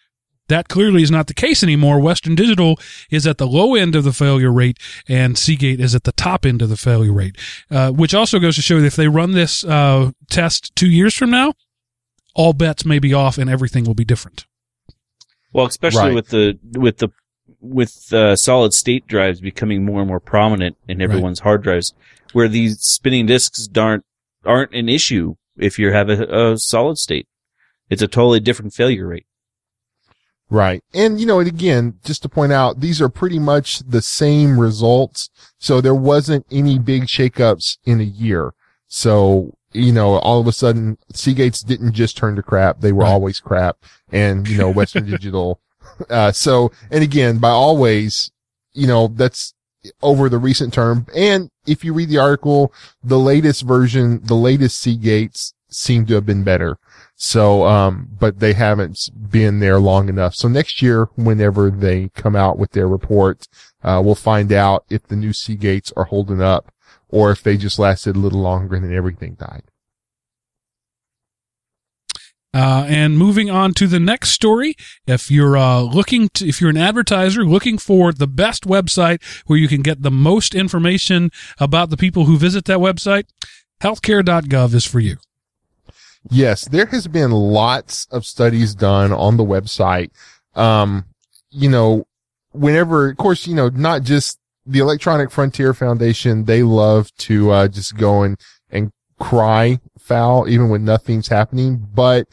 That 0.47 0.67
clearly 0.67 1.03
is 1.03 1.11
not 1.11 1.27
the 1.27 1.35
case 1.35 1.61
anymore. 1.61 1.99
Western 1.99 2.33
Digital 2.33 2.79
is 3.11 3.27
at 3.27 3.37
the 3.37 3.45
low 3.45 3.75
end 3.75 3.95
of 3.95 4.03
the 4.03 4.11
failure 4.11 4.51
rate 4.51 4.77
and 5.07 5.37
Seagate 5.37 5.79
is 5.79 5.93
at 5.93 6.05
the 6.05 6.11
top 6.11 6.43
end 6.43 6.63
of 6.63 6.69
the 6.69 6.77
failure 6.77 7.13
rate, 7.13 7.37
uh, 7.69 7.91
which 7.91 8.15
also 8.15 8.39
goes 8.39 8.55
to 8.55 8.61
show 8.63 8.79
that 8.79 8.87
if 8.87 8.95
they 8.95 9.07
run 9.07 9.33
this, 9.33 9.63
uh, 9.63 10.09
test 10.29 10.75
two 10.75 10.89
years 10.89 11.13
from 11.15 11.29
now, 11.29 11.53
all 12.33 12.53
bets 12.53 12.83
may 12.83 12.97
be 12.97 13.13
off 13.13 13.37
and 13.37 13.47
everything 13.49 13.83
will 13.83 13.93
be 13.93 14.05
different. 14.05 14.47
Well, 15.53 15.67
especially 15.67 16.01
Right. 16.01 16.15
with 16.15 16.29
the 16.29 16.57
with 16.77 16.97
the 16.97 17.09
with 17.61 18.11
uh, 18.13 18.35
solid 18.35 18.73
state 18.73 19.05
drives 19.07 19.41
becoming 19.41 19.83
more 19.83 19.99
and 19.99 20.07
more 20.07 20.19
prominent 20.19 20.77
in 20.87 21.01
everyone's 21.01 21.41
hard 21.41 21.61
drives, 21.61 21.93
where 22.33 22.47
these 22.47 22.79
spinning 22.79 23.25
disks 23.25 23.67
aren't 23.75 24.03
aren't 24.45 24.73
an 24.73 24.87
issue 24.89 25.35
if 25.57 25.77
you 25.77 25.91
have 25.91 26.09
a, 26.09 26.23
a 26.53 26.57
solid 26.57 26.97
state. 26.97 27.27
It's 27.89 28.01
a 28.01 28.07
totally 28.07 28.39
different 28.39 28.73
failure 28.73 29.07
rate. 29.07 29.25
Right. 30.51 30.83
And, 30.93 31.19
you 31.19 31.27
know, 31.27 31.39
and 31.39 31.47
again, 31.47 31.99
just 32.03 32.23
to 32.23 32.29
point 32.29 32.51
out, 32.51 32.79
these 32.79 33.01
are 33.01 33.09
pretty 33.09 33.37
much 33.37 33.79
the 33.79 34.01
same 34.01 34.59
results. 34.59 35.29
So 35.59 35.79
there 35.79 35.93
wasn't 35.95 36.45
any 36.51 36.79
big 36.79 37.03
shakeups 37.03 37.77
in 37.85 37.99
a 38.01 38.03
year. 38.03 38.53
So, 38.87 39.53
you 39.73 39.91
know, 39.91 40.15
all 40.17 40.39
of 40.41 40.47
a 40.47 40.51
sudden, 40.51 40.97
Seagates 41.13 41.63
didn't 41.63 41.93
just 41.93 42.17
turn 42.17 42.35
to 42.35 42.41
crap. 42.41 42.81
They 42.81 42.91
were 42.91 43.03
Right. 43.03 43.11
always 43.11 43.39
crap. 43.39 43.77
And, 44.11 44.47
you 44.47 44.57
know, 44.57 44.71
Western 44.71 45.05
Digital. 45.09 45.59
Uh, 46.09 46.31
so, 46.31 46.71
and 46.89 47.03
again, 47.03 47.37
by 47.37 47.49
always, 47.49 48.31
you 48.73 48.87
know, 48.87 49.07
that's 49.07 49.53
over 50.01 50.29
the 50.29 50.39
recent 50.39 50.73
term. 50.73 51.05
And 51.15 51.51
if 51.67 51.83
you 51.85 51.93
read 51.93 52.09
the 52.09 52.17
article, 52.17 52.73
the 53.03 53.19
latest 53.19 53.61
version, 53.61 54.21
the 54.23 54.35
latest 54.35 54.83
Seagates 54.83 55.53
seem 55.69 56.07
to 56.07 56.15
have 56.15 56.25
been 56.25 56.43
better. 56.43 56.78
So, 57.21 57.65
um, 57.65 58.07
but 58.17 58.39
they 58.39 58.53
haven't 58.53 59.09
been 59.29 59.59
there 59.59 59.77
long 59.77 60.07
enough. 60.07 60.35
So 60.35 60.47
next 60.47 60.81
year, 60.81 61.09
whenever 61.15 61.69
they 61.69 62.07
come 62.15 62.33
out 62.33 62.57
with 62.57 62.71
their 62.71 62.87
report, 62.87 63.45
uh, 63.83 64.01
we'll 64.03 64.15
find 64.15 64.53
out 64.53 64.85
if 64.89 65.03
the 65.03 65.17
new 65.17 65.31
Seagates 65.31 65.91
are 65.97 66.05
holding 66.05 66.41
up 66.41 66.71
or 67.09 67.29
if 67.31 67.43
they 67.43 67.57
just 67.57 67.77
lasted 67.77 68.15
a 68.15 68.19
little 68.19 68.39
longer 68.39 68.77
and 68.77 68.85
then 68.85 68.93
everything 68.93 69.33
died. 69.33 69.63
Uh, 72.53 72.85
and 72.87 73.17
moving 73.17 73.49
on 73.49 73.73
to 73.73 73.85
the 73.85 73.99
next 73.99 74.29
story, 74.29 74.75
if 75.05 75.29
you're 75.29 75.57
uh, 75.57 75.81
looking 75.81 76.29
to, 76.29 76.47
if 76.47 76.61
you're 76.61 76.69
an 76.69 76.77
advertiser 76.77 77.43
looking 77.43 77.77
for 77.77 78.13
the 78.13 78.27
best 78.27 78.63
website 78.63 79.21
where 79.45 79.59
you 79.59 79.67
can 79.67 79.81
get 79.81 80.03
the 80.03 80.09
most 80.09 80.55
information 80.55 81.31
about 81.59 81.89
the 81.89 81.97
people 81.97 82.25
who 82.25 82.37
visit 82.37 82.63
that 82.63 82.79
website, 82.79 83.25
healthcare.gov 83.81 84.73
is 84.73 84.85
for 84.85 85.01
you. 85.01 85.17
Yes, 86.29 86.65
there 86.65 86.87
has 86.87 87.07
been 87.07 87.31
lots 87.31 88.05
of 88.11 88.25
studies 88.25 88.75
done 88.75 89.11
on 89.11 89.37
the 89.37 89.45
website. 89.45 90.11
Um, 90.55 91.05
you 91.49 91.69
know, 91.69 92.07
whenever, 92.51 93.09
of 93.09 93.17
course, 93.17 93.47
you 93.47 93.55
know, 93.55 93.69
not 93.69 94.03
just 94.03 94.37
the 94.65 94.79
Electronic 94.79 95.31
Frontier 95.31 95.73
Foundation, 95.73 96.45
they 96.45 96.63
love 96.63 97.15
to, 97.17 97.51
uh, 97.51 97.67
just 97.67 97.95
go 97.95 98.23
and, 98.23 98.37
and 98.69 98.91
cry 99.19 99.79
foul 99.97 100.47
even 100.47 100.69
when 100.69 100.83
nothing's 100.83 101.29
happening. 101.29 101.87
But 101.93 102.27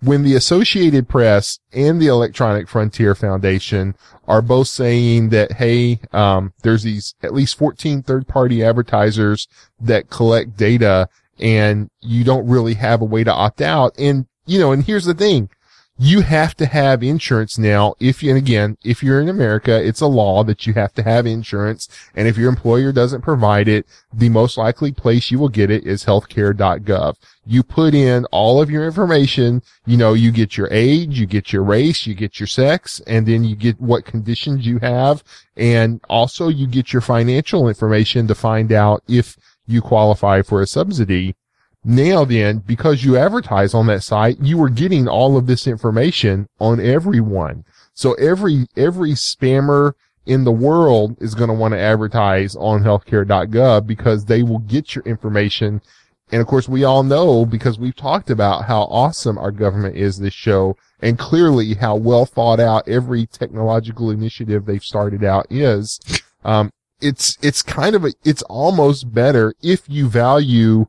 when 0.00 0.22
the 0.22 0.34
Associated 0.34 1.08
Press 1.08 1.60
and 1.72 2.00
the 2.00 2.08
Electronic 2.08 2.68
Frontier 2.68 3.14
Foundation 3.14 3.94
are 4.26 4.42
both 4.42 4.68
saying 4.68 5.28
that, 5.28 5.52
hey, 5.52 6.00
um, 6.12 6.52
there's 6.62 6.82
these 6.82 7.14
at 7.22 7.34
least 7.34 7.56
14 7.56 8.02
third 8.02 8.26
party 8.26 8.64
advertisers 8.64 9.46
that 9.80 10.10
collect 10.10 10.56
data 10.56 11.08
and 11.42 11.90
you 12.00 12.22
don't 12.22 12.46
really 12.46 12.74
have 12.74 13.02
a 13.02 13.04
way 13.04 13.24
to 13.24 13.32
opt 13.32 13.60
out. 13.60 13.94
And, 13.98 14.26
you 14.46 14.60
know, 14.60 14.72
and 14.72 14.84
here's 14.84 15.04
the 15.04 15.12
thing. 15.12 15.50
You 15.98 16.22
have 16.22 16.56
to 16.56 16.66
have 16.66 17.02
insurance 17.02 17.58
now. 17.58 17.94
If 18.00 18.22
you, 18.22 18.30
and 18.30 18.38
again, 18.38 18.78
if 18.82 19.02
you're 19.02 19.20
in 19.20 19.28
America, 19.28 19.84
it's 19.84 20.00
a 20.00 20.06
law 20.06 20.42
that 20.44 20.66
you 20.66 20.72
have 20.74 20.94
to 20.94 21.02
have 21.02 21.26
insurance. 21.26 21.88
And 22.14 22.26
if 22.26 22.36
your 22.38 22.48
employer 22.48 22.92
doesn't 22.92 23.22
provide 23.22 23.68
it, 23.68 23.86
the 24.12 24.30
most 24.30 24.56
likely 24.56 24.92
place 24.92 25.30
you 25.30 25.38
will 25.38 25.50
get 25.50 25.70
it 25.70 25.84
is 25.84 26.04
healthcare.gov. 26.04 27.16
You 27.44 27.62
put 27.62 27.92
in 27.94 28.24
all 28.26 28.62
of 28.62 28.70
your 28.70 28.86
information. 28.86 29.62
You 29.84 29.96
know, 29.96 30.14
you 30.14 30.30
get 30.30 30.56
your 30.56 30.68
age, 30.70 31.18
you 31.20 31.26
get 31.26 31.52
your 31.52 31.62
race, 31.62 32.06
you 32.06 32.14
get 32.14 32.40
your 32.40 32.46
sex, 32.46 33.00
and 33.06 33.26
then 33.26 33.44
you 33.44 33.54
get 33.54 33.80
what 33.80 34.04
conditions 34.04 34.66
you 34.66 34.78
have. 34.78 35.22
And 35.56 36.00
also 36.08 36.48
you 36.48 36.66
get 36.66 36.92
your 36.92 37.02
financial 37.02 37.68
information 37.68 38.26
to 38.28 38.34
find 38.34 38.72
out 38.72 39.02
if 39.08 39.36
you 39.66 39.80
qualify 39.80 40.42
for 40.42 40.60
a 40.60 40.66
subsidy. 40.66 41.36
Now 41.84 42.24
then, 42.24 42.58
because 42.58 43.04
you 43.04 43.16
advertise 43.16 43.74
on 43.74 43.86
that 43.88 44.02
site, 44.02 44.38
you 44.40 44.62
are 44.62 44.68
getting 44.68 45.08
all 45.08 45.36
of 45.36 45.46
this 45.46 45.66
information 45.66 46.48
on 46.60 46.78
everyone. 46.78 47.64
So 47.94 48.14
every, 48.14 48.66
every 48.76 49.12
spammer 49.12 49.94
in 50.24 50.44
the 50.44 50.52
world 50.52 51.16
is 51.20 51.34
going 51.34 51.48
to 51.48 51.54
want 51.54 51.72
to 51.72 51.80
advertise 51.80 52.54
on 52.54 52.84
healthcare.gov 52.84 53.86
because 53.86 54.24
they 54.24 54.42
will 54.42 54.60
get 54.60 54.94
your 54.94 55.04
information. 55.04 55.82
And 56.30 56.40
of 56.40 56.46
course, 56.46 56.68
we 56.68 56.84
all 56.84 57.02
know 57.02 57.44
because 57.44 57.78
we've 57.78 57.96
talked 57.96 58.30
about 58.30 58.64
how 58.64 58.82
awesome 58.82 59.36
our 59.36 59.50
government 59.50 59.96
is 59.96 60.18
this 60.18 60.32
show 60.32 60.76
and 61.00 61.18
clearly 61.18 61.74
how 61.74 61.96
well 61.96 62.24
thought 62.24 62.60
out 62.60 62.88
every 62.88 63.26
technological 63.26 64.10
initiative 64.10 64.64
they've 64.64 64.84
started 64.84 65.24
out 65.24 65.46
is. 65.50 65.98
Um, 66.44 66.70
it's, 67.02 67.36
it's 67.42 67.62
kind 67.62 67.94
of 67.94 68.04
a, 68.04 68.12
it's 68.24 68.42
almost 68.42 69.12
better 69.12 69.54
if 69.62 69.88
you 69.88 70.08
value 70.08 70.86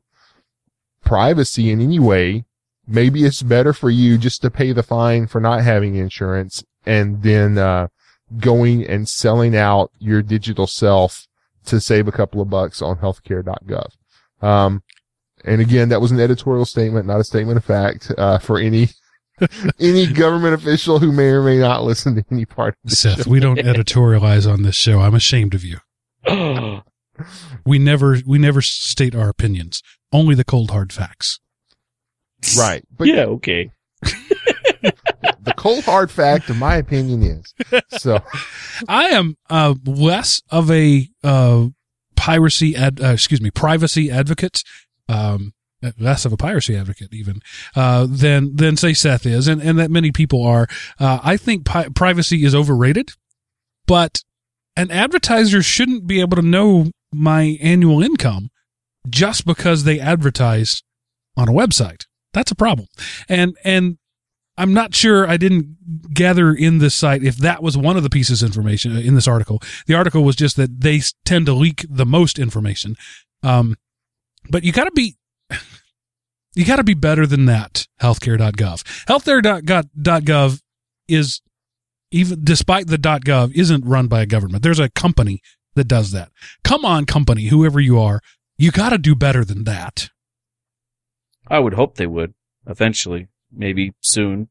privacy 1.03 1.71
in 1.71 1.81
any 1.81 1.99
way. 1.99 2.45
Maybe 2.87 3.23
it's 3.23 3.41
better 3.41 3.73
for 3.73 3.89
you 3.89 4.17
just 4.17 4.41
to 4.41 4.51
pay 4.51 4.73
the 4.73 4.83
fine 4.83 5.27
for 5.27 5.39
not 5.39 5.61
having 5.61 5.95
insurance 5.95 6.63
and 6.85 7.23
then, 7.23 7.57
uh, 7.57 7.87
going 8.37 8.85
and 8.85 9.07
selling 9.07 9.55
out 9.55 9.91
your 9.99 10.21
digital 10.21 10.67
self 10.67 11.27
to 11.65 11.79
save 11.79 12.07
a 12.07 12.11
couple 12.11 12.41
of 12.41 12.49
bucks 12.49 12.81
on 12.81 12.97
healthcare.gov. 12.97 13.91
Um, 14.41 14.83
and 15.45 15.61
again, 15.61 15.89
that 15.89 16.01
was 16.01 16.11
an 16.11 16.19
editorial 16.19 16.65
statement, 16.65 17.05
not 17.05 17.19
a 17.19 17.23
statement 17.23 17.57
of 17.57 17.65
fact, 17.65 18.11
uh, 18.17 18.39
for 18.39 18.59
any, 18.59 18.89
any 19.79 20.07
government 20.07 20.53
official 20.53 20.99
who 20.99 21.11
may 21.11 21.29
or 21.29 21.43
may 21.43 21.57
not 21.57 21.83
listen 21.83 22.15
to 22.15 22.25
any 22.31 22.45
part 22.45 22.75
of 22.83 22.89
the 22.89 22.95
Seth, 22.95 23.23
show. 23.23 23.29
we 23.29 23.39
don't 23.39 23.59
editorialize 23.59 24.51
on 24.51 24.63
this 24.63 24.75
show. 24.75 25.01
I'm 25.01 25.15
ashamed 25.15 25.53
of 25.53 25.63
you. 25.63 25.77
We 27.65 27.79
never 27.79 28.17
we 28.25 28.39
never 28.39 28.61
state 28.61 29.15
our 29.15 29.29
opinions. 29.29 29.81
Only 30.11 30.35
the 30.35 30.43
cold 30.43 30.71
hard 30.71 30.91
facts. 30.91 31.39
Right. 32.57 32.83
But 32.97 33.07
yeah, 33.07 33.25
okay. 33.25 33.71
the 34.01 35.53
cold 35.55 35.83
hard 35.85 36.11
fact, 36.11 36.49
in 36.49 36.57
my 36.57 36.75
opinion, 36.75 37.23
is 37.23 37.53
so. 37.89 38.19
I 38.87 39.05
am 39.09 39.37
uh, 39.49 39.75
less 39.85 40.41
of 40.49 40.69
a 40.69 41.07
uh, 41.23 41.67
piracy 42.15 42.75
ad, 42.75 43.01
uh, 43.01 43.09
excuse 43.09 43.41
me 43.41 43.51
privacy 43.51 44.11
advocate. 44.11 44.63
Um, 45.07 45.53
less 45.99 46.25
of 46.25 46.31
a 46.31 46.37
piracy 46.37 46.75
advocate 46.75 47.13
even 47.13 47.41
uh, 47.75 48.07
than 48.09 48.55
than 48.55 48.77
say 48.77 48.93
Seth 48.93 49.25
is, 49.25 49.47
and 49.47 49.61
and 49.61 49.77
that 49.79 49.91
many 49.91 50.11
people 50.11 50.43
are. 50.43 50.67
Uh, 50.99 51.19
I 51.23 51.37
think 51.37 51.65
pi- 51.65 51.89
privacy 51.89 52.43
is 52.43 52.55
overrated, 52.55 53.11
but 53.85 54.23
an 54.75 54.91
advertiser 54.91 55.61
shouldn't 55.61 56.07
be 56.07 56.19
able 56.19 56.35
to 56.37 56.41
know 56.41 56.91
my 57.11 57.57
annual 57.61 58.01
income 58.01 58.49
just 59.07 59.45
because 59.45 59.83
they 59.83 59.99
advertise 59.99 60.81
on 61.35 61.49
a 61.49 61.51
website. 61.51 62.05
That's 62.33 62.51
a 62.51 62.55
problem, 62.55 62.87
and 63.29 63.55
and 63.63 63.97
I'm 64.57 64.73
not 64.73 64.93
sure 64.93 65.27
I 65.27 65.37
didn't 65.37 66.13
gather 66.13 66.53
in 66.53 66.77
this 66.77 66.93
site 66.93 67.23
if 67.23 67.37
that 67.37 67.63
was 67.63 67.77
one 67.77 67.97
of 67.97 68.03
the 68.03 68.09
pieces 68.09 68.43
of 68.43 68.47
information 68.47 68.95
uh, 68.95 68.99
in 68.99 69.15
this 69.15 69.27
article. 69.27 69.59
The 69.87 69.95
article 69.95 70.23
was 70.23 70.35
just 70.35 70.57
that 70.57 70.81
they 70.81 71.01
tend 71.25 71.47
to 71.47 71.53
leak 71.53 71.85
the 71.89 72.05
most 72.05 72.37
information. 72.37 72.95
Um, 73.41 73.75
but 74.49 74.63
you 74.63 74.71
gotta 74.71 74.91
be, 74.91 75.15
you 76.55 76.65
gotta 76.65 76.83
be 76.83 76.93
better 76.93 77.25
than 77.25 77.45
that. 77.45 77.87
Healthcare.gov. 78.01 78.83
Healthcare.gov 79.07 80.61
is 81.07 81.41
even 82.13 82.43
despite 82.43 82.87
the 82.87 82.97
.gov 82.97 83.53
isn't 83.53 83.85
run 83.85 84.07
by 84.07 84.21
a 84.21 84.25
government. 84.25 84.63
There's 84.63 84.79
a 84.79 84.89
company 84.89 85.41
that 85.75 85.87
does 85.87 86.11
that. 86.11 86.31
Come 86.63 86.85
on, 86.85 87.05
company, 87.05 87.47
whoever 87.47 87.79
you 87.79 87.99
are, 87.99 88.21
you 88.57 88.71
got 88.71 88.89
to 88.89 88.97
do 88.97 89.15
better 89.15 89.43
than 89.43 89.63
that. 89.65 90.09
I 91.47 91.59
would 91.59 91.73
hope 91.73 91.95
they 91.95 92.07
would 92.07 92.33
eventually, 92.67 93.27
maybe 93.51 93.93
soon, 94.01 94.49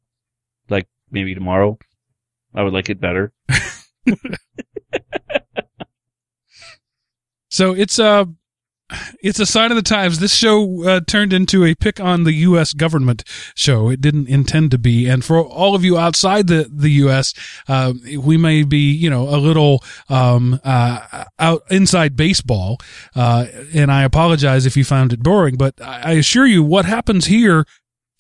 like 0.69 0.89
maybe 1.11 1.35
tomorrow. 1.35 1.79
I 2.55 2.63
would 2.63 2.75
like 2.75 2.91
it 2.91 3.01
better. 3.01 3.33
So 7.53 7.75
it's 7.75 7.99
a 7.99 8.27
it's 9.23 9.39
a 9.39 9.47
sign 9.47 9.71
of 9.71 9.77
the 9.77 9.83
times. 9.83 10.19
This 10.19 10.35
show 10.35 10.87
uh, 10.87 11.01
turned 11.07 11.33
into 11.33 11.65
a 11.65 11.75
pick 11.75 12.01
on 12.01 12.25
the 12.25 12.33
U.S. 12.33 12.73
government 12.73 13.25
show. 13.55 13.89
It 13.89 14.01
didn't 14.01 14.29
intend 14.29 14.71
to 14.73 14.79
be. 14.79 15.09
And 15.09 15.25
for 15.25 15.41
all 15.41 15.75
of 15.75 15.85
you 15.85 15.99
outside 15.99 16.47
the 16.47 16.69
the 16.73 16.91
U.S., 16.91 17.35
uh, 17.69 17.93
we 18.19 18.37
may 18.37 18.63
be 18.63 18.93
you 18.93 19.11
know 19.11 19.29
a 19.29 19.37
little 19.37 19.83
um, 20.09 20.61
uh, 20.65 21.25
out 21.39 21.63
inside 21.71 22.17
baseball. 22.17 22.79
Uh, 23.15 23.47
and 23.75 23.91
I 23.91 24.03
apologize 24.03 24.67
if 24.67 24.77
you 24.77 24.85
found 24.85 25.13
it 25.13 25.23
boring, 25.23 25.57
but 25.57 25.75
I 25.81 26.13
assure 26.13 26.47
you, 26.47 26.63
what 26.63 26.85
happens 26.85 27.27
here 27.27 27.67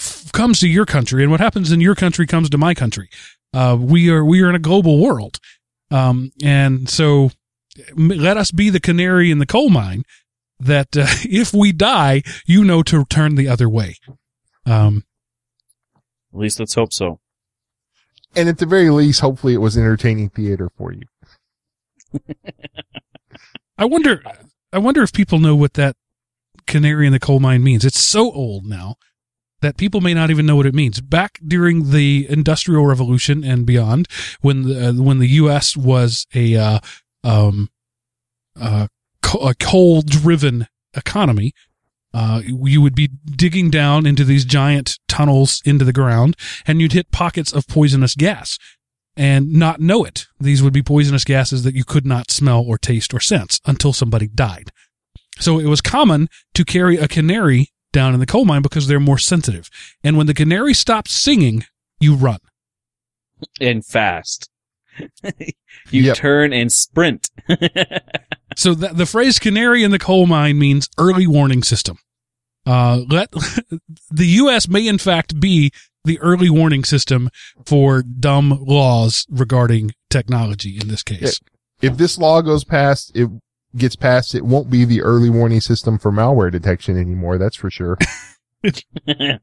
f- 0.00 0.30
comes 0.32 0.60
to 0.60 0.68
your 0.68 0.86
country, 0.86 1.22
and 1.22 1.30
what 1.30 1.40
happens 1.40 1.72
in 1.72 1.80
your 1.80 1.94
country 1.94 2.26
comes 2.26 2.50
to 2.50 2.58
my 2.58 2.74
country. 2.74 3.08
Uh, 3.54 3.76
we 3.78 4.08
are 4.10 4.24
we 4.24 4.40
are 4.42 4.48
in 4.48 4.54
a 4.54 4.60
global 4.60 4.98
world, 4.98 5.38
um, 5.90 6.32
and 6.42 6.88
so 6.88 7.30
let 7.96 8.36
us 8.36 8.50
be 8.50 8.70
the 8.70 8.80
canary 8.80 9.30
in 9.30 9.38
the 9.38 9.46
coal 9.46 9.70
mine 9.70 10.04
that 10.64 10.96
uh, 10.96 11.06
if 11.24 11.52
we 11.52 11.72
die, 11.72 12.22
you 12.46 12.64
know 12.64 12.82
to 12.84 13.04
turn 13.06 13.34
the 13.34 13.48
other 13.48 13.68
way. 13.68 13.96
Um, 14.66 15.04
At 16.32 16.40
least 16.40 16.60
let's 16.60 16.74
hope 16.74 16.92
so. 16.92 17.20
And 18.34 18.48
at 18.48 18.58
the 18.58 18.66
very 18.66 18.90
least, 18.90 19.20
hopefully 19.20 19.54
it 19.54 19.58
was 19.58 19.76
entertaining 19.76 20.30
theater 20.30 20.70
for 20.76 20.92
you. 20.92 21.02
I 23.78 23.84
wonder, 23.84 24.22
I 24.72 24.78
wonder 24.78 25.02
if 25.02 25.12
people 25.12 25.38
know 25.38 25.54
what 25.54 25.74
that 25.74 25.96
canary 26.66 27.06
in 27.06 27.12
the 27.12 27.20
coal 27.20 27.40
mine 27.40 27.62
means. 27.62 27.84
It's 27.84 28.00
so 28.00 28.32
old 28.32 28.64
now 28.64 28.96
that 29.60 29.76
people 29.76 30.00
may 30.00 30.14
not 30.14 30.30
even 30.30 30.46
know 30.46 30.56
what 30.56 30.66
it 30.66 30.74
means. 30.74 31.00
Back 31.00 31.38
during 31.46 31.90
the 31.90 32.26
Industrial 32.28 32.84
Revolution 32.86 33.44
and 33.44 33.66
beyond, 33.66 34.08
when 34.40 34.62
the 34.62 34.88
uh, 34.88 34.92
when 34.94 35.18
the 35.18 35.28
U.S. 35.28 35.76
was 35.76 36.26
a 36.34 36.56
uh, 36.56 36.78
um, 37.24 37.70
uh, 38.60 38.88
co- 38.88 39.01
a 39.34 39.54
coal 39.54 40.02
driven 40.02 40.66
economy, 40.94 41.52
uh, 42.14 42.42
you 42.44 42.80
would 42.82 42.94
be 42.94 43.08
digging 43.24 43.70
down 43.70 44.06
into 44.06 44.24
these 44.24 44.44
giant 44.44 44.98
tunnels 45.08 45.62
into 45.64 45.84
the 45.84 45.92
ground 45.92 46.36
and 46.66 46.80
you'd 46.80 46.92
hit 46.92 47.10
pockets 47.10 47.52
of 47.52 47.66
poisonous 47.66 48.14
gas 48.14 48.58
and 49.16 49.52
not 49.52 49.80
know 49.80 50.04
it. 50.04 50.26
These 50.38 50.62
would 50.62 50.72
be 50.72 50.82
poisonous 50.82 51.24
gases 51.24 51.62
that 51.64 51.74
you 51.74 51.84
could 51.84 52.04
not 52.06 52.30
smell 52.30 52.62
or 52.66 52.76
taste 52.78 53.14
or 53.14 53.20
sense 53.20 53.58
until 53.66 53.92
somebody 53.92 54.26
died. 54.28 54.70
So 55.38 55.58
it 55.58 55.66
was 55.66 55.80
common 55.80 56.28
to 56.54 56.64
carry 56.64 56.98
a 56.98 57.08
canary 57.08 57.68
down 57.92 58.14
in 58.14 58.20
the 58.20 58.26
coal 58.26 58.44
mine 58.44 58.62
because 58.62 58.86
they're 58.88 59.00
more 59.00 59.18
sensitive. 59.18 59.70
And 60.04 60.16
when 60.16 60.26
the 60.26 60.34
canary 60.34 60.74
stops 60.74 61.12
singing, 61.12 61.64
you 62.00 62.14
run. 62.14 62.38
And 63.60 63.84
fast. 63.84 64.50
you 65.90 66.02
Yep. 66.04 66.16
turn 66.16 66.52
and 66.52 66.70
sprint. 66.70 67.30
So 68.56 68.74
that, 68.74 68.96
the 68.96 69.06
phrase 69.06 69.38
"canary 69.38 69.82
in 69.82 69.90
the 69.90 69.98
coal 69.98 70.26
mine" 70.26 70.58
means 70.58 70.88
early 70.98 71.26
warning 71.26 71.62
system. 71.62 71.98
Uh, 72.64 73.02
let 73.08 73.30
the 74.10 74.26
U.S. 74.26 74.68
may 74.68 74.86
in 74.86 74.98
fact 74.98 75.40
be 75.40 75.72
the 76.04 76.18
early 76.20 76.50
warning 76.50 76.84
system 76.84 77.30
for 77.64 78.02
dumb 78.02 78.58
laws 78.60 79.26
regarding 79.30 79.92
technology. 80.10 80.78
In 80.80 80.88
this 80.88 81.02
case, 81.02 81.40
If 81.80 81.96
this 81.96 82.18
law 82.18 82.42
goes 82.42 82.64
past, 82.64 83.12
it 83.14 83.28
gets 83.76 83.96
passed, 83.96 84.34
it 84.34 84.44
won't 84.44 84.70
be 84.70 84.84
the 84.84 85.02
early 85.02 85.30
warning 85.30 85.60
system 85.60 85.98
for 85.98 86.12
malware 86.12 86.50
detection 86.50 86.98
anymore. 86.98 87.38
That's 87.38 87.56
for 87.56 87.70
sure. 87.70 87.98
I, 88.64 88.74
mean, 89.08 89.40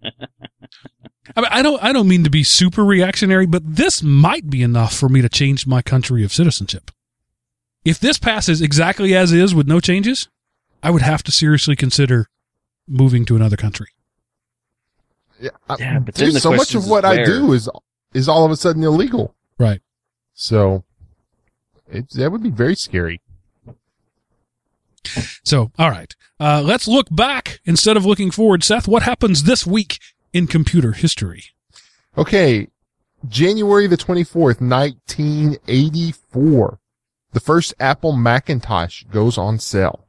I 1.35 1.61
don't 1.61 1.83
I 1.83 1.91
don't 1.91 2.07
mean 2.07 2.23
to 2.23 2.29
be 2.29 2.43
super 2.43 2.85
reactionary, 2.85 3.45
but 3.45 3.63
this 3.65 4.01
might 4.01 4.49
be 4.49 4.63
enough 4.63 4.95
for 4.95 5.09
me 5.09 5.21
to 5.21 5.27
change 5.27 5.67
my 5.67 5.81
country 5.81 6.23
of 6.23 6.31
citizenship. 6.31 6.91
If 7.89 7.99
this 7.99 8.19
passes 8.19 8.61
exactly 8.61 9.15
as 9.15 9.31
is 9.31 9.55
with 9.55 9.67
no 9.67 9.79
changes, 9.79 10.27
I 10.83 10.91
would 10.91 11.01
have 11.01 11.23
to 11.23 11.31
seriously 11.31 11.75
consider 11.75 12.27
moving 12.87 13.25
to 13.25 13.35
another 13.35 13.57
country. 13.57 13.87
Yeah, 15.41 15.49
I- 15.67 15.75
Yeah, 15.79 15.99
but 15.99 16.13
dude, 16.13 16.35
the 16.35 16.39
so 16.39 16.51
much 16.51 16.75
of 16.75 16.83
is 16.83 16.87
what 16.87 17.03
I 17.03 17.23
do 17.25 17.51
is 17.53 17.67
is 18.13 18.29
all 18.29 18.45
of 18.45 18.51
a 18.51 18.55
sudden 18.57 18.83
illegal. 18.83 19.33
Right. 19.57 19.81
So 20.35 20.83
it's 21.91 22.13
that 22.13 22.31
would 22.31 22.43
be 22.43 22.51
very 22.51 22.75
scary. 22.75 23.21
So, 25.43 25.71
all 25.79 25.89
right. 25.89 26.13
Uh, 26.39 26.61
let's 26.63 26.87
look 26.87 27.07
back 27.09 27.59
instead 27.65 27.97
of 27.97 28.05
looking 28.05 28.29
forward. 28.31 28.63
Seth, 28.63 28.87
what 28.87 29.03
happens 29.03 29.43
this 29.43 29.65
week 29.65 29.99
in 30.33 30.45
computer 30.45 30.91
history? 30.91 31.45
Okay, 32.17 32.67
January 33.27 33.87
the 33.87 33.97
twenty 33.97 34.23
fourth, 34.23 34.61
nineteen 34.61 35.57
eighty 35.67 36.11
four, 36.11 36.78
the 37.31 37.39
first 37.39 37.73
Apple 37.79 38.13
Macintosh 38.13 39.03
goes 39.11 39.37
on 39.37 39.59
sale. 39.59 40.05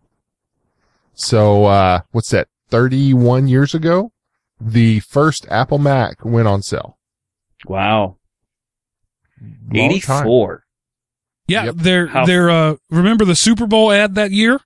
So 1.14 1.66
uh, 1.66 2.00
what's 2.12 2.30
that? 2.30 2.48
Thirty 2.68 3.12
one 3.12 3.48
years 3.48 3.74
ago, 3.74 4.12
the 4.60 5.00
first 5.00 5.46
Apple 5.50 5.78
Mac 5.78 6.24
went 6.24 6.48
on 6.48 6.62
sale. 6.62 6.98
wow. 7.66 8.16
Long 9.72 10.00
time. 10.00 10.26
84. 10.26 10.64
Yeah, 11.48 11.64
Yep. 11.64 11.74
they're 11.78 12.06
How- 12.08 12.26
they're 12.26 12.50
uh 12.50 12.76
remember 12.90 13.24
the 13.24 13.34
Super 13.34 13.66
Bowl 13.66 13.90
ad 13.90 14.14
that 14.14 14.30
year 14.30 14.60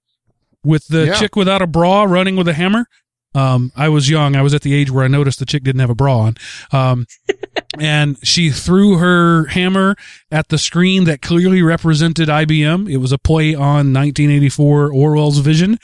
with 0.65 0.89
the 0.89 1.07
Yeah. 1.07 1.15
chick 1.15 1.37
without 1.37 1.63
a 1.63 1.67
bra 1.67 2.03
running 2.05 2.35
with 2.37 2.49
a 2.49 2.53
hammer? 2.55 2.87
Um 3.35 3.73
I 3.77 3.89
was 3.89 4.09
young. 4.09 4.37
I 4.37 4.43
was 4.43 4.55
at 4.55 4.63
the 4.63 4.75
age 4.75 4.91
where 4.91 5.05
I 5.05 5.09
noticed 5.09 5.39
the 5.39 5.47
chick 5.47 5.63
didn't 5.63 5.81
have 5.81 5.91
a 5.91 5.95
bra 5.95 6.19
on. 6.19 6.37
Um 6.73 7.07
and 7.81 8.17
she 8.27 8.51
threw 8.51 8.99
her 8.99 9.47
hammer 9.47 9.97
at 10.31 10.49
the 10.49 10.59
screen 10.59 11.05
that 11.05 11.23
clearly 11.23 11.63
represented 11.63 12.29
IBM. 12.29 12.91
It 12.91 12.99
was 12.99 13.13
a 13.13 13.19
play 13.19 13.55
on 13.55 13.93
1984 13.93 14.93
Orwell's 14.93 15.39
Vision. 15.39 15.79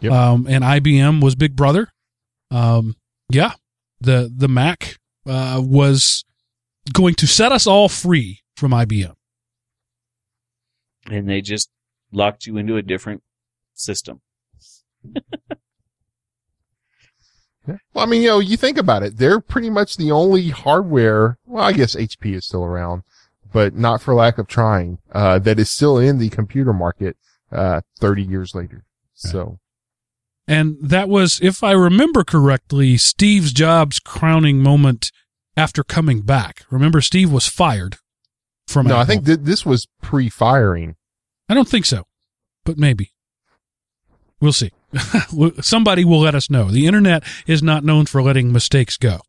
Yep. 0.00 0.12
Um 0.12 0.46
and 0.48 0.64
IBM 0.64 1.22
was 1.22 1.34
Big 1.34 1.56
Brother. 1.56 1.88
Um 2.50 2.96
yeah. 3.30 3.52
The 4.00 4.32
the 4.34 4.48
Mac 4.48 4.98
uh 5.26 5.60
was 5.64 6.24
going 6.92 7.14
to 7.14 7.26
set 7.26 7.52
us 7.52 7.66
all 7.66 7.88
free 7.88 8.40
from 8.56 8.72
IBM. 8.72 9.14
And 11.06 11.28
they 11.28 11.40
just 11.40 11.70
locked 12.12 12.46
you 12.46 12.56
into 12.56 12.76
a 12.76 12.82
different 12.82 13.22
system. 13.74 14.20
Yeah. 17.68 17.76
Well, 17.92 18.04
I 18.04 18.08
mean, 18.08 18.22
you 18.22 18.28
know, 18.28 18.38
you 18.38 18.56
think 18.56 18.78
about 18.78 19.02
it. 19.02 19.18
They're 19.18 19.40
pretty 19.40 19.70
much 19.70 19.96
the 19.96 20.10
only 20.10 20.48
hardware. 20.48 21.38
Well, 21.46 21.62
I 21.64 21.72
guess 21.72 21.94
HP 21.94 22.34
is 22.34 22.46
still 22.46 22.64
around, 22.64 23.02
but 23.52 23.74
not 23.74 24.00
for 24.00 24.14
lack 24.14 24.38
of 24.38 24.48
trying. 24.48 24.98
Uh, 25.12 25.38
that 25.40 25.58
is 25.58 25.70
still 25.70 25.98
in 25.98 26.18
the 26.18 26.30
computer 26.30 26.72
market. 26.72 27.16
Uh, 27.52 27.80
30 27.98 28.22
years 28.22 28.54
later. 28.54 28.84
So 29.12 29.58
And 30.46 30.76
that 30.80 31.08
was, 31.08 31.40
if 31.42 31.64
I 31.64 31.72
remember 31.72 32.22
correctly, 32.22 32.96
Steve 32.96 33.46
Jobs' 33.46 33.98
crowning 33.98 34.62
moment 34.62 35.10
after 35.56 35.82
coming 35.82 36.20
back. 36.20 36.64
Remember, 36.70 37.00
Steve 37.00 37.32
was 37.32 37.48
fired 37.48 37.96
from 38.68 38.86
no, 38.86 38.96
I 38.96 39.04
think 39.04 39.26
th- 39.26 39.40
this 39.42 39.66
was 39.66 39.88
pre-firing. 40.00 40.94
I 41.48 41.54
don't 41.54 41.68
think 41.68 41.86
so, 41.86 42.04
but 42.64 42.78
maybe. 42.78 43.12
We'll 44.40 44.52
see. 44.52 44.70
Somebody 45.60 46.04
will 46.04 46.20
let 46.20 46.34
us 46.34 46.50
know. 46.50 46.70
The 46.70 46.86
internet 46.86 47.22
is 47.46 47.62
not 47.62 47.84
known 47.84 48.06
for 48.06 48.22
letting 48.22 48.52
mistakes 48.52 48.96
go. 48.96 49.20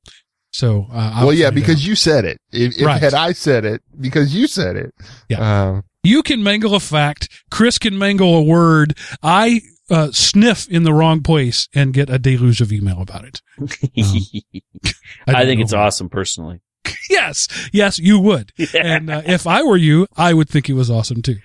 So, 0.53 0.88
uh, 0.91 1.21
well, 1.23 1.33
yeah, 1.33 1.49
because 1.49 1.75
out. 1.77 1.83
you 1.88 1.95
said 1.95 2.25
it. 2.25 2.38
If, 2.51 2.77
if 2.77 2.85
Right. 2.85 3.01
had 3.01 3.13
I 3.13 3.31
said 3.31 3.63
it, 3.63 3.81
because 3.99 4.35
you 4.35 4.47
said 4.47 4.75
it. 4.75 4.93
Yeah. 5.29 5.69
Um, 5.69 5.83
you 6.03 6.23
can 6.23 6.43
mangle 6.43 6.75
a 6.75 6.79
fact. 6.79 7.29
Chris 7.51 7.77
can 7.77 7.97
mangle 7.97 8.35
a 8.35 8.41
word. 8.41 8.97
I 9.23 9.61
uh, 9.89 10.11
sniff 10.11 10.67
in 10.67 10.83
the 10.83 10.93
wrong 10.93 11.21
place 11.21 11.67
and 11.73 11.93
get 11.93 12.09
a 12.09 12.17
deluge 12.19 12.59
of 12.59 12.71
email 12.73 13.01
about 13.01 13.23
it. 13.25 13.41
I, 15.27 15.33
don't 15.33 15.45
think 15.45 15.59
know 15.59 15.63
it's 15.63 15.73
why. 15.73 15.79
awesome 15.81 16.09
personally. 16.09 16.61
Yes, 17.09 17.47
yes, 17.73 17.99
you 17.99 18.19
would. 18.19 18.53
And 18.73 19.09
uh, 19.09 19.21
if 19.25 19.45
I 19.45 19.63
were 19.63 19.75
you, 19.75 20.07
I 20.15 20.33
would 20.33 20.47
think 20.49 20.69
it 20.69 20.73
was 20.73 20.89
awesome 20.89 21.21
too. 21.21 21.38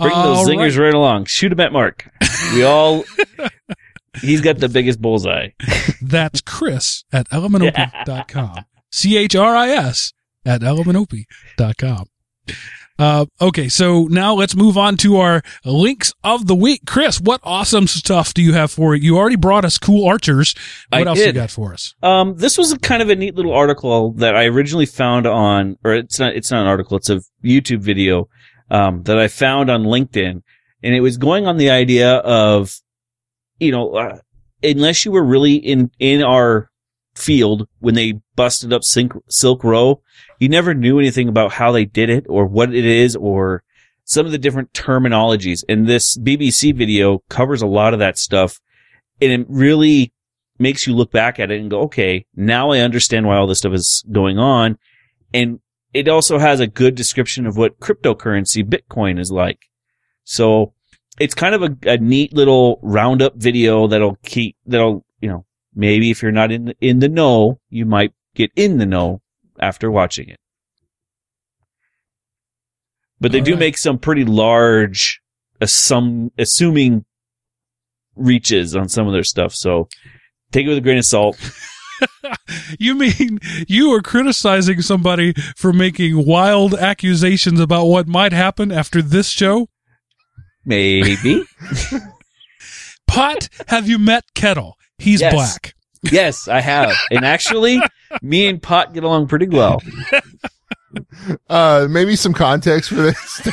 Bring 0.00 0.12
All 0.14 0.34
those 0.34 0.48
zingers 0.48 0.78
right. 0.78 0.86
right. 0.86 0.94
along. 0.94 1.26
Shoot 1.26 1.52
him 1.52 1.60
at 1.60 1.72
Mark. 1.72 2.08
We 2.54 2.64
all. 2.64 3.04
he's 4.20 4.40
got 4.40 4.58
the 4.58 4.68
biggest 4.68 5.00
bullseye. 5.00 5.50
That's 6.02 6.40
Chris 6.40 7.04
at 7.12 7.28
elementopie.com. 7.28 8.64
C 8.90 9.16
H 9.16 9.36
R 9.36 9.54
I 9.54 9.68
S 9.68 10.12
at 10.44 10.62
elementopie.com. 10.62 12.06
Uh, 12.98 13.24
okay, 13.40 13.68
so 13.68 14.04
now 14.10 14.34
let's 14.34 14.54
move 14.54 14.76
on 14.76 14.96
to 14.98 15.16
our 15.16 15.42
links 15.64 16.12
of 16.22 16.46
the 16.46 16.54
week. 16.54 16.82
Chris, 16.86 17.18
what 17.20 17.40
awesome 17.44 17.86
stuff 17.86 18.34
do 18.34 18.42
you 18.42 18.52
have 18.52 18.70
for 18.70 18.94
it? 18.94 19.02
You 19.02 19.16
already 19.16 19.36
brought 19.36 19.64
us 19.64 19.78
cool 19.78 20.06
archers. 20.06 20.54
What 20.90 21.06
I 21.06 21.10
else 21.10 21.18
you 21.18 21.26
did. 21.26 21.36
got 21.36 21.50
for 21.50 21.72
us? 21.72 21.94
Um, 22.02 22.36
this 22.36 22.58
was 22.58 22.72
a 22.72 22.78
kind 22.78 23.00
of 23.00 23.08
a 23.08 23.16
neat 23.16 23.36
little 23.36 23.54
article 23.54 24.12
that 24.14 24.36
I 24.36 24.46
originally 24.46 24.84
found 24.86 25.26
on, 25.26 25.78
or 25.84 25.94
it's 25.94 26.18
not, 26.18 26.34
it's 26.34 26.50
not 26.50 26.62
an 26.62 26.66
article, 26.66 26.96
it's 26.98 27.08
a 27.08 27.22
YouTube 27.42 27.80
video, 27.80 28.28
um, 28.70 29.02
that 29.04 29.18
I 29.18 29.28
found 29.28 29.70
on 29.70 29.84
LinkedIn. 29.84 30.42
And 30.82 30.94
it 30.94 31.00
was 31.00 31.16
going 31.16 31.46
on 31.46 31.56
the 31.56 31.70
idea 31.70 32.16
of, 32.16 32.74
you 33.58 33.72
know, 33.72 33.94
uh, 33.94 34.18
unless 34.62 35.04
you 35.04 35.12
were 35.12 35.24
really 35.24 35.54
in, 35.54 35.90
in 35.98 36.22
our 36.22 36.70
field 37.14 37.68
when 37.80 37.94
they 37.94 38.20
busted 38.36 38.72
up 38.72 38.84
Silk, 38.84 39.22
Silk 39.28 39.64
Road, 39.64 39.98
you 40.38 40.48
never 40.48 40.72
knew 40.72 40.98
anything 40.98 41.28
about 41.28 41.52
how 41.52 41.72
they 41.72 41.84
did 41.84 42.08
it 42.08 42.26
or 42.28 42.46
what 42.46 42.74
it 42.74 42.84
is 42.84 43.16
or 43.16 43.62
some 44.04 44.26
of 44.26 44.32
the 44.32 44.38
different 44.38 44.72
terminologies. 44.72 45.62
And 45.68 45.86
this 45.86 46.16
BBC 46.16 46.74
video 46.74 47.22
covers 47.28 47.62
a 47.62 47.66
lot 47.66 47.92
of 47.92 48.00
that 48.00 48.18
stuff. 48.18 48.60
And 49.20 49.30
it 49.32 49.46
really 49.48 50.12
makes 50.58 50.86
you 50.86 50.94
look 50.94 51.10
back 51.10 51.38
at 51.38 51.50
it 51.50 51.60
and 51.60 51.70
go, 51.70 51.82
okay, 51.82 52.26
now 52.34 52.70
I 52.70 52.80
understand 52.80 53.26
why 53.26 53.36
all 53.36 53.46
this 53.46 53.58
stuff 53.58 53.74
is 53.74 54.04
going 54.10 54.38
on. 54.38 54.78
And 55.32 55.60
it 55.92 56.08
also 56.08 56.38
has 56.38 56.60
a 56.60 56.66
good 56.66 56.94
description 56.94 57.46
of 57.46 57.56
what 57.56 57.80
cryptocurrency 57.80 58.64
Bitcoin 58.64 59.18
is 59.18 59.30
like. 59.30 59.66
So 60.24 60.74
it's 61.18 61.34
kind 61.34 61.54
of 61.54 61.62
a, 61.62 61.76
a 61.82 61.98
neat 61.98 62.32
little 62.32 62.78
roundup 62.82 63.36
video 63.36 63.86
that'll 63.88 64.16
keep, 64.22 64.56
that'll, 64.66 65.04
you 65.20 65.28
know, 65.28 65.44
maybe 65.74 66.10
if 66.10 66.22
you're 66.22 66.32
not 66.32 66.52
in 66.52 66.66
the, 66.66 66.76
in 66.80 67.00
the 67.00 67.08
know, 67.08 67.60
you 67.68 67.86
might 67.86 68.12
get 68.34 68.52
in 68.54 68.78
the 68.78 68.86
know 68.86 69.20
after 69.58 69.90
watching 69.90 70.28
it. 70.28 70.38
But 73.20 73.32
they 73.32 73.40
All 73.40 73.44
do 73.44 73.52
right. 73.52 73.60
make 73.60 73.78
some 73.78 73.98
pretty 73.98 74.24
large, 74.24 75.20
assum- 75.60 76.30
assuming 76.38 77.04
reaches 78.16 78.74
on 78.74 78.88
some 78.88 79.06
of 79.06 79.12
their 79.12 79.24
stuff. 79.24 79.54
So 79.54 79.88
take 80.52 80.66
it 80.66 80.68
with 80.68 80.78
a 80.78 80.82
grain 80.82 80.98
of 80.98 81.04
salt. 81.04 81.36
You 82.78 82.94
mean 82.94 83.38
you 83.68 83.92
are 83.94 84.00
criticizing 84.02 84.82
somebody 84.82 85.32
for 85.56 85.72
making 85.72 86.24
wild 86.26 86.74
accusations 86.74 87.58
about 87.60 87.86
what 87.86 88.06
might 88.08 88.32
happen 88.32 88.70
after 88.72 89.02
this 89.02 89.28
show? 89.28 89.68
Maybe. 90.64 91.42
Pot, 93.08 93.48
have 93.68 93.88
you 93.88 93.98
met 93.98 94.24
Kettle? 94.34 94.76
He's 94.98 95.20
Yes. 95.20 95.32
black. 95.34 95.74
yes, 96.12 96.46
I 96.48 96.60
have. 96.60 96.94
And 97.10 97.24
actually, 97.24 97.80
me 98.22 98.46
and 98.48 98.62
Pot 98.62 98.92
get 98.94 99.04
along 99.04 99.28
pretty 99.28 99.48
well. 99.48 99.80
Uh, 101.48 101.86
maybe 101.88 102.16
some 102.16 102.32
context 102.32 102.88
for 102.88 102.96
this. 102.96 103.48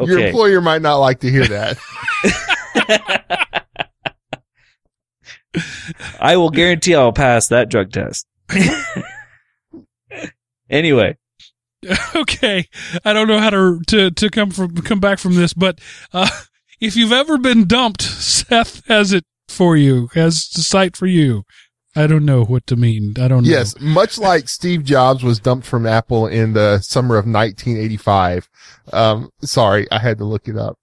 Your 0.00 0.18
employer 0.18 0.60
might 0.60 0.82
not 0.82 0.96
like 0.96 1.20
to 1.20 1.30
hear 1.30 1.46
that. 1.46 1.78
I 6.20 6.36
will 6.36 6.50
guarantee 6.50 6.94
I'll 6.94 7.12
pass 7.12 7.48
that 7.48 7.68
drug 7.68 7.92
test. 7.92 8.26
anyway, 10.70 11.16
okay, 12.16 12.68
I 13.04 13.12
don't 13.12 13.28
know 13.28 13.38
how 13.38 13.50
to 13.50 13.80
to 13.88 14.10
to 14.10 14.30
come 14.30 14.50
from 14.50 14.76
come 14.76 15.00
back 15.00 15.18
from 15.18 15.34
this, 15.34 15.52
but 15.52 15.80
uh, 16.12 16.28
if 16.80 16.96
you've 16.96 17.12
ever 17.12 17.38
been 17.38 17.66
dumped, 17.66 18.02
Seth 18.02 18.86
has 18.86 19.12
it 19.12 19.24
for 19.48 19.76
you. 19.76 20.08
Has 20.14 20.48
the 20.48 20.62
site 20.62 20.96
for 20.96 21.06
you. 21.06 21.44
I 21.94 22.06
don't 22.06 22.24
know 22.24 22.44
what 22.44 22.66
to 22.68 22.76
mean. 22.76 23.14
I 23.20 23.28
don't 23.28 23.44
know. 23.44 23.50
Yes, 23.50 23.78
much 23.78 24.18
like 24.18 24.48
Steve 24.48 24.84
Jobs 24.84 25.22
was 25.22 25.38
dumped 25.38 25.66
from 25.66 25.86
Apple 25.86 26.26
in 26.26 26.54
the 26.54 26.78
summer 26.78 27.16
of 27.16 27.26
1985. 27.26 28.48
Um, 28.92 29.30
sorry, 29.42 29.86
I 29.90 29.98
had 29.98 30.18
to 30.18 30.24
look 30.24 30.48
it 30.48 30.56
up. 30.56 30.78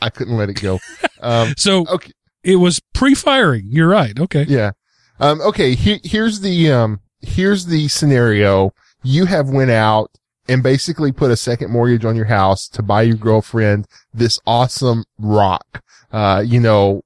I 0.00 0.10
couldn't 0.10 0.36
let 0.36 0.48
it 0.48 0.60
go. 0.60 0.78
Um, 1.20 1.54
So 1.56 1.84
okay. 1.88 2.12
It 2.42 2.56
was 2.56 2.80
pre-firing. 2.94 3.64
You're 3.66 3.88
right. 3.88 4.18
Okay. 4.18 4.44
Yeah. 4.48 4.72
Um, 5.20 5.40
okay. 5.40 5.74
He, 5.74 6.00
here's 6.04 6.40
the, 6.40 6.70
um, 6.70 7.00
here's 7.20 7.66
the 7.66 7.88
scenario. 7.88 8.72
You 9.02 9.26
have 9.26 9.48
went 9.48 9.70
out 9.70 10.10
and 10.48 10.62
basically 10.62 11.12
put 11.12 11.30
a 11.30 11.36
second 11.36 11.70
mortgage 11.70 12.04
on 12.04 12.16
your 12.16 12.24
house 12.26 12.68
to 12.68 12.82
buy 12.82 13.02
your 13.02 13.16
girlfriend 13.16 13.86
this 14.14 14.40
awesome 14.46 15.04
rock. 15.18 15.82
Uh, 16.10 16.42
you 16.44 16.58
know, 16.58 17.02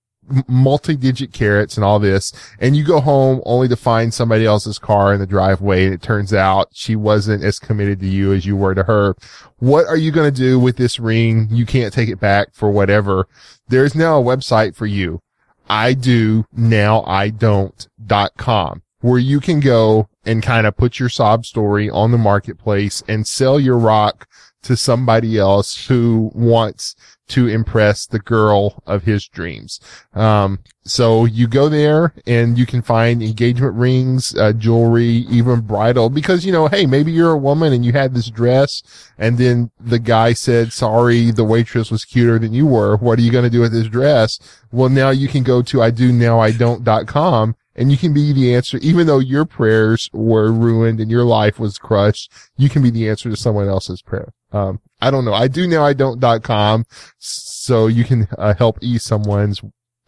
multi-digit 0.46 1.32
carats 1.32 1.76
and 1.76 1.84
all 1.84 1.98
this. 1.98 2.32
And 2.58 2.76
you 2.76 2.84
go 2.84 3.00
home 3.00 3.42
only 3.44 3.68
to 3.68 3.76
find 3.76 4.14
somebody 4.14 4.46
else's 4.46 4.78
car 4.78 5.12
in 5.12 5.20
the 5.20 5.26
driveway. 5.26 5.84
And 5.84 5.94
it 5.94 6.02
turns 6.02 6.32
out 6.32 6.68
she 6.72 6.96
wasn't 6.96 7.42
as 7.42 7.58
committed 7.58 8.00
to 8.00 8.08
you 8.08 8.32
as 8.32 8.46
you 8.46 8.56
were 8.56 8.74
to 8.74 8.84
her. 8.84 9.14
What 9.58 9.86
are 9.86 9.96
you 9.96 10.10
going 10.10 10.32
to 10.32 10.40
do 10.40 10.58
with 10.58 10.76
this 10.76 10.98
ring? 10.98 11.48
You 11.50 11.66
can't 11.66 11.92
take 11.92 12.08
it 12.08 12.20
back 12.20 12.54
for 12.54 12.70
whatever. 12.70 13.26
There's 13.68 13.94
now 13.94 14.20
a 14.20 14.24
website 14.24 14.74
for 14.74 14.86
you. 14.86 15.20
I 15.68 15.94
do 15.94 16.44
now 16.52 17.02
I 17.04 17.30
don't 17.30 17.88
dot 18.04 18.32
com 18.36 18.82
where 19.00 19.18
you 19.18 19.40
can 19.40 19.58
go 19.60 20.08
and 20.24 20.42
kind 20.42 20.66
of 20.66 20.76
put 20.76 20.98
your 20.98 21.08
sob 21.08 21.44
story 21.44 21.90
on 21.90 22.12
the 22.12 22.18
marketplace 22.18 23.02
and 23.08 23.26
sell 23.26 23.58
your 23.58 23.78
rock 23.78 24.28
to 24.62 24.76
somebody 24.76 25.38
else 25.38 25.86
who 25.86 26.30
wants 26.34 26.94
to 27.32 27.48
impress 27.48 28.06
the 28.06 28.18
girl 28.18 28.82
of 28.86 29.04
his 29.04 29.26
dreams. 29.26 29.80
Um, 30.14 30.58
so 30.84 31.24
you 31.24 31.46
go 31.46 31.68
there 31.68 32.12
and 32.26 32.58
you 32.58 32.66
can 32.66 32.82
find 32.82 33.22
engagement 33.22 33.74
rings, 33.74 34.36
uh, 34.36 34.52
jewelry, 34.52 35.06
even 35.06 35.60
bridal 35.60 36.10
because, 36.10 36.44
you 36.44 36.52
know, 36.52 36.68
hey, 36.68 36.84
maybe 36.86 37.10
you're 37.10 37.32
a 37.32 37.38
woman 37.38 37.72
and 37.72 37.84
you 37.84 37.92
had 37.92 38.14
this 38.14 38.28
dress 38.28 38.82
and 39.16 39.38
then 39.38 39.70
the 39.80 39.98
guy 39.98 40.34
said, 40.34 40.72
sorry, 40.72 41.30
the 41.30 41.44
waitress 41.44 41.90
was 41.90 42.04
cuter 42.04 42.38
than 42.38 42.52
you 42.52 42.66
were. 42.66 42.96
What 42.96 43.18
are 43.18 43.22
you 43.22 43.32
going 43.32 43.44
to 43.44 43.50
do 43.50 43.60
with 43.60 43.72
this 43.72 43.88
dress? 43.88 44.38
Well, 44.70 44.88
now 44.90 45.10
you 45.10 45.28
can 45.28 45.42
go 45.42 45.62
to 45.62 45.82
I 45.82 45.90
do 45.90 46.12
now 46.12 46.38
I 46.40 46.52
don't.com 46.52 47.56
and 47.74 47.90
you 47.90 47.96
can 47.96 48.12
be 48.12 48.32
the 48.32 48.54
answer, 48.54 48.78
even 48.78 49.06
though 49.06 49.18
your 49.18 49.44
prayers 49.44 50.08
were 50.12 50.52
ruined 50.52 51.00
and 51.00 51.10
your 51.10 51.24
life 51.24 51.58
was 51.58 51.78
crushed, 51.78 52.30
you 52.56 52.68
can 52.68 52.82
be 52.82 52.90
the 52.90 53.08
answer 53.08 53.30
to 53.30 53.36
someone 53.36 53.68
else's 53.68 54.02
prayer. 54.02 54.32
Um, 54.52 54.80
I 55.00 55.10
don't 55.10 55.24
know. 55.24 55.32
I 55.34 55.48
do 55.48 55.66
now 55.66 55.84
I 55.84 55.92
don't.com 55.94 56.84
so 57.18 57.86
you 57.86 58.04
can 58.04 58.28
uh, 58.38 58.54
help 58.54 58.78
ease 58.82 59.02
someone's, 59.02 59.60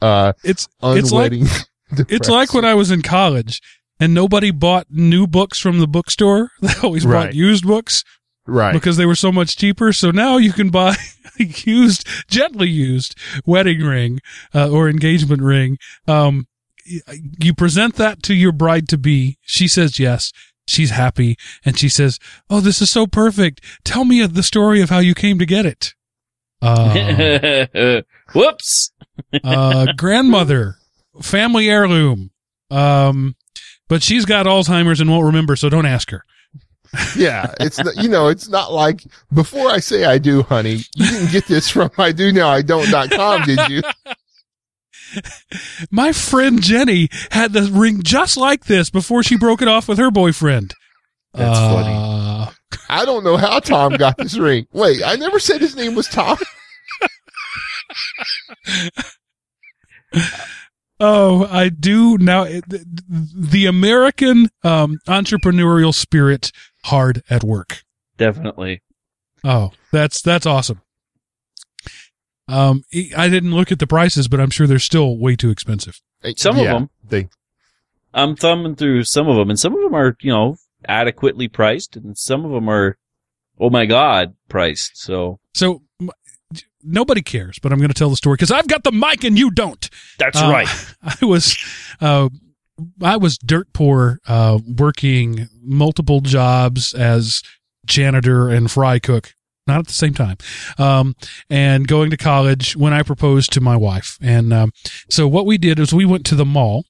uh, 0.03 0.33
It's 0.43 0.69
it's 0.83 1.13
like 1.13 1.33
it's 2.09 2.29
like 2.29 2.53
when 2.53 2.65
I 2.65 2.75
was 2.75 2.91
in 2.91 3.01
college 3.03 3.61
and 4.01 4.13
nobody 4.13 4.51
bought 4.51 4.87
new 4.91 5.27
books 5.27 5.59
from 5.59 5.79
the 5.79 5.87
bookstore. 5.87 6.51
They 6.61 6.75
always 6.83 7.07
Right. 7.07 7.27
bought 7.27 7.35
used 7.35 7.65
books 7.67 8.05
right. 8.47 8.73
because 8.73 8.97
they 8.97 9.07
were 9.07 9.15
so 9.15 9.33
much 9.33 9.57
cheaper. 9.57 9.93
So 9.93 10.11
now 10.11 10.37
you 10.37 10.53
can 10.53 10.69
buy 10.71 10.97
a 11.41 11.45
used, 11.45 12.07
gently 12.29 12.69
used 12.69 13.15
wedding 13.47 13.81
ring 13.81 14.21
uh, 14.55 14.69
or 14.71 14.89
engagement 14.91 15.43
ring. 15.43 15.79
Um, 16.07 16.37
y- 16.37 16.45
you 16.85 17.55
present 17.55 17.97
that 17.97 18.23
to 18.25 18.35
your 18.35 18.53
bride 18.53 18.89
to 18.89 18.99
be. 18.99 19.39
She 19.43 19.69
says 19.69 19.99
yes. 19.99 20.33
She's 20.67 20.91
happy 20.91 21.37
and 21.65 21.79
she 21.79 21.89
says, 21.89 22.19
"Oh, 22.49 22.61
this 22.61 22.81
is 22.81 22.91
so 22.91 23.07
perfect. 23.07 23.63
Tell 23.85 24.05
me 24.05 24.25
the 24.27 24.43
story 24.43 24.81
of 24.81 24.89
how 24.91 24.99
you 24.99 25.15
came 25.15 25.39
to 25.39 25.47
get 25.47 25.67
it." 25.67 25.95
Uh, 26.63 28.01
Whoops. 28.35 28.91
uh, 29.45 29.87
grandmother, 29.99 30.77
family 31.21 31.69
heirloom. 31.69 32.31
Um, 32.71 33.37
but 33.87 34.03
she's 34.03 34.25
got 34.25 34.47
Alzheimer's 34.47 34.99
and 34.99 35.11
won't 35.11 35.27
remember, 35.27 35.57
so 35.57 35.69
don't 35.69 35.85
ask 35.85 36.11
her. 36.11 36.25
Yeah, 37.17 37.53
it's 37.61 37.79
not, 37.79 37.97
you 37.97 38.09
know, 38.09 38.29
it's 38.29 38.49
not 38.49 38.73
like 38.73 39.05
before 39.33 39.69
I 39.71 39.81
say 39.81 40.05
I 40.05 40.17
do, 40.17 40.43
honey. 40.43 40.81
You 40.95 41.11
didn't 41.11 41.33
get 41.33 41.47
this 41.47 41.69
from 41.69 41.91
I 41.99 42.13
do 42.13 42.33
now 42.33 42.49
I 42.49 42.63
don't.com, 42.63 43.43
did 43.43 43.69
you? 43.69 43.83
My 45.91 46.13
friend 46.13 46.63
Jenny 46.63 47.09
had 47.31 47.53
the 47.53 47.63
ring 47.63 48.03
just 48.03 48.37
like 48.37 48.65
this 48.65 48.91
before 48.91 49.23
she 49.23 49.37
broke 49.37 49.63
it 49.63 49.69
off 49.69 49.89
with 49.89 49.99
her 49.99 50.11
boyfriend. 50.11 50.75
That's 51.33 51.59
funny. 51.59 51.95
Uh, 51.95 52.51
I 52.89 53.05
don't 53.05 53.25
know 53.25 53.37
how 53.37 53.59
Tom 53.61 53.95
got 53.95 54.17
this 54.19 54.37
ring. 54.37 54.67
Wait, 54.73 55.03
I 55.05 55.17
never 55.17 55.39
said 55.39 55.61
his 55.61 55.77
name 55.77 55.95
was 55.95 56.09
Tom. 56.09 56.39
Oh, 61.01 61.47
I 61.51 61.71
do 61.71 62.17
now. 62.19 62.45
The, 62.45 62.85
the 63.37 63.67
American 63.67 64.49
um, 64.63 64.99
entrepreneurial 65.09 65.93
spirit 65.93 66.53
hard 66.85 67.23
at 67.29 67.43
work. 67.43 67.83
Definitely. 68.17 68.81
Oh, 69.43 69.73
that's 69.91 70.23
that's 70.23 70.47
awesome. 70.47 70.81
Um, 72.49 72.85
I 73.17 73.29
didn't 73.29 73.53
look 73.55 73.73
at 73.73 73.79
the 73.79 73.87
prices, 73.87 74.29
but 74.29 74.41
I'm 74.41 74.51
sure 74.51 74.67
they're 74.67 74.79
still 74.79 75.17
way 75.17 75.35
too 75.37 75.51
expensive. 75.51 76.01
Some 76.37 76.59
of 76.59 76.65
them. 76.65 76.91
They, 77.09 77.29
I'm 78.13 78.37
thumbing 78.37 78.77
through 78.77 79.05
some 79.05 79.29
of 79.29 79.37
them, 79.37 79.51
and 79.51 79.59
some 79.59 79.75
of 79.75 79.83
them 79.83 79.95
are, 79.95 80.17
you 80.21 80.31
know, 80.33 80.57
adequately 80.87 81.49
priced, 81.49 81.97
and 81.97 82.17
some 82.17 82.45
of 82.45 82.51
them 82.53 82.69
are, 82.69 82.97
oh 83.59 83.71
my 83.71 83.87
god, 83.87 84.35
priced. 84.49 84.97
So 84.97 85.41
So 85.55 85.83
nobody 86.83 87.23
cares, 87.23 87.59
but 87.59 87.73
I'm 87.73 87.79
going 87.79 87.89
to 87.89 87.95
tell 87.95 88.11
the 88.11 88.17
story 88.17 88.35
because 88.35 88.51
I've 88.51 88.69
got 88.69 88.85
the 88.85 88.93
mic 88.93 89.25
and 89.25 89.39
you 89.39 89.51
don't. 89.51 89.89
that's 90.19 90.41
Uh, 90.41 90.51
right. 90.51 90.69
I 91.23 91.25
was 91.25 91.57
uh, 92.01 92.29
I 93.03 93.17
was 93.17 93.39
dirt 93.39 93.73
poor, 93.73 94.21
uh, 94.27 94.59
working 94.67 95.49
multiple 95.63 96.21
jobs 96.21 96.93
as 96.93 97.43
janitor 97.87 98.49
and 98.49 98.71
fry 98.71 98.99
cook, 98.99 99.35
not 99.67 99.79
at 99.79 99.87
the 99.87 99.93
same 99.93 100.15
time, 100.15 100.37
um, 100.79 101.15
and 101.49 101.89
going 101.89 102.11
to 102.11 102.17
college 102.17 102.77
when 102.77 102.93
I 102.93 103.03
proposed 103.03 103.53
to 103.53 103.61
my 103.61 103.77
wife. 103.77 104.19
And 104.21 104.53
um, 104.53 104.73
so 105.09 105.27
what 105.27 105.47
we 105.47 105.59
did 105.59 105.79
is 105.79 105.93
we 105.93 106.05
went 106.05 106.27
to 106.27 106.35
the 106.35 106.45
mall 106.45 106.85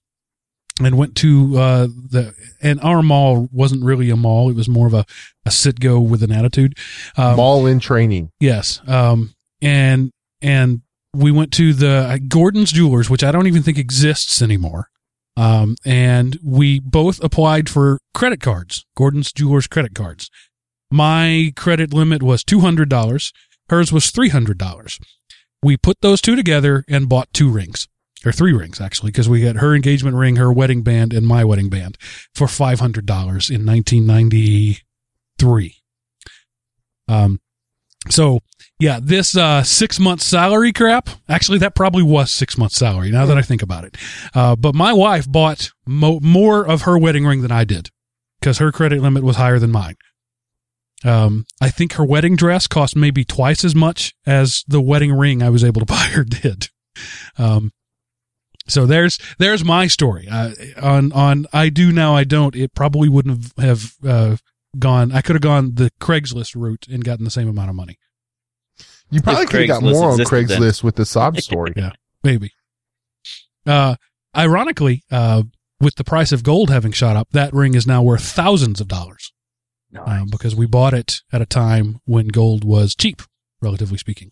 and 0.81 0.99
went 0.99 1.15
to 1.17 1.57
uh, 1.57 1.87
the 1.87 2.35
and 2.61 2.81
our 2.81 3.03
mall 3.03 3.49
wasn't 3.53 3.85
really 3.85 4.11
a 4.11 4.17
mall; 4.17 4.51
it 4.51 4.57
was 4.57 4.69
more 4.69 4.87
of 4.87 4.95
a 4.95 5.05
a 5.47 5.51
sit 5.51 5.81
go 5.81 6.01
with 6.01 6.23
an 6.23 6.33
attitude. 6.33 6.77
Um, 7.17 7.37
Mall 7.37 7.67
in 7.67 7.81
training. 7.81 8.31
Yes. 8.41 8.81
Um, 8.87 9.35
and, 9.61 10.11
and 10.43 10.83
we 11.13 11.31
went 11.31 11.53
to 11.55 11.73
the 11.73 11.91
uh, 11.91 12.19
Gordon's 12.29 12.73
Jewelers, 12.73 13.11
which 13.11 13.25
I 13.25 13.31
don't 13.33 13.47
even 13.47 13.63
think 13.63 13.79
exists 13.79 14.43
anymore. 14.43 14.89
Um, 15.37 15.77
and 15.85 16.39
we 16.45 16.81
both 16.81 17.23
applied 17.23 17.69
for 17.69 17.99
credit 18.15 18.41
cards, 18.41 18.87
Gordon's 18.97 19.33
Jewelers 19.33 19.67
credit 19.67 19.95
cards. 19.95 20.31
My 20.95 21.53
credit 21.57 21.93
limit 21.93 22.23
was 22.23 22.45
$200. 22.45 23.33
Hers 23.69 23.93
was 23.93 24.13
$300. 24.13 25.01
We 25.61 25.77
put 25.77 26.01
those 26.03 26.21
two 26.21 26.37
together 26.37 26.85
and 26.89 27.09
bought 27.09 27.33
two 27.33 27.51
rings 27.51 27.89
or 28.25 28.31
three 28.31 28.53
rings 28.53 28.81
actually, 28.81 29.11
because 29.11 29.29
we 29.29 29.43
got 29.43 29.57
her 29.57 29.75
engagement 29.75 30.15
ring, 30.15 30.37
her 30.37 30.53
wedding 30.53 30.83
band 30.83 31.13
and 31.13 31.27
my 31.27 31.45
wedding 31.45 31.69
band 31.69 31.99
for 32.33 32.47
$500 32.47 32.79
in 32.79 33.67
1993. 33.67 35.77
Um, 37.09 37.41
so 38.09 38.39
yeah, 38.79 39.01
this 39.03 39.37
uh, 39.37 39.65
six 39.65 39.99
month 39.99 40.23
salary 40.23 40.73
crap. 40.73 41.11
Actually, 41.29 41.59
that 41.59 41.75
probably 41.75 42.05
was 42.05 42.33
six 42.33 42.57
months 42.57 42.77
salary. 42.77 43.11
Now 43.11 43.27
that 43.27 43.37
I 43.37 43.43
think 43.43 43.63
about 43.63 43.83
it, 43.83 43.97
uh, 44.33 44.55
but 44.55 44.77
my 44.77 44.93
wife 44.93 45.29
bought 45.29 45.73
mo- 45.85 46.21
more 46.23 46.65
of 46.65 46.83
her 46.83 46.97
wedding 46.97 47.27
ring 47.27 47.43
than 47.43 47.51
I 47.51 47.65
did 47.65 47.91
because 48.39 48.59
her 48.59 48.71
credit 48.71 49.03
limit 49.03 49.25
was 49.25 49.35
higher 49.35 49.59
than 49.59 49.73
mine. 49.73 49.97
Um, 51.05 51.45
I 51.61 51.69
think 51.69 51.95
her 51.95 52.05
wedding 52.05 52.35
dress 52.35 52.67
cost 52.67 52.97
maybe 52.97 53.25
twice 53.25 53.65
as 53.65 53.75
much 53.75 54.15
as 54.27 54.65
the 54.67 54.81
wedding 54.81 55.13
ring 55.13 55.43
I 55.43 55.51
was 55.51 55.63
able 55.63 55.81
to 55.81 55.87
buy 55.93 56.09
her 56.13 56.25
did. 56.25 56.69
Um, 57.39 57.73
so 58.67 58.87
there's 58.87 59.19
there's 59.39 59.65
my 59.65 59.87
story. 59.87 60.27
Uh, 60.31 60.53
on 60.81 61.13
on 61.13 61.47
I 61.53 61.69
do 61.69 61.93
now 61.93 62.17
I 62.17 62.25
don't. 62.25 62.57
It 62.57 62.75
probably 62.75 63.09
wouldn't 63.09 63.53
have, 63.59 63.65
have 63.65 63.93
uh, 64.07 64.37
gone. 64.79 65.13
I 65.13 65.21
could 65.21 65.35
have 65.35 65.43
gone 65.43 65.75
the 65.75 65.91
Craigslist 66.01 66.57
route 66.57 66.87
and 66.91 67.05
gotten 67.05 67.25
the 67.25 67.31
same 67.31 67.49
amount 67.49 67.69
of 67.69 67.77
money. 67.77 67.99
You 69.11 69.21
probably 69.21 69.47
could 69.47 69.69
have 69.69 69.81
got 69.81 69.83
more 69.83 70.13
on 70.13 70.21
existed 70.21 70.49
then. 70.49 70.59
Craigslist 70.61 70.83
with 70.83 70.97
the 70.97 71.05
sob 71.05 71.37
story. 71.41 71.75
Yeah, 71.77 71.91
maybe. 72.23 72.53
Uh, 73.67 73.97
ironically, 74.35 75.05
uh, 75.11 75.43
with 75.81 75.97
the 75.97 76.05
price 76.05 76.33
of 76.33 76.43
gold 76.43 76.71
having 76.71 76.93
shot 76.93 77.17
up, 77.17 77.29
that 77.33 77.53
ring 77.53 77.75
is 77.75 77.87
now 77.87 78.03
worth 78.03 78.23
thousands 78.23 78.81
of 78.81 78.89
dollars 78.89 79.33
uh, 79.97 80.25
because 80.31 80.55
we 80.55 80.67
bought 80.67 80.95
it 80.95 81.23
at 81.33 81.43
a 81.43 81.47
time 81.47 82.01
when 82.05 82.29
gold 82.29 82.65
was 82.65 82.95
cheap, 82.95 83.23
relatively 83.61 83.99
speaking. 83.99 84.31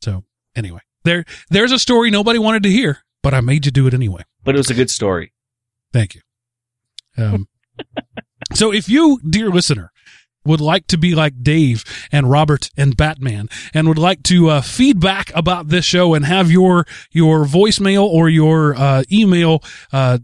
So 0.00 0.24
anyway, 0.56 0.80
there 1.04 1.24
there's 1.50 1.72
a 1.72 1.78
story 1.78 2.10
nobody 2.10 2.38
wanted 2.38 2.62
to 2.64 2.70
hear, 2.70 2.98
but 3.22 3.34
I 3.34 3.40
made 3.40 3.66
you 3.66 3.72
do 3.72 3.86
it 3.86 3.94
anyway. 3.94 4.22
But 4.44 4.54
it 4.54 4.58
was 4.58 4.70
a 4.70 4.74
good 4.74 4.90
story. 4.90 5.32
Thank 5.92 6.14
you. 6.14 6.22
Um, 7.18 7.48
so 8.54 8.72
if 8.72 8.88
you, 8.88 9.20
dear 9.28 9.50
listener, 9.50 9.92
would 10.44 10.60
like 10.60 10.86
to 10.86 10.96
be 10.96 11.14
like 11.14 11.42
Dave 11.42 11.84
and 12.10 12.30
Robert 12.30 12.70
and 12.76 12.96
Batman 12.96 13.48
and 13.74 13.88
would 13.88 13.98
like 13.98 14.22
to 14.24 14.48
uh, 14.48 14.60
feedback 14.62 15.30
about 15.34 15.68
this 15.68 15.84
show 15.84 16.14
and 16.14 16.24
have 16.24 16.50
your 16.50 16.86
your 17.10 17.44
voicemail 17.44 18.04
or 18.04 18.28
your 18.28 18.74
uh, 18.74 19.02
email 19.12 19.62
uh, 19.92 20.18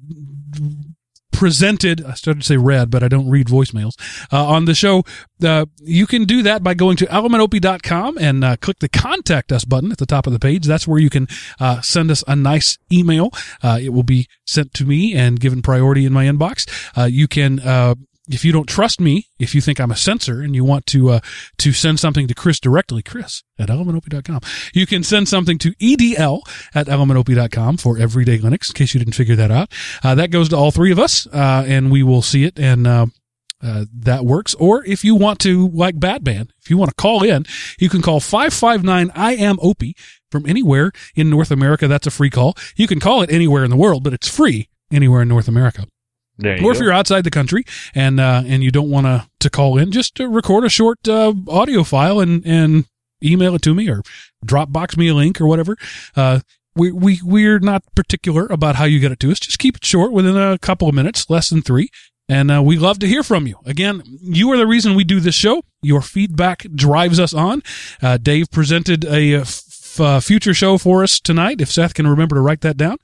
presented 1.37 2.03
I 2.03 2.15
started 2.15 2.41
to 2.41 2.47
say 2.47 2.57
read 2.57 2.91
but 2.91 3.03
I 3.03 3.09
don't 3.09 3.29
read 3.29 3.47
voicemails 3.47 3.95
uh, 4.33 4.47
on 4.47 4.65
the 4.65 4.75
show. 4.75 5.05
Uh, 5.45 5.67
you 5.83 6.07
can 6.07 6.25
do 6.25 6.43
that 6.43 6.63
by 6.63 6.73
going 6.73 6.97
to 6.97 7.07
elementopie.com 7.07 8.17
and 8.19 8.43
uh, 8.43 8.57
click 8.57 8.79
the 8.79 8.89
contact 8.89 9.53
us 9.53 9.67
button 9.67 9.93
at 9.93 9.99
the 9.99 10.07
top 10.07 10.27
of 10.27 10.33
the 10.33 10.39
page. 10.39 10.65
That's 10.65 10.89
where 10.89 10.99
you 10.99 11.11
can 11.11 11.29
uh, 11.61 11.83
send 11.83 12.11
us 12.11 12.25
a 12.27 12.35
nice 12.35 12.79
email. 12.91 13.31
Uh, 13.63 13.79
it 13.81 13.91
will 13.91 14.03
be 14.03 14.29
sent 14.47 14.73
to 14.75 14.87
me 14.87 15.15
and 15.15 15.39
given 15.39 15.61
priority 15.61 16.07
in 16.07 16.13
my 16.13 16.25
inbox. 16.25 16.67
Uh, 16.97 17.05
you 17.05 17.29
can 17.29 17.61
if 18.29 18.45
you 18.45 18.53
don't 18.53 18.69
trust 18.69 19.01
me, 19.01 19.29
if 19.39 19.55
you 19.55 19.61
think 19.61 19.81
I'm 19.81 19.91
a 19.91 19.97
censor 19.97 20.41
and 20.41 20.55
you 20.55 20.65
want 20.65 20.87
to 20.87 21.11
uh, 21.11 21.21
to 21.59 21.73
send 21.73 22.01
something 22.01 22.27
to 22.29 22.35
Chris 22.35 22.59
directly, 22.61 23.03
Chris 23.03 23.43
at 23.59 23.69
elementopie.com, 23.69 24.41
you 24.75 24.87
can 24.87 25.03
send 25.03 25.29
something 25.29 25.59
to 25.59 25.73
edl 25.73 26.41
at 26.75 26.87
elementopie.com 26.87 27.77
for 27.77 27.99
everyday 27.99 28.39
Linux, 28.39 28.71
in 28.71 28.75
case 28.75 28.95
you 28.95 28.99
didn't 28.99 29.15
figure 29.15 29.37
that 29.37 29.51
out. 29.51 29.73
Uh, 30.03 30.15
that 30.15 30.31
goes 30.31 30.49
to 30.49 30.57
all 30.57 30.71
three 30.71 30.93
of 30.93 30.99
us, 30.99 31.27
uh, 31.29 31.65
and 31.67 31.91
we 31.91 32.03
will 32.03 32.23
see 32.23 32.45
it 32.45 32.59
and 32.59 32.87
uh, 32.87 33.07
uh, 33.63 33.85
that 33.93 34.25
works. 34.25 34.55
Or 34.55 34.85
if 34.85 35.05
you 35.05 35.15
want 35.15 35.41
to, 35.41 35.69
like 35.69 35.99
Batman, 35.99 36.49
if 36.61 36.71
you 36.71 36.77
want 36.77 36.91
to 36.91 36.95
call 36.95 37.23
in, 37.23 37.47
you 37.79 37.89
can 37.89 38.03
call 38.03 38.21
559 38.21 39.11
I 39.15 39.35
am 39.35 39.59
Opie 39.63 39.97
from 40.31 40.47
anywhere 40.47 40.93
in 41.15 41.31
North 41.31 41.51
America. 41.51 41.89
That's 41.89 42.07
a 42.07 42.11
free 42.11 42.31
call. 42.31 42.55
You 42.77 42.87
can 42.87 43.01
call 43.01 43.23
it 43.23 43.31
anywhere 43.31 43.65
in 43.65 43.71
the 43.71 43.77
world, 43.77 44.03
but 44.03 44.13
it's 44.13 44.29
free 44.29 44.69
anywhere 44.91 45.23
in 45.23 45.29
North 45.29 45.49
America 45.49 45.87
There 46.39 46.59
you 46.59 46.67
or 46.67 46.73
if 46.73 46.79
go. 46.79 46.85
you're 46.85 46.93
outside 46.93 47.25
the 47.25 47.31
country 47.31 47.65
and 47.95 48.21
uh, 48.21 48.43
and 48.47 48.63
you 48.63 48.71
don't 48.71 48.91
want 48.91 49.07
to 49.07 49.29
to 49.41 49.51
call 49.51 49.79
in, 49.79 49.91
just 49.91 50.21
uh, 50.21 50.29
record 50.29 50.65
a 50.65 50.69
short 50.69 51.07
uh, 51.09 51.33
audio 51.49 51.83
file 51.83 52.21
and 52.21 52.45
and 52.47 52.85
email 53.25 53.55
it 53.55 53.63
to 53.63 53.75
me 53.75 53.89
or 53.89 54.03
Dropbox 54.45 54.97
me 54.97 55.09
a 55.09 55.15
link 55.15 55.41
or 55.41 55.47
whatever. 55.47 55.77
Uh, 56.15 56.41
we 56.75 56.93
we 56.93 57.21
we're 57.23 57.59
not 57.59 57.83
particular 57.95 58.47
about 58.47 58.77
how 58.77 58.85
you 58.85 59.01
get 59.01 59.13
it 59.13 59.21
to 59.21 59.31
us. 59.31 59.41
Just 59.41 59.59
keep 59.59 59.77
it 59.77 59.85
short, 59.85 60.13
within 60.13 60.37
a 60.37 60.59
couple 60.59 60.89
of 60.89 60.95
minutes, 60.95 61.29
less 61.31 61.49
than 61.49 61.63
three. 61.63 61.89
And 62.29 62.51
uh, 62.51 62.61
we 62.63 62.77
love 62.77 62.99
to 63.01 63.07
hear 63.07 63.23
from 63.23 63.47
you. 63.47 63.57
Again, 63.65 64.03
you 64.21 64.51
are 64.53 64.57
the 64.57 64.67
reason 64.67 64.95
we 64.95 65.05
do 65.05 65.21
this 65.21 65.37
show. 65.37 65.63
Your 65.81 66.03
feedback 66.03 66.67
drives 66.75 67.21
us 67.21 67.33
on. 67.33 67.63
Uh, 68.03 68.17
Dave 68.17 68.51
presented 68.51 69.05
a 69.05 69.37
uh, 69.37 69.45
uh, 70.01 70.21
future 70.21 70.53
show 70.53 70.77
for 70.77 71.05
us 71.05 71.21
tonight. 71.21 71.61
If 71.61 71.71
Seth 71.71 71.95
can 71.95 72.07
remember 72.07 72.35
to 72.35 72.41
write 72.41 72.63
that 72.63 72.77
down. 72.77 72.97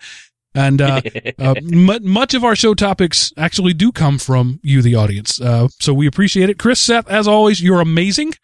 And 0.54 0.82
uh, 0.82 1.00
uh, 1.38 1.54
mu 1.62 1.98
much 2.00 2.34
of 2.34 2.44
our 2.44 2.54
show 2.54 2.74
topics 2.74 3.32
actually 3.36 3.74
do 3.74 3.92
come 3.92 4.18
from 4.18 4.60
you, 4.62 4.82
the 4.82 4.94
audience. 4.94 5.40
Uh, 5.40 5.68
so 5.80 5.94
we 5.94 6.06
appreciate 6.06 6.50
it. 6.50 6.58
Chris, 6.58 6.80
Seth, 6.80 7.08
as 7.08 7.26
always, 7.26 7.62
you're 7.62 7.80
amazing. 7.80 8.34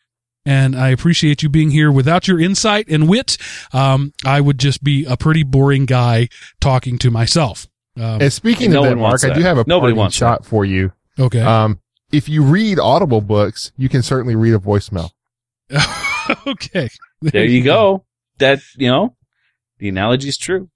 And 0.47 0.75
I 0.75 0.89
appreciate 0.89 1.43
you 1.43 1.51
being 1.51 1.71
here. 1.71 1.93
Without 1.93 2.27
your 2.27 2.41
insight 2.41 2.87
and 2.89 3.07
wit, 3.09 3.37
um, 3.73 4.15
I 4.25 4.41
would 4.41 4.59
just 4.59 4.83
be 4.83 5.05
a 5.05 5.17
pretty 5.17 5.43
boring 5.43 5.85
guy 5.85 6.29
talking 6.61 6.97
to 6.99 7.11
myself. 7.11 7.67
Um, 7.99 8.23
And 8.23 8.33
speaking 8.33 8.67
And 8.67 8.75
no 8.75 8.85
of 8.85 8.91
that, 8.91 8.97
Mark, 8.97 9.11
wants 9.11 9.25
I 9.25 9.35
do 9.35 9.43
have 9.43 9.59
a 9.59 9.65
Nobody 9.67 9.93
parting 9.93 9.97
wants 9.97 10.17
shot 10.17 10.47
for 10.47 10.65
you. 10.65 10.93
okay. 11.19 11.43
Um, 11.43 11.81
if 12.13 12.29
you 12.29 12.43
read 12.43 12.79
Audible 12.79 13.21
books, 13.21 13.73
you 13.77 13.91
can 13.91 14.03
certainly 14.03 14.37
read 14.37 14.55
a 14.55 14.59
voicemail. 14.59 15.11
okay. 16.47 16.89
there 17.21 17.45
you 17.45 17.63
go. 17.63 18.05
That 18.39 18.61
you 18.77 18.89
know, 18.89 19.17
the 19.79 19.89
analogy 19.91 20.29
is 20.29 20.39
true. 20.39 20.71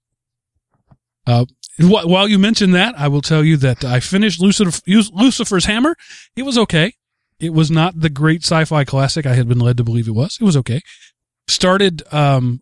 Wh- 1.27 2.05
While 2.05 2.27
you 2.27 2.37
mention 2.39 2.71
that, 2.71 2.97
I 2.97 3.07
will 3.07 3.21
tell 3.21 3.43
you 3.43 3.57
that 3.57 3.83
I 3.83 3.99
finished 3.99 4.41
Lucif- 4.41 4.81
Lucifer's 5.13 5.65
Hammer. 5.65 5.95
It 6.35 6.43
was 6.43 6.57
okay. 6.57 6.93
It 7.39 7.53
was 7.53 7.71
not 7.71 7.99
the 7.99 8.09
great 8.09 8.43
sci-fi 8.43 8.83
classic 8.83 9.25
I 9.25 9.33
had 9.33 9.47
been 9.47 9.59
led 9.59 9.77
to 9.77 9.83
believe 9.83 10.07
it 10.07 10.11
was. 10.15 10.37
It 10.39 10.43
was 10.43 10.55
okay. 10.57 10.81
Started 11.47 12.03
um, 12.13 12.61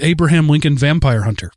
Abraham 0.00 0.48
Lincoln 0.48 0.76
Vampire 0.76 1.22
Hunter. 1.22 1.50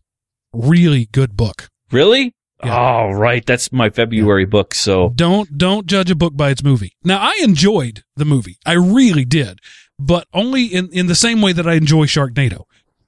Really 0.53 1.07
good 1.11 1.35
book. 1.35 1.69
Really? 1.91 2.33
Yeah. 2.63 2.79
Oh, 2.79 3.11
right. 3.11 3.45
That's 3.45 3.71
my 3.71 3.89
February 3.89 4.45
book. 4.45 4.73
So 4.73 5.09
Don't 5.15 5.57
don't 5.57 5.85
judge 5.85 6.09
a 6.09 6.15
book 6.15 6.35
by 6.37 6.49
its 6.49 6.63
movie. 6.63 6.93
Now 7.03 7.19
I 7.19 7.39
enjoyed 7.43 8.03
the 8.15 8.25
movie. 8.25 8.57
I 8.65 8.73
really 8.73 9.25
did, 9.25 9.59
but 9.99 10.27
only 10.33 10.65
in 10.65 10.89
in 10.93 11.07
the 11.07 11.15
same 11.15 11.41
way 11.41 11.51
that 11.51 11.67
I 11.67 11.73
enjoy 11.73 12.05
Sharknado. 12.05 12.63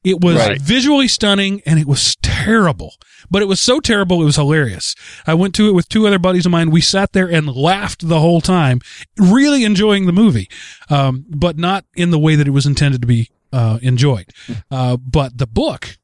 It 0.05 0.21
was 0.21 0.35
Right. 0.35 0.61
visually 0.61 1.07
stunning 1.07 1.61
and 1.65 1.79
it 1.79 1.87
was 1.87 2.15
terrible. 2.21 2.95
But 3.29 3.41
it 3.41 3.47
was 3.47 3.59
so 3.59 3.79
terrible 3.79 4.21
it 4.21 4.25
was 4.25 4.35
hilarious. 4.35 4.95
I 5.25 5.33
went 5.33 5.55
to 5.55 5.67
it 5.67 5.73
with 5.73 5.89
two 5.89 6.05
other 6.05 6.19
buddies 6.19 6.45
of 6.45 6.51
mine. 6.51 6.69
We 6.69 6.81
sat 6.81 7.13
there 7.13 7.27
and 7.29 7.47
laughed 7.47 8.07
the 8.07 8.19
whole 8.19 8.39
time, 8.39 8.81
really 9.17 9.63
enjoying 9.63 10.05
the 10.05 10.13
movie. 10.13 10.47
Um, 10.89 11.25
but 11.27 11.57
not 11.57 11.85
in 11.95 12.11
the 12.11 12.19
way 12.19 12.35
that 12.35 12.47
it 12.47 12.51
was 12.51 12.67
intended 12.67 13.01
to 13.01 13.07
be 13.07 13.29
uh, 13.51 13.79
enjoyed. 13.81 14.27
Uh, 14.69 14.97
but 14.97 15.37
the 15.37 15.47
book 15.47 15.97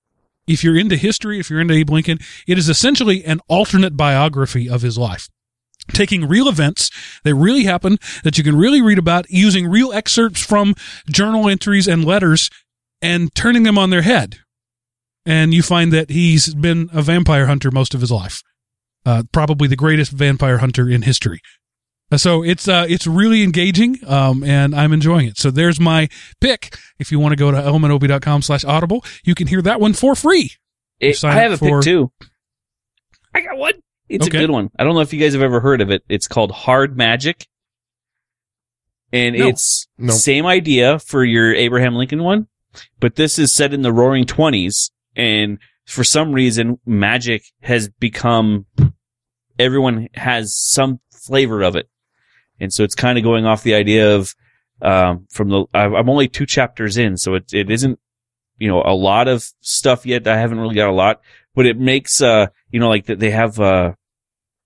if 0.47 0.63
you're 0.63 0.77
into 0.77 0.97
history, 0.97 1.39
if 1.39 1.49
you're 1.49 1.61
into 1.61 1.73
Abe 1.73 1.89
Lincoln, 1.91 2.19
it 2.47 2.57
is 2.57 2.67
essentially 2.67 3.23
an 3.23 3.39
alternate 3.47 3.95
biography 3.95 4.67
of 4.69 4.81
his 4.81 4.97
life. 4.97 5.29
Taking 5.93 6.27
real 6.27 6.47
events 6.47 6.89
that 7.23 7.35
really 7.35 7.63
happened 7.63 7.99
that 8.23 8.37
you 8.37 8.43
can 8.43 8.55
really 8.57 8.81
read 8.81 8.97
about 8.97 9.29
using 9.29 9.67
real 9.67 9.91
excerpts 9.93 10.43
from 10.45 10.75
journal 11.09 11.47
entries 11.49 11.87
and 11.87 12.03
letters 12.05 12.49
and 13.01 13.33
turning 13.35 13.63
them 13.63 13.77
on 13.77 13.89
their 13.89 14.01
head. 14.01 14.39
And 15.25 15.53
you 15.53 15.61
find 15.63 15.91
that 15.93 16.09
he's 16.09 16.53
been 16.55 16.89
a 16.93 17.01
vampire 17.01 17.45
hunter 17.45 17.69
most 17.71 17.93
of 17.93 18.01
his 18.01 18.11
life. 18.11 18.41
Uh, 19.05 19.23
probably 19.31 19.67
the 19.67 19.75
greatest 19.75 20.11
vampire 20.11 20.57
hunter 20.59 20.89
in 20.89 21.03
history. 21.03 21.41
Uh, 22.11 22.17
So 22.17 22.43
it's 22.43 22.67
uh 22.67 22.85
it's 22.89 23.07
really 23.07 23.41
engaging, 23.43 23.97
um, 24.07 24.43
and 24.43 24.75
I'm 24.75 24.93
enjoying 24.93 25.27
it. 25.27 25.37
So 25.37 25.49
there's 25.51 25.79
my 25.79 26.09
pick. 26.39 26.75
If 26.99 27.11
you 27.11 27.19
want 27.19 27.31
to 27.33 27.35
go 27.35 27.51
to 27.51 27.57
elementopie.com 27.57 28.41
slash 28.41 28.65
audible, 28.65 29.03
you 29.23 29.33
can 29.35 29.47
hear 29.47 29.61
that 29.61 29.79
one 29.79 29.93
for 29.93 30.15
free. 30.15 30.51
it, 30.99 31.23
I 31.23 31.33
have 31.33 31.53
a 31.53 31.57
for- 31.57 31.79
pick 31.79 31.85
too. 31.85 32.11
I 33.33 33.41
got 33.41 33.57
one. 33.57 33.73
It's 34.09 34.27
Okay. 34.27 34.37
a 34.37 34.41
good 34.41 34.49
one. 34.51 34.69
I 34.77 34.83
don't 34.83 34.93
know 34.93 34.99
if 35.01 35.13
you 35.13 35.19
guys 35.19 35.33
have 35.33 35.41
ever 35.41 35.61
heard 35.61 35.79
of 35.81 35.89
it. 35.89 36.03
It's 36.09 36.27
called 36.27 36.51
Hard 36.51 36.97
Magic. 36.97 37.47
And 39.13 39.37
No. 39.37 39.47
it's 39.47 39.87
Nope. 39.97 40.15
same 40.17 40.45
idea 40.45 40.99
for 40.99 41.23
your 41.23 41.53
Abraham 41.53 41.95
Lincoln 41.95 42.21
one, 42.23 42.47
but 42.99 43.15
this 43.15 43.38
is 43.38 43.53
set 43.53 43.73
in 43.73 43.81
the 43.81 43.93
roaring 43.93 44.26
twenties. 44.26 44.91
And 45.15 45.60
for 45.85 46.03
some 46.03 46.31
reason, 46.31 46.80
magic 46.85 47.43
has 47.61 47.89
become, 47.89 48.65
everyone 49.60 50.07
has 50.14 50.56
some 50.56 50.99
flavor 51.11 51.61
of 51.61 51.76
it. 51.76 51.89
And 52.60 52.72
so 52.72 52.84
it's 52.84 52.95
kind 52.95 53.18
of 53.18 53.23
going 53.23 53.45
off 53.45 53.64
the 53.64 53.76
idea 53.76 54.15
of, 54.15 54.34
um, 54.81 55.27
from 55.30 55.49
the, 55.49 55.65
I'm 55.73 56.10
only 56.10 56.27
two 56.27 56.45
chapters 56.45 56.98
in, 56.98 57.18
so 57.18 57.35
it, 57.35 57.53
it 57.53 57.69
isn't, 57.69 57.99
you 58.57 58.68
know, 58.69 58.81
a 58.81 58.95
lot 58.95 59.27
of 59.27 59.43
stuff 59.60 60.06
yet. 60.06 60.27
I 60.27 60.38
haven't 60.38 60.60
really 60.60 60.76
got 60.76 60.89
a 60.89 60.93
lot, 60.93 61.22
but 61.53 61.65
it 61.65 61.77
makes, 61.77 62.22
uh, 62.22 62.48
you 62.72 62.80
know, 62.80 62.89
like 62.89 63.06
they 63.06 63.31
have, 63.31 63.60
uh, 63.60 63.93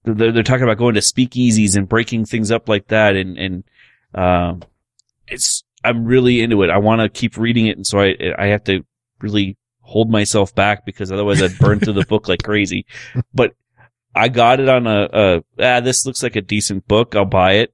they're, 0.04 0.32
they're 0.32 0.44
talking 0.44 0.64
about 0.64 0.78
going 0.78 0.94
to 0.94 1.02
speakeasies 1.02 1.76
and 1.76 1.90
breaking 1.90 2.26
things 2.26 2.52
up 2.52 2.70
like 2.70 2.88
that. 2.90 3.16
And, 3.16 3.38
and, 3.38 3.64
um, 4.14 4.64
it's, 5.28 5.65
I'm 5.86 6.06
really 6.06 6.42
into 6.42 6.64
it. 6.64 6.70
I 6.70 6.78
want 6.78 7.02
to 7.02 7.10
keep 7.10 7.38
reading 7.38 7.68
it. 7.68 7.78
And 7.78 7.86
so 7.86 8.00
I, 8.00 8.16
I 8.38 8.48
have 8.48 8.64
to 8.66 8.86
really 9.22 9.58
hold 9.82 10.10
myself 10.10 10.54
back 10.56 10.86
because 10.86 11.12
otherwise 11.12 11.42
I'd 11.42 11.58
burn 11.60 11.80
through 11.80 11.94
the 11.94 12.06
book 12.10 12.28
like 12.28 12.44
crazy. 12.44 12.86
But 13.34 13.54
I 14.16 14.30
got 14.30 14.60
it 14.60 14.70
on 14.70 14.88
a, 14.88 15.10
a 15.14 15.44
ah, 15.60 15.80
this 15.80 16.06
looks 16.06 16.24
like 16.24 16.36
a 16.36 16.42
decent 16.42 16.88
book. 16.88 17.16
I'll 17.16 17.26
buy 17.26 17.54
it 17.54 17.74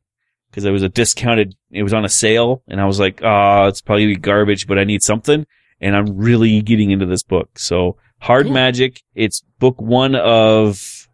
because 0.49 0.65
it 0.65 0.71
was 0.71 0.83
a 0.83 0.89
discounted, 0.89 1.55
it 1.71 1.83
was 1.83 1.93
on 1.93 2.03
a 2.03 2.09
sale 2.09 2.63
and 2.67 2.81
I 2.81 2.85
was 2.85 2.99
like, 2.99 3.21
ah, 3.23 3.67
it's 3.67 3.81
probably 3.81 4.15
garbage, 4.15 4.67
but 4.67 4.77
I 4.77 4.83
need 4.83 5.03
something. 5.03 5.45
And 5.79 5.95
I'm 5.95 6.17
really 6.17 6.61
getting 6.61 6.91
into 6.91 7.05
this 7.05 7.23
book. 7.23 7.57
So 7.57 7.97
Hard 8.19 8.45
Cool. 8.45 8.53
Magic, 8.53 9.01
it's 9.15 9.41
book 9.59 9.81
one 9.81 10.15
of, 10.15 11.07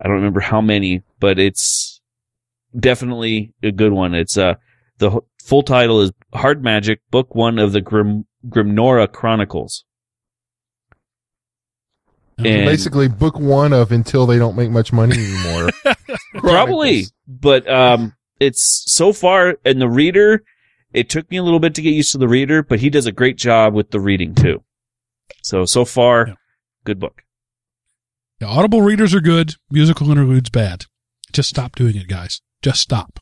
I 0.00 0.04
don't 0.04 0.16
remember 0.16 0.40
how 0.40 0.60
many, 0.60 1.02
but 1.18 1.38
it's 1.38 2.00
definitely 2.78 3.52
a 3.62 3.72
good 3.72 3.92
one. 3.92 4.14
It's, 4.14 4.38
uh, 4.38 4.54
the 4.98 5.20
full 5.44 5.62
title 5.62 6.00
is 6.00 6.12
Hard 6.34 6.62
Magic, 6.62 7.00
book 7.10 7.34
one 7.34 7.58
of 7.58 7.72
the 7.72 7.80
Grim, 7.80 8.26
Grimnoir 8.48 9.10
Chronicles. 9.12 9.84
And- 12.38 12.66
Basically, 12.66 13.08
book 13.08 13.38
one 13.38 13.72
of 13.72 13.92
until 13.92 14.26
they 14.26 14.38
don't 14.38 14.56
make 14.56 14.70
much 14.70 14.92
money 14.92 15.16
anymore. 15.16 15.70
Probably, 16.34 17.04
but 17.28 17.68
um, 17.70 18.14
it's 18.40 18.84
so 18.92 19.12
far, 19.12 19.56
and 19.64 19.80
the 19.80 19.88
reader. 19.88 20.42
It 20.92 21.08
took 21.08 21.30
me 21.30 21.38
a 21.38 21.42
little 21.42 21.60
bit 21.60 21.74
to 21.76 21.82
get 21.82 21.94
used 21.94 22.12
to 22.12 22.18
the 22.18 22.28
reader, 22.28 22.62
but 22.62 22.78
he 22.80 22.90
does 22.90 23.06
a 23.06 23.12
great 23.12 23.38
job 23.38 23.72
with 23.72 23.92
the 23.92 24.00
reading 24.00 24.34
too. 24.34 24.62
So 25.42 25.64
so 25.64 25.86
far, 25.86 26.26
Yeah. 26.28 26.34
good 26.84 27.00
book. 27.00 27.22
Yeah, 28.40 28.48
audible 28.48 28.82
readers 28.82 29.14
are 29.14 29.20
good. 29.22 29.54
Musical 29.70 30.10
interludes 30.10 30.50
bad. 30.50 30.84
Just 31.32 31.48
stop 31.48 31.76
doing 31.76 31.96
it, 31.96 32.08
guys. 32.08 32.42
Just 32.60 32.80
stop. 32.80 33.20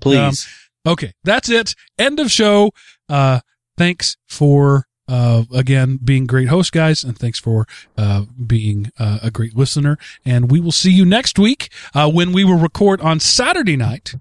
Please, 0.00 0.48
Okay, 0.86 1.12
that's 1.24 1.48
it. 1.48 1.74
End 1.98 2.18
of 2.18 2.30
show. 2.30 2.70
Uh, 3.08 3.40
thanks 3.76 4.16
for 4.26 4.86
uh, 5.08 5.44
again 5.52 5.98
being 6.02 6.26
great 6.26 6.48
host, 6.48 6.72
guys, 6.72 7.04
and 7.04 7.18
thanks 7.18 7.38
for 7.38 7.66
uh, 7.96 8.24
being 8.46 8.90
uh, 8.98 9.18
a 9.22 9.30
great 9.30 9.56
listener. 9.56 9.98
And 10.24 10.50
we 10.50 10.60
will 10.60 10.72
see 10.72 10.90
you 10.90 11.04
next 11.04 11.38
week 11.38 11.72
uh, 11.94 12.10
when 12.10 12.32
we 12.32 12.44
will 12.44 12.58
record 12.58 13.00
on 13.00 13.20
Saturday 13.20 13.76
night. 13.76 14.14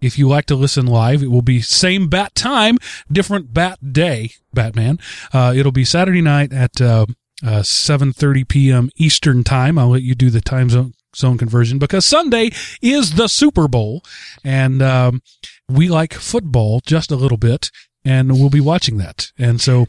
If 0.00 0.16
you 0.16 0.28
like 0.28 0.46
to 0.46 0.54
listen 0.54 0.86
live, 0.86 1.24
it 1.24 1.30
will 1.30 1.42
be 1.42 1.60
same 1.60 2.08
bat 2.08 2.34
time, 2.36 2.78
different 3.10 3.52
bat 3.52 3.92
day. 3.92 4.30
Batman. 4.54 4.98
Uh, 5.32 5.52
it'll 5.56 5.72
be 5.72 5.84
Saturday 5.84 6.22
night 6.22 6.52
at 6.52 6.80
uh, 6.80 7.06
uh, 7.44 7.62
7:30 7.62 8.48
p.m. 8.48 8.90
Eastern 8.96 9.44
time. 9.44 9.78
I'll 9.78 9.90
let 9.90 10.02
you 10.02 10.14
do 10.14 10.30
the 10.30 10.40
time 10.40 10.70
zone 10.70 10.94
zone 11.16 11.38
conversion 11.38 11.78
because 11.78 12.06
Sunday 12.06 12.50
is 12.82 13.14
the 13.14 13.28
Super 13.28 13.68
Bowl, 13.68 14.02
and 14.44 14.82
um, 14.82 15.22
we 15.68 15.88
like 15.88 16.14
football 16.14 16.80
just 16.86 17.10
a 17.10 17.16
little 17.16 17.38
bit, 17.38 17.70
and 18.04 18.32
we'll 18.32 18.50
be 18.50 18.60
watching 18.60 18.98
that. 18.98 19.32
And 19.38 19.60
so 19.60 19.86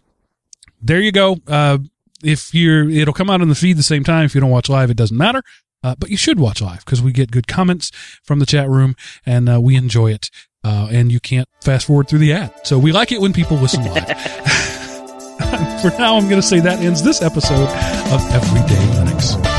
there 0.81 1.01
you 1.01 1.11
go. 1.11 1.37
Uh, 1.47 1.79
if 2.23 2.53
you're, 2.53 2.89
it'll 2.89 3.13
come 3.13 3.29
out 3.29 3.41
on 3.41 3.49
the 3.49 3.55
feed 3.55 3.77
the 3.77 3.83
same 3.83 4.03
time. 4.03 4.25
If 4.25 4.35
you 4.35 4.41
don't 4.41 4.49
watch 4.49 4.69
live, 4.69 4.89
it 4.89 4.97
doesn't 4.97 5.17
matter. 5.17 5.43
Uh, 5.81 5.95
but 5.97 6.09
you 6.09 6.17
should 6.17 6.39
watch 6.39 6.61
live 6.61 6.83
because 6.83 7.01
we 7.01 7.13
get 7.13 7.31
good 7.31 7.47
comments 7.47 7.89
from 8.21 8.39
the 8.39 8.45
chat 8.45 8.69
room 8.69 8.95
and 9.25 9.47
uh, 9.49 9.61
we 9.61 9.77
enjoy 9.77 10.11
it. 10.11 10.29
Uh, 10.61 10.89
and 10.91 11.09
you 11.09 11.21
can't 11.21 11.47
fast 11.63 11.87
forward 11.87 12.09
through 12.09 12.19
the 12.19 12.33
ad. 12.33 12.53
So 12.67 12.77
we 12.77 12.91
like 12.91 13.13
it 13.13 13.21
when 13.21 13.31
people 13.31 13.55
listen 13.55 13.85
live. 13.85 14.05
For 15.81 15.89
now, 15.97 16.17
I'm 16.17 16.27
going 16.27 16.41
to 16.41 16.47
say 16.47 16.59
that 16.59 16.79
ends 16.81 17.01
this 17.01 17.21
episode 17.21 17.69
of 18.11 18.31
Everyday 18.33 18.75
Linux. 18.97 19.58